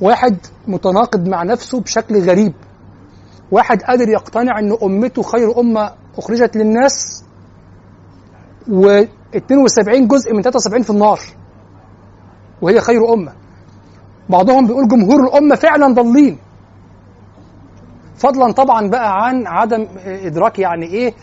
واحد 0.00 0.36
متناقض 0.68 1.28
مع 1.28 1.42
نفسه 1.42 1.80
بشكل 1.80 2.22
غريب. 2.22 2.52
واحد 3.50 3.82
قادر 3.82 4.08
يقتنع 4.08 4.58
إن 4.58 4.76
أمته 4.82 5.22
خير 5.22 5.60
أمة 5.60 5.92
أخرجت 6.18 6.56
للناس 6.56 7.24
و72 8.68 10.06
جزء 10.06 10.34
من 10.34 10.42
73 10.42 10.82
في 10.82 10.90
النار. 10.90 11.20
وهي 12.62 12.80
خير 12.80 13.12
أمة. 13.14 13.32
بعضهم 14.28 14.66
بيقول 14.66 14.88
جمهور 14.88 15.24
الأمة 15.26 15.54
فعلا 15.54 15.94
ضالين. 15.94 16.38
فضلا 18.16 18.52
طبعا 18.52 18.88
بقى 18.88 19.24
عن 19.26 19.46
عدم 19.46 19.86
إدراك 20.06 20.58
يعني 20.58 20.86
إيه 20.86 21.14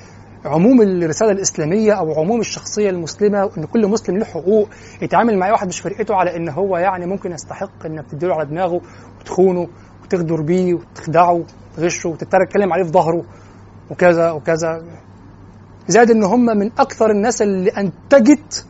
عموم 0.45 0.81
الرسالة 0.81 1.31
الإسلامية 1.31 1.93
أو 1.93 2.19
عموم 2.19 2.39
الشخصية 2.39 2.89
المسلمة 2.89 3.45
وان 3.45 3.65
كل 3.65 3.87
مسلم 3.87 4.17
له 4.17 4.25
حقوق 4.25 4.69
يتعامل 5.01 5.37
مع 5.39 5.51
واحد 5.51 5.67
مش 5.67 5.79
فرقته 5.79 6.15
على 6.15 6.35
إن 6.35 6.49
هو 6.49 6.77
يعني 6.77 7.05
ممكن 7.05 7.31
يستحق 7.31 7.85
إنك 7.85 8.05
تديله 8.11 8.35
على 8.35 8.45
دماغه 8.49 8.81
وتخونه 9.19 9.67
وتغدر 10.03 10.41
بيه 10.41 10.73
وتخدعه 10.73 11.43
وتغشه 11.73 12.09
وتتكلم 12.09 12.73
عليه 12.73 12.83
في 12.83 12.89
ظهره 12.91 13.23
وكذا 13.91 14.31
وكذا. 14.31 14.83
زائد 15.87 16.11
إن 16.11 16.23
هم 16.23 16.45
من 16.45 16.71
أكثر 16.79 17.11
الناس 17.11 17.41
اللي 17.41 17.69
أنتجت 17.69 18.65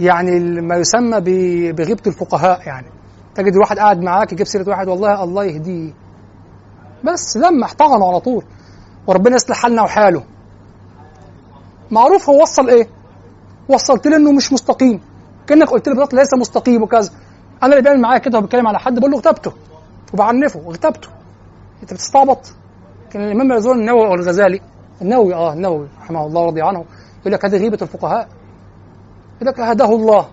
يعني 0.00 0.40
ما 0.60 0.76
يسمى 0.76 1.20
ب- 1.20 1.76
بغيبة 1.76 2.02
الفقهاء 2.06 2.60
يعني. 2.66 2.86
تجد 3.34 3.56
واحد 3.56 3.78
قاعد 3.78 4.00
معاك 4.02 4.32
يجيب 4.32 4.46
سيرة 4.46 4.68
واحد 4.68 4.88
والله 4.88 5.24
الله 5.24 5.44
يهديه. 5.44 5.92
بس 7.04 7.36
لما 7.36 7.64
احتضنوا 7.64 8.08
على 8.08 8.20
طول 8.20 8.44
وربنا 9.06 9.34
يصلح 9.36 9.56
حالنا 9.56 9.82
وحاله. 9.82 10.22
معروف 11.90 12.30
هو 12.30 12.42
وصل 12.42 12.68
إيه؟ 12.68 12.88
وصلت 13.68 14.06
لي 14.06 14.16
إنه 14.16 14.32
مش 14.32 14.52
مستقيم. 14.52 15.00
كأنك 15.46 15.68
قلت 15.68 15.88
بالظبط 15.88 16.14
ليس 16.14 16.34
مستقيم 16.34 16.82
وكذا. 16.82 17.10
أنا 17.62 17.72
اللي 17.72 17.82
بيعمل 17.82 18.00
معايا 18.00 18.18
كده 18.18 18.38
وبيتكلم 18.38 18.66
على 18.66 18.78
حد 18.78 18.98
بقول 18.98 19.10
له 19.10 19.16
اغتبته 19.16 19.52
وبعنفه 20.14 20.60
واغتبته 20.60 21.08
أنت 21.82 21.94
بتستعبط. 21.94 22.54
كان 23.10 23.22
الإمام 23.22 23.52
الزول 23.52 23.78
النووي 23.78 24.06
أو 24.06 24.14
الغزالي 24.14 24.60
النووي 25.02 25.34
آه 25.34 25.52
النووي 25.52 25.88
رحمه 26.00 26.26
الله 26.26 26.40
ورضي 26.40 26.62
عنه 26.62 26.84
يقول 27.20 27.32
لك 27.32 27.44
هذه 27.44 27.56
غيبة 27.56 27.78
الفقهاء. 27.82 28.28
يقول 29.36 29.48
لك 29.48 29.60
هداه 29.60 29.94
الله. 29.94 30.26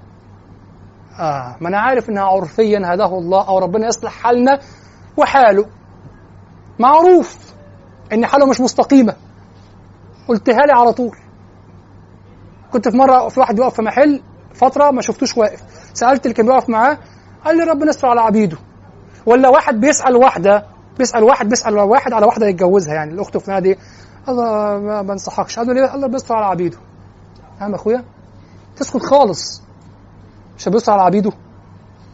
آه 1.20 1.56
ما 1.62 1.70
أنا 1.70 1.80
عارف 1.80 2.10
إنها 2.10 2.24
عرفيا 2.24 2.82
هداه 2.94 3.18
الله 3.18 3.48
أو 3.48 3.60
ربنا 3.60 3.88
يصلح 3.88 4.12
حالنا 4.12 4.60
وحاله. 5.18 5.66
معروف 6.80 7.38
إن 8.14 8.26
حاله 8.26 8.46
مش 8.46 8.62
مستقيمة. 8.62 9.16
قلتها 10.28 10.66
لي 10.66 10.74
على 10.74 10.94
طول. 10.94 11.18
كنت 12.74 12.90
في 12.90 12.98
مرة 12.98 13.28
في 13.28 13.40
واحد 13.40 13.56
بيقف 13.56 13.74
في 13.76 13.82
محل 13.82 14.22
فترة 14.54 14.92
ما 14.92 15.02
شفتوش 15.02 15.38
واقف. 15.38 15.64
سألت 15.94 16.26
اللي 16.26 16.34
كان 16.34 16.46
بيقف 16.46 16.70
معاه 16.70 16.98
قال 17.46 17.58
لي 17.58 17.64
ربنا 17.64 17.90
يستر 17.90 18.08
على 18.08 18.22
عبيده. 18.22 18.58
ولا 19.26 19.50
واحد 19.50 19.80
بيسأل 19.80 20.16
واحدة 20.16 20.66
بيسأل 20.98 21.24
واحد 21.24 21.50
بيسأل 21.50 21.78
واحد 21.78 22.14
على 22.14 22.26
واحدة 22.26 22.48
يتجوزها 22.48 22.94
يعني 22.94 23.14
الأخت 23.14 23.38
في 23.38 23.62
دي. 23.62 23.78
الله 24.30 24.80
ما 24.80 25.02
بنصحكش 25.02 25.60
قال 25.60 25.76
ليه؟ 25.76 25.96
الله 25.96 26.08
بيستر 26.08 26.36
على 26.36 26.46
عبيده. 26.46 26.78
فاهم 27.60 27.74
أخويا؟ 27.74 28.04
تسكت 28.76 29.02
خالص. 29.06 29.64
مش 30.58 30.70
بيستر 30.70 30.92
على 30.92 31.02
عبيده. 31.02 31.32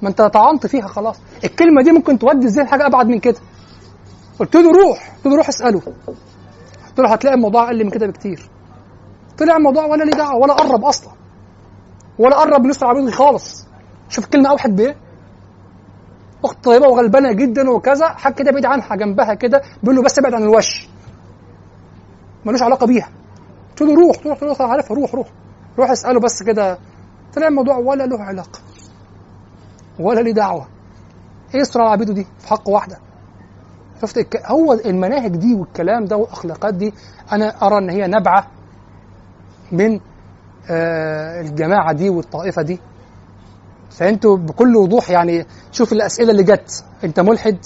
ما 0.01 0.09
انت 0.09 0.21
طعنت 0.21 0.67
فيها 0.67 0.87
خلاص. 0.87 1.19
الكلمة 1.43 1.83
دي 1.83 1.91
ممكن 1.91 2.19
تودي 2.19 2.47
الذهن 2.47 2.67
حاجة 2.67 2.85
أبعد 2.85 3.07
من 3.07 3.19
كده. 3.19 3.39
قلت 4.39 4.55
له 4.55 4.71
روح. 4.71 5.11
قلت 5.15 5.25
له 5.25 5.35
روح 5.35 5.47
اسأله. 5.47 5.81
قلت 6.87 6.99
له 6.99 7.13
هتلاقي 7.13 7.35
الموضوع 7.35 7.63
أقل 7.63 7.83
من 7.83 7.89
كده 7.89 8.07
بكتير. 8.07 8.49
طلع 9.39 9.57
الموضوع 9.57 9.85
ولا 9.85 10.03
ليه 10.03 10.11
دعوة 10.11 10.35
ولا 10.35 10.53
قرب 10.53 10.85
أصلا. 10.85 11.11
ولا 12.19 12.35
قرب 12.35 12.65
يسر 12.65 12.87
عبيدي 12.87 13.11
خالص. 13.11 13.67
شوف 14.09 14.25
الكلمة 14.25 14.49
أوحد 14.49 14.75
بإيه؟ 14.75 14.95
أخت 16.45 16.63
طيبة 16.63 16.87
وغلبانة 16.87 17.31
جدا 17.31 17.69
وكذا. 17.69 18.07
حاجة 18.07 18.33
كده 18.33 18.51
بعيد 18.51 18.65
عنها 18.65 18.95
جنبها 18.95 19.33
كده. 19.33 19.61
بيقول 19.83 19.95
له 19.95 20.03
بس 20.03 20.19
ابعد 20.19 20.33
عن 20.33 20.43
الوش. 20.43 20.89
ملوش 22.45 22.61
علاقة 22.61 22.87
بيها. 22.87 23.09
قلت 23.69 23.81
له 23.81 23.95
روح 23.95 24.25
روح 24.25 24.43
روح 24.43 24.61
عارفها 24.61 24.97
روح 24.97 25.15
روح. 25.15 25.27
روح 25.79 25.91
اسأله 25.91 26.19
بس 26.19 26.43
كده. 26.43 26.77
طلع 27.35 27.47
الموضوع 27.47 27.77
ولا 27.77 28.03
له 28.03 28.23
علاقة. 28.23 28.59
ولا 29.99 30.19
ليه 30.19 30.33
دعوة. 30.33 30.67
إيه 31.55 31.61
السرعه 31.61 31.87
العبيده 31.87 32.13
دي؟ 32.13 32.27
في 32.39 32.47
حق 32.47 32.69
واحدة. 32.69 32.97
شفت. 34.01 34.35
هو 34.45 34.73
المناهج 34.73 35.35
دي 35.35 35.55
والكلام 35.55 36.05
ده 36.05 36.17
والأخلاقات 36.17 36.73
دي 36.73 36.93
أنا 37.31 37.67
أرى 37.67 37.77
إن 37.77 37.89
هي 37.89 38.07
نابعة. 38.07 38.47
من 39.71 39.99
آه 40.71 41.41
الجماعة 41.41 41.93
دي 41.93 42.09
والطائفة 42.09 42.61
دي. 42.61 42.79
فأنتوا 43.89 44.37
بكل 44.37 44.75
وضوح 44.75 45.09
يعني 45.09 45.45
شوف 45.71 45.93
الأسئلة 45.93 46.31
اللي 46.31 46.43
جت. 46.43 46.83
أنت 47.03 47.19
ملحد؟ 47.19 47.57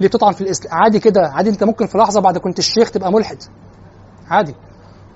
ليه 0.00 0.08
تطعن 0.08 0.32
في 0.32 0.40
الإسلام؟ 0.40 0.74
عادي 0.74 0.98
كده 1.00 1.20
عادي 1.34 1.50
أنت 1.50 1.64
ممكن 1.64 1.86
في 1.86 1.98
لحظة 1.98 2.20
بعد 2.20 2.38
كنت 2.38 2.58
الشيخ 2.58 2.90
تبقى 2.90 3.12
ملحد. 3.12 3.36
عادي. 4.30 4.54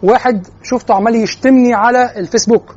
واحد 0.02 0.46
شفته 0.62 0.94
عمال 0.94 1.14
يشتمني 1.14 1.74
على 1.74 2.18
الفيسبوك. 2.18 2.76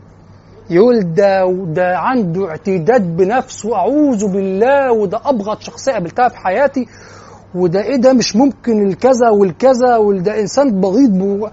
يقول 0.69 1.13
ده 1.13 1.51
ده 1.67 1.97
عنده 1.97 2.49
اعتداد 2.49 3.17
بنفسه 3.17 3.75
أعوذ 3.75 4.31
بالله 4.31 4.91
وده 4.91 5.21
أبغض 5.25 5.59
شخصية 5.59 5.91
قابلتها 5.91 6.29
في 6.29 6.37
حياتي 6.37 6.85
وده 7.55 7.81
إيه 7.81 7.95
ده 7.95 8.13
مش 8.13 8.35
ممكن 8.35 8.87
الكذا 8.87 9.29
والكذا 9.29 9.97
وده 9.97 10.39
إنسان 10.39 10.81
بغيض. 10.81 11.49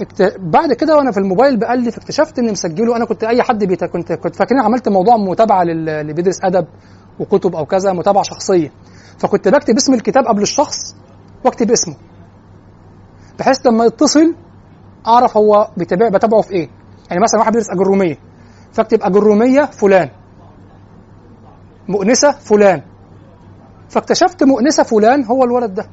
اكت... 0.00 0.36
بعد 0.40 0.72
كده 0.72 0.96
وأنا 0.96 1.10
في 1.12 1.18
الموبايل 1.18 1.56
بألف 1.56 1.96
اكتشفت 1.98 2.38
اني 2.38 2.52
مسجله 2.52 2.96
أنا 2.96 3.04
كنت 3.04 3.24
اي 3.24 3.42
حد 3.42 3.64
بيت... 3.64 3.84
كنت 3.84 4.12
كنت 4.12 4.36
فاكرين 4.36 4.60
عملت 4.62 4.88
موضوع 4.88 5.16
متابعة 5.16 5.64
لل... 5.64 5.88
اللي 5.88 6.12
بيدرس 6.12 6.38
أدب 6.44 6.66
وكتب 7.20 7.54
أو 7.56 7.66
كذا 7.66 7.92
متابعة 7.92 8.22
شخصية. 8.22 8.72
فكنت 9.18 9.48
بكتب 9.48 9.76
اسم 9.76 9.94
الكتاب 9.94 10.24
قبل 10.24 10.42
الشخص 10.42 10.96
واكتب 11.44 11.70
اسمه 11.70 11.96
بحيث 13.38 13.66
لما 13.66 13.84
يتصل 13.84 14.34
أعرف 15.06 15.36
هو 15.36 15.68
بيتابع 15.76 16.08
بتابعه 16.08 16.40
في 16.40 16.50
إيه. 16.50 16.68
يعني 17.10 17.22
مثلا 17.22 17.40
واحد 17.40 17.52
بيدرس 17.52 17.70
أجرومية 17.70 18.18
فاكتب 18.72 19.02
أجرومية 19.02 19.64
فلان 19.64 20.10
مؤنسة 21.88 22.30
فلان. 22.32 22.82
فاكتشفت 23.88 24.42
مؤنسة 24.44 24.82
فلان 24.82 25.24
هو 25.24 25.44
الولد 25.44 25.74
ده. 25.74 25.86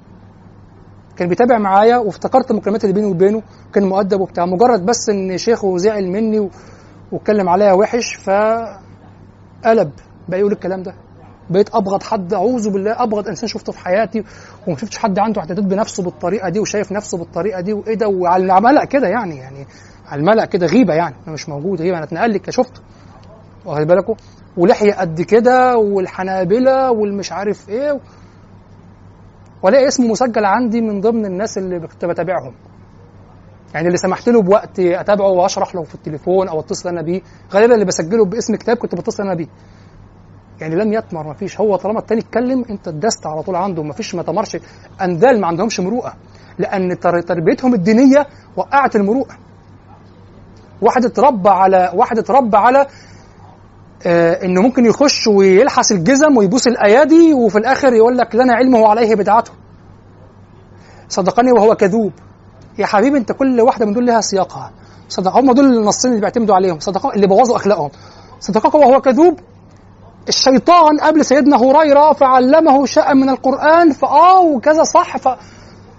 كان 1.17 1.27
بيتابع 1.29 1.57
معايا 1.57 1.97
وافتكرت 1.97 2.51
المكالمات 2.51 2.83
اللي 2.83 2.93
بيني 2.93 3.07
وبينه 3.07 3.41
كان 3.73 3.83
مؤدب 3.83 4.21
وبتاع. 4.21 4.45
مجرد 4.45 4.85
بس 4.85 5.09
إن 5.09 5.37
شيخه 5.37 5.77
زعل 5.77 6.07
مني. 6.07 6.49
واتكلم 7.11 7.49
عليا 7.49 7.73
وحش 7.73 8.15
فقلب. 8.15 9.91
بقى 10.29 10.39
يقول 10.39 10.51
الكلام 10.51 10.83
ده. 10.83 10.93
بقيت 11.49 11.75
أبغض 11.75 12.03
حد. 12.03 12.33
أعوذ 12.33 12.69
بالله 12.69 13.03
أبغض 13.03 13.27
إنسان 13.27 13.47
شفته 13.47 13.71
في 13.71 13.79
حياتي 13.79 14.23
وما 14.67 14.77
شفتش 14.77 14.97
حد 14.97 15.19
عنده 15.19 15.41
اعتداد 15.41 15.67
بنفسه 15.69 16.03
بالطريقة 16.03 16.49
دي 16.49 16.59
وشايف 16.59 16.91
نفسه 16.91 17.17
بالطريقة 17.17 17.61
دي 17.61 17.73
وإيه 17.73 17.95
ده؟ 17.95 18.07
وعلى 18.07 18.57
الملأ 18.57 18.85
كده 18.85 19.07
يعني 19.07 19.37
يعني 19.37 19.65
على 20.07 20.19
الملأ 20.19 20.45
كده 20.45 20.65
غيبة 20.67 20.93
يعني. 20.93 21.15
أنا 21.25 21.33
مش 21.33 21.49
موجود 21.49 21.81
غيبة. 21.81 21.97
أنا 21.97 22.05
اتنقل 22.05 22.33
لك 22.33 22.49
شفته. 22.49 22.81
واخد 23.65 23.87
بالكوا؟ 23.87 24.15
ولحية 24.57 24.93
قد 24.93 25.21
كده 25.21 25.77
والحنابلة 25.77 26.91
والمش 26.91 27.31
عارف 27.31 27.69
إيه 27.69 27.99
والاقي 29.63 29.87
اسمه 29.87 30.07
مسجل 30.07 30.45
عندي 30.45 30.81
من 30.81 31.01
ضمن 31.01 31.25
الناس 31.25 31.57
اللي 31.57 31.79
كنت 31.79 32.05
بتابعهم. 32.05 32.53
يعني 33.73 33.87
اللي 33.87 33.97
سمحت 33.97 34.29
له 34.29 34.41
بوقت 34.41 34.79
أتابعه 34.79 35.27
وأشرح 35.29 35.75
له 35.75 35.83
في 35.83 35.95
التليفون 35.95 36.47
أو 36.47 36.59
اتصل 36.59 36.89
أنا 36.89 37.01
بيه 37.01 37.21
غالبا 37.53 37.73
اللي 37.73 37.85
بسجله 37.85 38.25
باسم 38.25 38.55
كتاب 38.55 38.77
كنت 38.77 38.95
بتصل 38.95 39.23
أنا 39.23 39.33
بيه. 39.35 39.47
يعني 40.61 40.75
لم 40.75 40.93
يتمر 40.93 41.27
ما 41.27 41.33
فيش 41.33 41.59
هو 41.59 41.75
طالما 41.75 41.99
التاني 41.99 42.21
اتكلم 42.21 42.65
أنت 42.69 42.87
اتدست 42.87 43.27
على 43.27 43.43
طول 43.43 43.55
عنده 43.55 43.83
ما 43.83 43.93
فيش 43.93 44.15
ما 44.15 44.23
تمرش. 44.23 44.57
اندال 45.01 45.41
ما 45.41 45.47
عندهمش 45.47 45.79
مروءة 45.79 46.13
لأن 46.59 46.99
تر- 46.99 47.21
تربيتهم 47.21 47.73
الدينية 47.73 48.27
وقعت 48.55 48.95
المروءة. 48.95 49.35
واحد 50.81 51.05
اتربى 51.05 51.49
على 51.49 51.91
واحد 51.95 52.17
اتربى 52.19 52.57
على 52.57 52.87
إنه 54.05 54.61
ممكن 54.61 54.85
يخش 54.85 55.27
ويلحس 55.27 55.91
الجزم 55.91 56.37
ويبوس 56.37 56.67
الأيادي 56.67 57.33
وفي 57.33 57.57
الآخر 57.57 57.93
يقول 57.93 58.17
لك 58.17 58.35
لنا 58.35 58.53
علمه 58.53 58.87
عليه 58.87 59.15
بدعته. 59.15 59.51
صدقني 61.09 61.51
وهو 61.51 61.75
كذوب. 61.75 62.11
يا 62.77 62.85
حبيبي 62.85 63.17
أنت 63.17 63.31
كل 63.31 63.61
واحدة 63.61 63.85
من 63.85 63.93
دول 63.93 64.05
لها 64.05 64.21
سياقها. 64.21 64.71
صدق 65.09 65.37
هم 65.37 65.51
دول 65.51 65.65
النصين 65.65 66.11
اللي 66.11 66.21
بيعتمدوا 66.21 66.55
عليهم. 66.55 66.79
صدقاء 66.79 67.15
اللي 67.15 67.27
بوظوا 67.27 67.55
أخلاقهم. 67.55 67.89
صدقك 68.39 68.75
وهو 68.75 69.01
كذوب. 69.01 69.39
الشيطان 70.29 70.99
قبل 70.99 71.25
سيدنا 71.25 71.57
هريرة 71.57 72.13
فعلمه 72.13 72.85
شيئا 72.85 73.13
من 73.13 73.29
القرآن 73.29 73.91
فآه 73.91 74.39
وكذا 74.39 74.83
صح 74.83 75.17
ف 75.17 75.27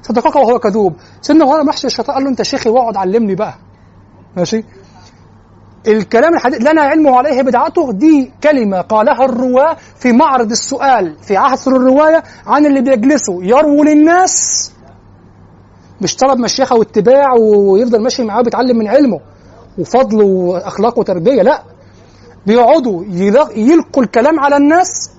صدقك 0.02 0.36
وهو 0.36 0.58
كذوب. 0.58 0.94
سيدنا 1.20 1.44
هريرة 1.44 1.62
محشي 1.62 1.86
الشيطان 1.86 2.14
قال 2.14 2.24
له 2.24 2.30
أنت 2.30 2.42
شيخي 2.42 2.70
واقعد 2.70 2.96
علمني 2.96 3.34
بقى. 3.34 3.54
ماشي؟ 4.36 4.64
الكلام 5.88 6.34
الحديث 6.34 6.60
لنا 6.70 6.82
علمه 6.82 7.16
عليه 7.16 7.42
بدعته. 7.42 7.92
دي 7.92 8.32
كلمة 8.42 8.80
قالها 8.80 9.24
الرواة 9.24 9.76
في 9.98 10.12
معرض 10.12 10.50
السؤال 10.50 11.16
في 11.22 11.36
عصر 11.36 11.70
الرواية 11.70 12.22
عن 12.46 12.66
اللي 12.66 12.80
بيجلسوا 12.80 13.44
يرووا 13.44 13.84
للناس 13.84 14.72
مش 16.00 16.16
طلب 16.16 16.38
مشيخة 16.38 16.76
واتباع 16.76 17.32
ويفضل 17.34 18.02
ماشي 18.02 18.22
معاه 18.24 18.42
بيتعلم 18.42 18.78
من 18.78 18.88
علمه 18.88 19.20
وفضله 19.78 20.24
واخلاقه 20.24 20.98
وتربية. 21.00 21.42
لا 21.42 21.62
بيقعدوا 22.46 23.04
يلق- 23.04 23.58
يلقوا 23.58 24.02
الكلام 24.02 24.40
على 24.40 24.56
الناس. 24.56 25.10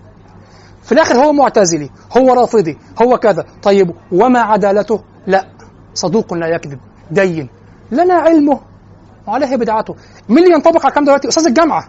في 0.83 0.91
الآخر 0.91 1.15
هو 1.15 1.33
معتزلي 1.33 1.89
هو 2.17 2.33
رافضي 2.33 2.77
هو 3.01 3.17
كذا. 3.17 3.45
طيب 3.63 3.91
وما 4.11 4.39
عدالته؟ 4.39 4.99
لا 5.27 5.47
صدوق 5.93 6.33
لا 6.33 6.47
يكذب 6.47 6.79
دين. 7.11 7.49
لنا 7.91 8.13
علمه. 8.13 8.59
وعليه 9.27 9.55
بدعته. 9.55 9.95
مين 10.29 10.43
اللي 10.43 10.55
ينطبق 10.55 10.79
على 10.79 10.87
الكلام 10.87 11.05
دلوقتي؟ 11.05 11.27
أستاذ 11.27 11.45
الجامعة. 11.47 11.87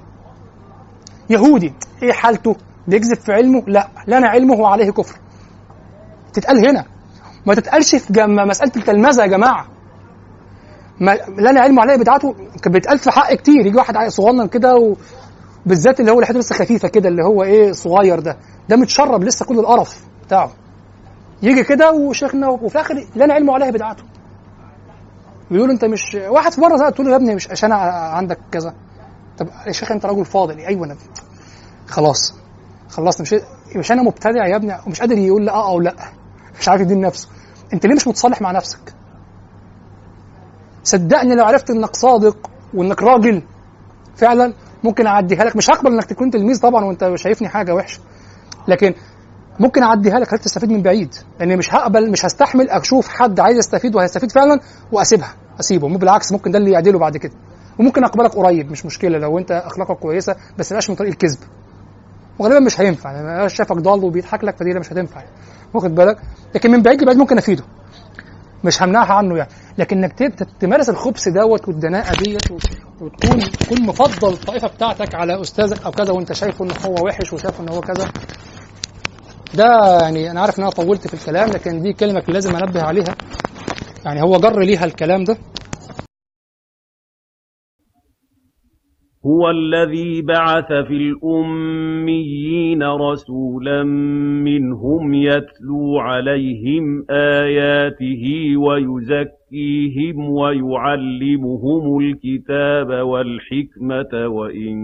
يهودي. 1.30 1.74
إيه 2.02 2.12
حالته؟ 2.12 2.56
بيكذب 2.88 3.16
في 3.16 3.32
علمه؟ 3.32 3.62
لا. 3.66 3.88
لنا 4.06 4.28
علمه 4.28 4.54
وعليه 4.54 4.90
كفر. 4.90 5.18
تتقال 6.32 6.68
هنا. 6.68 6.84
ما 7.46 7.54
تتقالش 7.54 7.94
في 7.94 8.12
جم... 8.12 8.34
مسألة 8.34 8.72
التلمذة 8.76 9.22
يا 9.22 9.26
جماعة. 9.26 9.66
ما 11.00 11.18
لنا 11.38 11.60
علمه 11.60 11.78
وعليه 11.78 11.96
بدعته. 11.96 12.34
كان 12.62 12.72
بيتقال 12.72 12.98
في 12.98 13.10
حق 13.10 13.34
كتير. 13.34 13.66
يجي 13.66 13.76
واحد 13.76 14.08
صغنن 14.08 14.46
كده 14.46 14.96
وبالذات 15.66 16.00
اللي 16.00 16.12
هو 16.12 16.20
لحيته 16.20 16.38
لسه 16.38 16.54
خفيفة 16.54 16.88
كده 16.88 17.08
اللي 17.08 17.24
هو 17.24 17.42
إيه 17.42 17.72
صغير 17.72 18.20
ده. 18.20 18.36
ده 18.68 18.76
متشرب 18.76 19.24
لسه 19.24 19.46
كل 19.46 19.58
القرف 19.58 20.04
بتاعه. 20.26 20.50
يجي 21.42 21.64
كده 21.64 21.92
وشيخنا 21.92 22.48
وفي 22.48 22.74
الآخر 22.74 23.06
لنا 23.16 23.34
علمه 23.34 23.52
وعليه 23.52 23.70
بدعته. 23.70 24.02
بيقول 25.54 25.70
انت 25.70 25.84
مش 25.84 26.16
واحد 26.28 26.52
في 26.52 26.60
مرة 26.60 26.90
تقول 26.90 27.06
له 27.06 27.12
يا 27.12 27.16
ابني 27.16 27.34
مش 27.34 27.50
عشان 27.50 27.72
عندك 27.72 28.38
كذا. 28.52 28.74
طب 29.38 29.48
يا 29.66 29.72
شيخ 29.72 29.92
انت 29.92 30.06
راجل 30.06 30.24
فاضل 30.24 30.58
أيوه 30.58 30.86
أنا 30.86 30.96
خلاص. 31.86 32.34
خلصنا 32.90 33.22
مش 33.22 33.34
مش 33.76 33.92
أنا 33.92 34.02
مبتدع 34.02 34.46
يا 34.46 34.56
ابني 34.56 34.76
ومش 34.86 35.00
قادر 35.00 35.18
يقول 35.18 35.46
لا 35.46 35.52
آه 35.52 35.68
أو 35.70 35.80
لا. 35.80 35.94
مش 36.60 36.68
عارف 36.68 36.80
يدين 36.80 37.00
نفسه. 37.00 37.28
انت 37.72 37.86
ليه 37.86 37.94
مش 37.94 38.08
متصالح 38.08 38.40
مع 38.42 38.52
نفسك؟ 38.52 38.94
صدقني 40.84 41.34
لو 41.34 41.44
عرفت 41.44 41.70
انك 41.70 41.96
صادق 41.96 42.50
وانك 42.74 43.02
راجل 43.02 43.42
فعلا 44.16 44.52
ممكن 44.84 45.06
أعديها 45.06 45.44
لك. 45.44 45.56
مش 45.56 45.70
هقبل 45.70 45.92
انك 45.92 46.04
تكون 46.04 46.30
تلميذ 46.30 46.60
طبعا 46.60 46.84
وانت 46.84 47.12
شايفني 47.14 47.48
حاجة 47.48 47.74
وحشة. 47.74 48.00
لكن 48.68 48.94
ممكن 49.60 49.82
أعديها 49.82 50.18
لك. 50.18 50.28
خليك 50.28 50.42
تستفيد 50.42 50.70
من 50.70 50.82
بعيد؟ 50.82 51.14
لأن 51.40 51.58
مش 51.58 51.74
هقبل 51.74 52.10
مش 52.10 52.24
هستحمل 52.24 52.70
أشوف 52.70 53.08
حد 53.08 53.40
عايز 53.40 53.58
يستفيد 53.58 53.96
وهيستفيد 53.96 54.32
فعلا 54.32 54.60
وأسيبها. 54.92 55.34
أسيبه. 55.60 55.88
مو 55.88 55.98
بالعكس 55.98 56.32
ممكن 56.32 56.50
ده 56.50 56.58
اللي 56.58 56.70
يعدله 56.70 56.98
بعد 56.98 57.16
كده. 57.16 57.32
وممكن 57.78 58.04
أقبلك 58.04 58.30
قريب 58.34 58.70
مش 58.70 58.86
مشكلة 58.86 59.18
لو 59.18 59.38
أنت 59.38 59.50
أخلاقك 59.50 59.98
كويسة 59.98 60.36
بس 60.58 60.72
مبقاش 60.72 60.90
من 60.90 60.96
طريق 60.96 61.10
الكذب. 61.10 61.38
وغالبا 62.38 62.60
مش 62.60 62.80
هينفع 62.80 63.12
يعني 63.12 63.28
أنا 63.28 63.48
شافك 63.48 63.76
ضال 63.76 64.04
وبيضحك 64.04 64.44
لك 64.44 64.56
فدي 64.56 64.78
مش 64.78 64.92
هتنفع 64.92 65.20
يعني. 65.20 65.32
واخد 65.74 65.94
بالك؟ 65.94 66.18
لكن 66.54 66.70
من 66.70 66.82
بعيد 66.82 67.02
لبعيد 67.02 67.18
ممكن 67.18 67.38
أفيده. 67.38 67.64
مش 68.64 68.82
همنعها 68.82 69.12
عنه 69.12 69.36
يعني. 69.36 69.50
لكن 69.78 70.04
إنك 70.04 70.12
تمارس 70.60 70.88
الخبث 70.90 71.28
دوت 71.28 71.68
والدناءة 71.68 72.22
ديت 72.22 72.50
وتكون 73.00 73.50
تكون 73.50 73.86
مفضل 73.86 74.32
الطائفه 74.32 74.68
بتاعتك 74.68 75.14
على 75.14 75.40
أستاذك 75.40 75.82
أو 75.84 75.90
كذا 75.90 76.12
وأنت 76.12 76.32
شايفه 76.32 76.64
ان 76.64 76.70
هو 76.86 77.06
وحش 77.06 77.32
وشايفه 77.32 77.64
إن 77.64 77.68
هو 77.68 77.80
كذا. 77.80 78.08
ده 79.54 79.98
يعني 80.02 80.30
أنا 80.30 80.40
عارف 80.40 80.58
إن 80.58 80.62
أنا 80.64 80.72
طولت 80.72 81.08
في 81.08 81.14
الكلام 81.14 81.48
لكن 81.48 81.82
دي 81.82 81.92
كلمة 81.92 82.22
لازم 82.28 82.56
أنبه 82.56 82.82
عليها. 82.82 83.14
يعني 84.06 84.22
هو 84.22 84.36
جر 84.36 84.60
ليها 84.60 84.84
الكلام 84.84 85.24
ده؟ 85.24 85.36
هُوَ 89.26 89.50
الَّذِي 89.50 90.22
بَعَثَ 90.22 90.68
فِي 90.88 90.96
الْأُمِّيِّينَ 90.96 92.82
رَسُولًا 92.82 93.82
مِّنْهُمْ 94.44 95.14
يَتْلُو 95.14 95.98
عَلَيْهِمْ 95.98 97.04
آيَاتِهِ 97.10 98.24
وَيُزَكِّيهِمْ 98.56 100.30
وَيُعَلِّمُهُمُ 100.30 101.98
الْكِتَابَ 101.98 103.06
وَالْحِكْمَةَ 103.06 104.28
وَإِن 104.28 104.74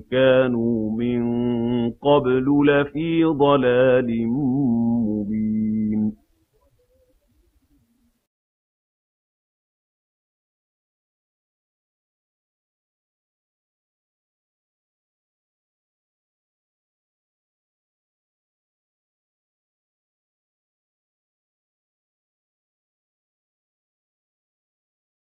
كَانُوا 0.00 0.90
مِن 1.00 1.20
قَبْلُ 1.90 2.46
لَفِي 2.66 3.24
ضَلَالٍ 3.24 4.08